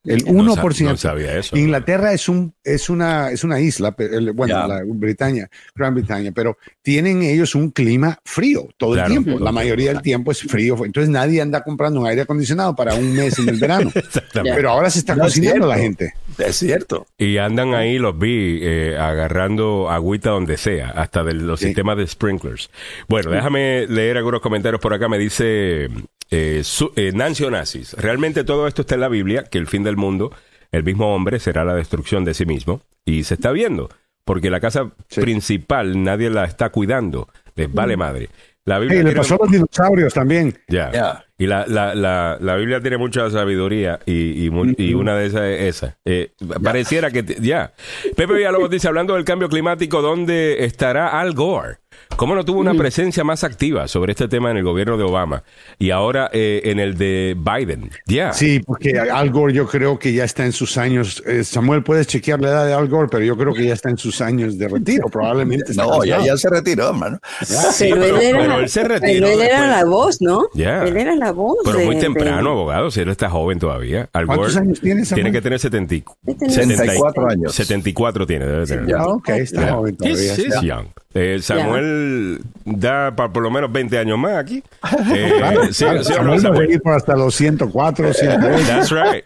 El 0.07 0.23
No 0.25 0.55
sa- 0.55 0.61
1%. 0.61 0.91
no 0.91 0.97
sabía 0.97 1.37
eso. 1.37 1.55
Inglaterra 1.57 2.13
es 2.13 2.27
un 2.29 2.53
es 2.63 2.89
una 2.89 3.29
es 3.31 3.43
una 3.43 3.59
isla, 3.59 3.95
bueno, 4.33 4.67
la 4.67 4.81
Bretaña, 4.85 5.49
Gran 5.75 5.93
Bretaña, 5.95 6.31
pero 6.33 6.57
tienen 6.81 7.21
ellos 7.23 7.55
un 7.55 7.71
clima 7.71 8.19
frío 8.25 8.67
todo 8.77 8.93
Claro. 8.93 9.13
el 9.13 9.23
tiempo. 9.23 9.43
La 9.43 9.51
mayoría 9.51 9.93
del 9.93 10.01
tiempo 10.01 10.31
es 10.31 10.41
frío, 10.41 10.77
entonces 10.85 11.09
nadie 11.09 11.41
anda 11.41 11.61
comprando 11.63 11.99
un 12.01 12.07
aire 12.07 12.21
acondicionado 12.21 12.75
para 12.75 12.95
un 12.95 13.13
mes 13.13 13.37
en 13.39 13.49
el 13.49 13.59
verano. 13.59 13.91
Exactamente. 13.95 14.55
pero 14.55 14.69
ahora 14.71 14.89
se 14.89 14.99
está 14.99 15.15
No 15.15 15.25
es 15.25 15.33
cocinando 15.33 15.67
la 15.67 15.77
gente. 15.77 16.13
Es 16.37 16.55
cierto. 16.57 17.05
Y 17.17 17.37
andan 17.37 17.73
ahí, 17.73 17.97
los 17.99 18.17
vi, 18.17 18.59
eh, 18.61 18.97
agarrando 18.97 19.89
agüita 19.89 20.29
donde 20.31 20.57
sea, 20.57 20.89
hasta 20.89 21.23
de 21.23 21.33
los 21.33 21.59
Sí. 21.59 21.67
sistemas 21.67 21.97
de 21.97 22.07
sprinklers. 22.07 22.69
Bueno, 23.07 23.31
déjame 23.31 23.87
leer 23.87 24.17
algunos 24.17 24.41
comentarios 24.41 24.79
por 24.81 24.93
acá. 24.93 25.07
Me 25.09 25.17
dice 25.17 25.89
eh, 26.31 26.61
su- 26.63 26.91
eh, 26.95 27.11
Nancy 27.13 27.43
Onassis. 27.43 27.93
Realmente 27.93 28.43
todo 28.43 28.67
esto 28.67 28.81
está 28.81 28.95
en 28.95 29.01
la 29.01 29.09
Biblia, 29.09 29.43
que 29.43 29.57
el 29.57 29.67
fin 29.67 29.83
del 29.83 29.97
mundo, 29.97 30.31
el 30.71 30.83
mismo 30.83 31.13
hombre 31.13 31.39
será 31.39 31.63
la 31.65 31.75
destrucción 31.75 32.25
de 32.25 32.33
sí 32.33 32.45
mismo. 32.45 32.81
Y 33.05 33.23
se 33.23 33.35
está 33.35 33.51
viendo, 33.51 33.89
porque 34.25 34.49
la 34.49 34.59
casa 34.59 34.91
Sí. 35.09 35.21
principal 35.21 36.03
nadie 36.03 36.29
la 36.29 36.43
está 36.45 36.69
cuidando. 36.69 37.29
Les 37.55 37.71
vale 37.73 37.95
madre. 37.97 38.29
La 38.65 38.79
Biblia 38.79 38.97
Hey, 38.97 39.03
le 39.05 39.09
tiene- 39.11 39.21
pasó 39.21 39.35
a 39.35 39.37
los 39.45 39.51
dinosaurios 39.51 40.13
también. 40.13 40.57
Ya. 40.67 41.23
Y 41.37 41.45
la, 41.47 41.65
la, 41.67 41.95
la, 41.95 42.37
la 42.41 42.55
Biblia 42.57 42.81
tiene 42.81 42.97
mucha 42.97 43.29
sabiduría 43.29 43.99
y, 44.05 44.43
y 44.45 44.93
una 44.93 45.15
de 45.15 45.25
esas 45.27 45.41
es 45.43 45.61
esa. 45.77 45.97
Eh, 46.03 46.31
pareciera 46.61 47.09
que... 47.09 47.23
ya. 47.39 47.71
Pepe 48.17 48.33
Villalobos 48.33 48.69
dice, 48.69 48.89
hablando 48.89 49.15
del 49.15 49.23
cambio 49.23 49.47
climático, 49.47 50.01
¿dónde 50.01 50.65
estará 50.65 51.17
Al 51.19 51.33
Gore? 51.33 51.77
¿Cómo 52.15 52.35
no 52.35 52.43
tuvo 52.45 52.59
una 52.59 52.73
presencia 52.73 53.23
más 53.23 53.43
activa 53.43 53.87
sobre 53.87 54.11
este 54.11 54.27
tema 54.27 54.51
en 54.51 54.57
el 54.57 54.63
gobierno 54.63 54.97
de 54.97 55.03
Obama 55.03 55.43
y 55.79 55.91
ahora 55.91 56.29
eh, 56.33 56.61
en 56.65 56.79
el 56.79 56.97
de 56.97 57.35
Biden? 57.37 57.89
Ya. 58.05 58.33
Sí, 58.33 58.59
porque 58.65 58.97
Al 58.99 59.29
Gore 59.29 59.53
yo 59.53 59.67
creo 59.67 59.97
que 59.99 60.13
ya 60.13 60.23
está 60.23 60.45
en 60.45 60.51
sus 60.51 60.77
años. 60.77 61.23
eh, 61.25 61.43
Samuel, 61.43 61.83
puedes 61.83 62.07
chequear 62.07 62.39
la 62.41 62.49
edad 62.49 62.65
de 62.65 62.73
Al 62.73 62.87
Gore, 62.87 63.07
pero 63.11 63.23
yo 63.23 63.37
creo 63.37 63.53
que 63.53 63.65
ya 63.65 63.73
está 63.73 63.89
en 63.89 63.97
sus 63.97 64.21
años 64.21 64.57
de 64.57 64.67
retiro, 64.67 65.07
probablemente. 65.11 65.73
No, 65.75 66.03
ya, 66.03 66.19
ya 66.23 66.37
se 66.37 66.49
retiró, 66.49 66.87
hermano. 66.89 67.19
Sí, 67.43 67.89
pero, 67.91 68.17
él 68.17 68.21
era, 68.21 68.39
pero 68.39 68.59
él 68.59 68.69
se 68.69 68.83
retiró 68.83 69.27
pero 69.27 69.27
él 69.27 69.41
era 69.41 69.61
después. 69.61 69.77
la 69.77 69.85
voz, 69.85 70.21
¿no? 70.21 70.43
Ya. 70.53 70.83
Él 70.83 70.97
era 70.97 71.15
la 71.15 71.31
voz. 71.31 71.57
Pero 71.63 71.77
de- 71.79 71.85
muy 71.85 71.95
de- 71.95 72.01
temprano, 72.01 72.51
abogado, 72.51 72.91
si 72.91 73.01
él 73.01 73.09
está 73.09 73.29
joven 73.29 73.59
todavía. 73.59 74.09
Al 74.13 74.25
¿Cuántos 74.25 74.53
Gore 74.55 74.65
años 74.65 74.79
tiene, 74.81 75.05
Samuel? 75.05 75.23
Tiene 75.23 75.31
que 75.37 75.41
tener 75.41 75.59
70, 75.59 75.95
y- 75.95 76.03
Tiene 76.37 76.53
74 76.53 77.29
años. 77.29 77.53
74 77.53 78.25
tiene, 78.27 78.45
debe 78.45 78.65
tener. 78.65 78.87
Ya, 78.87 79.03
ok, 79.05 79.29
está 79.29 79.61
Ya. 79.61 79.73
joven 79.73 79.95
todavía. 79.97 80.17
He's- 80.35 80.39
he's 80.39 80.61
young. 80.61 80.85
Eh, 81.19 81.39
Samuel 81.41 82.39
da 82.65 83.15
para 83.15 83.31
por 83.33 83.41
lo 83.41 83.49
menos 83.49 83.71
20 83.71 83.97
años 83.97 84.17
más 84.19 84.33
aquí. 84.37 84.63
Eh, 85.15 85.33
Claro, 85.37 85.61
sí, 85.73 85.83
claro, 85.83 86.03
sí 86.03 86.13
Samuel 86.13 86.31
va 86.31 86.35
a 86.35 86.39
Samuel? 86.41 86.61
seguir 86.67 86.81
por 86.81 86.93
hasta 86.93 87.15
los 87.15 87.33
104, 87.35 88.13
108. 88.13 88.63
That's 88.67 88.91
right. 88.91 89.23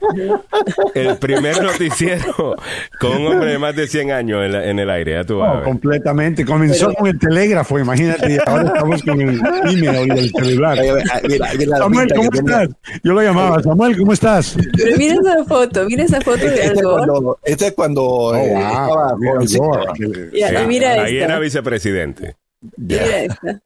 El 0.93 1.17
primer 1.17 1.61
noticiero 1.61 2.55
con 2.99 3.17
un 3.17 3.27
hombre 3.27 3.51
de 3.53 3.57
más 3.57 3.75
de 3.75 3.87
100 3.87 4.11
años 4.11 4.43
en, 4.45 4.51
la- 4.51 4.65
en 4.67 4.79
el 4.79 4.89
aire, 4.89 5.13
ya 5.13 5.23
tú 5.23 5.39
vas 5.39 5.49
a 5.49 5.51
No, 5.53 5.55
ver. 5.59 5.63
completamente. 5.65 6.45
Comenzó 6.45 6.93
con 6.93 7.07
el 7.07 7.17
telégrafo, 7.19 7.79
imagínate, 7.79 8.33
y 8.33 8.37
ahora 8.45 8.63
estamos 8.67 9.03
con 9.03 9.21
el 9.21 9.41
email 9.65 10.07
y 10.15 10.19
el 10.19 10.31
celular. 10.31 10.77
Mira, 11.27 11.47
mira 11.57 11.77
Samuel, 11.77 12.13
¿cómo 12.15 12.29
tenía. 12.29 12.61
estás? 12.63 12.75
Yo 13.03 13.13
lo 13.13 13.21
llamaba, 13.21 13.61
Samuel, 13.63 13.97
¿cómo 13.97 14.13
estás? 14.13 14.55
Pero 14.77 14.97
mira 14.97 15.15
esa 15.15 15.43
foto, 15.45 15.85
mira 15.85 16.03
esa 16.03 16.21
foto 16.21 16.37
de 16.37 16.47
Este 16.47 16.63
es 16.65 16.69
Al 16.71 16.83
Gore. 16.83 17.05
cuando, 17.07 17.39
este 17.43 17.67
es 17.67 17.73
cuando 17.73 18.01
Oh, 18.03 18.35
eh, 18.35 18.49
wow. 18.51 18.59
estaba 18.61 19.15
Mira. 19.17 19.33
Gore. 19.57 19.85
Y, 20.33 20.37
y 20.37 20.41
Sí, 20.41 20.55
mira 20.67 20.91
ahí 20.91 21.17
esta. 21.17 21.25
era 21.25 21.39
vicepresidente. 21.39 21.80
Esta. 22.87 23.61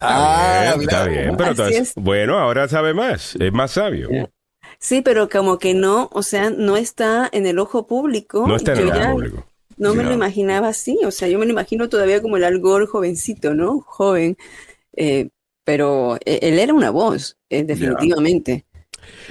Ah, 0.00 0.74
Bien, 0.76 0.82
está 0.82 1.04
bien, 1.06 1.36
pero 1.36 1.50
Así 1.50 1.60
entonces, 1.62 1.88
es. 1.88 1.94
bueno, 1.96 2.38
ahora 2.38 2.68
sabe 2.68 2.92
más, 2.92 3.34
es 3.36 3.52
más 3.52 3.70
sabio. 3.72 4.10
Sí, 4.78 5.00
pero 5.00 5.28
como 5.28 5.58
que 5.58 5.72
no, 5.74 6.10
o 6.12 6.22
sea, 6.22 6.50
no 6.50 6.76
está 6.76 7.28
en 7.32 7.46
el 7.46 7.58
ojo 7.58 7.86
público. 7.86 8.46
No 8.46 8.56
está 8.56 8.72
en 8.74 8.80
el 8.80 8.90
ojo 8.90 9.12
público. 9.12 9.46
No 9.78 9.94
me 9.94 10.02
No. 10.02 10.10
lo 10.10 10.14
imaginaba 10.14 10.68
así, 10.68 10.98
o 11.04 11.10
sea, 11.10 11.28
yo 11.28 11.38
me 11.38 11.46
lo 11.46 11.52
imagino 11.52 11.88
todavía 11.88 12.20
como 12.20 12.36
el 12.36 12.44
Al 12.44 12.60
Gore 12.60 12.86
jovencito, 12.86 13.54
¿no? 13.54 13.80
Joven. 13.80 14.36
Eh, 14.96 15.28
pero 15.64 16.16
eh, 16.24 16.40
él 16.42 16.58
era 16.58 16.72
una 16.74 16.90
voz, 16.90 17.38
eh, 17.50 17.64
definitivamente. 17.64 18.64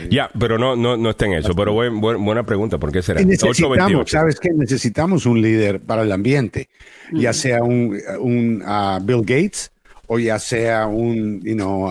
Ya, 0.10 0.30
pero 0.40 0.58
no, 0.58 0.76
no, 0.76 0.98
no 0.98 1.10
está 1.10 1.26
en 1.26 1.34
eso. 1.34 1.54
Pero 1.56 1.74
buen- 1.74 2.00
buen- 2.02 2.24
buena 2.24 2.46
pregunta, 2.46 2.78
¿por 2.78 2.92
qué 2.92 3.02
será? 3.02 3.22
Y 3.22 3.26
necesitamos, 3.26 3.60
828. 3.60 4.12
¿sabes 4.18 4.40
qué? 4.40 4.50
Necesitamos 4.56 5.26
un 5.26 5.42
líder 5.42 5.80
para 5.82 6.04
el 6.04 6.12
ambiente, 6.12 6.70
ya 7.14 7.34
sea 7.34 7.64
un, 7.64 7.98
un 8.20 8.64
Bill 9.04 9.22
Gates 9.22 9.72
o 10.08 10.20
ya 10.20 10.38
sea 10.40 10.86
un, 10.88 11.42
you 11.42 11.56
know, 11.56 11.90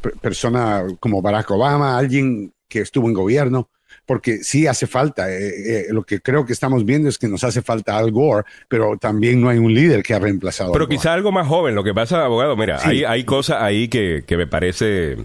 per- 0.00 0.14
persona 0.20 0.84
como 1.00 1.22
Barack 1.22 1.50
Obama, 1.50 1.96
alguien 1.96 2.52
que 2.68 2.80
estuvo 2.80 3.08
en 3.08 3.14
gobierno, 3.14 3.68
porque 4.04 4.38
sí 4.38 4.66
hace 4.66 4.86
falta. 4.86 5.30
eh, 5.32 5.48
eh, 5.66 5.86
lo 5.90 6.02
que 6.02 6.20
creo 6.20 6.44
que 6.44 6.52
estamos 6.52 6.84
viendo 6.84 7.08
es 7.08 7.18
que 7.18 7.28
nos 7.28 7.44
hace 7.44 7.62
falta 7.62 7.96
Al 7.96 8.10
Gore, 8.10 8.44
pero 8.68 8.96
también 8.98 9.40
no 9.40 9.48
hay 9.48 9.58
un 9.58 9.72
líder 9.72 10.02
que 10.02 10.12
ha 10.14 10.18
reemplazado. 10.18 10.72
Pero 10.72 10.84
Al 10.84 10.88
Gore. 10.88 10.96
quizá 10.98 11.12
algo 11.14 11.30
más 11.32 11.46
joven. 11.46 11.74
Lo 11.74 11.84
que 11.84 11.94
pasa, 11.94 12.24
abogado, 12.24 12.56
mira, 12.56 12.78
Sí. 12.80 12.88
hay, 12.88 13.04
hay 13.04 13.24
cosas 13.24 13.62
ahí 13.62 13.88
que, 13.88 14.24
que 14.26 14.36
me 14.36 14.46
parece 14.46 15.16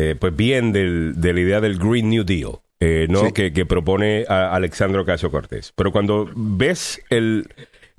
eh, 0.00 0.14
pues 0.18 0.34
bien 0.34 0.72
del- 0.72 1.14
de 1.16 1.32
la 1.34 1.40
idea 1.40 1.60
del 1.60 1.78
Green 1.78 2.08
New 2.08 2.24
Deal, 2.24 2.52
eh, 2.80 3.06
¿no? 3.10 3.26
Sí. 3.26 3.32
Que, 3.32 3.52
que 3.52 3.66
propone 3.66 4.24
a 4.28 4.54
Alexandro 4.54 5.04
Casio 5.04 5.30
Cortés. 5.30 5.72
Pero 5.76 5.92
cuando 5.92 6.30
ves 6.34 7.02
el, 7.10 7.46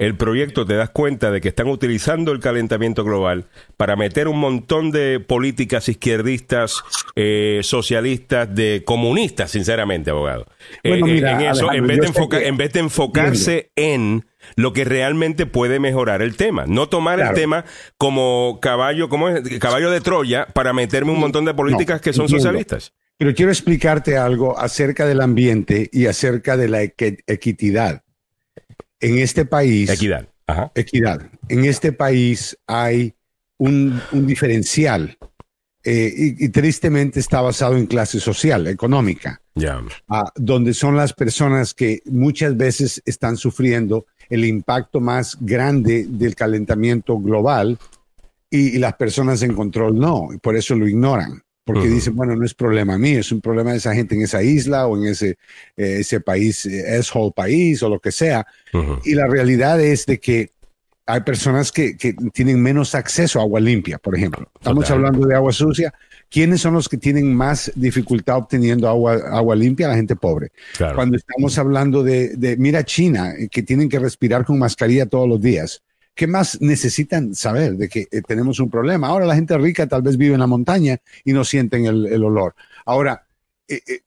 el 0.02 0.18
proyecto 0.18 0.66
te 0.66 0.74
das 0.76 0.90
cuenta 0.90 1.30
de 1.30 1.42
que 1.42 1.50
están 1.50 1.68
utilizando 1.68 2.32
el 2.32 2.40
calentamiento 2.40 3.04
global 3.04 3.46
para 3.78 3.96
meter 3.96 4.28
un 4.28 4.40
montón 4.40 4.90
de 4.92 5.20
políticas 5.20 5.88
izquierdistas, 5.90 6.82
eh, 7.16 7.60
socialistas, 7.64 8.54
de 8.54 8.82
comunistas, 8.84 9.52
sinceramente, 9.52 10.10
abogado. 10.10 10.48
Eh, 10.84 10.90
Bueno, 10.90 11.06
eh, 11.08 11.12
mira, 11.14 11.34
en 11.34 11.42
eso, 11.52 11.72
en 11.72 11.86
vez, 11.86 12.00
de 12.00 12.08
enfoca- 12.08 12.40
que- 12.40 12.48
en 12.48 12.58
vez 12.58 12.74
de 12.74 12.80
enfocarse 12.80 13.72
en 13.76 14.26
lo 14.56 14.74
que 14.74 14.86
realmente 14.86 15.46
puede 15.46 15.80
mejorar 15.80 16.24
el 16.24 16.36
tema. 16.36 16.66
No 16.68 16.90
tomar 16.90 17.20
el 17.20 17.34
tema 17.34 17.64
como 17.98 18.58
caballo, 18.60 19.08
como 19.08 19.28
caballo 19.60 19.92
de 19.92 20.02
Troya 20.02 20.48
para 20.48 20.74
meterme 20.74 21.12
un 21.12 21.20
montón 21.20 21.46
de 21.46 21.54
políticas 21.54 22.02
que 22.02 22.12
son 22.12 22.24
entiendo. 22.24 22.44
socialistas. 22.46 22.94
Pero 23.18 23.36
quiero 23.36 23.52
explicarte 23.52 24.18
algo 24.18 24.58
acerca 24.58 25.06
del 25.06 25.22
ambiente 25.22 25.90
y 25.94 26.08
acerca 26.08 26.58
de 26.58 26.70
la 26.70 26.82
equi- 26.82 27.20
equidad. 27.28 28.02
En 29.02 29.18
este 29.18 29.46
país, 29.46 29.90
Equidad. 29.90 30.28
Ajá. 30.48 30.72
equidad. 30.76 31.22
En 31.50 31.66
este 31.66 31.92
país 31.92 32.58
hay 32.68 33.14
un, 33.58 34.02
un 34.12 34.28
diferencial 34.28 35.18
eh, 35.84 36.14
y, 36.16 36.46
y 36.46 36.50
tristemente 36.50 37.20
está 37.20 37.42
basado 37.42 37.76
en 37.76 37.88
clase 37.88 38.20
social, 38.20 38.68
económica, 38.68 39.42
ah, 40.10 40.32
donde 40.36 40.76
son 40.76 40.96
las 40.96 41.14
personas 41.14 41.74
que 41.74 42.02
muchas 42.06 42.56
veces 42.56 43.02
están 43.06 43.36
sufriendo 43.36 44.06
el 44.30 44.46
impacto 44.46 45.00
más 45.00 45.38
grande 45.40 46.06
del 46.08 46.36
calentamiento 46.36 47.18
global 47.18 47.80
y, 48.50 48.76
y 48.76 48.80
las 48.80 48.94
personas 48.94 49.42
en 49.42 49.56
control 49.56 49.98
no, 49.98 50.30
y 50.34 50.38
por 50.38 50.56
eso 50.56 50.76
lo 50.76 50.88
ignoran. 50.88 51.42
Porque 51.64 51.82
Ujú. 51.88 51.94
dicen, 51.94 52.16
bueno, 52.16 52.36
no 52.36 52.44
es 52.44 52.54
problema 52.56 52.98
mío, 52.98 53.20
es 53.20 53.32
un 53.32 53.40
problema 53.40 53.72
de 53.72 53.78
esa 53.78 53.94
gente 53.94 54.16
en 54.16 54.24
esa 54.24 54.42
isla 54.42 54.88
o 54.88 54.98
en 54.98 55.12
ese, 55.12 55.38
eh, 55.78 55.98
ese 56.00 56.20
país, 56.20 56.66
eh, 56.66 56.98
asshole 56.98 57.32
país 57.36 57.84
o 57.84 57.90
lo 57.90 58.00
que 58.00 58.12
sea. 58.12 58.46
Ujú. 58.74 59.00
Y 59.06 59.14
la 59.14 59.28
realidad 59.28 59.80
es 59.80 60.06
de 60.08 60.20
que 60.20 60.52
hay 61.06 61.22
personas 61.22 61.72
que, 61.72 61.98
que 61.98 62.14
tienen 62.34 62.62
menos 62.62 62.96
acceso 62.96 63.40
a 63.40 63.44
agua 63.44 63.60
limpia, 63.60 63.98
por 63.98 64.16
ejemplo. 64.16 64.50
Estamos 64.56 64.86
Total. 64.86 64.98
hablando 64.98 65.28
de 65.28 65.36
agua 65.36 65.52
sucia. 65.52 65.94
¿Quiénes 66.30 66.62
son 66.62 66.74
los 66.74 66.88
que 66.88 66.98
tienen 66.98 67.34
más 67.34 67.72
dificultad 67.76 68.38
obteniendo 68.38 68.88
agua, 68.88 69.16
agua 69.32 69.56
limpia? 69.56 69.90
La 69.90 69.96
gente 69.96 70.16
pobre. 70.16 70.52
Claro. 70.78 70.96
Cuando 70.96 71.18
estamos 71.18 71.58
hablando 71.58 72.04
de, 72.04 72.38
de, 72.38 72.56
mira 72.56 72.86
China, 72.86 73.34
eh, 73.38 73.50
que 73.50 73.64
tienen 73.64 73.90
que 73.90 74.00
respirar 74.00 74.46
con 74.46 74.58
mascarilla 74.58 75.06
todos 75.06 75.28
los 75.28 75.42
días. 75.42 75.84
¿Qué 76.22 76.28
más 76.28 76.62
necesitan 76.62 77.34
saber 77.34 77.78
de 77.78 77.90
que 77.90 78.08
eh, 78.12 78.22
tenemos 78.22 78.60
un 78.60 78.70
problema? 78.70 79.08
Ahora 79.08 79.26
la 79.26 79.34
gente 79.34 79.58
rica 79.58 79.88
tal 79.88 80.04
vez 80.04 80.18
vive 80.18 80.36
en 80.36 80.40
la 80.42 80.46
montaña 80.46 81.00
y 81.26 81.34
no 81.34 81.44
sienten 81.44 81.88
el, 81.88 82.06
el 82.06 82.24
olor. 82.24 82.54
Ahora, 82.86 83.26
eh, 83.68 83.82
eh, 83.88 84.02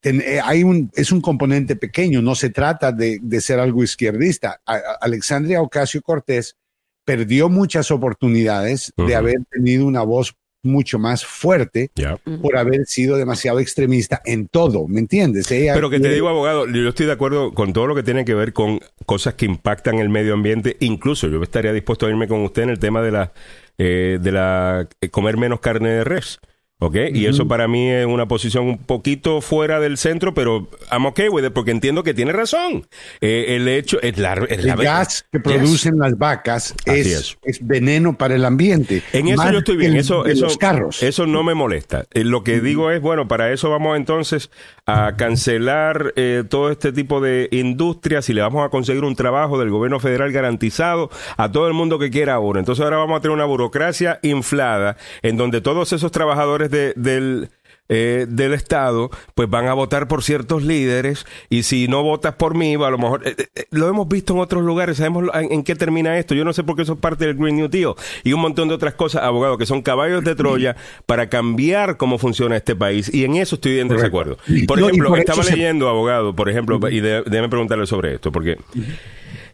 ten- 0.00 0.20
hay 0.42 0.64
un, 0.64 0.90
es 0.96 1.12
un 1.12 1.20
componente 1.20 1.76
pequeño, 1.76 2.22
no 2.22 2.34
se 2.34 2.50
trata 2.50 2.90
de, 2.90 3.20
de 3.22 3.40
ser 3.40 3.60
algo 3.60 3.84
izquierdista. 3.84 4.60
A- 4.66 4.74
a- 4.74 4.80
Alexandria 5.00 5.62
Ocasio 5.62 6.02
Cortés 6.02 6.56
perdió 7.04 7.48
muchas 7.48 7.92
oportunidades 7.92 8.92
de 8.96 9.14
haber 9.14 9.36
tenido 9.48 9.86
una 9.86 10.02
voz 10.02 10.34
mucho 10.62 10.98
más 10.98 11.24
fuerte 11.24 11.90
por 12.42 12.56
haber 12.56 12.86
sido 12.86 13.16
demasiado 13.16 13.60
extremista 13.60 14.20
en 14.24 14.46
todo, 14.48 14.86
¿me 14.88 15.00
entiendes? 15.00 15.50
Ella 15.50 15.74
Pero 15.74 15.90
que 15.90 16.00
te 16.00 16.12
digo, 16.12 16.28
abogado, 16.28 16.66
yo 16.66 16.88
estoy 16.88 17.06
de 17.06 17.12
acuerdo 17.12 17.52
con 17.52 17.72
todo 17.72 17.86
lo 17.86 17.94
que 17.94 18.02
tiene 18.02 18.24
que 18.24 18.34
ver 18.34 18.52
con 18.52 18.80
cosas 19.06 19.34
que 19.34 19.46
impactan 19.46 19.98
el 19.98 20.08
medio 20.08 20.34
ambiente. 20.34 20.76
Incluso 20.80 21.28
yo 21.28 21.42
estaría 21.42 21.72
dispuesto 21.72 22.06
a 22.06 22.10
irme 22.10 22.28
con 22.28 22.40
usted 22.42 22.62
en 22.62 22.70
el 22.70 22.78
tema 22.78 23.02
de 23.02 23.10
la, 23.10 23.32
eh, 23.78 24.18
de 24.20 24.32
la 24.32 24.88
eh, 25.00 25.08
comer 25.08 25.36
menos 25.36 25.60
carne 25.60 25.90
de 25.90 26.04
res. 26.04 26.40
¿Ok? 26.80 26.96
Y 27.12 27.26
eso 27.26 27.46
para 27.46 27.68
mí 27.68 27.88
es 27.90 28.06
una 28.06 28.26
posición 28.26 28.64
un 28.66 28.78
poquito 28.78 29.40
fuera 29.40 29.80
del 29.80 29.96
centro, 29.98 30.34
pero 30.34 30.66
I'm 30.90 31.06
okay 31.06 31.28
with 31.28 31.44
it 31.44 31.52
porque 31.52 31.70
entiendo 31.70 32.02
que 32.02 32.14
tiene 32.14 32.32
razón. 32.32 32.86
Eh, 33.20 33.56
el 33.56 33.68
hecho 33.68 34.00
es 34.02 34.18
la, 34.18 34.32
es 34.48 34.64
la 34.64 34.72
el 34.74 34.82
gas 34.82 35.26
que 35.30 35.38
Yes. 35.38 35.44
producen 35.44 35.98
las 35.98 36.16
vacas 36.16 36.74
es, 36.86 37.06
es. 37.06 37.38
es 37.44 37.66
veneno 37.66 38.16
para 38.16 38.34
el 38.34 38.44
ambiente. 38.44 39.02
En 39.12 39.28
eso 39.28 39.50
yo 39.52 39.58
estoy 39.58 39.76
bien. 39.76 39.94
Eso, 39.96 40.24
eso, 40.24 40.46
los 40.46 40.56
carros. 40.58 41.02
eso 41.02 41.26
no 41.26 41.42
me 41.42 41.54
molesta. 41.54 42.06
Eh, 42.12 42.24
lo 42.24 42.42
que 42.44 42.60
digo 42.60 42.90
es, 42.90 43.00
bueno, 43.00 43.28
para 43.28 43.52
eso 43.52 43.68
vamos 43.70 43.96
entonces 43.96 44.50
a 44.86 45.16
cancelar 45.16 46.12
eh, 46.16 46.44
todo 46.48 46.70
este 46.70 46.92
tipo 46.92 47.20
de 47.20 47.48
industrias 47.52 48.28
y 48.28 48.32
le 48.32 48.40
vamos 48.40 48.64
a 48.64 48.70
conseguir 48.70 49.04
un 49.04 49.14
trabajo 49.16 49.58
del 49.58 49.70
gobierno 49.70 50.00
federal 50.00 50.32
garantizado 50.32 51.10
a 51.36 51.52
todo 51.52 51.68
el 51.68 51.74
mundo 51.74 51.98
que 51.98 52.10
quiera 52.10 52.34
ahora. 52.34 52.58
Entonces 52.60 52.82
ahora 52.84 52.96
vamos 52.96 53.18
a 53.18 53.20
tener 53.20 53.34
una 53.34 53.44
burocracia 53.44 54.18
inflada 54.22 54.96
en 55.22 55.36
donde 55.36 55.60
todos 55.60 55.92
esos 55.92 56.10
trabajadores 56.10 56.69
de- 56.70 56.92
del 56.96 57.48
eh, 57.92 58.26
del 58.28 58.52
Estado, 58.52 59.10
pues 59.34 59.50
van 59.50 59.66
a 59.66 59.74
votar 59.74 60.06
por 60.06 60.22
ciertos 60.22 60.62
líderes 60.62 61.26
y 61.48 61.64
si 61.64 61.88
no 61.88 62.04
votas 62.04 62.36
por 62.36 62.54
mí, 62.54 62.74
a 62.74 62.88
lo 62.88 62.98
mejor 62.98 63.26
eh, 63.26 63.34
eh, 63.56 63.64
lo 63.72 63.88
hemos 63.88 64.06
visto 64.06 64.32
en 64.32 64.38
otros 64.38 64.62
lugares, 64.62 64.98
sabemos 64.98 65.24
en, 65.34 65.50
en 65.52 65.64
qué 65.64 65.74
termina 65.74 66.16
esto. 66.16 66.36
Yo 66.36 66.44
no 66.44 66.52
sé 66.52 66.62
por 66.62 66.76
qué 66.76 66.82
eso 66.82 66.92
es 66.92 67.00
parte 67.00 67.26
del 67.26 67.34
Green 67.34 67.56
New 67.56 67.66
Deal 67.66 67.94
y 68.22 68.32
un 68.32 68.42
montón 68.42 68.68
de 68.68 68.74
otras 68.74 68.94
cosas, 68.94 69.24
abogado, 69.24 69.58
que 69.58 69.66
son 69.66 69.82
caballos 69.82 70.22
de 70.22 70.36
Troya 70.36 70.76
para 71.06 71.28
cambiar 71.28 71.96
cómo 71.96 72.18
funciona 72.18 72.56
este 72.56 72.76
país 72.76 73.12
y 73.12 73.24
en 73.24 73.34
eso 73.34 73.56
estoy 73.56 73.80
en 73.80 73.88
desacuerdo. 73.88 74.38
Por 74.68 74.78
no, 74.78 74.86
ejemplo, 74.86 75.08
por 75.08 75.18
estaba 75.18 75.42
se- 75.42 75.56
leyendo, 75.56 75.88
abogado, 75.88 76.32
por 76.36 76.48
ejemplo, 76.48 76.78
y 76.88 77.00
de- 77.00 77.22
déjeme 77.24 77.48
preguntarle 77.48 77.86
sobre 77.88 78.14
esto, 78.14 78.30
porque 78.30 78.56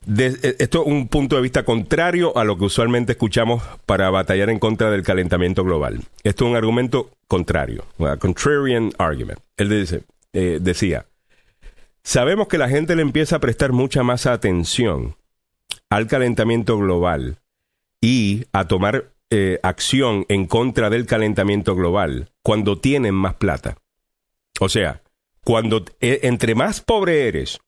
de- 0.07 0.39
eh, 0.43 0.57
esto 0.61 0.83
es 0.83 0.87
un 0.87 1.09
punto 1.09 1.37
de 1.37 1.43
vista 1.43 1.65
contrario 1.65 2.37
a 2.39 2.45
lo 2.45 2.57
que 2.57 2.65
usualmente 2.65 3.12
escuchamos 3.12 3.62
para 3.85 4.09
batallar 4.11 4.49
en 4.51 4.59
contra 4.59 4.91
del 4.91 5.03
calentamiento 5.03 5.65
global. 5.65 6.01
Esto 6.24 6.45
es 6.45 6.51
un 6.51 6.57
argumento 6.57 7.11
contrario, 7.28 7.85
a 7.99 8.16
contrarian 8.16 8.93
argument. 8.99 9.41
Él 9.57 9.69
dice, 9.69 10.03
eh, 10.33 10.59
decía, 10.61 11.07
sabemos 12.03 12.49
que 12.49 12.59
la 12.59 12.69
gente 12.69 12.97
le 12.97 13.03
empieza 13.03 13.37
a 13.37 13.41
prestar 13.41 13.73
mucha 13.73 14.03
más 14.03 14.27
atención 14.27 15.16
al 15.91 16.07
calentamiento 16.07 16.78
global 16.78 17.39
y 18.01 18.45
a 18.53 18.66
tomar 18.66 19.11
eh, 19.31 19.59
acción 19.65 20.24
en 20.28 20.47
contra 20.47 20.89
del 20.89 21.05
calentamiento 21.07 21.74
global 21.74 22.31
cuando 22.43 22.78
tienen 22.78 23.15
más 23.15 23.35
plata. 23.35 23.77
O 24.61 24.69
sea, 24.69 25.03
cuando 25.43 25.85
entre 26.01 26.55
más 26.55 26.81
pobre 26.81 27.27
eres, 27.27 27.59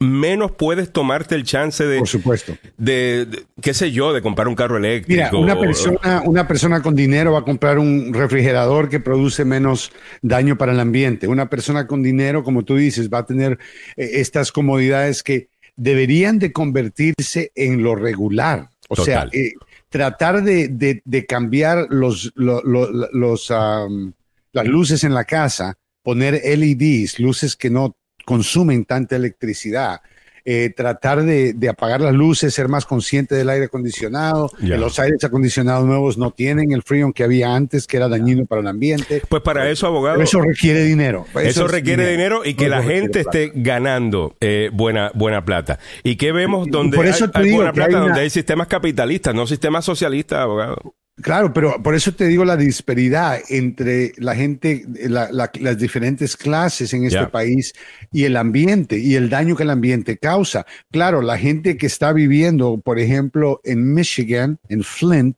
menos 0.00 0.52
puedes 0.52 0.92
tomarte 0.92 1.34
el 1.34 1.42
chance 1.44 1.84
de, 1.84 1.98
Por 1.98 2.08
supuesto. 2.08 2.56
de, 2.76 3.26
de- 3.26 3.44
qué 3.60 3.74
sé 3.74 3.90
yo, 3.90 4.12
de 4.12 4.22
comprar 4.22 4.46
un 4.46 4.54
carro 4.54 4.76
eléctrico. 4.76 5.40
Mira, 5.40 5.54
una 5.54 5.58
persona, 5.58 6.22
una 6.24 6.46
persona 6.46 6.82
con 6.82 6.94
dinero 6.94 7.32
va 7.32 7.40
a 7.40 7.44
comprar 7.44 7.78
un 7.78 8.12
refrigerador 8.14 8.88
que 8.88 9.00
produce 9.00 9.44
menos 9.44 9.90
daño 10.22 10.56
para 10.56 10.72
el 10.72 10.80
ambiente. 10.80 11.26
Una 11.26 11.50
persona 11.50 11.86
con 11.86 12.02
dinero, 12.02 12.44
como 12.44 12.64
tú 12.64 12.76
dices, 12.76 13.10
va 13.10 13.18
a 13.18 13.26
tener 13.26 13.58
eh, 13.96 14.10
estas 14.14 14.52
comodidades 14.52 15.22
que 15.24 15.48
deberían 15.76 16.38
de 16.38 16.52
convertirse 16.52 17.50
en 17.56 17.82
lo 17.82 17.94
regular. 17.96 18.70
O 18.88 18.94
Total. 18.94 19.30
sea, 19.30 19.40
eh, 19.40 19.52
tratar 19.88 20.42
de, 20.44 20.68
de- 20.68 21.02
de 21.04 21.26
cambiar 21.26 21.86
los, 21.90 22.30
lo- 22.36 22.62
lo- 22.62 22.90
los, 23.12 23.50
am, 23.50 24.12
las 24.52 24.66
luces 24.66 25.02
en 25.04 25.12
la 25.12 25.24
casa, 25.24 25.76
poner 26.02 26.40
LEDs, 26.44 27.18
luces 27.18 27.54
que 27.56 27.68
no 27.68 27.96
consumen 28.28 28.84
tanta 28.84 29.16
electricidad, 29.16 30.02
eh, 30.44 30.70
tratar 30.76 31.22
de, 31.22 31.54
de 31.54 31.68
apagar 31.70 32.00
las 32.02 32.12
luces, 32.14 32.52
ser 32.52 32.68
más 32.68 32.84
consciente 32.84 33.34
del 33.34 33.48
aire 33.48 33.66
acondicionado. 33.66 34.50
Que 34.60 34.76
Los 34.76 34.98
aires 34.98 35.24
acondicionados 35.24 35.86
nuevos 35.86 36.18
no 36.18 36.30
tienen 36.30 36.72
el 36.72 36.82
freon 36.82 37.12
que 37.14 37.24
había 37.24 37.54
antes, 37.54 37.86
que 37.86 37.96
era 37.96 38.08
dañino 38.08 38.44
para 38.46 38.60
el 38.60 38.66
ambiente. 38.66 39.22
Pues 39.28 39.42
para 39.42 39.70
eso, 39.70 39.86
abogado. 39.86 40.16
Pero 40.16 40.24
eso 40.24 40.40
requiere 40.42 40.84
dinero. 40.84 41.24
Eso, 41.42 41.64
es 41.66 41.70
requiere 41.70 42.10
dinero, 42.10 42.42
y 42.44 42.52
que 42.54 42.68
la 42.68 42.82
gente 42.82 43.20
esté 43.20 43.50
ganando 43.54 44.36
eh, 44.40 44.68
buena, 44.72 45.10
buena 45.14 45.44
plata. 45.44 45.78
¿Y 46.02 46.16
qué 46.16 46.32
vemos 46.32 46.66
y 46.66 46.70
donde 46.70 46.96
por 46.96 47.06
eso 47.06 47.30
hay, 47.34 47.50
buena 47.52 47.72
una- 47.72 47.98
Donde 48.00 48.20
hay 48.20 48.30
sistemas 48.30 48.68
capitalistas, 48.68 49.34
no 49.34 49.46
sistemas 49.46 49.84
socialistas, 49.86 50.38
abogado. 50.40 50.94
Claro, 51.22 51.52
pero 51.52 51.82
por 51.82 51.94
eso 51.94 52.12
te 52.14 52.26
digo 52.26 52.44
la 52.44 52.56
disparidad 52.56 53.38
entre 53.48 54.12
la 54.18 54.34
gente, 54.34 54.84
la- 55.08 55.30
la- 55.32 55.50
las 55.60 55.78
diferentes 55.78 56.36
clases 56.36 56.92
en 56.94 57.04
este 57.04 57.18
país 57.30 57.72
y 58.12 58.24
el 58.24 58.36
ambiente 58.36 58.98
y 58.98 59.14
el 59.16 59.28
daño 59.28 59.56
que 59.56 59.64
el 59.64 59.70
ambiente 59.70 60.16
causa. 60.16 60.64
Claro, 60.90 61.20
la 61.22 61.36
gente 61.38 61.76
que 61.76 61.86
está 61.86 62.12
viviendo, 62.12 62.78
por 62.78 62.98
ejemplo, 62.98 63.60
en 63.64 63.92
Michigan, 63.94 64.58
en 64.68 64.82
Flint. 64.84 65.36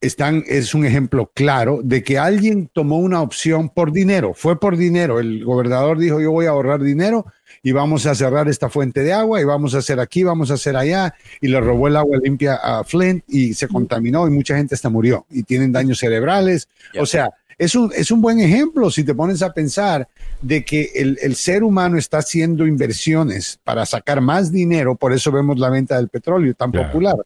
Están, 0.00 0.44
es 0.46 0.74
un 0.74 0.84
ejemplo 0.86 1.30
claro 1.34 1.80
de 1.84 2.02
que 2.02 2.18
alguien 2.18 2.70
tomó 2.72 2.98
una 2.98 3.20
opción 3.20 3.68
por 3.68 3.92
dinero, 3.92 4.32
fue 4.34 4.58
por 4.58 4.76
dinero. 4.76 5.20
El 5.20 5.44
gobernador 5.44 5.98
dijo, 5.98 6.20
yo 6.20 6.30
voy 6.32 6.46
a 6.46 6.50
ahorrar 6.50 6.82
dinero 6.82 7.26
y 7.62 7.72
vamos 7.72 8.06
a 8.06 8.14
cerrar 8.14 8.48
esta 8.48 8.70
fuente 8.70 9.02
de 9.02 9.12
agua 9.12 9.40
y 9.40 9.44
vamos 9.44 9.74
a 9.74 9.78
hacer 9.78 10.00
aquí, 10.00 10.22
vamos 10.22 10.50
a 10.50 10.54
hacer 10.54 10.76
allá, 10.76 11.14
y 11.40 11.48
le 11.48 11.60
robó 11.60 11.88
el 11.88 11.96
agua 11.96 12.18
limpia 12.22 12.54
a 12.54 12.82
Flint 12.84 13.24
y 13.28 13.52
se 13.52 13.68
contaminó 13.68 14.26
y 14.26 14.30
mucha 14.30 14.56
gente 14.56 14.74
hasta 14.74 14.88
murió. 14.88 15.26
Y 15.30 15.42
tienen 15.42 15.70
daños 15.72 15.98
cerebrales. 15.98 16.68
O 16.98 17.04
sea, 17.04 17.30
es 17.58 17.74
un, 17.74 17.92
es 17.94 18.10
un 18.10 18.22
buen 18.22 18.40
ejemplo 18.40 18.90
si 18.90 19.04
te 19.04 19.14
pones 19.14 19.42
a 19.42 19.52
pensar 19.52 20.08
de 20.40 20.64
que 20.64 20.92
el, 20.94 21.18
el 21.20 21.36
ser 21.36 21.62
humano 21.62 21.98
está 21.98 22.18
haciendo 22.18 22.66
inversiones 22.66 23.60
para 23.64 23.84
sacar 23.84 24.22
más 24.22 24.50
dinero, 24.50 24.94
por 24.96 25.12
eso 25.12 25.30
vemos 25.30 25.58
la 25.58 25.68
venta 25.68 25.96
del 25.96 26.08
petróleo 26.08 26.54
tan 26.54 26.70
Claro. 26.70 26.86
popular 26.86 27.16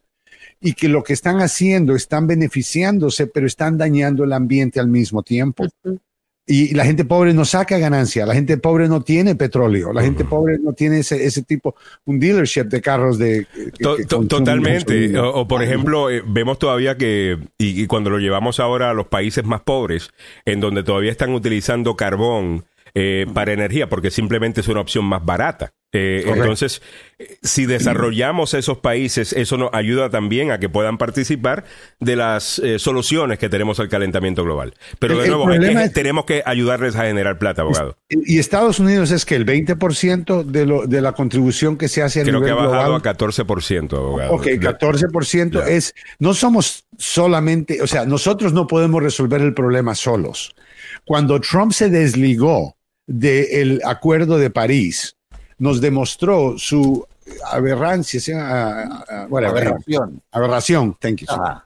y 0.67 0.73
que 0.73 0.89
lo 0.89 1.03
que 1.05 1.13
están 1.13 1.41
haciendo 1.43 1.95
están 1.95 2.27
beneficiándose, 2.27 3.27
pero 3.27 3.47
están 3.47 3.77
dañando 3.77 4.25
el 4.25 4.33
ambiente 4.33 4.81
al 4.81 4.89
mismo 4.89 5.23
tiempo. 5.23 5.67
Y 6.47 6.75
la 6.75 6.85
gente 6.85 7.05
pobre 7.07 7.33
no 7.33 7.45
saca 7.47 7.79
ganancia, 7.79 8.27
la 8.27 8.35
gente 8.35 8.57
pobre 8.59 8.87
no 8.89 9.01
tiene 9.03 9.35
petróleo, 9.35 9.93
la 9.95 10.03
gente 10.03 10.25
pobre 10.25 10.59
no 10.59 10.73
tiene 10.75 10.99
ese, 11.01 11.25
ese 11.25 11.43
tipo, 11.43 11.75
un 12.05 12.19
dealership 12.19 12.65
de 12.65 12.81
carros 12.83 13.19
de... 13.19 13.47
que- 13.55 13.71
To- 13.83 13.97
que 13.97 14.05
to- 14.05 14.17
consumen 14.19 14.29
totalmente. 14.29 15.19
O, 15.19 15.31
o, 15.41 15.49
por 15.49 15.63
ejemplo, 15.63 16.11
eh, 16.11 16.23
vemos 16.27 16.59
todavía 16.59 16.97
que, 16.99 17.39
y, 17.59 17.83
y 17.83 17.87
cuando 17.87 18.11
lo 18.11 18.19
llevamos 18.19 18.61
ahora 18.61 18.91
a 18.91 18.95
los 18.95 19.07
países 19.07 19.45
más 19.45 19.63
pobres, 19.63 20.11
en 20.45 20.61
donde 20.61 20.83
todavía 20.83 21.11
están 21.11 21.33
utilizando 21.33 21.97
carbón 21.97 22.65
eh, 22.95 23.27
para 23.33 23.53
energía, 23.53 23.89
porque 23.89 24.11
simplemente 24.11 24.61
es 24.61 24.69
una 24.69 24.81
opción 24.81 25.05
más 25.07 25.25
barata. 25.25 25.73
Eh, 25.97 26.25
entonces, 26.27 26.83
si 27.43 27.67
desarrollamos 27.67 28.53
esos 28.55 28.79
países, 28.79 29.33
eso 29.33 29.57
nos 29.57 29.71
ayuda 29.73 30.11
también 30.11 30.51
a 30.51 30.59
que 30.59 30.69
puedan 30.69 30.99
participar 30.99 31.65
de 32.01 32.17
las 32.17 32.59
eh, 32.59 32.81
soluciones 32.81 33.39
que 33.39 33.49
tenemos 33.49 33.79
al 33.79 33.89
calentamiento 33.89 34.43
global. 34.43 34.75
Pero 34.99 35.15
El- 35.15 35.23
de 35.23 35.29
nuevo, 35.29 35.47
que- 35.47 35.85
es- 35.85 35.93
tenemos 35.93 36.25
que 36.25 36.43
ayudarles 36.45 36.97
a 36.97 37.05
generar 37.07 37.39
plata, 37.39 37.63
abogado. 37.63 37.97
Y 38.09 38.41
Estados 38.41 38.81
Unidos 38.81 39.13
es 39.13 39.25
que 39.25 39.37
el 39.37 39.45
20% 39.47 40.43
de, 40.43 40.67
lo, 40.67 40.87
de 40.89 41.01
la 41.01 41.13
contribución 41.13 41.77
que 41.77 41.87
se 41.87 42.03
hace 42.03 42.23
a 42.23 42.25
Creo 42.25 42.43
que 42.43 42.51
ha 42.51 42.55
bajado 42.55 42.73
global, 42.99 43.01
a 43.01 43.17
14%, 43.17 43.97
abogado. 43.97 44.33
Ok, 44.33 44.47
14% 44.59 45.65
es, 45.69 45.95
no 46.19 46.35
somos 46.35 46.87
solamente, 46.99 47.81
o 47.83 47.87
sea, 47.87 48.05
nosotros 48.05 48.53
no 48.53 48.67
podemos 48.67 49.01
resolver 49.01 49.41
el 49.41 49.55
problema 49.55 49.95
solos. 49.95 50.57
Cuando 51.05 51.41
Trump 51.41 51.71
se 51.73 51.89
desligó 51.89 52.77
del 53.07 53.81
acuerdo 53.85 54.39
de 54.39 54.51
París, 54.51 55.14
nos 55.59 55.81
demostró 55.81 56.55
su 56.59 57.07
aberrancia. 57.51 58.21
Aberración. 59.31 60.21
aberración, 60.33 60.97
thank 61.01 61.19
you, 61.21 61.27
Ajá. 61.29 61.65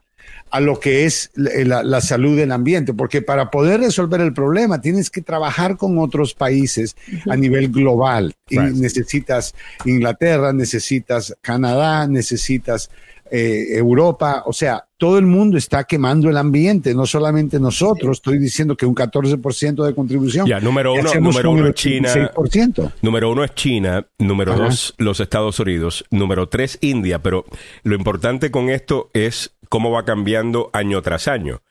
a 0.51 0.59
lo 0.59 0.79
que 0.79 1.05
es 1.05 1.29
la, 1.35 1.83
la- 1.83 2.01
salud 2.01 2.35
del 2.37 2.51
ambiente, 2.51 2.93
porque 2.93 3.21
para 3.21 3.51
poder 3.51 3.81
resolver 3.81 4.21
el 4.21 4.33
problema 4.33 4.81
tienes 4.81 5.09
que 5.09 5.21
trabajar 5.21 5.77
con 5.77 5.99
otros 5.99 6.33
países 6.33 6.95
a 7.29 7.35
nivel 7.35 7.69
global. 7.71 8.33
Y 8.47 8.57
necesitas 8.57 9.53
Inglaterra, 9.85 10.53
necesitas 10.53 11.35
Canadá, 11.41 12.07
necesitas 12.07 12.89
eh, 13.31 13.77
Europa, 13.77 14.43
o 14.45 14.53
sea, 14.53 14.85
todo 14.97 15.17
el 15.17 15.25
mundo 15.25 15.57
está 15.57 15.85
quemando 15.85 16.29
el 16.29 16.37
ambiente, 16.37 16.93
no 16.93 17.05
solamente 17.05 17.59
nosotros, 17.59 18.17
estoy 18.17 18.37
diciendo 18.37 18.75
que 18.75 18.85
un 18.85 18.95
14% 18.95 19.85
de 19.85 19.95
contribución. 19.95 20.47
Ya, 20.47 20.59
número 20.59 20.93
¿Qué 20.93 20.99
uno, 20.99 21.31
número 21.31 21.67
es 21.67 21.75
China. 21.75 22.13
86%? 22.13 22.93
Número 23.01 23.31
uno 23.31 23.43
es 23.43 23.53
China, 23.55 24.05
número 24.17 24.53
Ajá. 24.53 24.65
dos 24.65 24.93
los 24.97 25.19
Estados 25.19 25.59
Unidos, 25.59 26.05
número 26.11 26.49
tres 26.49 26.77
India, 26.81 27.21
pero 27.21 27.45
lo 27.83 27.95
importante 27.95 28.51
con 28.51 28.69
esto 28.69 29.09
es 29.13 29.55
cómo 29.69 29.91
va 29.91 30.05
cambiando 30.05 30.69
año 30.73 31.01
tras 31.01 31.27
año. 31.27 31.61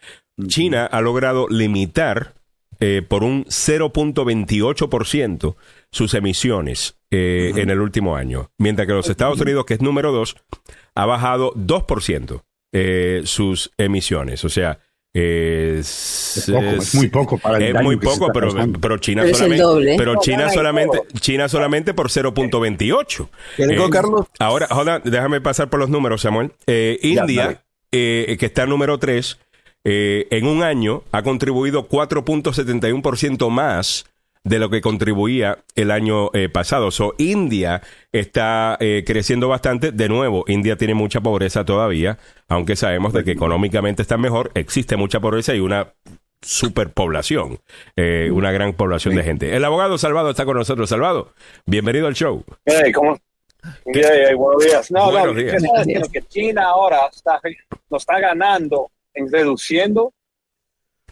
China 0.46 0.86
ha 0.86 1.00
logrado 1.00 1.48
limitar 1.48 2.34
eh, 2.80 3.02
por 3.06 3.24
un 3.24 3.44
0.28% 3.46 5.56
sus 5.90 6.14
emisiones 6.14 6.96
eh, 7.10 7.52
en 7.56 7.70
el 7.70 7.80
último 7.80 8.16
año, 8.16 8.50
mientras 8.58 8.86
que 8.86 8.92
los 8.92 9.08
Estados 9.08 9.40
Unidos, 9.40 9.64
que 9.64 9.74
es 9.74 9.80
número 9.80 10.12
dos, 10.12 10.36
ha 10.94 11.06
bajado 11.06 11.52
2% 11.54 12.42
eh, 12.72 13.22
sus 13.24 13.70
emisiones. 13.78 14.44
O 14.44 14.48
sea, 14.48 14.78
es, 15.14 16.36
Es 16.36 16.50
poco, 16.50 16.66
es 16.76 16.94
muy 16.94 17.08
poco 17.08 17.38
para 17.38 17.56
el 17.56 17.62
es 17.64 17.72
daño 17.72 17.84
muy 17.84 17.96
poco, 17.96 18.30
pero, 18.32 18.50
pero 18.80 18.98
China 18.98 19.22
Pero 19.22 19.34
solamente, 19.34 19.62
doble. 19.62 19.94
pero 19.96 20.14
No, 20.14 20.20
China 20.20 20.50
solamente. 20.50 20.98
China 21.20 21.48
solamente 21.48 21.94
por 21.94 22.08
0.28. 22.08 23.28
¿Qué 23.56 23.66
dijo, 23.66 23.86
Eh, 23.86 23.90
Carlos? 23.90 24.26
Ahora, 24.38 24.68
hold 24.70 24.88
on, 24.88 25.02
déjame 25.04 25.40
pasar 25.40 25.70
por 25.70 25.80
los 25.80 25.88
números, 25.88 26.20
Samuel. 26.20 26.52
Eh, 26.66 26.98
India, 27.02 27.62
eh, 27.90 28.36
que 28.38 28.46
está 28.46 28.66
número 28.66 28.98
3, 28.98 29.38
en 29.84 30.46
un 30.46 30.62
año 30.62 31.02
ha 31.12 31.22
contribuido 31.22 31.88
4.71% 31.88 33.48
más 33.48 34.04
de 34.48 34.58
lo 34.58 34.70
que 34.70 34.80
contribuía 34.80 35.58
el 35.74 35.90
año 35.90 36.30
eh, 36.32 36.48
pasado. 36.48 36.90
So, 36.90 37.14
India 37.18 37.82
está 38.12 38.76
eh, 38.80 39.04
creciendo 39.06 39.48
bastante. 39.48 39.92
De 39.92 40.08
nuevo, 40.08 40.44
India 40.48 40.76
tiene 40.76 40.94
mucha 40.94 41.20
pobreza 41.20 41.64
todavía, 41.64 42.18
aunque 42.48 42.76
sabemos 42.76 43.12
de 43.12 43.24
que 43.24 43.32
económicamente 43.32 44.02
está 44.02 44.16
mejor. 44.16 44.50
Existe 44.54 44.96
mucha 44.96 45.20
pobreza 45.20 45.54
y 45.54 45.60
una 45.60 45.92
superpoblación, 46.40 47.58
eh, 47.96 48.30
una 48.32 48.52
gran 48.52 48.72
población 48.72 49.16
de 49.16 49.24
gente. 49.24 49.56
El 49.56 49.64
abogado 49.64 49.98
Salvado 49.98 50.30
está 50.30 50.44
con 50.44 50.56
nosotros. 50.56 50.88
Salvado, 50.88 51.32
bienvenido 51.66 52.06
al 52.06 52.14
show. 52.14 52.44
Hey, 52.64 52.92
¿cómo? 52.92 53.18
Hey, 53.86 54.02
hey, 54.04 54.34
buenos 54.34 54.64
días. 54.64 54.90
No, 54.90 55.10
Buenos 55.10 55.34
no, 55.34 55.40
días. 55.40 55.62
China 56.28 56.64
ahora 56.68 57.00
está, 57.12 57.40
nos 57.90 58.02
está 58.02 58.20
ganando 58.20 58.90
en 59.14 59.30
reduciendo. 59.30 60.12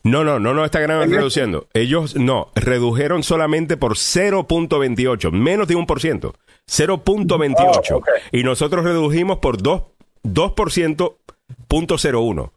No, 0.02 0.22
no, 0.24 0.38
no, 0.38 0.54
no 0.54 0.64
está 0.64 0.80
ganando 0.80 1.04
¿En 1.04 1.10
reduciendo. 1.10 1.66
Ellos 1.74 2.14
no, 2.16 2.50
redujeron 2.54 3.22
solamente 3.22 3.76
por 3.76 3.94
0.28, 3.94 5.32
menos 5.32 5.66
de 5.68 5.74
un 5.74 5.86
por 5.86 6.00
ciento. 6.00 6.34
0.28. 6.70 7.54
Oh, 7.92 7.96
ok. 7.96 8.08
Y 8.32 8.42
nosotros 8.44 8.84
redujimos 8.84 9.38
por 9.38 9.60
2, 9.60 9.82
2% 10.24 11.16
punto 11.68 11.96
01. 11.96 12.52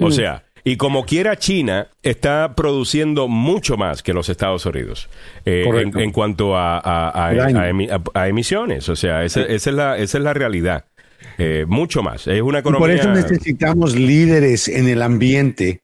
O 0.00 0.10
sea, 0.10 0.44
y 0.64 0.76
como 0.76 1.04
quiera 1.06 1.36
China 1.36 1.88
está 2.02 2.54
produciendo 2.56 3.28
mucho 3.28 3.76
más 3.76 4.02
que 4.02 4.12
los 4.12 4.28
Estados 4.28 4.66
Unidos 4.66 5.08
eh, 5.44 5.64
en, 5.94 6.10
cuanto 6.10 6.56
a, 6.56 6.78
a- 6.78 7.32
emi- 7.32 8.28
emisiones. 8.28 8.88
O 8.88 8.96
sea, 8.96 9.24
esa, 9.24 9.42
esa 9.42 9.70
es, 9.70 9.76
la, 9.76 9.98
esa 9.98 10.18
es 10.18 10.24
la 10.24 10.34
realidad. 10.34 10.86
Eh, 11.38 11.64
mucho 11.66 12.02
más. 12.02 12.26
Es 12.26 12.42
una 12.42 12.58
Y 12.58 12.62
por 12.62 12.72
economía... 12.90 12.96
eso 12.96 13.10
necesitamos 13.10 13.94
líderes 13.96 14.68
en 14.68 14.88
el 14.88 15.00
ambiente 15.02 15.80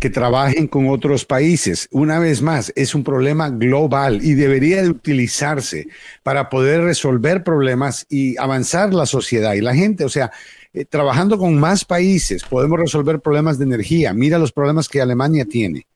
que 0.00 0.10
trabajen 0.10 0.66
con 0.66 0.88
otros 0.88 1.24
países. 1.24 1.88
Una 1.90 2.18
vez 2.18 2.42
más, 2.42 2.72
es 2.76 2.94
un 2.94 3.04
problema 3.04 3.50
global 3.50 4.20
y 4.22 4.34
debería 4.34 4.82
de 4.82 4.90
utilizarse 4.90 5.88
para 6.22 6.48
poder 6.48 6.82
resolver 6.82 7.42
problemas 7.42 8.06
y 8.08 8.36
avanzar 8.38 8.94
la 8.94 9.06
sociedad 9.06 9.54
y 9.54 9.60
la 9.60 9.74
gente. 9.74 10.04
O 10.04 10.08
sea, 10.08 10.30
eh, 10.72 10.84
trabajando 10.84 11.38
con 11.38 11.58
más 11.58 11.84
países 11.84 12.44
podemos 12.44 12.78
resolver 12.78 13.20
problemas 13.20 13.58
de 13.58 13.64
energía. 13.64 14.12
Mira 14.12 14.38
los 14.38 14.52
problemas 14.52 14.88
que 14.88 15.00
Alemania 15.00 15.44
tiene, 15.44 15.86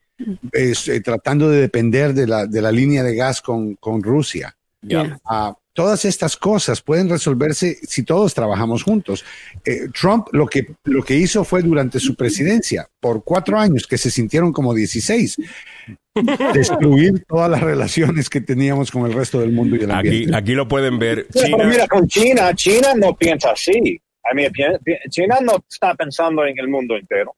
es, 0.51 0.87
eh, 0.87 1.01
tratando 1.01 1.49
de 1.49 1.61
depender 1.61 2.13
de 2.13 2.27
la, 2.27 2.45
de 2.45 2.61
la 2.61 2.71
línea 2.71 3.03
de 3.03 3.15
gas 3.15 3.41
con, 3.41 3.75
con 3.75 4.03
Rusia. 4.03 4.55
Yeah. 4.81 5.19
Todas 5.73 6.05
estas 6.05 6.37
cosas 6.37 6.81
pueden 6.81 7.09
resolverse 7.09 7.77
si 7.83 8.03
todos 8.03 8.33
trabajamos 8.33 8.83
juntos. 8.83 9.25
Eh, 9.65 9.87
Trump 9.99 10.27
lo 10.31 10.47
que, 10.47 10.67
lo 10.83 11.03
que 11.03 11.15
hizo 11.15 11.43
fue 11.43 11.61
durante 11.61 11.99
su 11.99 12.15
presidencia, 12.15 12.87
por 12.99 13.23
cuatro 13.23 13.59
años, 13.59 13.87
que 13.87 13.97
se 13.97 14.11
sintieron 14.11 14.53
como 14.53 14.73
16, 14.73 15.37
destruir 16.53 17.25
todas 17.27 17.49
las 17.49 17.61
relaciones 17.61 18.29
que 18.29 18.41
teníamos 18.41 18.91
con 18.91 19.05
el 19.05 19.13
resto 19.13 19.39
del 19.39 19.51
mundo 19.51 19.75
y 19.75 19.79
el 19.79 19.91
Aquí, 19.91 20.07
ambiente. 20.07 20.35
aquí 20.37 20.51
lo 20.53 20.67
pueden 20.67 20.99
ver. 20.99 21.27
Sí, 21.31 21.39
pero 21.43 21.57
China, 21.57 21.65
mira, 21.65 21.87
con 21.87 22.07
China, 22.07 22.53
China 22.53 22.93
no 22.95 23.15
piensa 23.15 23.51
así. 23.51 23.99
China 25.09 25.37
no 25.41 25.63
está 25.69 25.95
pensando 25.95 26.45
en 26.45 26.57
el 26.57 26.67
mundo 26.67 26.95
entero. 26.95 27.35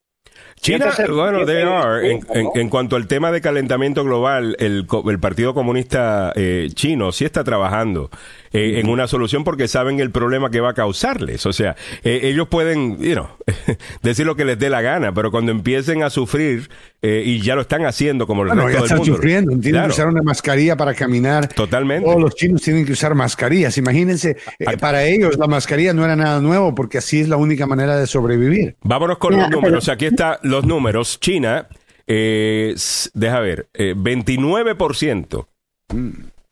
China, 0.66 0.92
bueno, 1.10 1.46
they 1.46 1.62
are. 1.62 2.12
En, 2.12 2.20
en- 2.34 2.48
en 2.56 2.70
cuanto 2.70 2.96
al 2.96 3.08
tema 3.08 3.32
de 3.32 3.42
calentamiento 3.42 4.04
global, 4.04 4.56
el, 4.60 4.86
co- 4.88 5.10
el 5.12 5.20
Partido 5.20 5.54
Comunista 5.54 6.32
eh, 6.36 6.70
chino 6.74 7.12
sí 7.12 7.26
está 7.26 7.44
trabajando 7.44 8.10
eh, 8.52 8.80
en 8.80 8.90
una 8.90 9.08
solución 9.08 9.44
porque 9.44 9.68
saben 9.68 10.00
el 10.00 10.12
problema 10.12 10.50
que 10.50 10.62
va 10.62 10.70
a 10.72 10.74
causarles. 10.74 11.46
O 11.46 11.54
sea, 11.54 11.76
eh, 12.04 12.22
ellos 12.24 12.48
pueden, 12.48 12.98
you 13.00 13.14
know, 13.14 13.28
decir 14.02 14.26
lo 14.26 14.36
que 14.36 14.46
les 14.46 14.58
dé 14.58 14.70
la 14.70 14.82
gana, 14.82 15.14
pero 15.14 15.30
cuando 15.32 15.52
empiecen 15.52 16.04
a 16.04 16.10
sufrir, 16.10 16.70
eh, 17.02 17.22
y 17.24 17.42
ya 17.42 17.54
lo 17.56 17.62
están 17.62 17.86
haciendo 17.86 18.26
como 18.26 18.42
el 18.44 18.48
Bueno, 18.48 18.64
ya 18.64 18.68
resto 18.68 18.78
del 18.80 18.86
están 18.86 18.98
mundo. 19.00 19.16
sufriendo, 19.16 19.52
tienen 19.52 19.72
Claro, 19.74 19.88
que 19.88 19.94
usar 19.94 20.08
una 20.08 20.22
mascarilla 20.24 20.76
para 20.76 20.94
caminar. 20.96 21.48
Totalmente. 21.50 22.06
Todos 22.08 22.20
los 22.22 22.34
chinos 22.36 22.62
tienen 22.64 22.86
que 22.86 22.94
usar 22.94 23.14
mascarillas. 23.14 23.78
Imagínense, 23.78 24.38
eh, 24.58 24.78
para 24.80 25.04
ellos 25.04 25.38
la 25.38 25.46
mascarilla 25.48 25.94
no 25.94 26.04
era 26.04 26.16
nada 26.16 26.40
nuevo 26.42 26.74
porque 26.74 26.98
así 26.98 27.20
es 27.22 27.30
la 27.30 27.38
única 27.38 27.68
manera 27.68 27.96
de 27.98 28.08
sobrevivir. 28.08 28.76
Vámonos 28.82 29.18
con 29.20 29.34
Ya, 29.34 29.42
los 29.42 29.50
números. 29.52 29.84
pero- 29.86 29.94
Aquí 29.96 30.06
están 30.08 30.38
los 30.56 30.66
números. 30.66 31.20
China, 31.20 31.68
eh, 32.08 32.76
deja 33.14 33.40
ver, 33.40 33.68
eh, 33.74 33.94
29% 33.96 35.48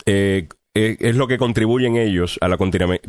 eh, 0.06 0.48
eh, 0.76 0.98
es 1.00 1.16
lo 1.16 1.28
que 1.28 1.38
contribuyen 1.38 1.98
ellos 1.98 2.40
a 2.42 2.48
la 2.48 2.58
Contaminación 2.58 3.00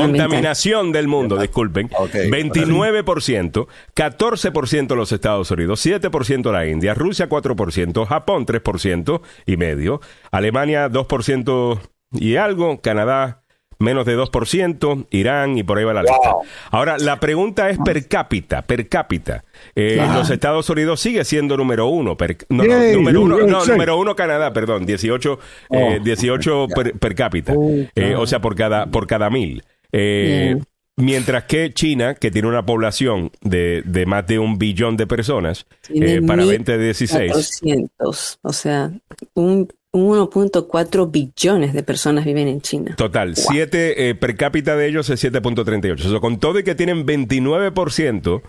ambiental. 0.00 0.28
contaminación 0.28 0.92
del 0.92 1.08
mundo, 1.08 1.36
disculpen. 1.36 1.90
Ok. 1.98 2.12
29%, 2.30 3.66
14% 3.94 4.94
los 4.94 5.10
Estados 5.10 5.50
Unidos, 5.50 5.84
7% 5.84 6.52
la 6.52 6.66
India, 6.66 6.94
Rusia 6.94 7.28
4%, 7.28 8.06
Japón 8.06 8.46
3% 8.46 9.20
y 9.46 9.56
medio, 9.56 10.00
Alemania 10.30 10.88
2% 10.88 11.80
y 12.12 12.36
algo, 12.36 12.80
Canadá 12.80 13.42
menos 13.78 14.06
de 14.06 14.16
2%, 14.16 15.06
Irán 15.10 15.58
y 15.58 15.62
por 15.62 15.78
ahí 15.78 15.84
va 15.84 15.94
la 15.94 16.02
lista. 16.02 16.32
Wow. 16.32 16.42
Ahora, 16.70 16.98
la 16.98 17.20
pregunta 17.20 17.70
es 17.70 17.78
per 17.78 18.06
cápita, 18.08 18.62
per 18.62 18.88
cápita. 18.88 19.44
Eh, 19.74 20.04
Los 20.14 20.30
Estados 20.30 20.68
Unidos 20.70 21.00
sigue 21.00 21.24
siendo 21.24 21.56
número 21.56 21.86
uno. 21.86 22.16
Per, 22.16 22.36
no, 22.48 22.64
no, 22.64 22.92
número 22.92 23.22
uno, 23.22 23.38
no, 23.46 23.64
número 23.64 23.98
uno 23.98 24.14
Canadá, 24.16 24.52
perdón, 24.52 24.86
18, 24.86 25.38
eh, 25.70 26.00
18 26.02 26.68
per, 26.68 26.98
per 26.98 27.14
cápita. 27.14 27.54
Eh, 27.94 28.14
o 28.16 28.26
sea, 28.26 28.40
por 28.40 28.54
cada, 28.54 28.86
por 28.86 29.06
cada 29.06 29.30
mil. 29.30 29.62
Eh. 29.92 30.56
Mientras 30.96 31.44
que 31.44 31.72
China, 31.72 32.14
que 32.14 32.30
tiene 32.30 32.46
una 32.46 32.64
población 32.64 33.32
de, 33.40 33.82
de 33.84 34.06
más 34.06 34.26
de 34.28 34.38
un 34.38 34.58
billón 34.58 34.96
de 34.96 35.08
personas, 35.08 35.66
eh, 35.88 36.20
para 36.24 36.44
1.400, 36.44 36.64
2016, 36.64 38.38
O 38.42 38.52
sea, 38.52 38.92
un 39.34 39.68
1.4 39.94 41.10
billones 41.10 41.72
de 41.72 41.82
personas 41.84 42.24
viven 42.24 42.48
en 42.48 42.60
China. 42.60 42.94
total, 42.96 43.36
7 43.36 44.10
eh, 44.10 44.14
per 44.16 44.36
cápita 44.36 44.76
de 44.76 44.88
ellos 44.88 45.08
es 45.08 45.24
7.38. 45.24 45.94
Eso 46.00 46.20
con 46.20 46.38
todo 46.40 46.58
y 46.58 46.64
que 46.64 46.74
tienen 46.74 47.06
29% 47.06 48.42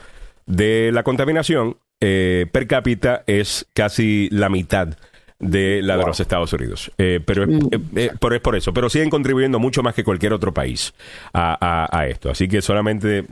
de 0.47 0.91
la 0.91 1.03
contaminación, 1.03 1.77
eh, 2.01 2.47
per 2.51 2.67
cápita 2.67 3.23
es 3.27 3.67
casi 3.73 4.27
la 4.31 4.49
mitad 4.49 4.97
de 5.39 5.81
la 5.83 5.97
de 5.97 6.05
los 6.05 6.19
Estados 6.19 6.51
Unidos. 6.53 6.91
Eh, 6.97 7.19
pero, 7.25 7.43
es, 7.43 7.49
eh, 7.71 7.79
eh, 7.95 8.09
pero 8.19 8.35
es 8.35 8.41
por 8.41 8.55
eso. 8.55 8.73
Pero 8.73 8.89
siguen 8.89 9.09
contribuyendo 9.09 9.59
mucho 9.59 9.83
más 9.83 9.93
que 9.93 10.03
cualquier 10.03 10.33
otro 10.33 10.53
país 10.53 10.93
a, 11.33 11.57
a- 11.59 11.97
a 11.99 12.07
esto. 12.07 12.29
Así 12.31 12.47
que 12.47 12.61
solamente 12.61 13.25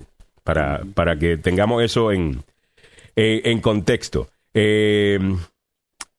para, 0.44 0.82
para 0.94 1.18
que 1.18 1.38
tengamos 1.38 1.82
eso 1.84 2.12
en, 2.12 2.44
en 3.16 3.60
contexto. 3.62 4.28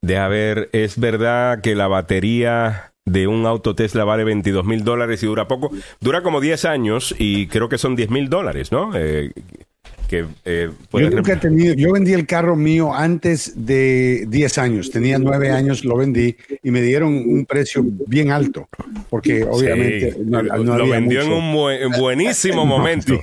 Deja 0.04 0.28
ver, 0.28 0.68
es 0.72 0.98
verdad 0.98 1.60
que 1.62 1.74
la 1.74 1.88
batería 1.88 2.92
de 3.06 3.26
un 3.26 3.46
auto 3.46 3.74
Tesla 3.74 4.04
vale 4.04 4.24
22 4.24 4.64
mil 4.64 4.84
dólares 4.84 5.22
y 5.22 5.26
dura 5.26 5.48
poco. 5.48 5.70
Dura 6.00 6.22
como 6.22 6.40
10 6.40 6.64
años 6.66 7.14
y 7.18 7.46
creo 7.46 7.68
que 7.68 7.78
son 7.78 7.96
10 7.96 8.10
mil 8.10 8.28
dólares, 8.28 8.70
¿no? 8.70 8.92
Eh, 8.94 9.32
que 10.08 10.26
eh, 10.44 10.70
Yo 10.92 11.10
nunca 11.10 11.32
he 11.32 11.36
tenido, 11.36 11.72
yo 11.74 11.92
vendí 11.92 12.12
el 12.12 12.26
carro 12.26 12.56
mío 12.56 12.92
antes 12.94 13.52
de 13.56 14.26
10 14.28 14.58
años, 14.58 14.90
tenía 14.90 15.18
9 15.18 15.50
años, 15.50 15.82
lo 15.86 15.96
vendí 15.96 16.36
y 16.62 16.70
me 16.70 16.82
dieron 16.82 17.14
un 17.14 17.46
precio 17.46 17.82
bien 18.06 18.30
alto, 18.30 18.68
porque 19.08 19.44
obviamente 19.44 20.12
Sí, 20.12 20.18
no, 20.26 20.42
no 20.42 20.62
lo 20.62 20.74
había 20.84 20.96
vendió 20.96 21.22
en 21.22 21.32
un 21.32 21.54
buen- 21.54 21.90
buenísimo 21.98 22.66
momento. 22.66 23.18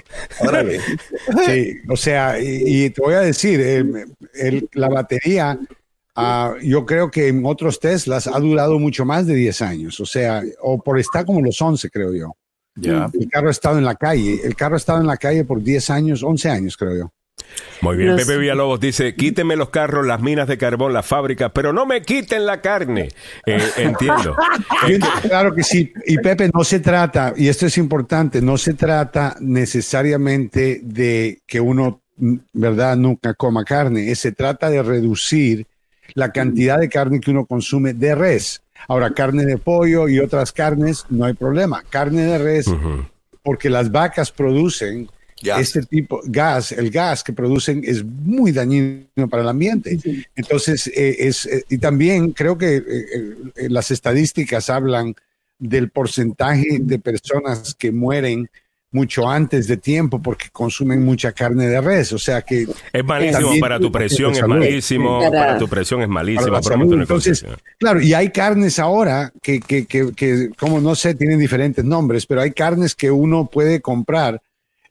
Sí, 1.46 1.78
o 1.88 1.96
sea, 1.96 2.40
y, 2.42 2.86
y 2.86 2.90
te 2.90 3.02
voy 3.02 3.14
a 3.14 3.20
decir, 3.22 3.60
eh, 3.62 3.86
el- 4.34 4.68
la 4.74 4.90
batería, 4.90 5.60
ah, 6.16 6.54
yo 6.62 6.86
creo 6.86 7.10
que 7.12 7.28
en 7.28 7.46
otros 7.46 7.80
Teslas 7.80 8.28
ha 8.28 8.40
durado 8.40 8.80
mucho 8.80 9.06
más 9.06 9.26
de 9.28 9.36
10 9.36 9.62
años, 9.62 10.00
o 10.00 10.06
sea, 10.06 10.42
o 10.62 10.82
por 10.82 11.00
estar 11.00 11.26
como 11.26 11.42
los 11.42 11.62
11, 11.62 11.90
creo 11.90 12.14
yo. 12.14 12.36
Ya. 12.76 13.10
El 13.20 13.30
carro 13.30 13.50
ha 13.50 13.52
estado 13.52 13.78
en 13.78 13.84
la 13.86 13.96
calle, 13.96 14.40
el 14.44 14.56
carro 14.56 14.76
ha 14.76 14.78
estado 14.78 15.02
en 15.02 15.08
la 15.08 15.18
calle 15.18 15.44
por 15.44 15.62
10 15.62 15.90
años, 15.90 16.24
11 16.24 16.50
años, 16.50 16.78
creo 16.78 16.98
yo. 16.98 17.12
Muy 17.82 17.98
bien, 17.98 18.12
Los- 18.16 18.22
Pepe 18.26 18.38
Villalobos 18.38 18.80
dice, 18.80 19.14
quítenme 19.16 19.56
los 19.58 19.70
carros, 19.70 20.06
las 20.06 20.22
minas 20.22 20.48
de 20.48 20.58
carbón, 20.58 20.94
las 20.94 21.06
fábricas, 21.06 21.52
pero 21.54 21.74
no 21.74 21.86
me 21.86 22.02
quiten 22.02 22.46
la 22.46 22.62
carne. 22.62 23.10
Eh, 23.46 23.60
entiendo. 23.78 24.38
Claro 25.24 25.54
que 25.54 25.64
sí. 25.64 25.92
Y 26.06 26.18
Pepe, 26.20 26.50
no 26.54 26.64
se 26.64 26.80
trata, 26.80 27.34
y 27.36 27.48
esto 27.50 27.66
es 27.66 27.78
importante, 27.78 28.42
no 28.42 28.58
se 28.58 28.74
trata 28.76 29.36
necesariamente 29.42 30.80
de 30.84 31.42
que 31.46 31.60
uno, 31.60 32.02
mm, 32.18 32.36
¿verdad?, 32.54 32.96
nunca 32.96 33.34
coma 33.34 33.66
carne. 33.66 34.12
Es- 34.12 34.20
Se 34.20 34.32
trata 34.32 34.70
de 34.70 34.82
reducir 34.84 35.66
la 36.14 36.32
cantidad 36.32 36.80
de 36.80 36.90
carne 36.90 37.20
que 37.20 37.32
uno 37.32 37.46
consume 37.46 37.94
de 37.94 38.16
res. 38.16 38.62
Ahora, 38.88 39.14
carne 39.14 39.46
de 39.46 39.58
pollo 39.58 40.08
y 40.10 40.20
otras 40.20 40.52
carnes, 40.52 41.06
no 41.10 41.26
hay 41.26 41.34
problema. 41.34 41.84
Carne 41.90 42.24
de 42.24 42.38
res, 42.38 42.66
porque 43.44 43.70
las 43.70 43.92
vacas 43.92 44.32
producen 44.32 45.08
Ya. 45.44 45.60
este 45.60 45.82
tipo 45.84 46.22
gas, 46.26 46.72
el 46.72 46.90
gas 46.92 47.24
que 47.24 47.34
producen 47.34 47.82
es 47.84 48.04
muy 48.04 48.52
dañino 48.52 49.28
para 49.30 49.42
el 49.44 49.50
ambiente. 49.50 49.98
Entonces, 50.36 50.88
eh, 50.88 51.16
es, 51.20 51.46
eh, 51.48 51.64
y 51.70 51.78
también 51.80 52.32
creo 52.32 52.58
que 52.58 52.78
eh, 52.78 52.84
eh, 53.56 53.70
las 53.70 53.90
estadísticas 53.92 54.70
hablan 54.70 55.16
del 55.58 55.90
porcentaje 55.90 56.80
de 56.82 57.00
personas 57.00 57.74
que 57.76 57.92
mueren 57.92 58.50
mucho 58.92 59.30
antes 59.30 59.68
de 59.68 59.78
tiempo 59.78 60.22
porque 60.22 60.50
consumen 60.52 61.04
mucha 61.06 61.32
carne 61.32 61.68
de 61.68 61.80
res. 61.82 62.12
O 62.14 62.20
sea 62.20 62.42
que 62.42 62.68
Es 62.92 63.04
malísimo 63.06 63.52
para 63.60 63.80
tu 63.80 63.92
presión, 63.92 64.34
es 64.34 64.46
malísimo, 64.46 65.20
Para- 65.20 65.32
para 65.32 65.58
tu 65.58 65.68
presión 65.68 66.02
es 66.02 66.10
malísimo. 66.10 66.58
Entonces, 67.00 67.46
claro, 67.80 68.02
y 68.02 68.14
hay 68.14 68.30
carnes 68.32 68.80
ahora 68.80 69.32
que, 69.42 69.60
que, 69.62 69.86
que, 69.86 70.12
que, 70.14 70.50
como 70.60 70.80
no 70.82 70.96
sé, 70.96 71.16
tienen 71.16 71.40
diferentes 71.40 71.86
nombres, 71.86 72.26
pero 72.26 72.42
hay 72.42 72.52
carnes 72.52 72.94
que 72.96 73.10
uno 73.12 73.46
puede 73.46 73.80
comprar 73.82 74.42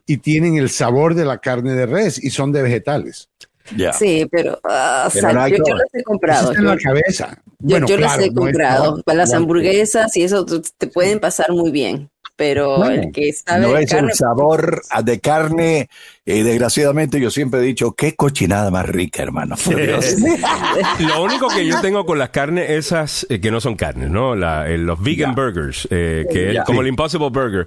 y 0.07 0.17
tienen 0.17 0.57
el 0.57 0.71
sabor 0.71 1.15
de 1.15 1.25
la 1.25 1.39
carne 1.39 1.75
de 1.75 1.87
res 1.87 2.23
y 2.23 2.31
son 2.31 2.53
de 2.53 2.63
vegetales. 2.63 3.29
Ya. 3.77 3.93
Sí, 3.93 4.27
pero, 4.29 4.59
ah, 4.65 5.05
o 5.07 5.11
Pero 5.13 5.27
sea, 5.27 5.33
no 5.33 5.43
hay 5.43 5.53
yo, 5.53 5.59
yo 5.65 5.75
los 5.75 5.95
he 5.95 6.03
comprado. 6.03 6.49
está 6.51 6.59
en 6.59 6.65
Yo, 6.67 6.75
la 6.75 6.77
cabeza. 6.81 7.43
yo- 7.61 7.69
Bueno, 7.69 7.87
yo 7.87 7.97
claro, 7.99 8.17
los 8.17 8.25
he 8.27 8.31
no 8.33 8.41
es 8.41 8.47
comprado. 8.47 9.03
Para 9.05 9.19
las 9.19 9.33
hamburguesas 9.35 10.17
y 10.17 10.23
eso 10.25 10.45
te 10.77 10.87
pueden 10.89 11.21
pasar 11.21 11.53
muy 11.53 11.71
bien. 11.71 12.11
Pero 12.41 12.89
el 12.89 13.12
que 13.12 13.31
sabe 13.35 13.61
No 13.61 13.75
de 13.75 13.83
es 13.85 13.91
carne, 13.91 14.09
el 14.12 14.15
sabor 14.17 14.81
a- 14.89 15.03
de 15.03 15.21
carne. 15.21 15.91
Y 16.25 16.41
desgraciadamente 16.43 17.21
yo 17.21 17.31
siempre 17.31 17.61
he 17.61 17.62
dicho, 17.62 17.93
qué 17.93 18.15
cochinada 18.17 18.71
más 18.71 18.89
rica, 18.89 19.23
hermano. 19.23 19.57
Por 19.62 19.77
Dios. 19.77 20.17
Lo 21.01 21.23
único 21.23 21.49
que 21.49 21.67
yo 21.67 21.81
tengo 21.83 22.07
con 22.07 22.19
las 22.19 22.31
carnes 22.31 22.71
esas 22.71 23.27
eh, 23.29 23.41
que 23.43 23.51
no 23.51 23.61
son 23.61 23.77
carnes, 23.77 24.09
¿no? 24.11 24.35
La- 24.35 24.69
eh, 24.71 24.79
los 24.79 25.03
vegan 25.03 25.35
burgers, 25.35 25.87
eh, 25.91 26.27
que 26.33 26.53
es 26.53 26.61
como 26.65 26.81
Sí. 26.81 26.87
el 26.87 26.89
Impossible 26.89 27.29
Burger, 27.29 27.67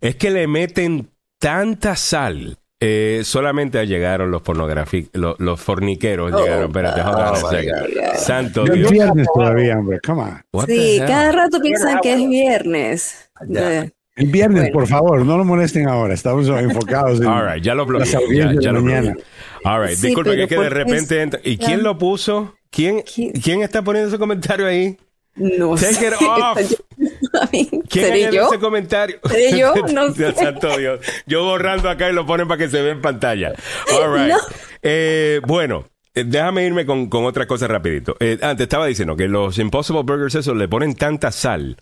es 0.00 0.16
que 0.16 0.30
le 0.30 0.46
meten 0.46 1.10
tanta 1.38 1.96
sal. 1.96 2.56
Eh, 2.80 3.22
solamente 3.24 3.86
llegaron 3.86 4.30
los 4.30 4.42
pornográficos, 4.42 5.10
los, 5.14 5.38
los 5.38 5.60
forniqueros 5.60 6.32
llegaron. 6.32 6.66
Espérate, 6.66 7.00
oh 7.02 7.50
second. 7.50 8.16
Santo 8.16 8.64
No 8.64 8.72
es 8.74 8.78
Dios. 8.80 8.90
viernes 8.90 9.26
todavía, 9.34 9.78
hombre. 9.78 10.00
Come 10.04 10.22
on. 10.22 10.42
What 10.52 10.66
Sí, 10.66 10.98
cada 11.06 11.32
rato 11.32 11.60
piensan 11.60 11.98
que 12.02 12.12
es 12.14 12.28
viernes. 12.28 13.30
Ya. 13.48 13.86
El 14.16 14.26
viernes, 14.28 14.62
Bueno. 14.62 14.72
por 14.74 14.86
favor, 14.86 15.24
no 15.26 15.36
lo 15.36 15.44
molesten 15.44 15.88
ahora. 15.88 16.14
Estamos 16.14 16.46
enfocados 16.48 17.20
en 17.20 17.26
All 17.28 17.52
right, 17.54 17.62
ya 17.64 17.74
lo 17.74 17.84
bloqueé. 17.84 18.12
Ya, 18.32 18.52
ya 18.52 18.68
de 18.68 18.72
lo 18.72 18.80
mañana. 18.82 19.12
bloqueé. 19.12 19.24
All 19.64 19.82
right, 19.86 19.96
Sí, 19.96 20.06
disculpe 20.08 20.36
que 20.36 20.46
que 20.48 20.54
de 20.54 20.56
¿por 20.56 20.64
qué 20.64 20.70
repente 20.70 21.16
es- 21.16 21.22
entra- 21.22 21.40
¿Y 21.42 21.56
quién 21.58 21.82
lo 21.82 21.98
puso? 21.98 22.54
¿Quién, 22.70 23.02
¿Quién? 23.02 23.32
¿Quién 23.32 23.62
está 23.62 23.82
poniendo 23.82 24.08
ese 24.08 24.18
comentario 24.18 24.66
ahí? 24.66 24.96
No 25.36 25.74
Take 25.74 25.94
sé. 25.94 26.06
it 26.06 26.12
off. 26.20 26.58
¿Quién 27.50 27.82
¿Seré 28.06 28.32
yo? 28.32 28.46
ese 28.48 28.58
comentario? 28.60 29.16
¿Seré 29.28 29.58
yo? 29.58 29.74
No 29.92 30.12
sé. 30.14 30.32
santo 30.32 30.76
Dios. 30.78 31.00
Yo 31.26 31.42
borrando 31.44 31.88
acá 31.90 32.08
y 32.08 32.12
lo 32.12 32.24
ponen 32.26 32.46
para 32.46 32.58
que 32.58 32.68
se 32.68 32.80
vea 32.82 32.92
en 32.92 33.02
pantalla. 33.02 33.52
All 34.00 34.12
right. 34.16 34.28
No. 34.32 34.36
Eh, 34.82 35.40
bueno, 35.46 35.86
eh, 36.14 36.22
déjame 36.24 36.64
irme 36.64 36.86
con, 36.86 37.08
con 37.08 37.24
otra 37.24 37.46
cosa 37.48 37.66
rapidito. 37.66 38.16
Eh, 38.20 38.38
antes 38.42 38.64
estaba 38.64 38.86
diciendo 38.86 39.16
que 39.16 39.26
los 39.26 39.58
Impossible 39.58 40.02
Burgers 40.04 40.36
esos 40.36 40.56
le 40.56 40.68
ponen 40.68 40.94
tanta 40.94 41.32
sal 41.32 41.76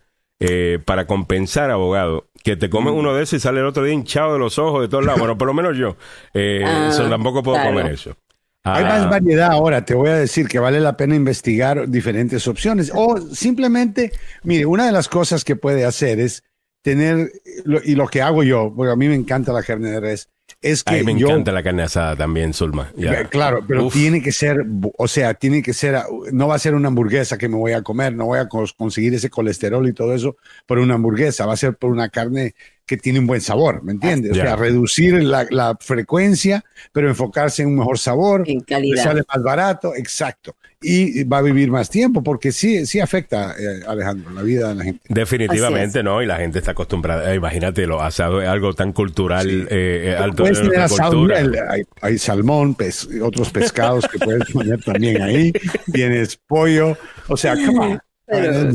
eh, 0.48 0.78
para 0.84 1.06
compensar, 1.06 1.70
abogado, 1.70 2.28
que 2.42 2.56
te 2.56 2.68
Mm. 2.68 2.70
comes 2.70 2.94
uno 2.94 3.14
de 3.14 3.22
esos 3.22 3.34
y 3.38 3.40
sale 3.40 3.60
el 3.60 3.66
otro 3.66 3.84
día 3.84 3.94
hinchado 3.94 4.32
de 4.34 4.38
los 4.38 4.58
ojos 4.58 4.82
de 4.82 4.88
todos 4.88 5.04
lados. 5.04 5.20
Bueno, 5.20 5.38
por 5.38 5.46
lo 5.46 5.54
menos 5.54 5.76
yo. 5.76 5.96
Eh, 6.34 6.62
Ah, 6.64 6.90
so 6.92 7.08
tampoco 7.08 7.42
puedo 7.42 7.56
claro. 7.56 7.70
comer 7.76 7.92
eso. 7.92 8.16
Hay 8.64 8.84
Ah, 8.84 8.88
más 8.88 9.10
variedad 9.10 9.50
ahora, 9.50 9.84
te 9.84 9.94
voy 9.94 10.10
a 10.10 10.14
decir 10.16 10.46
que 10.46 10.58
vale 10.60 10.78
la 10.80 10.96
pena 10.96 11.16
investigar 11.16 11.88
diferentes 11.88 12.46
opciones. 12.46 12.92
O 12.94 13.18
simplemente, 13.20 14.12
mire, 14.44 14.66
una 14.66 14.86
de 14.86 14.92
las 14.92 15.08
cosas 15.08 15.44
que 15.44 15.56
puede 15.56 15.84
hacer 15.84 16.20
es 16.20 16.44
tener, 16.82 17.30
lo- 17.64 17.80
y 17.84 17.94
lo 17.96 18.06
que 18.08 18.22
hago 18.22 18.42
yo, 18.44 18.72
porque 18.76 18.92
a 18.92 18.96
mí 18.96 19.08
me 19.08 19.14
encanta 19.16 19.52
la 19.52 19.62
carne 19.62 19.90
de 19.90 20.00
res, 20.00 20.28
es 20.60 20.82
a 20.86 20.90
que 20.90 21.02
mí 21.04 21.14
me 21.14 21.20
yo, 21.20 21.28
encanta 21.28 21.52
la 21.52 21.62
carne 21.62 21.82
asada 21.82 22.16
también, 22.16 22.52
Zulma. 22.54 22.92
Eh, 22.96 23.26
Claro, 23.30 23.64
pero 23.66 23.86
Uf. 23.86 23.92
tiene 23.92 24.20
que 24.22 24.32
ser, 24.32 24.58
o 24.98 25.08
sea, 25.08 25.34
tiene 25.34 25.62
que 25.62 25.72
ser, 25.72 26.02
no 26.32 26.48
va 26.48 26.56
a 26.56 26.58
ser 26.58 26.74
una 26.74 26.88
hamburguesa 26.88 27.38
que 27.38 27.48
me 27.48 27.56
voy 27.56 27.72
a 27.72 27.82
comer, 27.82 28.14
no 28.14 28.26
voy 28.26 28.38
a 28.38 28.48
conseguir 28.76 29.14
ese 29.14 29.30
colesterol 29.30 29.88
y 29.88 29.92
todo 29.94 30.14
eso 30.14 30.36
por 30.66 30.78
una 30.78 30.94
hamburguesa, 30.94 31.46
va 31.46 31.54
a 31.54 31.56
ser 31.56 31.76
por 31.76 31.90
una 31.90 32.08
carne 32.08 32.54
que 32.86 32.96
tiene 32.96 33.18
un 33.20 33.26
buen 33.26 33.40
sabor, 33.40 33.82
¿me 33.82 33.92
entiendes? 33.92 34.32
O 34.32 34.34
Ya. 34.34 34.42
sea, 34.44 34.56
reducir 34.56 35.22
la, 35.22 35.46
la 35.50 35.76
frecuencia, 35.80 36.64
pero 36.92 37.08
enfocarse 37.08 37.62
en 37.62 37.68
un 37.68 37.76
mejor 37.78 37.98
sabor, 37.98 38.44
En 38.46 38.60
calidad. 38.60 39.02
sale 39.04 39.22
más 39.32 39.42
barato, 39.42 39.94
exacto, 39.94 40.56
y 40.80 41.22
va 41.24 41.38
a 41.38 41.42
vivir 41.42 41.70
más 41.70 41.88
tiempo, 41.88 42.22
porque 42.24 42.50
sí, 42.50 42.84
sí 42.86 42.98
afecta, 42.98 43.54
eh, 43.58 43.82
Alejandro, 43.86 44.30
la 44.32 44.42
vida 44.42 44.68
de 44.70 44.74
la 44.74 44.84
gente. 44.84 45.00
Definitivamente 45.08 46.02
no, 46.02 46.20
y 46.22 46.26
la 46.26 46.36
gente 46.38 46.58
está 46.58 46.72
acostumbrada. 46.72 47.32
eh, 47.32 47.36
imagínate, 47.36 47.86
lo 47.86 48.02
asado 48.02 48.42
es 48.42 48.48
algo 48.48 48.74
tan 48.74 48.92
cultural, 48.92 49.48
Sí. 49.48 49.64
eh, 49.70 50.02
eh, 50.10 50.16
alto 50.16 50.42
Puedes 50.42 50.58
de 50.58 50.64
tener 50.64 50.78
nuestra 50.80 51.04
asado, 51.06 51.18
cultura. 51.18 51.38
el- 51.40 51.58
hay, 51.70 51.82
hay 52.00 52.18
salmón, 52.18 52.74
pez, 52.74 53.08
otros 53.22 53.50
pescados 53.50 54.06
que 54.08 54.18
puedes 54.18 54.50
poner 54.50 54.82
también 54.82 55.22
ahí. 55.22 55.52
Tienes 55.92 56.36
pollo, 56.36 56.96
o 57.28 57.36
sea, 57.36 57.54
come 57.54 57.78
on. 57.78 58.00
Pero- 58.26 58.70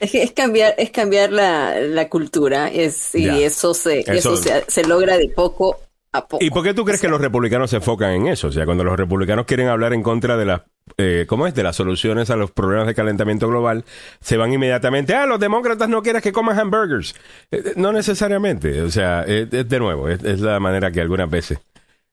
Es, 0.00 0.10
que 0.10 0.22
es 0.22 0.32
cambiar, 0.32 0.74
es 0.78 0.90
cambiar 0.90 1.32
la, 1.32 1.80
la 1.80 2.08
cultura, 2.08 2.68
es, 2.68 3.14
y 3.14 3.28
eso 3.42 3.74
se, 3.74 4.00
Eso- 4.00 4.12
eso 4.12 4.36
se, 4.36 4.64
se 4.68 4.84
logra 4.84 5.16
de 5.18 5.28
poco 5.28 5.78
a 6.12 6.26
poco. 6.26 6.42
¿Y 6.44 6.50
por 6.50 6.62
qué 6.64 6.72
tú 6.74 6.84
crees 6.84 7.00
que 7.00 7.08
los 7.08 7.20
republicanos 7.20 7.70
se 7.70 7.76
enfocan 7.76 8.12
en 8.12 8.28
eso? 8.28 8.48
O 8.48 8.52
sea, 8.52 8.64
cuando 8.64 8.84
los 8.84 8.96
republicanos 8.96 9.44
quieren 9.46 9.68
hablar 9.68 9.92
en 9.92 10.02
contra 10.02 10.36
de 10.36 10.46
las, 10.46 10.62
eh, 10.96 11.26
¿cómo 11.28 11.46
es? 11.46 11.54
De 11.54 11.62
las 11.62 11.76
soluciones 11.76 12.30
a 12.30 12.36
los 12.36 12.50
problemas 12.50 12.86
de 12.86 12.94
calentamiento 12.94 13.46
global, 13.48 13.84
se 14.20 14.36
van 14.38 14.52
inmediatamente, 14.52 15.14
ah, 15.14 15.26
los 15.26 15.38
demócratas 15.38 15.88
no 15.88 16.02
quieren 16.02 16.22
que 16.22 16.32
coman 16.32 16.58
hamburgers. 16.58 17.14
Eh, 17.50 17.62
eh, 17.64 17.72
no 17.76 17.92
necesariamente, 17.92 18.80
o 18.82 18.90
sea, 18.90 19.22
es, 19.24 19.52
es 19.52 19.68
de 19.68 19.78
nuevo, 19.78 20.08
es, 20.08 20.22
es 20.24 20.40
la 20.40 20.58
manera 20.60 20.90
que 20.90 21.00
algunas 21.02 21.28
veces 21.28 21.58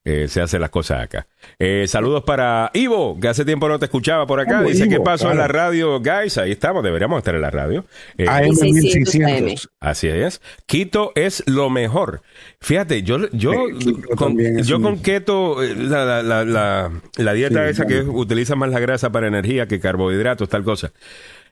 eh, 0.06 0.28
se 0.28 0.40
hacen 0.40 0.60
las 0.60 0.70
cosas 0.70 1.02
acá. 1.02 1.26
Eh, 1.58 1.86
saludos 1.88 2.22
para 2.22 2.70
Ivo, 2.74 3.18
que 3.20 3.26
hace 3.26 3.44
tiempo 3.44 3.68
no 3.68 3.76
te 3.80 3.86
escuchaba 3.86 4.24
por 4.24 4.38
acá. 4.38 4.62
Dice, 4.62 4.84
Ivo, 4.84 4.90
¿qué 4.90 5.00
pasó 5.00 5.32
en 5.32 5.38
la 5.38 5.48
radio, 5.48 6.00
guys? 6.00 6.38
Ahí 6.38 6.52
estamos, 6.52 6.84
deberíamos 6.84 7.18
estar 7.18 7.34
en 7.34 7.40
la 7.40 7.50
radio. 7.50 7.84
Eh, 8.16 8.28
AM 8.28 8.50
1600 8.50 9.14
1600. 9.14 9.70
Así 9.80 10.06
es. 10.06 10.40
Quito 10.66 11.10
es 11.16 11.42
lo 11.46 11.70
mejor. 11.70 12.22
Fíjate, 12.60 13.02
yo, 13.02 13.28
yo, 13.32 13.52
Eh, 13.52 14.14
con, 14.16 14.38
yo 14.62 14.80
con 14.80 14.98
keto, 15.00 15.60
eh, 15.60 15.74
la, 15.74 16.04
la, 16.04 16.22
la, 16.22 16.44
la, 16.44 16.92
la 17.16 17.32
dieta 17.32 17.64
Sí, 17.64 17.70
esa 17.70 17.86
que 17.86 18.02
utiliza 18.02 18.54
más 18.54 18.70
la 18.70 18.78
grasa 18.78 19.10
para 19.10 19.26
energía 19.26 19.66
que 19.66 19.80
carbohidratos, 19.80 20.48
tal 20.48 20.62
cosa. 20.62 20.92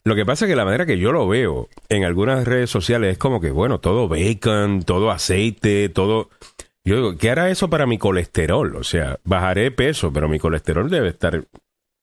Lo 0.05 0.15
que 0.15 0.27
pasa 0.27 0.45
es 0.45 0.51
que 0.51 0.57
la 0.57 0.67
manera 0.67 0.85
que 0.87 0.99
yo 0.99 1.13
lo 1.13 1.27
veo 1.27 1.69
en 1.89 2.05
algunas 2.05 2.47
redes 2.47 2.69
sociales 2.69 3.13
es 3.13 3.19
como 3.19 3.41
que, 3.41 3.51
bueno, 3.51 3.81
todo 3.81 4.07
bacon, 4.07 4.83
todo 4.85 5.11
aceite, 5.11 5.89
todo... 5.89 6.29
Yo 6.87 6.97
digo, 6.97 7.17
¿qué 7.17 7.31
hará 7.31 7.51
eso 7.51 7.71
para 7.71 7.87
mi 7.87 7.97
colesterol? 7.97 8.77
O 8.77 8.85
sea, 8.85 9.19
bajaré 9.25 9.71
peso, 9.71 10.13
pero 10.13 10.29
mi 10.29 10.39
colesterol 10.39 10.91
debe 10.91 11.09
estar 11.09 11.43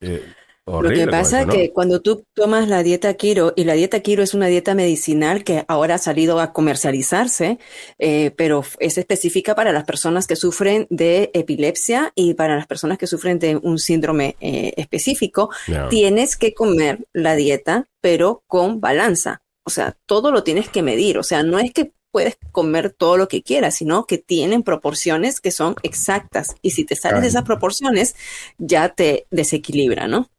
eh, 0.01 0.25
Lo 0.65 0.73
horrible. 0.73 0.95
que 0.97 1.03
con 1.03 1.11
pasa 1.11 1.41
eso, 1.41 1.51
es 1.51 1.55
que 1.55 1.71
cuando 1.71 2.01
tú 2.01 2.23
tomas 2.33 2.67
la 2.67 2.81
dieta 2.81 3.13
Kiro, 3.13 3.53
y 3.55 3.65
la 3.65 3.73
dieta 3.73 3.99
Kiro 3.99 4.23
es 4.23 4.33
una 4.33 4.47
dieta 4.47 4.73
medicinal 4.73 5.43
que 5.43 5.65
ahora 5.67 5.95
ha 5.95 5.97
salido 5.99 6.39
a 6.39 6.51
comercializarse, 6.51 7.59
eh, 7.99 8.31
pero 8.35 8.63
es 8.79 8.97
específica 8.97 9.53
para 9.53 9.71
las 9.71 9.83
personas 9.83 10.25
que 10.25 10.35
sufren 10.35 10.87
de 10.89 11.29
epilepsia 11.35 12.11
y 12.15 12.33
para 12.33 12.55
las 12.55 12.65
personas 12.65 12.97
que 12.97 13.05
sufren 13.05 13.37
de 13.37 13.57
un 13.57 13.77
síndrome 13.77 14.35
eh, 14.41 14.73
específico, 14.77 15.51
tienes 15.91 16.37
que 16.37 16.55
comer 16.55 17.05
la 17.13 17.35
dieta, 17.35 17.87
pero 18.01 18.43
con 18.47 18.81
balanza. 18.81 19.43
O 19.63 19.69
sea, 19.69 19.95
todo 20.07 20.31
lo 20.31 20.43
tienes 20.43 20.69
que 20.69 20.81
medir. 20.81 21.19
O 21.19 21.23
sea, 21.23 21.43
no 21.43 21.59
es 21.59 21.71
que 21.71 21.91
puedes 22.11 22.37
comer 22.51 22.91
todo 22.91 23.17
lo 23.17 23.27
que 23.27 23.41
quieras, 23.41 23.75
sino 23.77 24.05
que 24.05 24.17
tienen 24.17 24.63
proporciones 24.63 25.39
que 25.41 25.51
son 25.51 25.75
exactas. 25.83 26.55
Y 26.61 26.71
si 26.71 26.85
te 26.85 26.95
sales 26.95 27.21
de 27.21 27.27
esas 27.29 27.43
proporciones, 27.43 28.15
ya 28.57 28.89
te 28.89 29.25
desequilibra, 29.31 30.07
¿no? 30.07 30.29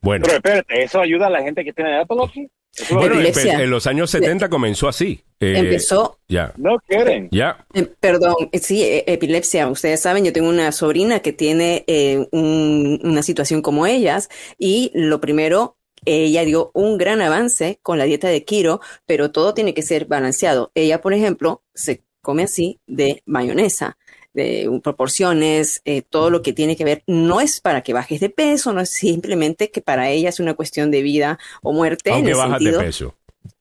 Bueno, 0.00 0.24
Pero 0.26 0.36
espérate, 0.36 0.82
¿eso 0.84 1.00
ayuda 1.00 1.26
a 1.26 1.30
la 1.30 1.42
gente 1.42 1.64
que 1.64 1.72
tiene 1.72 2.00
epilepsia? 2.00 2.48
Bueno, 2.90 3.06
en, 3.06 3.12
Epilepsia. 3.26 3.60
en 3.62 3.70
los 3.70 3.86
años 3.88 4.10
70 4.10 4.48
comenzó 4.48 4.86
así. 4.86 5.24
Eh, 5.40 5.54
Empezó 5.58 6.18
Ya, 6.28 6.52
no 6.56 6.76
quieren. 6.86 7.28
ya. 7.32 7.66
Eh, 7.74 7.88
Perdón, 7.98 8.34
eh, 8.52 8.58
sí, 8.60 8.82
epilepsia. 8.84 9.66
Ustedes 9.68 10.00
saben, 10.00 10.24
yo 10.24 10.32
tengo 10.32 10.48
una 10.48 10.70
sobrina 10.70 11.18
que 11.20 11.32
tiene 11.32 11.82
eh, 11.88 12.28
un- 12.30 13.00
una 13.02 13.22
situación 13.24 13.62
como 13.62 13.86
ellas 13.86 14.28
y 14.58 14.92
lo 14.94 15.20
primero, 15.20 15.76
ella 16.04 16.44
dio 16.44 16.70
un 16.74 16.98
gran 16.98 17.20
avance 17.20 17.78
con 17.82 17.98
la 17.98 18.04
dieta 18.04 18.28
de 18.28 18.44
Kiro, 18.44 18.80
pero 19.06 19.30
todo 19.30 19.54
tiene 19.54 19.74
que 19.74 19.82
ser 19.82 20.06
balanceado. 20.06 20.70
Ella, 20.74 21.00
por 21.00 21.14
ejemplo, 21.14 21.62
se 21.74 22.02
come 22.22 22.44
así 22.44 22.80
de 22.86 23.22
mayonesa, 23.26 23.96
de 24.34 24.80
proporciones, 24.82 25.80
eh, 25.84 26.02
todo 26.02 26.30
lo 26.30 26.42
que 26.42 26.52
tiene 26.52 26.76
que 26.76 26.84
ver. 26.84 27.02
No 27.06 27.40
es 27.40 27.60
para 27.60 27.82
que 27.82 27.92
bajes 27.92 28.20
de 28.20 28.30
peso, 28.30 28.72
no 28.72 28.80
es 28.80 28.90
simplemente 28.90 29.70
que 29.70 29.80
para 29.80 30.10
ella 30.10 30.28
es 30.28 30.40
una 30.40 30.54
cuestión 30.54 30.90
de 30.90 31.02
vida 31.02 31.38
o 31.62 31.72
muerte. 31.72 32.10
en 32.10 32.16
Aunque 32.16 32.30
el 32.30 32.36
bajas 32.36 32.58
sentido, 32.58 32.78
de 32.80 32.86
peso. 32.86 33.14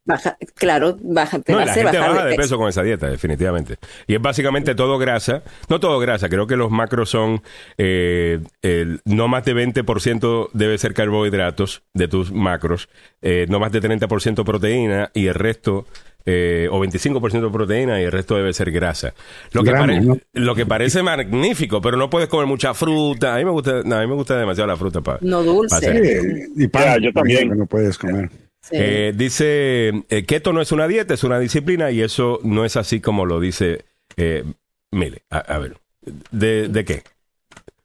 Baja- 0.08 0.38
claro, 0.56 0.98
baja, 1.02 1.40
te 1.40 1.52
No, 1.52 1.60
va 1.60 1.64
a 1.66 1.68
hacer 1.68 1.84
gente 1.84 1.98
bajar 2.00 2.12
baja 2.14 2.24
de 2.26 2.32
de 2.32 2.36
peso. 2.38 2.48
peso 2.50 2.58
con 2.58 2.70
esa 2.70 2.82
dieta, 2.84 3.08
definitivamente. 3.10 3.76
Y 4.08 4.16
es 4.16 4.22
básicamente 4.22 4.74
todo 4.74 4.98
grasa. 4.98 5.44
No 5.70 5.80
todo 5.80 6.00
grasa, 6.00 6.30
creo 6.30 6.48
que 6.48 6.56
los 6.56 6.72
macros 6.72 7.10
son 7.10 7.42
eh, 7.78 8.40
el- 8.62 9.02
no 9.06 9.28
más 9.28 9.46
de 9.46 9.54
20% 9.54 10.50
debe 10.54 10.78
ser 10.78 10.94
carbohidratos 10.94 11.84
de 11.94 12.08
tus 12.08 12.32
macros, 12.32 12.90
eh, 13.22 13.46
no 13.50 13.60
más 13.60 13.72
de 13.72 13.82
30% 13.82 14.44
proteína 14.44 15.12
y 15.14 15.28
el 15.28 15.36
resto, 15.36 15.86
eh, 16.30 16.68
o 16.72 16.80
25% 16.80 17.52
proteína 17.52 18.02
y 18.02 18.04
el 18.04 18.12
resto 18.12 18.36
debe 18.36 18.52
ser 18.52 18.70
grasa. 18.72 19.14
Lo 19.54 19.64
que, 19.64 19.70
Gramos, 19.70 19.88
pare- 19.88 20.02
¿no? 20.02 20.18
lo 20.34 20.56
que 20.56 20.66
parece 20.66 21.02
magnífico, 21.02 21.80
pero 21.82 21.96
no 21.96 22.10
puedes 22.10 22.28
comer 22.28 22.48
mucha 22.48 22.74
fruta. 22.74 23.34
A 23.34 23.38
mí 23.38 23.46
me 23.46 23.52
gusta, 23.52 23.82
no, 23.86 23.96
a 23.96 24.02
mí 24.02 24.08
me 24.08 24.16
gusta 24.16 24.38
demasiado 24.38 24.68
la 24.68 24.76
fruta 24.76 25.00
para. 25.00 25.20
No 25.22 25.42
dulce. 25.44 25.76
hacer- 25.76 26.04
Sí, 26.04 26.64
y 26.64 26.68
pan, 26.68 26.84
Ya, 26.84 26.98
yo 27.00 27.14
también. 27.14 27.58
no 27.58 27.66
puedes 27.66 27.98
comer. 27.98 28.30
Sí. 28.70 28.76
Eh, 28.78 29.14
dice, 29.16 29.90
eh, 30.10 30.26
keto 30.26 30.52
no 30.54 30.62
es 30.62 30.72
una 30.72 30.88
dieta, 30.88 31.14
es 31.14 31.24
una 31.24 31.40
disciplina 31.40 31.90
y 31.92 32.02
eso 32.02 32.40
no 32.44 32.66
es 32.66 32.76
así 32.76 33.00
como 33.00 33.26
lo 33.26 33.40
dice, 33.40 33.86
eh, 34.18 34.44
mire, 34.92 35.24
a, 35.30 35.38
a 35.38 35.58
ver, 35.60 35.78
¿de, 36.32 36.68
de 36.68 36.84
qué? 36.86 37.04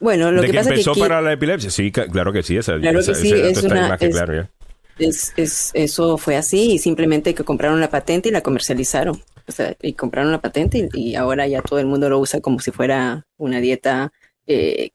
Bueno, 0.00 0.32
lo 0.32 0.40
¿De 0.40 0.46
que 0.48 0.52
que 0.52 0.59
pasa 0.59 0.70
empezó 0.70 0.90
es 0.92 0.96
que 0.96 1.00
para 1.02 1.20
la 1.22 1.32
epilepsia? 1.32 1.70
Sí, 1.70 1.92
claro 1.92 2.32
que 2.32 2.42
sí, 2.42 2.56
esa, 2.56 2.78
Claro 2.80 2.98
esa- 2.98 3.12
que 3.12 3.18
sí, 3.18 3.28
ese 3.32 3.42
dato 3.42 3.59
es 3.60 3.64
una- 3.64 3.96
que 3.96 4.06
es- 4.06 4.14
claro 4.14 4.34
ya. 4.34 4.50
es, 4.98 5.32
es- 5.36 5.70
eso 5.74 6.18
fue 6.18 6.36
así 6.36 6.72
y 6.72 6.78
simplemente 6.78 7.34
que 7.34 7.44
compraron 7.44 7.78
la 7.80 7.88
patente 7.90 8.28
y 8.28 8.32
la 8.32 8.40
comercializaron. 8.42 9.22
O 9.46 9.52
sea, 9.52 9.76
y 9.80 9.92
compraron 9.92 10.32
la 10.32 10.40
patente 10.40 10.88
y, 10.94 11.10
y 11.10 11.14
ahora 11.14 11.46
ya 11.46 11.62
todo 11.62 11.78
el 11.78 11.86
mundo 11.86 12.09
lo 12.09 12.18
usa 12.18 12.40
como 12.40 12.59
si 12.60 12.70
fuera 12.72 13.24
una 13.36 13.60
dieta 13.60 14.12
eh, 14.48 14.90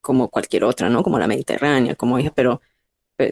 como 0.00 0.28
cualquier 0.28 0.64
otra, 0.64 0.88
¿no? 0.88 1.02
Como 1.02 1.18
la 1.18 1.26
mediterránea, 1.26 1.94
como 1.96 2.18
dije, 2.18 2.30
pero 2.34 2.60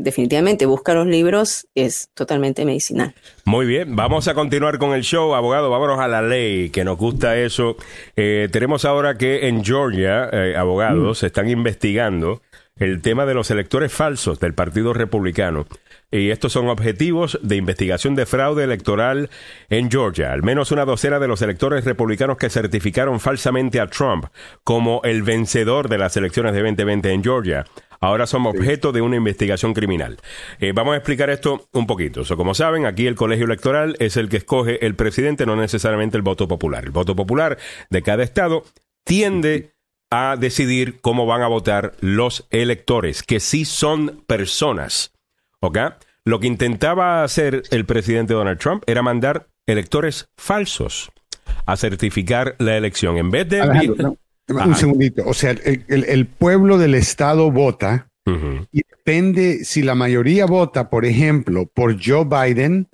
definitivamente 0.00 0.66
busca 0.66 0.94
los 0.94 1.06
libros, 1.06 1.66
es 1.74 2.10
totalmente 2.14 2.64
medicinal. 2.64 3.14
Muy 3.44 3.66
bien, 3.66 3.96
vamos 3.96 4.28
a 4.28 4.34
continuar 4.34 4.78
con 4.78 4.92
el 4.94 5.02
show, 5.02 5.34
abogado, 5.34 5.70
vámonos 5.70 5.98
a 5.98 6.08
la 6.08 6.22
ley, 6.22 6.70
que 6.70 6.84
nos 6.84 6.98
gusta 6.98 7.36
eso. 7.38 7.76
Eh, 8.16 8.48
tenemos 8.52 8.84
ahora 8.84 9.16
que 9.16 9.48
en 9.48 9.64
Georgia, 9.64 10.28
eh, 10.32 10.56
abogados, 10.56 11.18
se 11.18 11.26
están 11.26 11.48
investigando 11.48 12.42
el 12.76 13.02
tema 13.02 13.26
de 13.26 13.34
los 13.34 13.50
electores 13.50 13.92
falsos 13.92 14.40
del 14.40 14.54
Partido 14.54 14.92
Republicano. 14.92 15.66
Y 16.10 16.30
estos 16.30 16.52
son 16.52 16.68
objetivos 16.68 17.38
de 17.42 17.56
investigación 17.56 18.16
de 18.16 18.26
fraude 18.26 18.64
electoral 18.64 19.30
en 19.68 19.90
Georgia. 19.90 20.32
Al 20.32 20.42
menos 20.42 20.72
una 20.72 20.84
docena 20.84 21.20
de 21.20 21.28
los 21.28 21.40
electores 21.40 21.84
republicanos 21.84 22.36
que 22.36 22.50
certificaron 22.50 23.20
falsamente 23.20 23.80
a 23.80 23.86
Trump 23.86 24.26
como 24.64 25.02
el 25.04 25.22
vencedor 25.22 25.88
de 25.88 25.98
las 25.98 26.16
elecciones 26.16 26.52
de 26.52 26.62
2020 26.62 27.12
en 27.12 27.22
Georgia 27.22 27.64
ahora 28.00 28.26
son 28.26 28.46
objeto 28.46 28.92
de 28.92 29.02
una 29.02 29.16
investigación 29.16 29.74
criminal. 29.74 30.18
Eh, 30.58 30.72
vamos 30.74 30.94
a 30.94 30.96
explicar 30.96 31.30
esto 31.30 31.68
un 31.72 31.86
poquito. 31.86 32.24
So, 32.24 32.36
como 32.36 32.54
saben, 32.54 32.86
aquí 32.86 33.06
el 33.06 33.14
colegio 33.14 33.44
electoral 33.44 33.96
es 33.98 34.16
el 34.16 34.28
que 34.28 34.38
escoge 34.38 34.84
el 34.84 34.94
presidente, 34.94 35.46
no 35.46 35.56
necesariamente 35.56 36.16
el 36.16 36.22
voto 36.22 36.48
popular. 36.48 36.84
El 36.84 36.90
voto 36.90 37.14
popular 37.14 37.58
de 37.90 38.02
cada 38.02 38.22
estado 38.22 38.64
tiende 39.04 39.74
a 40.10 40.36
decidir 40.36 41.00
cómo 41.00 41.26
van 41.26 41.42
a 41.42 41.48
votar 41.48 41.92
los 42.00 42.46
electores, 42.50 43.22
que 43.22 43.38
sí 43.38 43.64
son 43.64 44.24
personas. 44.26 45.12
¿Ok? 45.60 45.78
Lo 46.24 46.40
que 46.40 46.46
intentaba 46.46 47.22
hacer 47.22 47.62
el 47.70 47.84
presidente 47.84 48.34
Donald 48.34 48.58
Trump 48.58 48.82
era 48.86 49.02
mandar 49.02 49.48
electores 49.66 50.28
falsos 50.36 51.10
a 51.66 51.76
certificar 51.76 52.56
la 52.58 52.76
elección. 52.76 53.18
En 53.18 53.30
vez 53.30 53.48
de... 53.48 53.60
Alejandro, 53.60 54.08
no, 54.08 54.16
Ajá. 54.58 54.68
un 54.68 54.74
segundito. 54.76 55.22
O 55.26 55.34
sea, 55.34 55.50
el, 55.50 55.84
el- 55.88 56.04
el 56.04 56.26
pueblo 56.26 56.78
del 56.78 56.94
estado 56.94 57.50
vota 57.50 58.08
y 58.72 58.82
depende 58.88 59.64
si 59.64 59.82
la 59.82 59.94
mayoría 59.96 60.46
vota, 60.46 60.88
por 60.90 61.04
ejemplo, 61.04 61.66
por 61.66 61.96
Joe 62.04 62.24
Biden, 62.24 62.86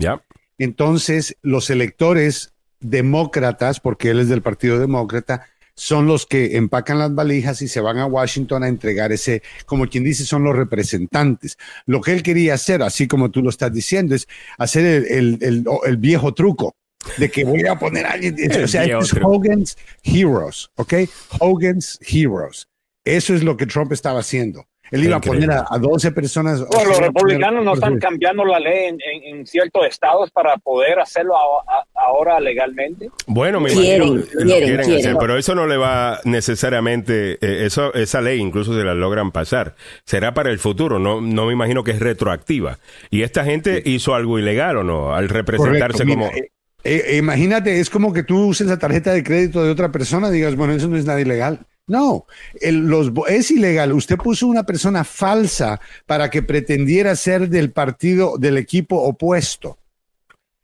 entonces 0.58 1.36
los 1.42 1.68
electores 1.70 2.54
demócratas, 2.80 3.80
porque 3.80 4.10
él 4.10 4.20
es 4.20 4.28
del 4.28 4.42
Partido 4.42 4.78
Demócrata, 4.78 5.46
son 5.74 6.06
los 6.06 6.24
que 6.24 6.56
empacan 6.56 6.98
las 6.98 7.14
valijas 7.14 7.60
y 7.60 7.68
se 7.68 7.80
van 7.80 7.98
a 7.98 8.06
Washington 8.06 8.62
a 8.64 8.68
entregar 8.68 9.12
ese, 9.12 9.42
como 9.66 9.86
quien 9.88 10.04
dice, 10.04 10.24
son 10.24 10.42
los 10.42 10.56
representantes. 10.56 11.58
Lo 11.84 12.00
que 12.00 12.12
él 12.14 12.22
quería 12.22 12.54
hacer, 12.54 12.82
así 12.82 13.06
como 13.06 13.30
tú 13.30 13.42
lo 13.42 13.50
estás 13.50 13.72
diciendo, 13.74 14.14
es 14.14 14.26
hacer 14.56 14.86
el, 14.86 15.04
el- 15.06 15.38
el- 15.42 15.64
el 15.86 15.96
viejo 15.98 16.32
truco 16.32 16.74
de 17.16 17.30
que 17.30 17.44
voy 17.44 17.66
a 17.66 17.78
poner 17.78 18.06
a 18.06 18.12
alguien, 18.12 18.34
o 18.64 18.68
sea, 18.68 18.84
es. 18.84 19.14
Hogan's 19.22 19.76
Heroes, 20.02 20.70
¿ok? 20.76 20.94
Hogan's 21.40 21.98
Heroes. 22.06 22.68
Eso 23.04 23.34
es 23.34 23.42
lo 23.44 23.56
que 23.56 23.66
Trump 23.66 23.92
estaba 23.92 24.20
haciendo. 24.20 24.64
Él 24.92 25.02
iba 25.02 25.14
a 25.14 25.18
Increíble. 25.18 25.46
poner 25.48 25.64
a, 25.64 25.66
a 25.68 25.78
12 25.80 26.12
personas. 26.12 26.60
los 26.60 26.70
a 26.98 27.00
republicanos 27.02 27.64
no 27.64 27.74
están 27.74 27.98
cambiando 27.98 28.44
la 28.44 28.60
ley 28.60 28.84
en, 28.86 28.98
en- 29.00 29.38
en 29.38 29.46
ciertos 29.46 29.84
estados 29.84 30.30
para 30.30 30.56
poder 30.58 31.00
hacerlo 31.00 31.34
a- 31.36 31.40
a- 31.80 31.84
ahora 32.06 32.38
legalmente. 32.38 33.10
Bueno, 33.26 33.58
me 33.58 33.68
Quieren, 33.70 34.06
imagino 34.06 34.28
que 34.28 34.34
lo 34.36 34.44
quieren, 34.44 34.68
quieren 34.68 34.86
quieren. 34.86 35.06
hacer, 35.06 35.16
pero 35.18 35.36
eso 35.36 35.56
no 35.56 35.66
le 35.66 35.76
va 35.76 36.20
necesariamente, 36.22 37.32
eh, 37.40 37.66
eso, 37.66 37.92
esa 37.94 38.20
ley 38.20 38.38
incluso 38.40 38.74
se 38.78 38.84
la 38.84 38.94
logran 38.94 39.32
pasar. 39.32 39.74
Será 40.04 40.34
para 40.34 40.50
el 40.50 40.58
futuro, 40.60 40.98
no, 41.00 41.20
no 41.20 41.46
me 41.46 41.52
imagino 41.52 41.82
que 41.82 41.90
es 41.90 41.98
retroactiva. 41.98 42.78
Y 43.10 43.22
esta 43.22 43.44
gente 43.44 43.82
hizo 43.84 44.14
algo 44.14 44.38
ilegal 44.38 44.76
o 44.78 44.84
no, 44.84 45.14
al 45.14 45.28
representarse 45.28 46.04
Correcto, 46.04 46.20
como... 46.20 46.32
mira, 46.32 46.46
eh, 46.86 47.04
eh, 47.06 47.16
imagínate, 47.16 47.80
es 47.80 47.90
como 47.90 48.12
que 48.12 48.22
tú 48.22 48.46
uses 48.46 48.66
la 48.66 48.78
tarjeta 48.78 49.12
de 49.12 49.24
crédito 49.24 49.62
de 49.62 49.70
otra 49.70 49.90
persona 49.90 50.28
y 50.28 50.32
digas, 50.32 50.54
bueno, 50.56 50.72
eso 50.72 50.88
no 50.88 50.96
es 50.96 51.04
nada 51.04 51.20
ilegal. 51.20 51.66
No, 51.88 52.26
los, 52.62 53.12
es 53.28 53.50
ilegal. 53.50 53.92
Usted 53.92 54.16
puso 54.16 54.46
una 54.46 54.64
persona 54.64 55.04
falsa 55.04 55.80
para 56.06 56.30
que 56.30 56.42
pretendiera 56.42 57.14
ser 57.14 57.48
del 57.48 57.70
partido, 57.70 58.38
del 58.38 58.56
equipo 58.58 58.96
opuesto. 59.02 59.78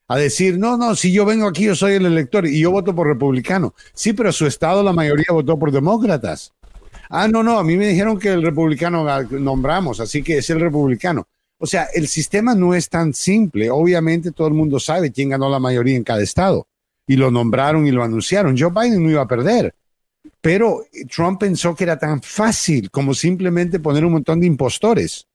A 0.08 0.16
decir, 0.16 0.58
no, 0.58 0.76
no, 0.76 0.96
si 0.96 1.12
yo 1.12 1.24
vengo 1.24 1.46
aquí, 1.46 1.64
yo 1.64 1.76
soy 1.76 1.94
el 1.94 2.06
elector 2.06 2.46
y 2.46 2.60
yo 2.60 2.70
voto 2.70 2.94
por 2.94 3.06
republicano. 3.06 3.74
Sí, 3.94 4.12
pero 4.12 4.32
su 4.32 4.46
estado 4.46 4.82
la 4.82 4.92
mayoría 4.92 5.26
votó 5.30 5.58
por 5.58 5.70
demócratas. 5.70 6.52
Ah, 7.08 7.28
no, 7.28 7.42
no, 7.42 7.58
a 7.58 7.64
mí 7.64 7.76
me 7.76 7.88
dijeron 7.88 8.18
que 8.18 8.28
el 8.28 8.42
republicano 8.42 9.06
nombramos, 9.30 10.00
así 10.00 10.22
que 10.22 10.38
es 10.38 10.50
el 10.50 10.60
republicano. 10.60 11.26
O 11.62 11.66
sea, 11.66 11.86
el 11.94 12.08
sistema 12.08 12.56
no 12.56 12.74
es 12.74 12.88
tan 12.88 13.14
simple. 13.14 13.70
Obviamente 13.70 14.32
todo 14.32 14.48
el 14.48 14.54
mundo 14.54 14.80
sabe 14.80 15.12
quién 15.12 15.28
ganó 15.28 15.48
la 15.48 15.60
mayoría 15.60 15.94
en 15.94 16.02
cada 16.02 16.20
estado. 16.20 16.66
Y 17.06 17.14
lo 17.14 17.30
nombraron 17.30 17.86
y 17.86 17.92
lo 17.92 18.02
anunciaron. 18.02 18.58
Joe 18.58 18.72
Biden 18.72 19.00
no 19.00 19.10
iba 19.10 19.22
a 19.22 19.28
perder. 19.28 19.72
Pero 20.40 20.84
Trump 21.14 21.38
pensó 21.38 21.76
que 21.76 21.84
era 21.84 21.96
tan 22.00 22.20
fácil 22.20 22.90
como 22.90 23.14
simplemente 23.14 23.78
poner 23.78 24.04
un 24.04 24.14
montón 24.14 24.40
de 24.40 24.48
impostores 24.48 25.28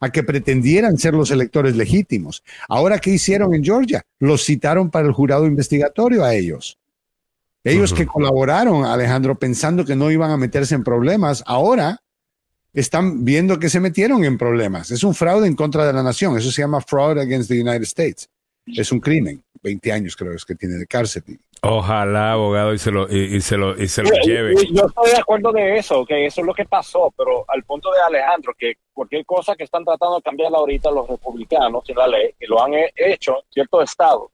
a 0.00 0.10
que 0.10 0.24
pretendieran 0.24 0.98
ser 0.98 1.14
los 1.14 1.30
electores 1.30 1.76
legítimos. 1.76 2.42
Ahora, 2.68 2.98
¿qué 2.98 3.10
hicieron 3.10 3.54
en 3.54 3.62
Georgia? 3.62 4.02
Los 4.18 4.44
citaron 4.44 4.90
para 4.90 5.06
el 5.06 5.12
jurado 5.12 5.46
investigatorio 5.46 6.24
a 6.24 6.34
ellos. 6.34 6.80
Ellos 7.62 7.94
que 7.94 8.06
colaboraron, 8.06 8.84
Alejandro, 8.84 9.38
pensando 9.38 9.84
que 9.84 9.94
no 9.94 10.10
iban 10.10 10.32
a 10.32 10.36
meterse 10.36 10.74
en 10.74 10.82
problemas, 10.82 11.44
ahora 11.46 12.00
están 12.74 13.24
viendo 13.24 13.58
que 13.58 13.68
se 13.70 13.80
metieron 13.80 14.24
en 14.24 14.36
problemas. 14.36 14.90
Es 14.90 15.02
un 15.04 15.14
fraude 15.14 15.46
en 15.46 15.54
contra 15.56 15.86
de 15.86 15.92
la 15.92 16.02
nación. 16.02 16.36
Eso 16.36 16.50
se 16.50 16.60
llama 16.62 16.80
fraud 16.80 17.18
against 17.18 17.48
the 17.48 17.60
United 17.60 17.82
States. 17.84 18.28
Es 18.66 18.90
un 18.92 19.00
crimen. 19.00 19.42
20 19.62 19.92
años 19.92 20.14
creo 20.16 20.34
es 20.34 20.44
que 20.44 20.54
tiene 20.54 20.74
de 20.74 20.86
cárcel. 20.86 21.22
Ojalá, 21.62 22.32
abogado, 22.32 22.74
y 22.74 22.78
se 22.78 22.90
lo, 22.90 23.10
y, 23.10 23.36
y 23.36 23.40
se 23.40 23.56
lo, 23.56 23.80
y 23.80 23.88
se 23.88 24.02
lo 24.02 24.10
Yo- 24.10 24.20
lleve. 24.22 24.54
Yo, 24.70 24.86
estoy 24.86 25.10
de 25.12 25.16
acuerdo 25.18 25.50
de 25.52 25.76
eso, 25.78 26.04
que 26.04 26.26
eso 26.26 26.42
es 26.42 26.46
lo 26.46 26.52
que 26.52 26.66
pasó, 26.66 27.10
pero 27.16 27.46
al 27.48 27.62
punto 27.62 27.90
de 27.90 28.00
Alejandro, 28.02 28.52
que 28.58 28.74
cualquier 28.92 29.24
cosa 29.24 29.54
que 29.56 29.64
están 29.64 29.82
tratando 29.84 30.16
de 30.16 30.22
cambiar 30.22 30.52
ahorita 30.54 30.90
los 30.90 31.08
republicanos 31.08 31.82
en 31.88 31.96
la 31.96 32.06
ley, 32.08 32.34
que 32.38 32.46
lo 32.46 32.62
han 32.62 32.74
he- 32.74 32.92
hecho 32.96 33.36
en 33.38 33.44
ciertos 33.50 33.84
estados, 33.84 34.30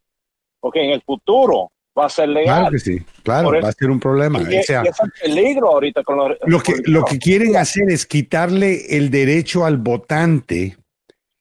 porque 0.59 0.83
en 0.85 0.91
el 0.91 1.03
futuro 1.03 1.71
va 1.99 2.07
a 2.07 2.09
ser 2.09 2.29
legal. 2.29 2.61
Claro 2.61 2.71
que 2.73 2.79
sí. 2.79 2.99
Claro, 3.23 3.55
eso- 3.55 3.63
va 3.65 3.69
a 3.69 3.73
ser 3.73 3.91
un 3.91 4.01
problema. 4.01 4.41
Y, 4.43 4.59
O 4.59 4.63
sea, 4.63 4.83
y 4.85 4.89
es 4.89 4.97
el 5.03 5.11
peligro 5.35 5.69
ahorita 5.69 6.03
con 6.03 6.17
los 6.19 6.37
lo 6.47 6.61
que, 6.61 6.75
lo 6.85 7.05
que 7.05 7.19
quieren 7.19 7.57
hacer 7.57 7.91
es 7.91 8.07
quitarle 8.07 8.97
el 8.97 9.11
derecho 9.11 9.65
al 9.65 9.79
votante 9.79 10.77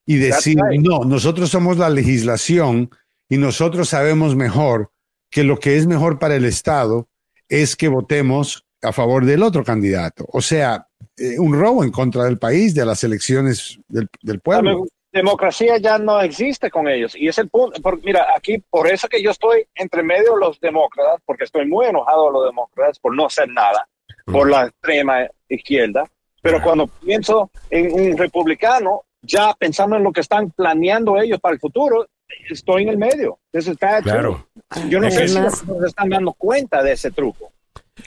y 0.06 0.18
decir, 0.18 0.58
right. 0.70 0.82
no, 0.82 1.04
nosotros 1.06 1.50
somos 1.50 1.78
la 1.78 1.90
legislación 1.90 2.90
y 3.30 3.38
nosotros 3.38 3.90
sabemos 3.90 4.36
mejor 4.36 4.92
que 5.30 5.44
lo 5.44 5.60
que 5.60 5.78
es 5.78 5.86
mejor 5.86 6.18
para 6.18 6.36
el 6.36 6.46
Estado 6.46 7.08
es 7.48 7.76
que 7.76 7.88
votemos 7.88 8.66
a 8.82 8.92
favor 8.92 9.26
del 9.26 9.44
otro 9.44 9.64
candidato. 9.64 10.26
O 10.32 10.42
sea, 10.42 10.88
eh, 11.18 11.38
un 11.38 11.54
robo 11.54 11.84
en 11.84 11.92
contra 11.92 12.24
del 12.24 12.40
país, 12.40 12.74
de 12.74 12.86
las 12.86 13.04
elecciones 13.04 13.80
del, 13.88 14.08
del 14.22 14.40
pueblo. 14.40 14.86
Democracia 15.12 15.78
ya 15.78 15.98
no 15.98 16.22
existe 16.22 16.70
con 16.70 16.88
ellos. 16.88 17.16
Y 17.16 17.28
es 17.28 17.38
el 17.38 17.50
punto. 17.50 17.82
por- 17.82 18.04
mira, 18.04 18.28
aquí, 18.36 18.58
por 18.70 18.88
eso 18.88 19.08
que 19.08 19.22
yo 19.22 19.32
estoy 19.32 19.66
entre 19.76 20.04
medio 20.04 20.34
de 20.36 20.40
los 20.40 20.60
demócratas, 20.60 21.20
porque 21.26 21.44
estoy 21.46 21.66
muy 21.68 21.86
enojado 21.88 22.28
de 22.28 22.34
los 22.34 22.46
demócratas 22.46 23.00
por 23.00 23.16
no 23.16 23.26
hacer 23.26 23.50
nada, 23.50 23.88
por 24.26 24.50
la 24.50 24.66
extrema 24.68 25.28
izquierda. 25.48 26.06
Pero 26.42 26.62
cuando 26.62 26.88
pienso 26.88 27.52
en 27.70 27.92
un 27.92 28.18
republicano, 28.18 29.04
ya 29.22 29.54
pensando 29.54 29.98
en 29.98 30.04
lo 30.04 30.12
que 30.14 30.22
están 30.22 30.52
planeando 30.52 31.20
ellos 31.20 31.40
para 31.40 31.54
el 31.54 31.60
futuro, 31.60 32.08
estoy 32.50 32.84
en 32.84 32.90
el 32.90 32.98
medio. 32.98 33.40
This 33.52 33.68
is 33.68 33.78
bad 33.78 34.04
too. 34.04 34.12
Claro. 34.12 34.48
Yo 34.88 35.00
no 35.02 35.10
sé 35.12 35.28
si 35.28 35.34
se 35.36 35.88
están 35.88 36.10
dando 36.10 36.32
cuenta 36.34 36.82
de 36.84 36.94
ese 36.94 37.12
truco. 37.12 37.52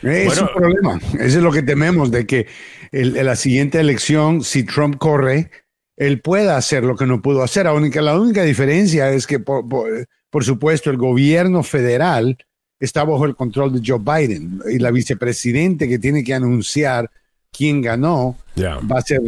Es 0.02 0.24
Bueno. 0.26 0.42
un 0.42 0.48
problema. 0.54 1.00
Eso 1.14 1.38
es 1.38 1.42
lo 1.42 1.52
que 1.52 1.62
tememos, 1.62 2.10
de 2.10 2.26
que 2.26 2.46
el- 2.92 3.14
en 3.16 3.26
la 3.26 3.36
siguiente 3.36 3.78
elección, 3.78 4.42
si 4.42 4.64
Trump 4.64 4.96
corre, 4.96 5.50
él 5.96 6.20
pueda 6.20 6.56
hacer 6.56 6.84
lo 6.84 6.96
que 6.96 7.06
no 7.06 7.20
pudo 7.22 7.42
hacer. 7.42 7.64
La 7.66 7.72
única, 7.74 8.00
la 8.02 8.18
única 8.18 8.42
diferencia 8.42 9.10
es 9.10 9.26
que, 9.26 9.38
por, 9.40 9.68
por- 9.68 10.06
por 10.30 10.44
supuesto, 10.44 10.90
el 10.90 10.96
gobierno 10.96 11.62
federal 11.62 12.38
está 12.80 13.04
bajo 13.04 13.26
el 13.26 13.36
control 13.36 13.72
de 13.74 13.82
Joe 13.86 13.98
Biden 14.00 14.60
y 14.70 14.78
la 14.78 14.90
vicepresidente 14.90 15.86
que 15.88 15.98
tiene 15.98 16.24
que 16.24 16.32
anunciar 16.34 17.10
quién 17.52 17.82
ganó 17.82 18.36
Ya. 18.54 18.76
va 18.78 18.98
a 18.98 19.02
ser 19.02 19.20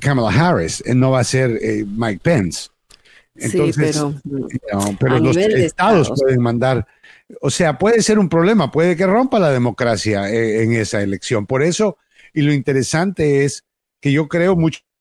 Kamala 0.00 0.28
Harris, 0.30 0.82
eh, 0.86 0.94
no 0.94 1.12
va 1.12 1.20
a 1.20 1.24
ser 1.24 1.58
eh, 1.62 1.84
Mike 1.88 2.20
Pence. 2.22 2.68
Entonces, 3.34 3.96
sí, 3.96 4.02
pero 4.22 4.80
no, 4.80 4.96
pero 4.98 5.14
A 5.16 5.20
los 5.20 5.36
estados, 5.36 6.00
estados. 6.08 6.20
pueden 6.20 6.42
mandar, 6.42 6.86
o 7.40 7.48
sea, 7.50 7.78
puede 7.78 8.02
ser 8.02 8.18
un 8.18 8.28
problema, 8.28 8.70
puede 8.70 8.96
que 8.96 9.06
rompa 9.06 9.38
la 9.38 9.50
democracia 9.50 10.30
eh, 10.30 10.62
en 10.62 10.72
esa 10.74 11.00
elección. 11.02 11.46
Por 11.46 11.62
eso, 11.62 11.96
y 12.34 12.42
lo 12.42 12.52
interesante 12.52 13.44
es 13.44 13.64
que 14.00 14.12
yo 14.12 14.28
creo 14.28 14.56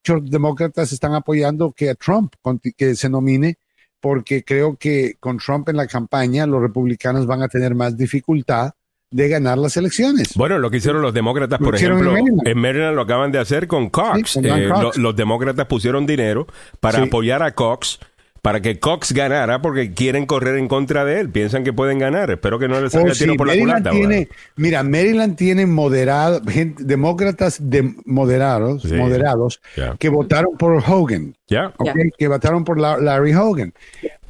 muchos 0.07 0.29
demócratas 0.29 0.91
están 0.91 1.13
apoyando 1.13 1.71
que 1.71 1.89
a 1.89 1.95
Trump 1.95 2.33
que 2.77 2.95
se 2.95 3.09
nomine, 3.09 3.57
porque 3.99 4.43
creo 4.43 4.77
que 4.77 5.15
con 5.19 5.37
Trump 5.37 5.69
en 5.69 5.77
la 5.77 5.87
campaña 5.87 6.45
los 6.45 6.61
republicanos 6.61 7.25
van 7.25 7.41
a 7.43 7.47
tener 7.47 7.75
más 7.75 7.97
dificultad 7.97 8.71
de 9.11 9.27
ganar 9.27 9.57
las 9.57 9.75
elecciones. 9.75 10.33
Bueno, 10.35 10.59
lo 10.59 10.69
que 10.69 10.77
hicieron 10.77 11.01
los 11.01 11.13
demócratas, 11.13 11.59
Lo 11.59 11.65
por 11.65 11.75
en 11.75 11.83
ejemplo, 11.83 12.11
Maryland. 12.11 12.47
en 12.47 12.57
Maryland 12.59 12.95
lo 12.95 13.01
acaban 13.01 13.31
de 13.31 13.39
hacer 13.39 13.67
con 13.67 13.89
Cox. 13.89 14.29
Sí, 14.29 14.39
con 14.39 14.43
Dan 14.49 14.61
Eh, 14.61 14.69
Cox. 14.69 14.97
lo- 14.97 15.03
los 15.03 15.15
demócratas 15.15 15.65
pusieron 15.65 16.05
dinero 16.05 16.47
para 16.79 16.99
Sí. 16.99 17.05
apoyar 17.07 17.41
a 17.43 17.53
Cox, 17.55 17.99
para 18.41 18.61
que 18.61 18.79
Cox 18.79 19.11
ganara, 19.13 19.61
porque 19.61 19.93
quieren 19.93 20.25
correr 20.25 20.57
en 20.57 20.67
contra 20.67 21.03
de 21.05 21.19
él. 21.19 21.29
Piensan 21.29 21.63
que 21.63 21.73
pueden 21.73 21.99
ganar. 21.99 22.31
Espero 22.31 22.57
que 22.59 22.67
no 22.67 22.79
les 22.79 22.91
salga 22.91 23.11
Oh, 23.11 23.15
tiro 23.15 23.35
por 23.35 23.47
la 23.47 23.57
culata. 23.57 23.91
tiene, 23.91 24.29
mira, 24.55 24.83
Maryland 24.83 25.35
tiene 25.35 25.65
moderado, 25.65 26.41
gente- 26.47 26.83
demócratas 26.83 27.57
de, 27.61 27.93
moderados, 28.05 28.83
Sí. 28.83 28.93
moderados 28.95 29.61
que 29.99 30.09
votaron 30.09 30.57
por 30.57 30.81
Hogan. 30.87 31.35
Ya. 31.47 31.73
que 32.17 32.27
votaron 32.27 32.63
por 32.63 32.79
La- 32.79 32.97
Larry 32.97 33.33
Hogan. 33.33 33.73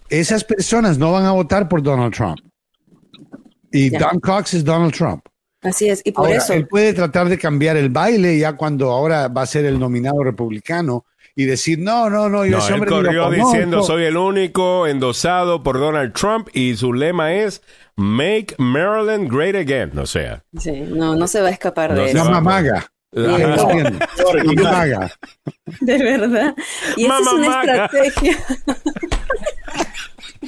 Esas 0.09 0.43
personas 0.43 0.97
no 0.97 1.11
van 1.11 1.25
a 1.25 1.31
votar 1.31 1.67
por 1.69 1.83
Donald 1.83 2.13
Trump. 2.13 2.39
Y. 3.71 3.89
Don 3.91 4.19
Cox 4.19 4.55
es 4.55 4.63
Donald 4.65 4.93
Trump. 4.93 5.23
así 5.61 5.89
es. 5.89 6.01
Y 6.05 6.11
por 6.13 6.25
Ahora, 6.25 6.37
eso, 6.37 6.53
él 6.53 6.67
puede 6.67 6.93
tratar 6.93 7.27
de 7.29 7.37
cambiar 7.37 7.75
el 7.77 7.89
baile 7.89 8.37
ya 8.39 8.53
cuando 8.53 8.89
ahora 8.91 9.27
va 9.27 9.41
a 9.41 9.45
ser 9.45 9.65
el 9.65 9.77
nominado 9.77 10.23
republicano 10.23 11.05
y 11.35 11.45
decir, 11.45 11.79
no, 11.79 12.09
no, 12.09 12.29
no, 12.29 12.45
yo 12.45 12.51
No, 12.51 12.57
ese 12.59 12.67
él 12.69 12.73
hombre 12.75 12.89
ni 12.91 12.95
lo 12.97 13.03
corrió 13.03 13.23
conozco". 13.25 13.51
diciendo 13.51 13.83
soy 13.83 14.03
el 14.05 14.17
único 14.17 14.87
endosado 14.87 15.63
por 15.63 15.79
Donald 15.79 16.13
Trump 16.13 16.49
y 16.53 16.75
su 16.75 16.93
lema 16.93 17.33
es 17.33 17.61
Make 17.95 18.55
Maryland 18.57 19.31
Great 19.31 19.55
Again. 19.55 19.97
O 19.99 20.05
sea, 20.05 20.43
sí, 20.57 20.71
no, 20.71 21.15
no 21.15 21.27
se 21.27 21.41
va 21.41 21.47
a 21.49 21.51
escapar 21.51 21.91
No 21.93 22.01
de 22.01 22.11
eso. 22.11 22.17
va 22.19 22.23
llama 22.25 22.37
a 22.37 22.43
poder. 22.43 22.63
MAGA. 22.63 22.91
Entiendo. 23.11 23.99
Mamá 24.55 24.71
maga. 24.71 25.11
De 25.81 25.97
verdad. 25.97 26.55
Y 26.95 27.05
esa 27.05 27.19
es 27.19 27.27
una 27.33 27.49
maga. 27.49 27.85
estrategia. 27.85 28.37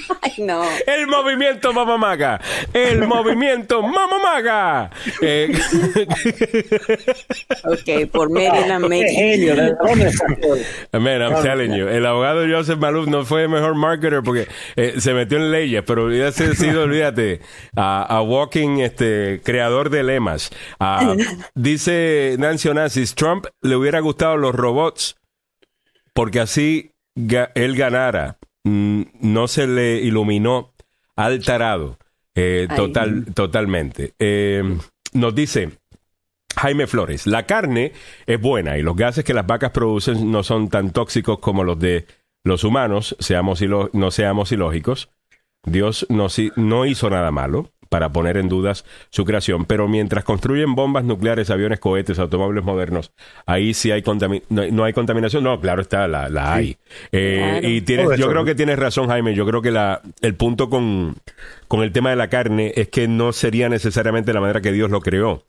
Ay, 0.22 0.34
no. 0.40 0.64
El 0.88 1.08
movimiento 1.08 1.74
Mamamaga. 1.74 2.40
El 2.74 3.08
movimiento 3.08 3.82
Mamamaga. 3.82 4.90
Eh, 5.22 5.52
Ok, 7.64 8.10
por 8.12 8.30
Maryland, 8.30 8.88
Maryland. 8.88 9.78
Man, 10.94 11.22
I'm 11.22 11.42
telling 11.44 11.74
you, 11.74 11.88
el 11.88 12.06
abogado 12.06 12.46
Joseph 12.50 12.80
Maluf 12.80 13.08
no 13.08 13.26
fue 13.26 13.44
el 13.44 13.50
mejor 13.50 13.76
marketer 13.76 14.22
porque 14.24 14.48
eh, 14.76 14.96
se 15.00 15.14
metió 15.14 15.38
en 15.38 15.52
leyes, 15.52 15.84
pero 15.86 16.06
hubiese 16.06 16.56
sido, 16.56 16.84
olvídate, 16.84 17.42
a, 17.76 18.04
a 18.04 18.22
walking 18.22 18.80
este 18.80 19.42
creador 19.44 19.90
de 19.90 20.04
lemas. 20.04 20.52
Ah, 20.80 21.16
dice 21.56 22.36
Nancy 22.40 22.70
Onassis, 22.70 23.16
Trump 23.16 23.46
le 23.62 23.76
hubiera 23.76 24.00
gustado 24.00 24.38
los 24.38 24.54
robots 24.56 25.16
porque 26.14 26.40
así 26.40 26.92
ga- 27.16 27.52
él 27.56 27.76
ganara. 27.76 28.38
Mm, 28.64 29.02
no 29.22 29.48
se 29.48 29.68
le 29.68 30.02
iluminó 30.02 30.74
al 31.16 31.44
tarado. 31.44 31.98
Eh, 32.36 32.68
total, 32.76 33.26
totalmente. 33.34 34.14
Eh, 34.18 34.64
nos 35.14 35.36
dice 35.36 35.72
Jaime 36.56 36.88
Flores, 36.88 37.28
la 37.28 37.46
carne 37.46 37.92
es 38.26 38.40
buena 38.40 38.78
y 38.78 38.84
los 38.84 38.96
gases 38.96 39.26
que 39.26 39.34
las 39.34 39.46
vacas 39.46 39.72
producen 39.72 40.32
no 40.32 40.44
son 40.44 40.70
tan 40.70 40.92
tóxicos 40.92 41.40
como 41.40 41.64
los 41.64 41.78
de 41.80 42.06
los 42.44 42.64
humanos, 42.64 43.16
seamos 43.20 43.62
no 43.94 44.12
seamos 44.12 44.52
ilógicos. 44.52 45.10
Dios 45.64 46.08
no, 46.10 46.28
no 46.56 46.86
hizo 46.86 47.10
nada 47.10 47.32
malo 47.32 47.72
para 47.92 48.14
poner 48.14 48.38
en 48.38 48.48
dudas 48.48 48.86
su 49.10 49.26
creación, 49.26 49.66
pero 49.66 49.90
mientras 49.90 50.24
construyen 50.24 50.76
bombas 50.76 51.04
nucleares, 51.04 51.50
aviones, 51.50 51.82
cohetes, 51.82 52.20
automóviles 52.20 52.64
modernos, 52.64 53.12
ahí 53.46 53.74
sí 53.74 53.92
hay 53.92 54.02
no, 54.50 54.68
no 54.72 54.84
hay 54.86 54.94
contaminación. 54.94 55.44
No, 55.44 55.60
claro 55.60 55.82
está, 55.82 56.08
la, 56.08 56.30
la 56.30 56.54
hay. 56.54 56.78
Eh, 57.12 57.40
Claro. 57.42 57.68
Y 57.68 57.82
tienes, 57.82 58.18
yo 58.18 58.30
creo 58.30 58.46
que 58.46 58.56
tienes 58.56 58.80
razón, 58.80 59.08
Jaime. 59.08 59.34
Yo 59.36 59.46
creo 59.46 59.62
que 59.62 59.72
la, 59.72 60.02
el 60.22 60.36
punto 60.36 60.70
con, 60.70 61.16
con 61.68 61.82
el 61.82 61.92
tema 61.92 62.12
de 62.12 62.16
la 62.16 62.30
carne 62.30 62.72
es 62.76 62.88
que 62.88 63.10
no 63.10 63.34
sería 63.34 63.68
necesariamente 63.68 64.34
la 64.34 64.40
manera 64.40 64.62
que 64.62 64.72
Dios 64.72 64.90
lo 64.90 65.02
creó 65.02 65.44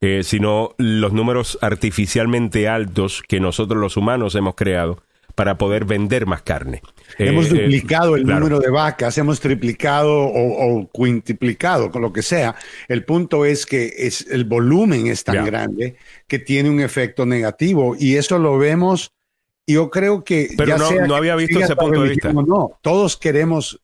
eh, 0.00 0.24
sino 0.24 0.74
los 0.78 1.12
números 1.12 1.58
artificialmente 1.62 2.68
altos 2.68 3.22
que 3.22 3.38
nosotros 3.38 3.80
los 3.80 3.96
humanos 3.96 4.34
hemos 4.34 4.56
creado 4.56 5.00
para 5.36 5.58
poder 5.58 5.84
vender 5.84 6.26
más 6.26 6.42
carne. 6.42 6.82
Hemos 7.18 7.46
eh, 7.46 7.48
duplicado 7.50 8.16
el 8.16 8.24
claro. 8.24 8.40
número 8.40 8.60
de 8.60 8.70
vacas, 8.70 9.16
hemos 9.18 9.40
triplicado 9.40 10.12
o, 10.12 10.78
o 10.80 10.90
quintuplicado, 10.92 11.90
con 11.90 12.02
lo 12.02 12.12
que 12.12 12.22
sea. 12.22 12.54
El 12.88 13.04
punto 13.04 13.44
es 13.44 13.66
que 13.66 13.92
es, 13.98 14.26
el 14.30 14.44
volumen 14.44 15.06
es 15.06 15.24
tan 15.24 15.44
grande 15.44 15.96
que 16.26 16.38
tiene 16.38 16.70
un 16.70 16.80
efecto 16.80 17.26
negativo 17.26 17.96
y 17.98 18.16
eso 18.16 18.38
lo 18.38 18.58
vemos. 18.58 19.12
Yo 19.66 19.90
creo 19.90 20.24
que. 20.24 20.48
Pero 20.56 20.70
ya 20.70 20.78
no- 20.78 20.88
sea 20.88 21.02
no 21.02 21.14
que 21.14 21.18
había 21.18 21.36
visto 21.36 21.60
ese 21.60 21.76
punto 21.76 22.02
de 22.02 22.08
vista. 22.10 22.32
No, 22.32 22.78
todos 22.82 23.16
queremos. 23.16 23.80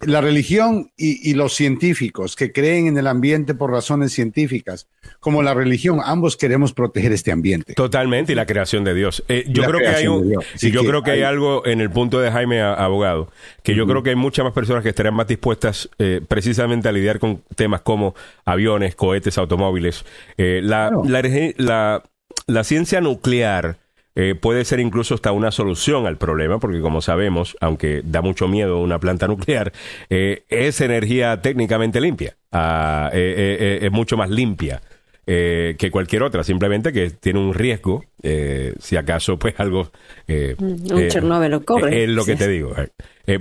La 0.00 0.20
religión 0.22 0.90
y, 0.96 1.30
y 1.30 1.34
los 1.34 1.52
científicos 1.54 2.34
que 2.36 2.52
creen 2.52 2.86
en 2.86 2.96
el 2.96 3.06
ambiente 3.06 3.54
por 3.54 3.70
razones 3.70 4.12
científicas, 4.14 4.88
como 5.20 5.42
la 5.42 5.52
religión, 5.52 6.00
ambos 6.02 6.36
queremos 6.38 6.72
proteger 6.72 7.12
este 7.12 7.32
ambiente. 7.32 7.74
Totalmente, 7.74 8.32
y 8.32 8.34
la 8.34 8.46
creación 8.46 8.82
de 8.84 8.94
Dios. 8.94 9.22
Eh, 9.28 9.44
yo 9.48 9.62
creo 9.64 9.78
que 9.80 9.88
hay 9.88 10.06
un, 10.06 10.30
yo 10.32 10.40
que 10.82 10.88
creo 10.88 11.02
que 11.02 11.10
hay 11.10 11.22
algo 11.22 11.66
en 11.66 11.82
el 11.82 11.90
punto 11.90 12.18
de 12.18 12.30
Jaime 12.30 12.62
a- 12.62 12.72
abogado, 12.74 13.30
que 13.62 13.74
yo 13.74 13.86
creo 13.86 14.02
que 14.02 14.10
hay 14.10 14.16
muchas 14.16 14.44
más 14.44 14.54
personas 14.54 14.82
que 14.82 14.88
estarían 14.88 15.14
más 15.14 15.26
dispuestas 15.26 15.90
eh, 15.98 16.22
precisamente 16.26 16.88
a 16.88 16.92
lidiar 16.92 17.18
con 17.18 17.42
temas 17.54 17.82
como 17.82 18.14
aviones, 18.46 18.94
cohetes, 18.94 19.36
automóviles. 19.36 20.04
Eh, 20.38 20.60
la, 20.62 20.88
Claro. 20.88 21.02
la, 21.06 21.20
energi- 21.20 21.54
la- 21.58 22.02
la 22.46 22.64
ciencia 22.64 23.00
nuclear 23.02 23.76
eh, 24.16 24.34
puede 24.34 24.64
ser 24.64 24.80
incluso 24.80 25.14
hasta 25.14 25.32
una 25.32 25.50
solución 25.50 26.06
al 26.06 26.16
problema, 26.18 26.58
porque 26.58 26.80
como 26.80 27.00
sabemos, 27.00 27.56
aunque 27.60 28.02
da 28.04 28.22
mucho 28.22 28.48
miedo 28.48 28.80
una 28.80 28.98
planta 28.98 29.26
nuclear, 29.28 29.72
eh, 30.08 30.44
es 30.48 30.80
energía 30.80 31.40
técnicamente 31.42 32.00
limpia, 32.00 32.36
Ah, 32.52 33.10
eh, 33.12 33.34
eh, 33.36 33.56
eh, 33.60 33.86
es 33.86 33.92
mucho 33.92 34.16
más 34.16 34.28
limpia 34.30 34.80
eh, 35.26 35.76
que 35.78 35.90
cualquier 35.92 36.24
otra, 36.24 36.42
simplemente 36.42 36.92
que 36.92 37.10
tiene 37.10 37.38
un 37.38 37.54
riesgo, 37.54 38.04
eh, 38.22 38.74
si 38.80 38.96
acaso 38.96 39.38
pues 39.38 39.54
algo... 39.58 39.90
eh, 40.26 40.56
Mm, 40.58 40.92
un 40.92 41.08
Chernóbil 41.08 41.54
ocurre. 41.54 41.94
eh, 41.96 42.04
Es 42.04 42.10
lo 42.10 42.24
que 42.24 42.32
Sí. 42.32 42.38
te 42.38 42.48
digo. 42.48 42.74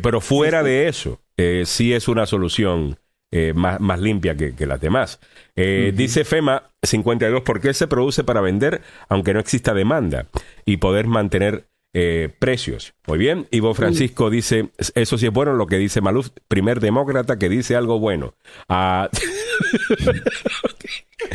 pero 0.03 0.21
fuera 0.21 0.61
de 0.61 0.87
eso, 0.87 1.19
eh, 1.37 1.63
sí 1.65 1.93
es 1.93 2.07
una 2.07 2.27
solución 2.27 2.99
eh, 3.31 3.53
más, 3.53 3.79
más 3.79 3.99
limpia 3.99 4.35
que, 4.35 4.55
que 4.55 4.65
las 4.65 4.81
demás. 4.81 5.19
Eh, 5.55 5.93
Dice 5.95 6.25
FEMA 6.25 6.71
52, 6.81 7.41
¿por 7.41 7.61
qué 7.61 7.73
se 7.73 7.87
produce 7.87 8.23
para 8.23 8.41
vender 8.41 8.81
aunque 9.07 9.33
no 9.33 9.39
exista 9.39 9.73
demanda 9.73 10.27
y 10.65 10.77
poder 10.77 11.07
mantener 11.07 11.68
eh, 11.93 12.29
precios? 12.39 12.93
Muy 13.07 13.17
bien. 13.17 13.47
Ivo 13.51 13.73
Francisco 13.73 14.29
dice, 14.29 14.69
eso 14.95 15.17
sí 15.17 15.25
es 15.27 15.33
bueno 15.33 15.53
lo 15.53 15.67
que 15.67 15.77
dice 15.77 16.01
Maluf, 16.01 16.29
primer 16.47 16.79
demócrata 16.79 17.37
que 17.39 17.49
dice 17.49 17.75
algo 17.75 17.99
bueno. 17.99 18.35
Ah, 18.67 19.09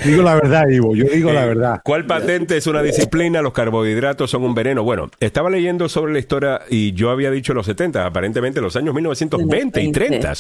Digo 0.05 0.23
la 0.23 0.35
verdad, 0.35 0.67
Ivo, 0.69 0.95
yo 0.97 1.05
digo 1.05 1.31
la 1.33 1.45
eh, 1.45 1.49
verdad. 1.49 1.81
¿Cuál 1.85 2.07
patente 2.07 2.57
es 2.57 2.67
una 2.67 2.83
disciplina? 2.83 3.43
Los 3.43 3.53
carbohidratos 3.53 4.31
son 4.31 4.43
un 4.43 4.55
veneno. 4.55 4.83
Bueno, 4.83 5.11
estaba 5.21 5.51
leyendo 5.51 5.89
sobre 5.89 6.13
la 6.13 6.19
historia 6.19 6.63
y 6.71 6.93
yo 6.93 7.11
había 7.11 7.31
dicho 7.31 7.53
los 7.55 7.67
70, 7.67 8.07
aparentemente 8.07 8.61
los 8.61 8.77
años 8.77 8.95
1920 8.95 9.83
y 9.83 9.93
30. 9.93 10.33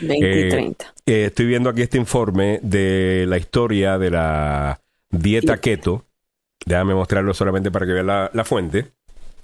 20 0.00 0.16
y 0.16 0.22
Eh, 0.46 0.48
30. 0.50 0.94
eh, 1.06 1.24
estoy 1.26 1.46
viendo 1.46 1.68
aquí 1.70 1.82
este 1.82 1.98
informe 1.98 2.58
de 2.62 3.26
la 3.28 3.36
historia 3.36 3.98
de 3.98 4.10
la 4.10 4.80
dieta 5.10 5.58
keto. 5.58 6.06
Déjame 6.64 6.94
mostrarlo 6.94 7.32
solamente 7.34 7.70
para 7.70 7.86
que 7.86 7.92
vean 7.92 8.06
la, 8.06 8.30
la 8.32 8.44
fuente. 8.44 8.92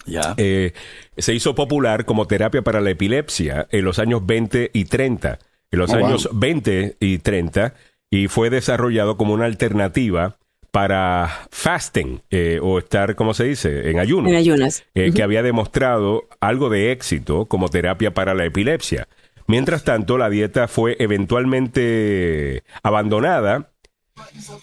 Ya. 0.06 0.34
Eh, 0.36 0.72
se 1.16 1.34
hizo 1.34 1.54
popular 1.54 2.04
como 2.04 2.26
terapia 2.26 2.62
para 2.62 2.80
la 2.80 2.90
epilepsia 2.90 3.68
en 3.70 3.84
los 3.84 3.98
años 3.98 4.24
20 4.26 4.70
y 4.72 4.84
30. 4.86 5.38
En 5.70 5.78
los 5.78 5.90
Oh, 5.92 5.98
wow. 5.98 6.06
años 6.06 6.28
20 6.32 6.96
y 7.00 7.18
30 7.18 7.74
y 8.10 8.28
fue 8.28 8.50
desarrollado 8.50 9.16
como 9.16 9.32
una 9.32 9.46
alternativa 9.46 10.36
para 10.70 11.46
fasting 11.50 12.20
eh, 12.30 12.58
o 12.62 12.78
estar, 12.78 13.14
¿cómo 13.14 13.34
se 13.34 13.44
dice?, 13.44 13.90
en 13.90 13.98
ayuno 13.98 14.28
En 14.28 14.36
ayunas. 14.36 14.84
eh, 14.94 15.12
que 15.14 15.22
había 15.22 15.42
demostrado 15.42 16.24
algo 16.40 16.68
de 16.70 16.92
éxito 16.92 17.44
como 17.46 17.68
terapia 17.68 18.12
para 18.14 18.34
la 18.34 18.44
epilepsia. 18.46 19.06
Mientras 19.46 19.84
tanto, 19.84 20.16
la 20.18 20.30
dieta 20.30 20.68
fue 20.68 20.96
eventualmente 20.98 22.62
abandonada 22.82 23.71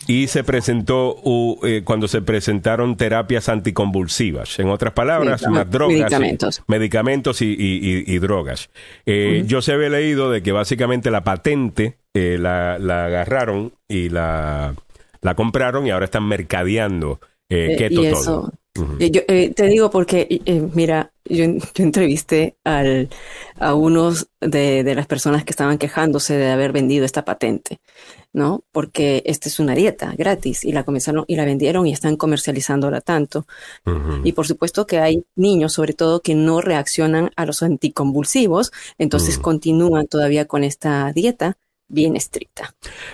y 0.07 0.27
se 0.27 0.43
presentó 0.43 1.15
u- 1.23 1.59
eh, 1.65 1.81
cuando 1.83 2.07
se 2.07 2.21
presentaron 2.21 2.97
terapias 2.97 3.49
anticonvulsivas. 3.49 4.59
En 4.59 4.69
otras 4.69 4.93
palabras, 4.93 5.41
Medicam- 5.43 5.51
más 5.51 5.69
drogas. 5.71 5.97
medicamentos. 5.97 6.63
Medicamentos 6.67 7.41
y, 7.41 7.45
y- 7.57 8.03
y- 8.05 8.19
drogas. 8.19 8.69
Eh, 9.05 9.43
Yo 9.45 9.61
se 9.61 9.73
había 9.73 9.89
leído 9.89 10.29
de 10.31 10.41
que 10.43 10.51
básicamente 10.51 11.11
la 11.11 11.23
patente 11.23 11.97
eh, 12.13 12.37
la, 12.39 12.77
la 12.79 13.05
agarraron 13.05 13.73
y 13.87 14.09
la, 14.09 14.73
la 15.21 15.35
compraron 15.35 15.85
y 15.87 15.91
ahora 15.91 16.05
están 16.05 16.27
mercadeando 16.27 17.19
keto 17.49 18.03
y 18.03 18.11
todo. 18.11 18.51
Eh, 18.99 19.11
yo, 19.11 19.21
eh, 19.27 19.53
te 19.55 19.67
digo 19.67 19.89
porque, 19.89 20.27
eh, 20.29 20.67
mira, 20.73 21.11
yo, 21.25 21.45
yo 21.45 21.83
entrevisté 21.83 22.55
al, 22.63 23.09
a 23.59 23.73
unos 23.73 24.29
de, 24.41 24.83
de 24.83 24.95
las 24.95 25.07
personas 25.07 25.43
que 25.43 25.51
estaban 25.51 25.77
quejándose 25.77 26.35
de 26.35 26.49
haber 26.49 26.71
vendido 26.71 27.05
esta 27.05 27.23
patente, 27.25 27.79
¿no? 28.33 28.63
Porque 28.71 29.21
esta 29.25 29.49
es 29.49 29.59
una 29.59 29.75
dieta 29.75 30.13
gratis 30.17 30.63
y 30.63 30.71
la 30.71 30.83
comenzaron 30.83 31.25
y 31.27 31.35
la 31.35 31.45
vendieron 31.45 31.85
y 31.87 31.93
están 31.93 32.15
comercializándola 32.15 33.01
tanto. 33.01 33.45
Y 34.23 34.31
por 34.31 34.47
supuesto 34.47 34.87
que 34.87 34.99
hay 34.99 35.23
niños, 35.35 35.73
sobre 35.73 35.93
todo, 35.93 36.21
que 36.21 36.35
no 36.35 36.61
reaccionan 36.61 37.31
a 37.35 37.45
los 37.45 37.61
anticonvulsivos, 37.63 38.71
entonces 38.97 39.37
Mm. 39.37 39.41
continúan 39.41 40.07
todavía 40.07 40.45
con 40.45 40.63
esta 40.63 41.11
dieta 41.13 41.57
bien 41.89 42.15
estricta. 42.15 42.73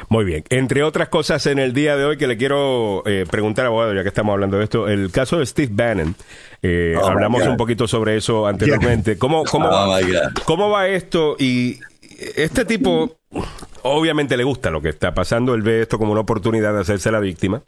Muy 0.09 0.25
bien. 0.25 0.43
Entre 0.49 0.83
otras 0.83 1.09
cosas, 1.09 1.45
en 1.47 1.57
el 1.59 1.73
día 1.73 1.97
de 1.97 2.05
hoy 2.05 2.17
que 2.17 2.27
le 2.27 2.37
quiero 2.37 3.01
eh, 3.05 3.25
preguntar, 3.29 3.65
abogado, 3.65 3.93
ya 3.93 4.03
que 4.03 4.09
estamos 4.09 4.33
hablando 4.33 4.57
de 4.57 4.65
esto, 4.65 4.87
el 4.87 5.11
caso 5.11 5.39
de 5.39 5.45
Steve 5.45 5.71
Bannon. 5.71 6.15
eh, 6.61 6.95
Oh, 7.01 7.07
hablamos 7.07 7.41
un 7.47 7.57
poquito 7.57 7.87
sobre 7.87 8.17
eso 8.17 8.45
anteriormente. 8.47 9.17
¿Cómo, 9.17 9.43
cómo, 9.45 9.67
Oh, 9.69 9.87
God. 9.87 10.43
¿Cómo 10.45 10.69
va 10.69 10.87
esto? 10.87 11.35
Y 11.39 11.79
este 12.35 12.65
tipo, 12.65 13.17
obviamente 13.81 14.37
le 14.37 14.43
gusta 14.43 14.69
lo 14.69 14.81
que 14.81 14.89
está 14.89 15.13
pasando. 15.13 15.55
Él 15.55 15.61
ve 15.61 15.81
esto 15.81 15.97
como 15.97 16.11
una 16.11 16.21
oportunidad 16.21 16.73
de 16.73 16.81
hacerse 16.81 17.11
la 17.11 17.19
víctima 17.19 17.63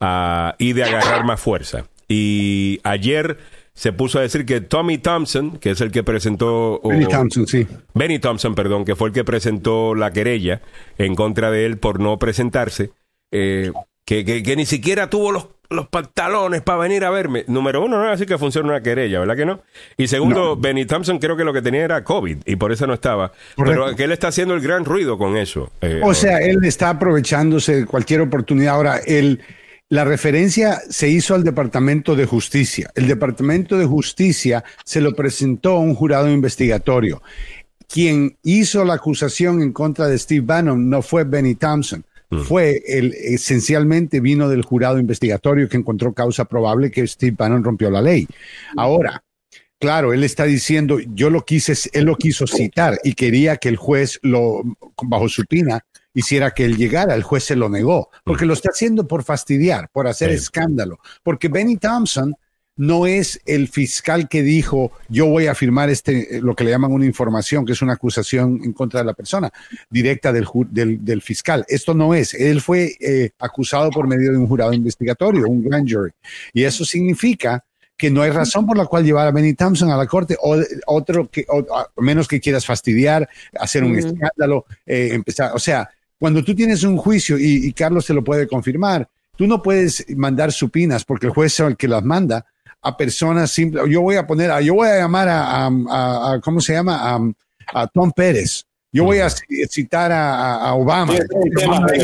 ah, 0.00 0.54
y 0.58 0.72
de 0.72 0.84
agarrar 0.84 1.24
más 1.24 1.40
fuerza. 1.40 1.84
Y 2.08 2.80
ayer 2.84 3.38
se 3.78 3.92
puso 3.92 4.18
a 4.18 4.22
decir 4.22 4.44
que 4.44 4.60
Tommy 4.60 4.98
Thompson, 4.98 5.52
que 5.58 5.70
es 5.70 5.80
el 5.80 5.92
que 5.92 6.02
presentó... 6.02 6.80
o- 6.82 6.88
Benny 6.88 7.06
Thompson, 7.06 7.46
sí. 7.46 7.64
Benny 7.94 8.18
Thompson, 8.18 8.56
perdón, 8.56 8.84
que 8.84 8.96
fue 8.96 9.06
el 9.10 9.14
que 9.14 9.22
presentó 9.22 9.94
la 9.94 10.10
querella 10.12 10.62
en 10.98 11.14
contra 11.14 11.52
de 11.52 11.64
él 11.64 11.78
por 11.78 12.00
no 12.00 12.18
presentarse, 12.18 12.90
eh, 13.30 13.70
que, 14.04 14.24
que- 14.24 14.42
que 14.42 14.56
ni 14.56 14.66
siquiera 14.66 15.08
tuvo 15.08 15.30
los, 15.30 15.46
los 15.70 15.86
pantalones 15.86 16.60
para 16.62 16.78
venir 16.80 17.04
a 17.04 17.10
verme. 17.10 17.44
Número 17.46 17.84
uno, 17.84 17.98
no 17.98 18.06
es 18.08 18.14
así 18.14 18.26
que 18.26 18.36
funciona 18.36 18.68
una 18.68 18.82
querella, 18.82 19.20
¿verdad 19.20 19.36
que 19.36 19.46
no? 19.46 19.60
Y 19.96 20.08
segundo, 20.08 20.56
Benny 20.56 20.84
Thompson 20.84 21.20
creo 21.20 21.36
que 21.36 21.44
lo 21.44 21.52
que 21.52 21.62
tenía 21.62 21.84
era 21.84 22.02
COVID 22.02 22.38
y 22.46 22.56
por 22.56 22.72
eso 22.72 22.84
no 22.88 22.94
estaba. 22.94 23.30
Correcto. 23.54 23.84
Pero 23.84 23.96
que 23.96 24.02
él 24.02 24.10
está 24.10 24.26
haciendo 24.26 24.54
el 24.54 24.60
gran 24.60 24.84
ruido 24.84 25.18
con 25.18 25.36
eso. 25.36 25.70
eh, 25.82 26.00
O 26.02 26.14
sea, 26.14 26.38
él 26.40 26.58
está 26.64 26.90
aprovechándose 26.90 27.76
de 27.76 27.86
cualquier 27.86 28.22
oportunidad. 28.22 28.74
Ahora, 28.74 28.96
el, 29.06 29.40
La 29.90 30.04
referencia 30.04 30.82
se 30.90 31.08
hizo 31.08 31.34
al 31.34 31.44
Departamento 31.44 32.14
de 32.14 32.26
Justicia. 32.26 32.90
El 32.94 33.08
Departamento 33.08 33.78
de 33.78 33.86
Justicia 33.86 34.62
se 34.84 35.00
lo 35.00 35.14
presentó 35.14 35.76
a 35.76 35.80
un 35.80 35.94
jurado 35.94 36.30
investigatorio. 36.30 37.22
Quien 37.86 38.36
hizo 38.42 38.84
la 38.84 38.94
acusación 38.94 39.62
en 39.62 39.72
contra 39.72 40.06
de 40.06 40.18
Steve 40.18 40.44
Bannon 40.44 40.90
no 40.90 41.00
fue 41.00 41.24
Benny 41.24 41.54
Thompson. 41.54 42.04
Fue 42.44 42.82
el, 42.86 43.14
esencialmente 43.14 44.20
vino 44.20 44.50
del 44.50 44.62
jurado 44.62 44.98
investigatorio 44.98 45.66
que 45.70 45.78
encontró 45.78 46.12
causa 46.12 46.44
probable 46.44 46.90
que 46.90 47.06
Steve 47.06 47.34
Bannon 47.38 47.64
rompió 47.64 47.90
la 47.90 48.02
ley. 48.02 48.28
Ahora, 48.76 49.22
Claro, 49.80 50.12
él 50.12 50.24
está 50.24 50.42
diciendo, 50.42 50.98
yo 51.14 51.30
lo 51.30 51.44
quise, 51.44 51.74
él 51.92 52.06
lo 52.06 52.16
quiso 52.16 52.48
citar 52.48 52.98
y 53.04 53.14
quería 53.14 53.58
que 53.58 53.68
el 53.68 53.76
juez 53.76 54.18
lo, 54.22 54.64
bajo 55.04 55.28
supina, 55.28 55.84
hiciera 56.18 56.50
que 56.52 56.64
él 56.64 56.76
llegara. 56.76 57.14
El 57.14 57.22
juez 57.22 57.44
se 57.44 57.56
lo 57.56 57.68
negó, 57.68 58.10
porque 58.24 58.46
lo 58.46 58.54
está 58.54 58.70
haciendo 58.72 59.06
por 59.06 59.22
fastidiar, 59.22 59.88
por 59.92 60.06
hacer 60.06 60.30
escándalo. 60.30 60.98
Porque 61.22 61.48
Benny 61.48 61.76
Thompson 61.76 62.34
no 62.76 63.06
es 63.06 63.40
el 63.44 63.66
fiscal 63.68 64.28
que 64.28 64.42
dijo, 64.42 64.92
yo 65.08 65.26
voy 65.26 65.48
a 65.48 65.54
firmar 65.54 65.90
este, 65.90 66.40
lo 66.40 66.54
que 66.54 66.62
le 66.64 66.70
llaman 66.70 66.92
una 66.92 67.06
información, 67.06 67.64
que 67.66 67.72
es 67.72 67.82
una 67.82 67.94
acusación 67.94 68.60
en 68.64 68.72
contra 68.72 69.00
de 69.00 69.06
la 69.06 69.14
persona, 69.14 69.50
directa 69.90 70.32
del, 70.32 70.46
del, 70.70 71.04
del 71.04 71.20
fiscal. 71.22 71.64
Esto 71.68 71.92
no 71.94 72.14
es. 72.14 72.34
Él 72.34 72.60
fue 72.60 72.92
eh, 73.00 73.30
acusado 73.40 73.90
por 73.90 74.06
medio 74.06 74.30
de 74.30 74.38
un 74.38 74.46
jurado 74.46 74.72
investigatorio, 74.72 75.48
un 75.48 75.64
grand 75.64 75.88
jury. 75.92 76.12
Y 76.52 76.62
eso 76.64 76.84
significa 76.84 77.64
que 77.96 78.12
no 78.12 78.22
hay 78.22 78.30
razón 78.30 78.64
por 78.64 78.76
la 78.76 78.86
cual 78.86 79.04
llevar 79.04 79.26
a 79.26 79.32
Benny 79.32 79.54
Thompson 79.54 79.90
a 79.90 79.96
la 79.96 80.06
corte 80.06 80.36
o 80.40 80.56
otro 80.86 81.28
que 81.28 81.44
o- 81.48 81.66
a 81.76 81.90
menos 81.96 82.28
que 82.28 82.38
quieras 82.40 82.64
fastidiar, 82.64 83.28
hacer 83.58 83.82
un 83.82 83.98
escándalo, 83.98 84.66
eh, 84.86 85.08
empezar, 85.14 85.50
o 85.52 85.58
sea, 85.58 85.90
cuando 86.18 86.42
tú 86.44 86.54
tienes 86.54 86.82
un 86.84 86.96
juicio 86.96 87.38
y, 87.38 87.66
y 87.66 87.72
Carlos 87.72 88.06
te 88.06 88.14
lo 88.14 88.22
puede 88.24 88.46
confirmar, 88.48 89.08
tú 89.36 89.46
no 89.46 89.62
puedes 89.62 90.04
mandar 90.16 90.50
supinas 90.52 91.04
porque 91.04 91.26
el 91.26 91.32
juez 91.32 91.52
es 91.54 91.60
el 91.66 91.76
que 91.76 91.88
las 91.88 92.02
manda 92.04 92.44
a 92.82 92.96
personas 92.96 93.50
simples. 93.50 93.84
Yo 93.88 94.02
voy 94.02 94.16
a 94.16 94.26
poner, 94.26 94.50
a- 94.50 94.60
yo 94.60 94.74
voy 94.74 94.88
a 94.88 94.96
llamar 94.98 95.28
a, 95.28 95.66
a- 95.66 95.70
a- 95.90 96.32
a- 96.34 96.40
¿cómo 96.40 96.60
se 96.60 96.72
llama? 96.74 96.98
A, 97.02 97.20
a 97.82 97.86
Tom 97.88 98.12
Pérez. 98.12 98.64
Yo 98.92 99.04
voy 99.04 99.18
a 99.18 99.26
ci- 99.26 99.68
citar 99.68 100.10
a, 100.12 100.72
Obama. 100.74 101.12
Sí, 101.14 101.98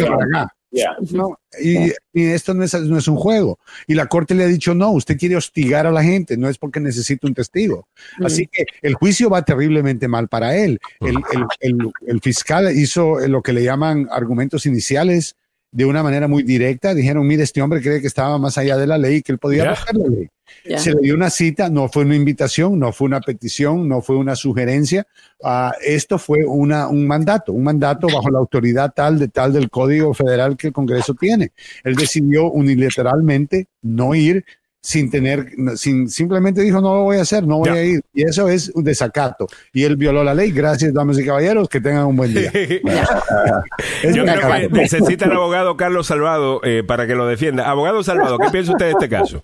Yeah. 0.74 0.96
No, 1.12 1.38
y, 1.62 1.92
y 2.12 2.24
esto 2.32 2.52
no 2.52 2.64
es, 2.64 2.74
no 2.74 2.98
es 2.98 3.06
un 3.06 3.14
juego. 3.14 3.60
Y 3.86 3.94
la 3.94 4.06
corte 4.06 4.34
le 4.34 4.42
ha 4.42 4.48
dicho, 4.48 4.74
no, 4.74 4.90
usted 4.90 5.16
quiere 5.16 5.36
hostigar 5.36 5.86
a 5.86 5.92
la 5.92 6.02
gente, 6.02 6.36
no 6.36 6.48
es 6.48 6.58
porque 6.58 6.80
necesita 6.80 7.28
un 7.28 7.34
testigo. 7.34 7.86
Así 8.24 8.48
que 8.48 8.64
el 8.82 8.94
juicio 8.94 9.30
va 9.30 9.42
terriblemente 9.44 10.08
mal 10.08 10.26
para 10.26 10.56
él. 10.56 10.80
El, 11.00 11.16
el- 11.32 11.46
el- 11.60 11.92
el 12.08 12.20
fiscal 12.20 12.76
hizo 12.76 13.20
lo 13.28 13.40
que 13.40 13.52
le 13.52 13.62
llaman 13.62 14.08
argumentos 14.10 14.66
iniciales 14.66 15.36
de 15.70 15.84
una 15.84 16.02
manera 16.02 16.26
muy 16.26 16.42
directa. 16.42 16.92
Dijeron, 16.92 17.24
mire, 17.26 17.44
este 17.44 17.62
hombre 17.62 17.80
cree 17.80 18.00
que 18.00 18.08
estaba 18.08 18.36
más 18.38 18.58
allá 18.58 18.76
de 18.76 18.86
la 18.88 18.98
ley 18.98 19.16
y 19.16 19.22
que 19.22 19.30
él 19.32 19.38
podía 19.38 19.64
la 19.66 20.08
ley. 20.08 20.28
Ya. 20.64 20.78
Se 20.78 20.92
le 20.94 21.00
dio 21.02 21.14
una 21.14 21.30
cita, 21.30 21.68
no 21.68 21.88
fue 21.88 22.04
una 22.04 22.16
invitación, 22.16 22.78
no 22.78 22.92
fue 22.92 23.06
una 23.06 23.20
petición, 23.20 23.88
no 23.88 24.00
fue 24.02 24.16
una 24.16 24.34
sugerencia. 24.36 25.06
Ah, 25.42 25.72
esto 25.84 26.18
fue 26.18 26.44
una, 26.46 26.88
un 26.88 27.06
mandato, 27.06 27.52
un 27.52 27.64
mandato 27.64 28.06
bajo 28.06 28.30
la 28.30 28.38
autoridad 28.38 28.92
tal 28.94 29.18
de 29.18 29.28
tal 29.28 29.52
del 29.52 29.70
Código 29.70 30.14
Federal 30.14 30.56
que 30.56 30.68
el 30.68 30.72
Congreso 30.72 31.14
tiene. 31.14 31.52
Él 31.82 31.94
decidió 31.96 32.50
unilateralmente 32.50 33.66
no 33.82 34.14
ir 34.14 34.44
sin 34.80 35.10
tener, 35.10 35.46
sin, 35.76 36.10
simplemente 36.10 36.60
dijo 36.60 36.78
no 36.78 36.94
lo 36.94 37.02
voy 37.04 37.16
a 37.16 37.22
hacer, 37.22 37.46
no 37.46 37.56
voy 37.56 37.68
Ya. 37.70 37.74
a 37.74 37.82
ir. 37.82 38.02
Y 38.12 38.22
eso 38.24 38.48
es 38.50 38.68
un 38.74 38.84
desacato. 38.84 39.46
Y 39.72 39.84
él 39.84 39.96
violó 39.96 40.22
la 40.22 40.34
ley. 40.34 40.50
Gracias, 40.52 40.92
damas 40.92 41.18
y 41.18 41.24
caballeros, 41.24 41.70
que 41.70 41.80
tengan 41.80 42.04
un 42.04 42.16
buen 42.16 42.34
día. 42.34 42.50
Es 44.02 44.14
Yo 44.14 44.24
creo 44.24 44.50
que 44.50 44.68
necesita 44.68 45.24
el 45.24 45.32
abogado 45.32 45.78
Carlos 45.78 46.06
Salvado 46.06 46.60
eh, 46.64 46.82
para 46.86 47.06
que 47.06 47.14
lo 47.14 47.26
defienda. 47.26 47.68
Abogado 47.70 48.02
Salvado, 48.02 48.38
¿qué 48.38 48.50
piensa 48.50 48.72
usted 48.72 48.84
de 48.86 48.92
este 48.92 49.08
caso? 49.08 49.40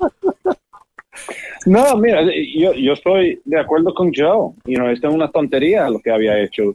No, 1.66 1.96
mira, 1.96 2.22
yo, 2.22 2.72
yo 2.72 2.92
estoy 2.92 3.40
de 3.44 3.60
acuerdo 3.60 3.92
con 3.94 4.12
Joe. 4.14 4.52
You 4.64 4.76
know, 4.76 4.88
esto 4.88 5.08
es 5.08 5.14
una 5.14 5.30
tontería 5.30 5.90
lo 5.90 5.98
que 5.98 6.10
había 6.10 6.40
hecho 6.40 6.70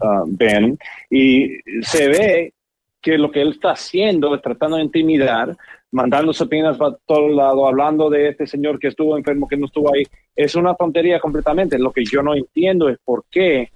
uh, 0.00 0.24
Ben. 0.26 0.78
Y 1.10 1.58
se 1.82 2.08
ve 2.08 2.54
que 3.00 3.18
lo 3.18 3.30
que 3.30 3.42
él 3.42 3.50
está 3.50 3.72
haciendo 3.72 4.34
es 4.34 4.42
tratando 4.42 4.76
de 4.76 4.84
intimidar, 4.84 5.56
mandando 5.90 6.32
supinas 6.32 6.76
para 6.76 6.96
todos 7.06 7.30
lados, 7.32 7.66
hablando 7.66 8.08
de 8.08 8.28
este 8.28 8.46
señor 8.46 8.78
que 8.78 8.88
estuvo 8.88 9.16
enfermo, 9.16 9.48
que 9.48 9.56
no 9.56 9.66
estuvo 9.66 9.94
ahí. 9.94 10.04
Es 10.34 10.54
una 10.54 10.74
tontería 10.74 11.20
completamente. 11.20 11.78
Lo 11.78 11.92
que 11.92 12.04
yo 12.04 12.22
no 12.22 12.34
entiendo 12.34 12.88
es 12.88 12.98
por 13.04 13.24
qué 13.30 13.70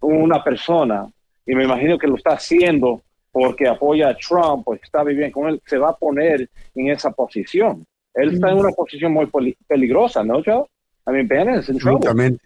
una 0.00 0.42
persona, 0.44 1.06
y 1.46 1.54
me 1.54 1.64
imagino 1.64 1.98
que 1.98 2.06
lo 2.06 2.16
está 2.16 2.34
haciendo 2.34 3.02
porque 3.32 3.66
apoya 3.66 4.10
a 4.10 4.16
Trump, 4.16 4.64
porque 4.64 4.84
está 4.84 5.02
viviendo 5.02 5.34
con 5.34 5.48
él, 5.48 5.60
se 5.66 5.76
va 5.76 5.90
a 5.90 5.96
poner 5.96 6.48
en 6.74 6.90
esa 6.90 7.10
posición. 7.10 7.84
Él 8.14 8.34
está 8.34 8.50
en 8.50 8.58
una 8.58 8.70
posición 8.70 9.12
muy 9.12 9.28
peligrosa, 9.66 10.22
¿no, 10.22 10.42
Joe? 10.44 10.66
I 11.06 11.10
mean, 11.12 11.28
Ben 11.28 11.48
is 11.50 11.68
in 11.68 11.78
trouble. 11.78 12.08
Absolutamente. 12.08 12.42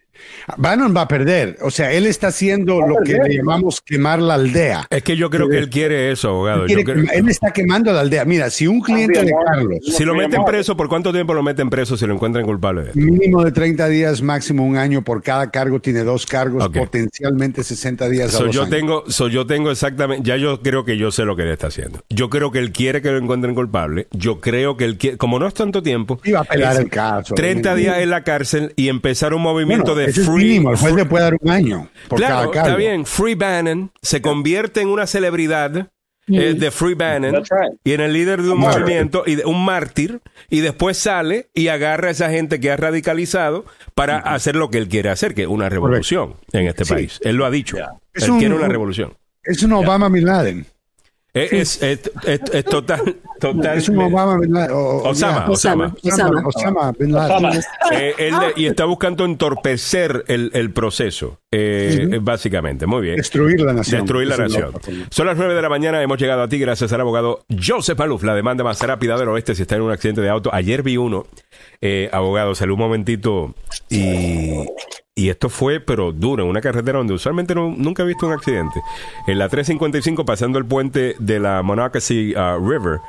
Bannon 0.57 0.95
va 0.97 1.03
a 1.03 1.09
perder. 1.09 1.57
O 1.63 1.71
sea, 1.71 1.93
él 1.93 2.07
está 2.07 2.29
haciendo 2.29 2.81
lo 2.81 2.97
que 3.05 3.15
le 3.15 3.37
llamamos 3.37 3.81
quemar 3.81 4.21
la 4.21 4.35
aldea. 4.35 4.87
Es 4.91 5.03
que 5.03 5.17
yo 5.17 5.31
creo 5.31 5.49
que 5.49 5.59
él 5.59 5.69
quiere 5.71 6.11
eso, 6.13 6.31
abogado. 6.31 6.67
Quiere 6.67 6.83
Yo 6.83 6.93
creo- 6.93 7.05
quema- 7.05 7.13
él 7.13 7.29
está 7.29 7.53
quemando 7.53 7.93
la 7.93 8.01
aldea. 8.01 8.25
Mira, 8.25 8.51
si 8.51 8.67
un 8.67 8.81
cliente 8.81 9.25
de. 9.25 9.33
Carlos, 9.45 9.79
si 9.83 10.05
lo 10.05 10.15
meten 10.15 10.45
preso, 10.45 10.77
¿por 10.77 10.89
cuánto 10.89 11.13
tiempo 11.13 11.35
lo 11.35 11.43
meten 11.43 11.71
preso 11.71 11.97
si 11.97 12.07
lo 12.07 12.15
encuentran 12.15 12.45
culpable 12.45 12.91
mínimo 12.95 13.45
de 13.45 13.53
30 13.53 13.89
días, 13.89 14.23
máximo 14.23 14.65
un 14.65 14.77
año 14.77 15.03
por 15.03 15.23
cada 15.23 15.51
cargo, 15.51 15.81
tiene 15.81 16.03
dos 16.05 16.27
cargos, 16.27 16.69
potencialmente 16.69 17.63
60 17.65 18.09
días 18.09 18.35
a 18.35 18.39
So, 18.39 18.45
dos 18.47 18.55
yo 18.55 18.63
años. 18.63 18.71
tengo, 18.71 19.05
so, 19.09 19.29
yo 19.29 19.47
tengo 19.47 19.71
exactamente, 19.71 20.27
ya 20.29 20.37
yo 20.37 20.61
creo 20.63 20.85
que 20.85 20.97
yo 20.97 21.11
sé 21.11 21.25
lo 21.25 21.37
que 21.37 21.43
él 21.43 21.51
está 21.51 21.69
haciendo. 21.69 22.01
Yo 22.11 22.29
creo 22.31 22.51
que 22.51 22.59
él 22.59 22.73
quiere 22.73 23.01
que 23.03 23.11
lo 23.11 23.19
encuentren 23.19 23.55
culpable. 23.55 24.09
Yo 24.13 24.41
creo 24.41 24.77
que 24.77 24.85
él 24.85 24.99
quiere, 24.99 25.17
como 25.17 25.39
no 25.39 25.47
es 25.47 25.55
tanto 25.55 25.83
tiempo, 25.83 26.21
Iba 26.25 26.41
a 26.41 26.45
pelar 26.45 26.77
el 26.81 26.89
caso. 26.89 27.35
30 27.35 27.75
días 27.75 27.99
en 27.99 28.11
la 28.11 28.25
cárcel 28.25 28.73
y 28.77 28.89
empezar 28.89 29.35
un 29.35 29.43
movimiento 29.43 29.95
Bueno, 29.95 30.01
de 30.01 30.08
ese 30.11 30.21
es 30.23 30.27
free. 30.27 30.45
mínimo. 30.45 30.71
El 30.71 30.77
juez 30.77 30.95
le 30.95 31.05
puede 31.05 31.25
dar 31.25 31.37
un 31.41 31.51
año 31.51 31.89
por 32.09 32.19
Claro, 32.19 32.35
cada 32.35 32.51
cargo. 32.51 32.69
está 32.69 32.77
bien. 32.77 33.07
Free 33.07 33.35
Bannon 33.35 33.91
se 34.03 34.21
convierte 34.23 34.81
en 34.81 34.89
una 34.89 35.07
celebridad 35.07 35.89
eh, 36.31 36.55
de 36.55 36.71
Free 36.71 36.93
Bannon 36.95 37.37
right. 37.37 37.79
y 37.85 37.93
en 37.93 38.01
el 38.03 38.13
líder 38.13 38.43
de 38.43 38.51
un 38.51 38.59
movimiento 38.59 39.23
y 39.27 39.37
de, 39.37 39.45
un 39.47 39.65
mártir 39.65 40.21
y 40.51 40.61
después 40.61 40.99
sale 40.99 41.49
y 41.55 41.69
agarra 41.69 42.09
a 42.09 42.11
esa 42.11 42.29
gente 42.31 42.61
que 42.61 42.71
ha 42.71 42.77
radicalizado 42.77 43.65
para 43.95 44.19
hacer 44.19 44.55
lo 44.55 44.69
que 44.69 44.77
él 44.79 44.89
quiere 44.89 45.09
hacer, 45.09 45.35
que 45.35 45.43
es 45.43 45.49
una 45.49 45.69
revolución 45.71 46.35
en 46.53 46.67
este 46.67 46.85
Sí. 46.85 46.93
país. 46.93 47.19
Él 47.23 47.37
lo 47.37 47.47
ha 47.47 47.51
dicho. 47.51 47.79
Es 48.13 48.25
Él 48.25 48.33
un- 48.33 48.39
quiere 48.41 48.55
una 48.55 48.69
revolución. 48.69 49.15
Es 49.43 49.63
un 49.63 49.73
Obama 49.73 50.11
Bin 50.11 50.27
Laden. 50.27 50.67
Es, 51.35 51.53
es, 51.53 51.83
es- 51.83 52.11
es- 52.27 52.41
es 52.55 52.65
total, 52.65 53.17
total. 53.39 53.79
Es 53.79 53.89
un 53.89 53.99
Obama 53.99 54.39
Bin 54.39 54.53
Laden. 54.53 54.71
Osama. 54.75 55.47
Osama. 55.49 55.95
Osama, 56.03 56.43
Osama 56.47 56.93
Bin 56.99 57.13
Laden. 57.13 57.37
Osama. 57.37 57.53
Eh, 57.93 58.15
él 58.19 58.35
y 58.57 58.67
está 58.67 58.87
buscando 58.87 59.25
entorpecer 59.25 60.25
el, 60.27 60.51
el 60.55 60.73
proceso, 60.73 61.39
eh, 61.53 62.09
eh, 62.13 62.19
básicamente. 62.21 62.87
Muy 62.87 63.03
bien. 63.03 63.17
Destruir 63.17 63.61
la 63.61 63.73
nación. 63.75 64.01
Destruir 64.01 64.27
la 64.29 64.37
nación. 64.39 64.73
Son 65.11 65.27
las 65.27 65.37
9 65.37 65.55
de 65.55 65.63
la 65.63 65.69
mañana, 65.69 66.03
hemos 66.03 66.19
llegado 66.19 66.43
a 66.43 66.49
ti 66.49 66.59
gracias 66.59 66.93
al 66.93 67.01
abogado 67.03 67.45
Joseph 67.63 67.99
Maluf, 67.99 68.25
la 68.25 68.35
demanda 68.35 68.65
más 68.65 68.81
rápida 68.81 69.17
del 69.19 69.29
oeste 69.29 69.55
si 69.55 69.63
está 69.63 69.77
en 69.77 69.83
un 69.83 69.93
accidente 69.93 70.23
de 70.23 70.31
auto. 70.31 70.51
Ayer 70.53 70.83
vi 70.83 70.97
uno, 70.97 71.27
eh, 71.81 72.09
abogado, 72.13 72.55
salió 72.55 72.75
un 72.75 72.81
momentito 72.81 73.55
y, 73.91 74.65
y 75.19 75.31
esto 75.31 75.49
fue, 75.49 75.81
pero 75.81 76.13
duro, 76.13 76.45
en 76.45 76.49
una 76.51 76.61
carretera 76.61 76.99
donde 76.99 77.15
usualmente 77.15 77.55
no- 77.55 77.75
nunca 77.77 78.03
he 78.03 78.07
visto 78.07 78.27
un 78.27 78.33
accidente. 78.33 78.81
En 79.27 79.39
la 79.39 79.49
355, 79.49 80.25
pasando 80.25 80.59
el 80.59 80.65
puente 80.67 81.17
de 81.19 81.41
la 81.41 81.63
Monocacy 81.63 82.35
uh, 82.35 82.59
River, 82.67 83.01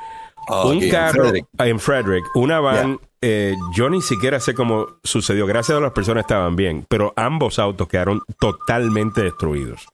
Oh, 0.51 0.69
un 0.71 0.81
en 0.81 0.89
carro 0.89 1.25
Frederick. 1.25 1.45
ah, 1.59 1.67
en 1.67 1.79
Frederick, 1.79 2.25
una 2.35 2.59
van, 2.59 2.99
eh, 3.21 3.55
yo 3.75 3.87
ni 3.89 4.01
siquiera 4.01 4.39
sé 4.39 4.55
cómo 4.55 4.87
sucedió. 5.03 5.45
Gracias 5.45 5.77
a 5.77 5.81
las 5.81 5.91
personas 5.91 6.23
estaban 6.23 6.55
bien, 6.55 6.85
pero 6.89 7.13
ambos 7.15 7.59
autos 7.59 7.87
quedaron 7.87 8.21
totalmente 8.39 9.21
destruidos. 9.21 9.87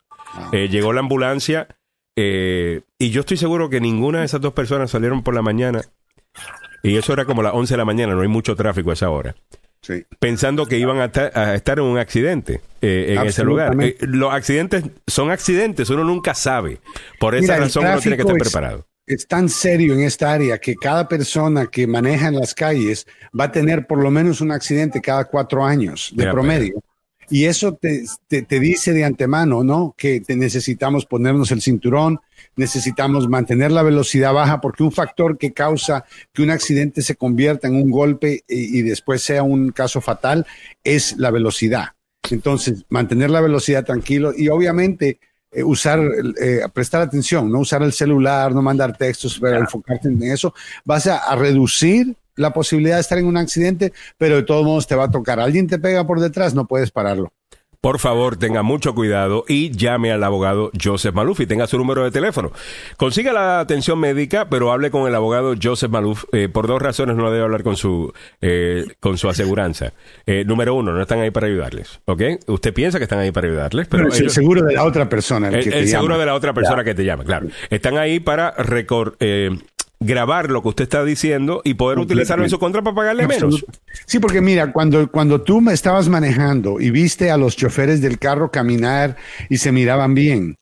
Eh, 0.52 0.68
llegó 0.70 0.94
la 0.94 1.00
ambulancia 1.00 1.68
eh, 2.16 2.80
y 2.98 3.10
yo 3.10 3.20
estoy 3.20 3.36
seguro 3.36 3.68
que 3.68 3.80
ninguna 3.82 4.20
de 4.20 4.24
esas 4.24 4.40
dos 4.40 4.54
personas 4.54 4.90
salieron 4.90 5.22
por 5.22 5.34
la 5.34 5.42
mañana. 5.42 5.82
Y 6.82 6.96
eso 6.96 7.12
era 7.12 7.26
como 7.26 7.42
las 7.42 7.52
11 7.52 7.74
de 7.74 7.78
la 7.78 7.84
mañana, 7.84 8.14
no 8.14 8.22
hay 8.22 8.28
mucho 8.28 8.56
tráfico 8.56 8.90
a 8.90 8.94
esa 8.94 9.10
hora. 9.10 9.34
Sí. 9.86 10.04
Pensando 10.18 10.66
que 10.66 10.78
iban 10.78 10.98
a, 10.98 11.10
a 11.34 11.54
estar 11.54 11.78
en 11.78 11.84
un 11.84 11.96
accidente 11.98 12.60
eh, 12.82 13.14
en 13.16 13.26
ese 13.26 13.44
lugar. 13.44 13.76
Eh, 13.80 13.96
los 14.00 14.32
accidentes 14.34 14.82
son 15.06 15.30
accidentes, 15.30 15.88
uno 15.90 16.02
nunca 16.02 16.34
sabe. 16.34 16.80
Por 17.20 17.36
esa 17.36 17.52
Mira, 17.52 17.56
razón 17.66 17.86
uno 17.86 17.98
tiene 18.00 18.16
que 18.16 18.22
estar 18.22 18.36
es- 18.36 18.42
preparado. 18.42 18.86
es 19.06 19.28
tan 19.28 19.48
serio 19.48 19.94
en 19.94 20.00
esta 20.00 20.32
área 20.32 20.58
que 20.58 20.74
cada 20.74 21.06
persona 21.06 21.66
que 21.68 21.86
maneja 21.86 22.26
en 22.26 22.34
las 22.34 22.52
calles 22.52 23.06
va 23.38 23.44
a 23.44 23.52
tener 23.52 23.86
por 23.86 24.02
lo 24.02 24.10
menos 24.10 24.40
un 24.40 24.50
accidente 24.50 25.00
cada 25.00 25.24
cuatro 25.26 25.64
años 25.64 26.10
de 26.12 26.22
Mira, 26.24 26.32
promedio. 26.32 26.82
Y 27.30 27.46
eso 27.46 27.74
te, 27.74 28.04
te- 28.28 28.42
te 28.42 28.60
dice 28.60 28.92
de 28.92 29.04
antemano, 29.04 29.64
¿no? 29.64 29.94
Que 29.96 30.20
te 30.20 30.36
necesitamos 30.36 31.06
ponernos 31.06 31.50
el 31.50 31.60
cinturón, 31.60 32.20
necesitamos 32.56 33.28
mantener 33.28 33.72
la 33.72 33.82
velocidad 33.82 34.32
baja, 34.32 34.60
porque 34.60 34.82
un 34.82 34.92
factor 34.92 35.36
que 35.38 35.52
causa 35.52 36.04
que 36.32 36.42
un 36.42 36.50
accidente 36.50 37.02
se 37.02 37.16
convierta 37.16 37.68
en 37.68 37.74
un 37.76 37.90
golpe 37.90 38.44
y, 38.48 38.78
y 38.78 38.82
después 38.82 39.22
sea 39.22 39.42
un 39.42 39.70
caso 39.72 40.00
fatal 40.00 40.46
es 40.84 41.16
la 41.18 41.30
velocidad. 41.30 41.86
Entonces, 42.30 42.84
mantener 42.88 43.30
la 43.30 43.40
velocidad 43.40 43.84
tranquilo 43.84 44.32
y 44.36 44.48
obviamente 44.48 45.18
eh, 45.52 45.62
usar, 45.62 46.00
eh, 46.40 46.60
prestar 46.72 47.02
atención, 47.02 47.50
no 47.50 47.60
usar 47.60 47.82
el 47.82 47.92
celular, 47.92 48.52
no 48.52 48.62
mandar 48.62 48.96
textos, 48.96 49.38
pero 49.40 49.58
enfocarte 49.58 50.08
en 50.08 50.22
eso, 50.24 50.52
vas 50.84 51.06
a, 51.06 51.18
a 51.18 51.36
reducir 51.36 52.16
la 52.36 52.52
posibilidad 52.52 52.96
de 52.96 53.00
estar 53.00 53.18
en 53.18 53.26
un 53.26 53.36
accidente, 53.36 53.92
pero 54.18 54.36
de 54.36 54.42
todos 54.42 54.64
modos 54.64 54.86
te 54.86 54.94
va 54.94 55.04
a 55.04 55.10
tocar. 55.10 55.40
Alguien 55.40 55.66
te 55.66 55.78
pega 55.78 56.06
por 56.06 56.20
detrás, 56.20 56.54
no 56.54 56.66
puedes 56.66 56.90
pararlo. 56.90 57.32
Por 57.78 58.00
favor, 58.00 58.36
tenga 58.36 58.64
mucho 58.64 58.96
cuidado 58.96 59.44
y 59.46 59.70
llame 59.70 60.10
al 60.10 60.24
abogado 60.24 60.72
Joseph 60.82 61.14
Maluf 61.14 61.38
y 61.40 61.46
tenga 61.46 61.68
su 61.68 61.78
número 61.78 62.02
de 62.02 62.10
teléfono. 62.10 62.50
Consiga 62.96 63.32
la 63.32 63.60
atención 63.60 64.00
médica, 64.00 64.48
pero 64.48 64.72
hable 64.72 64.90
con 64.90 65.06
el 65.06 65.14
abogado 65.14 65.54
Joseph 65.62 65.90
Maluf. 65.92 66.24
Eh, 66.32 66.48
por 66.48 66.66
dos 66.66 66.82
razones 66.82 67.14
no 67.16 67.30
debe 67.30 67.44
hablar 67.44 67.62
con 67.62 67.76
su 67.76 68.12
eh, 68.40 68.86
con 68.98 69.18
su 69.18 69.28
aseguranza. 69.28 69.92
Eh, 70.24 70.44
número 70.44 70.74
uno, 70.74 70.90
no 70.92 71.00
están 71.02 71.20
ahí 71.20 71.30
para 71.30 71.46
ayudarles, 71.46 72.00
¿ok? 72.06 72.22
Usted 72.48 72.74
piensa 72.74 72.98
que 72.98 73.04
están 73.04 73.20
ahí 73.20 73.30
para 73.30 73.46
ayudarles, 73.46 73.86
pero 73.86 74.08
Pero 74.10 74.16
el 74.24 74.30
seguro 74.30 74.62
de 74.64 74.74
la 74.74 74.82
otra 74.82 75.08
persona. 75.08 75.46
El, 75.48 75.54
el, 75.56 75.64
que 75.64 75.70
te 75.70 75.78
el 75.78 75.86
seguro 75.88 76.14
llama. 76.14 76.20
de 76.20 76.26
la 76.26 76.34
otra 76.34 76.52
persona 76.54 76.82
que 76.82 76.94
te 76.94 77.04
llama, 77.04 77.22
claro. 77.24 77.46
Están 77.70 77.98
ahí 77.98 78.18
para 78.18 78.56
recor- 78.56 79.14
eh, 79.20 79.50
grabar 80.00 80.50
lo 80.50 80.62
que 80.62 80.68
usted 80.68 80.84
está 80.84 81.04
diciendo 81.04 81.62
y 81.64 81.74
poder 81.74 81.98
utilizarlo 81.98 82.44
en 82.44 82.50
su 82.50 82.58
contra 82.58 82.82
para 82.82 82.94
pagarle 82.94 83.26
menos. 83.26 83.64
Sí, 84.04 84.18
porque 84.18 84.40
mira, 84.40 84.72
cuando, 84.72 85.10
cuando 85.10 85.40
tú 85.40 85.60
me 85.60 85.72
estabas 85.72 86.08
manejando 86.08 86.80
y 86.80 86.90
viste 86.90 87.30
a 87.30 87.36
los 87.36 87.56
choferes 87.56 88.00
del 88.00 88.18
carro 88.18 88.50
caminar 88.50 89.16
y 89.48 89.56
se 89.58 89.72
miraban 89.72 90.14
bien, 90.14 90.56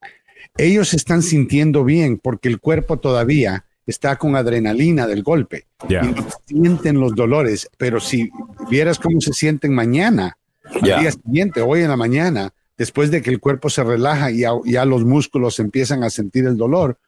ellos 0.57 0.95
están 0.95 1.23
sintiendo 1.23 1.85
bien 1.85 2.19
porque 2.23 2.49
el 2.49 2.61
cuerpo 2.61 2.99
todavía 2.99 3.65
está 3.87 4.17
con 4.17 4.37
adrenalina 4.37 5.07
del 5.07 5.23
golpe 5.23 5.67
Ya. 5.89 6.03
y 6.05 6.15
sienten 6.47 7.01
los 7.01 7.15
dolores. 7.15 7.69
Pero 7.77 8.01
si 8.01 8.31
vieras 8.71 8.99
cómo 8.99 9.21
se 9.21 9.33
sienten 9.33 9.75
mañana, 9.75 10.39
al 10.65 10.81
día 10.81 11.11
siguiente, 11.11 11.61
hoy 11.61 11.83
en 11.83 11.89
la 11.89 11.97
mañana, 11.97 12.51
después 12.79 13.11
de 13.11 13.21
que 13.21 13.31
el 13.31 13.41
cuerpo 13.41 13.69
se 13.69 13.85
relaja 13.85 14.31
y 14.31 14.39
ya, 14.39 14.53
ya 14.65 14.85
los 14.85 15.05
músculos 15.05 15.59
empiezan 15.59 16.03
a 16.03 16.11
sentir 16.11 16.47
el 16.47 16.57
dolor, 16.57 16.99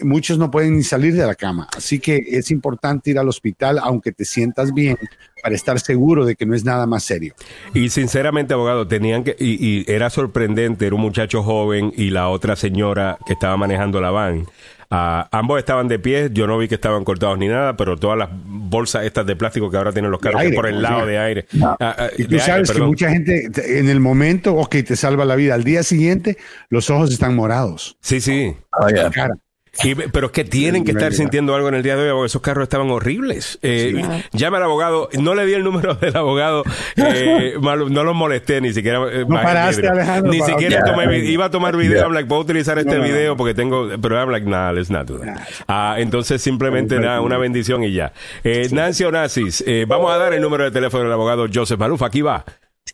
muchos 0.00 0.38
no 0.38 0.50
pueden 0.50 0.76
ni 0.76 0.82
salir 0.82 1.14
de 1.14 1.26
la 1.26 1.34
cama. 1.34 1.68
Así 1.76 1.98
que 1.98 2.16
es 2.28 2.50
importante 2.50 3.10
ir 3.10 3.18
al 3.18 3.28
hospital 3.28 3.78
aunque 3.82 4.12
te 4.12 4.24
sientas 4.24 4.72
bien 4.74 4.96
para 5.42 5.54
estar 5.54 5.78
seguro 5.80 6.24
de 6.24 6.36
que 6.36 6.46
no 6.46 6.54
es 6.54 6.64
nada 6.64 6.86
más 6.86 7.04
serio. 7.04 7.34
Y 7.74 7.90
sinceramente, 7.90 8.54
abogado, 8.54 8.86
tenían 8.88 9.24
que, 9.24 9.36
y, 9.38 9.54
y 9.64 9.84
era 9.86 10.10
sorprendente, 10.10 10.86
era 10.86 10.94
un 10.96 11.02
muchacho 11.02 11.42
joven 11.42 11.92
y 11.96 12.10
la 12.10 12.28
otra 12.28 12.56
señora 12.56 13.18
que 13.26 13.34
estaba 13.34 13.56
manejando 13.56 14.00
la 14.00 14.10
van. 14.10 14.46
Ah, 14.90 15.28
ambos 15.32 15.58
estaban 15.58 15.88
de 15.88 15.98
pie, 15.98 16.28
yo 16.32 16.46
no 16.46 16.56
vi 16.58 16.68
que 16.68 16.76
estaban 16.76 17.02
cortados 17.04 17.36
ni 17.38 17.48
nada, 17.48 17.76
pero 17.76 17.96
todas 17.96 18.16
las 18.16 18.28
bolsas 18.32 19.04
estas 19.04 19.26
de 19.26 19.34
plástico 19.34 19.68
que 19.70 19.76
ahora 19.76 19.92
tienen 19.92 20.10
los 20.10 20.20
carros 20.20 20.40
aire, 20.42 20.54
por 20.54 20.66
el 20.66 20.74
como 20.74 20.82
lado 20.82 20.96
sea. 20.98 21.06
de 21.06 21.18
aire. 21.18 21.46
Ah, 21.62 21.76
ah, 21.80 22.08
Y 22.16 22.24
tú 22.24 22.34
aire, 22.34 22.40
sabes 22.40 22.68
que 22.68 22.74
perdón. 22.74 22.88
mucha 22.90 23.10
gente 23.10 23.48
te- 23.50 23.78
en 23.80 23.88
el 23.88 23.98
momento, 23.98 24.54
ok, 24.54 24.76
te 24.86 24.94
salva 24.94 25.24
la 25.24 25.34
vida. 25.36 25.54
Al 25.54 25.64
día 25.64 25.82
siguiente, 25.82 26.36
los 26.68 26.90
ojos 26.90 27.10
están 27.10 27.34
morados. 27.34 27.96
Sí, 28.02 28.20
sí. 28.20 28.54
Oh, 28.78 28.88
yeah. 28.88 29.10
Cara. 29.10 29.34
Y- 29.82 29.94
pero 29.94 30.26
es 30.26 30.32
que 30.32 30.44
tienen 30.44 30.84
que 30.84 30.92
estar 30.92 31.12
sintiendo 31.12 31.54
algo 31.54 31.68
en 31.68 31.74
el 31.74 31.82
día 31.82 31.96
de 31.96 32.02
hoy, 32.02 32.10
porque 32.12 32.26
esos 32.26 32.42
carros 32.42 32.62
estaban 32.62 32.90
horribles. 32.90 33.58
Eh, 33.62 34.02
Llame 34.32 34.58
al 34.58 34.62
abogado, 34.64 35.08
no 35.18 35.34
le 35.34 35.46
di 35.46 35.54
el 35.54 35.64
número 35.64 35.94
del 36.00 36.16
abogado, 36.16 36.62
eh, 36.96 37.54
no 37.60 38.04
los 38.04 38.14
molesté 38.14 38.60
ni 38.60 38.72
siquiera. 38.72 39.00
eh, 39.10 39.24
No 39.28 39.34
paraste. 39.42 39.88
Alejandro, 39.88 40.30
Ni 40.32 40.40
siquiera 40.40 40.84
tomé, 40.84 41.18
iba 41.24 41.46
a 41.46 41.50
tomar 41.50 41.76
video, 41.76 41.98
Ya. 41.98 42.04
I'm 42.04 42.12
like, 42.12 42.28
puedo 42.28 42.42
utilizar 42.42 42.78
este 42.78 42.96
No, 42.98 43.02
video 43.02 43.30
no. 43.32 43.36
porque 43.36 43.54
tengo, 43.54 43.88
pero 44.00 44.16
I'm 44.20 44.30
like, 44.30 44.46
nah, 44.48 44.70
let's 44.70 44.90
not 44.90 45.06
do 45.06 45.18
that. 45.18 45.40
Ah, 45.66 45.96
entonces 45.98 46.40
simplemente 46.40 46.98
nada, 47.00 47.20
una 47.20 47.38
bendición 47.38 47.82
y 47.82 47.92
ya. 47.92 48.12
Eh, 48.44 48.68
Nancy 48.70 49.04
Onassis, 49.04 49.64
eh, 49.66 49.86
vamos 49.88 50.12
a 50.12 50.18
dar 50.18 50.32
el 50.34 50.40
número 50.42 50.64
de 50.64 50.70
teléfono 50.70 51.04
del 51.04 51.12
abogado 51.12 51.46
Joseph 51.52 51.78
Maluf, 51.80 52.02
aquí 52.02 52.22
va. 52.22 52.44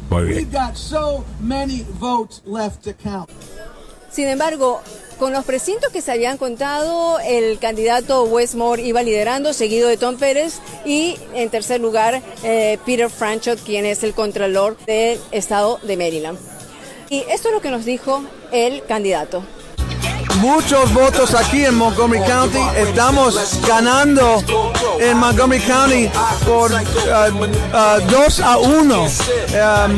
Muy 0.08 0.24
bien. 0.24 0.48
Sin 4.10 4.28
embargo, 4.28 4.80
con 5.18 5.32
los 5.32 5.44
precintos 5.44 5.92
que 5.92 6.00
se 6.00 6.12
habían 6.12 6.36
contado, 6.36 7.18
el 7.20 7.58
candidato 7.58 8.24
Westmore 8.24 8.82
iba 8.82 9.02
liderando, 9.02 9.52
seguido 9.52 9.88
de 9.88 9.96
Tom 9.96 10.16
Pérez, 10.16 10.60
y 10.84 11.16
en 11.34 11.50
tercer 11.50 11.80
lugar, 11.80 12.22
eh, 12.42 12.78
Peter 12.84 13.10
Franchot, 13.10 13.62
quien 13.62 13.86
es 13.86 14.02
el 14.02 14.14
contralor 14.14 14.76
del 14.86 15.18
estado 15.30 15.78
de 15.82 15.96
Maryland. 15.96 16.38
Y 17.10 17.24
esto 17.30 17.48
es 17.48 17.54
lo 17.54 17.60
que 17.60 17.70
nos 17.70 17.84
dijo 17.84 18.24
el 18.52 18.84
candidato. 18.84 19.44
Muchos 20.40 20.92
votos 20.92 21.34
aquí 21.34 21.64
en 21.64 21.76
Montgomery 21.76 22.22
County. 22.24 22.58
Estamos 22.76 23.60
ganando 23.66 24.42
en 25.00 25.16
Montgomery 25.18 25.62
County 25.62 26.10
por 26.44 26.70
2 26.70 28.40
a 28.40 28.58
1. 28.58 29.08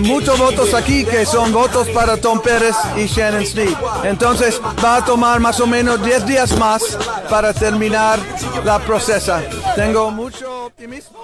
muchos 0.02 0.38
votos 0.38 0.74
aquí 0.74 1.04
que 1.04 1.26
son 1.26 1.52
votos 1.52 1.88
para 1.88 2.16
Tom 2.16 2.40
Pérez 2.40 2.76
y 2.96 3.06
Shannon 3.06 3.44
Sneed. 3.44 3.76
Entonces 4.04 4.60
va 4.84 4.96
a 4.96 5.04
tomar 5.04 5.40
más 5.40 5.60
o 5.60 5.66
menos 5.66 6.02
10 6.04 6.26
días 6.26 6.56
más 6.58 6.96
para 7.28 7.52
terminar 7.52 8.18
la 8.64 8.78
procesa. 8.78 9.42
Tengo 9.74 10.10
mucho 10.10 10.66
optimismo. 10.66 11.18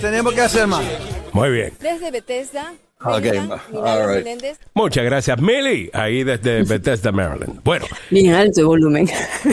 Tenemos 0.00 0.32
que 0.34 0.40
hacer 0.40 0.66
más. 0.66 0.84
Muy 1.32 1.50
bien. 1.50 1.76
Desde 1.80 2.10
Bethesda, 2.10 2.74
Ok, 3.04 3.22
Maryland, 3.24 3.52
all 3.52 3.60
Milagros 3.72 4.24
right. 4.24 4.44
Muchas 4.74 5.04
gracias, 5.04 5.40
Millie, 5.40 5.90
ahí 5.92 6.24
desde 6.24 6.62
Bethesda, 6.68 7.12
Maryland. 7.12 7.60
Bueno, 7.62 7.84
Bien 8.10 8.32
alto 8.34 8.60
el 8.60 8.66
volumen. 8.66 9.08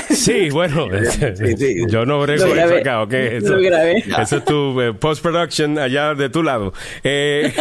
sí, 0.10 0.50
bueno, 0.52 0.88
sí. 1.58 1.84
yo 1.90 2.06
no 2.06 2.22
brego 2.22 2.46
eso 2.46 2.54
grabé. 2.54 2.80
acá, 2.80 3.02
¿ok? 3.02 3.14
Eso, 3.14 3.56
Lo 3.58 3.62
grabé. 3.62 3.98
eso 4.22 4.38
es 4.38 4.46
tu 4.46 4.80
eh, 4.82 4.94
post-production 4.94 5.78
allá 5.80 6.14
de 6.16 6.30
tu 6.30 6.44
lado. 6.44 6.74
Eh, 7.04 7.52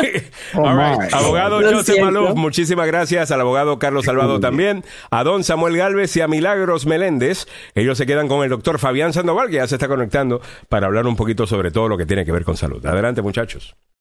Oh, 0.55 0.67
all 0.67 0.77
right. 0.77 0.99
my. 0.99 1.09
Abogado 1.13 1.61
Lo 1.61 1.71
Joseph 1.71 1.95
siento. 1.97 2.05
Maluf, 2.13 2.35
muchísimas 2.37 2.87
gracias. 2.87 3.31
Al 3.31 3.41
abogado 3.41 3.79
Carlos 3.79 4.05
Salvado 4.07 4.41
también. 4.41 4.85
A 5.11 5.23
don 5.25 5.45
Samuel 5.45 5.77
Galvez 5.77 6.17
y 6.17 6.21
a 6.21 6.29
Milagros 6.29 6.87
Meléndez. 6.87 7.47
Ellos 7.75 7.97
se 7.99 8.07
quedan 8.07 8.29
con 8.29 8.43
el 8.43 8.51
doctor 8.51 8.79
Fabián 8.79 9.13
Sandoval, 9.13 9.49
que 9.49 9.57
ya 9.57 9.67
se 9.67 9.77
está 9.77 9.89
conectando 9.89 10.41
para 10.69 10.87
hablar 10.87 11.07
un 11.07 11.17
poquito 11.17 11.47
sobre 11.47 11.71
todo 11.71 11.89
lo 11.89 11.97
que 11.97 12.07
tiene 12.07 12.25
que 12.25 12.33
ver 12.33 12.45
con 12.45 12.57
salud. 12.57 12.85
Adelante, 12.85 13.23
muchachos. 13.23 13.75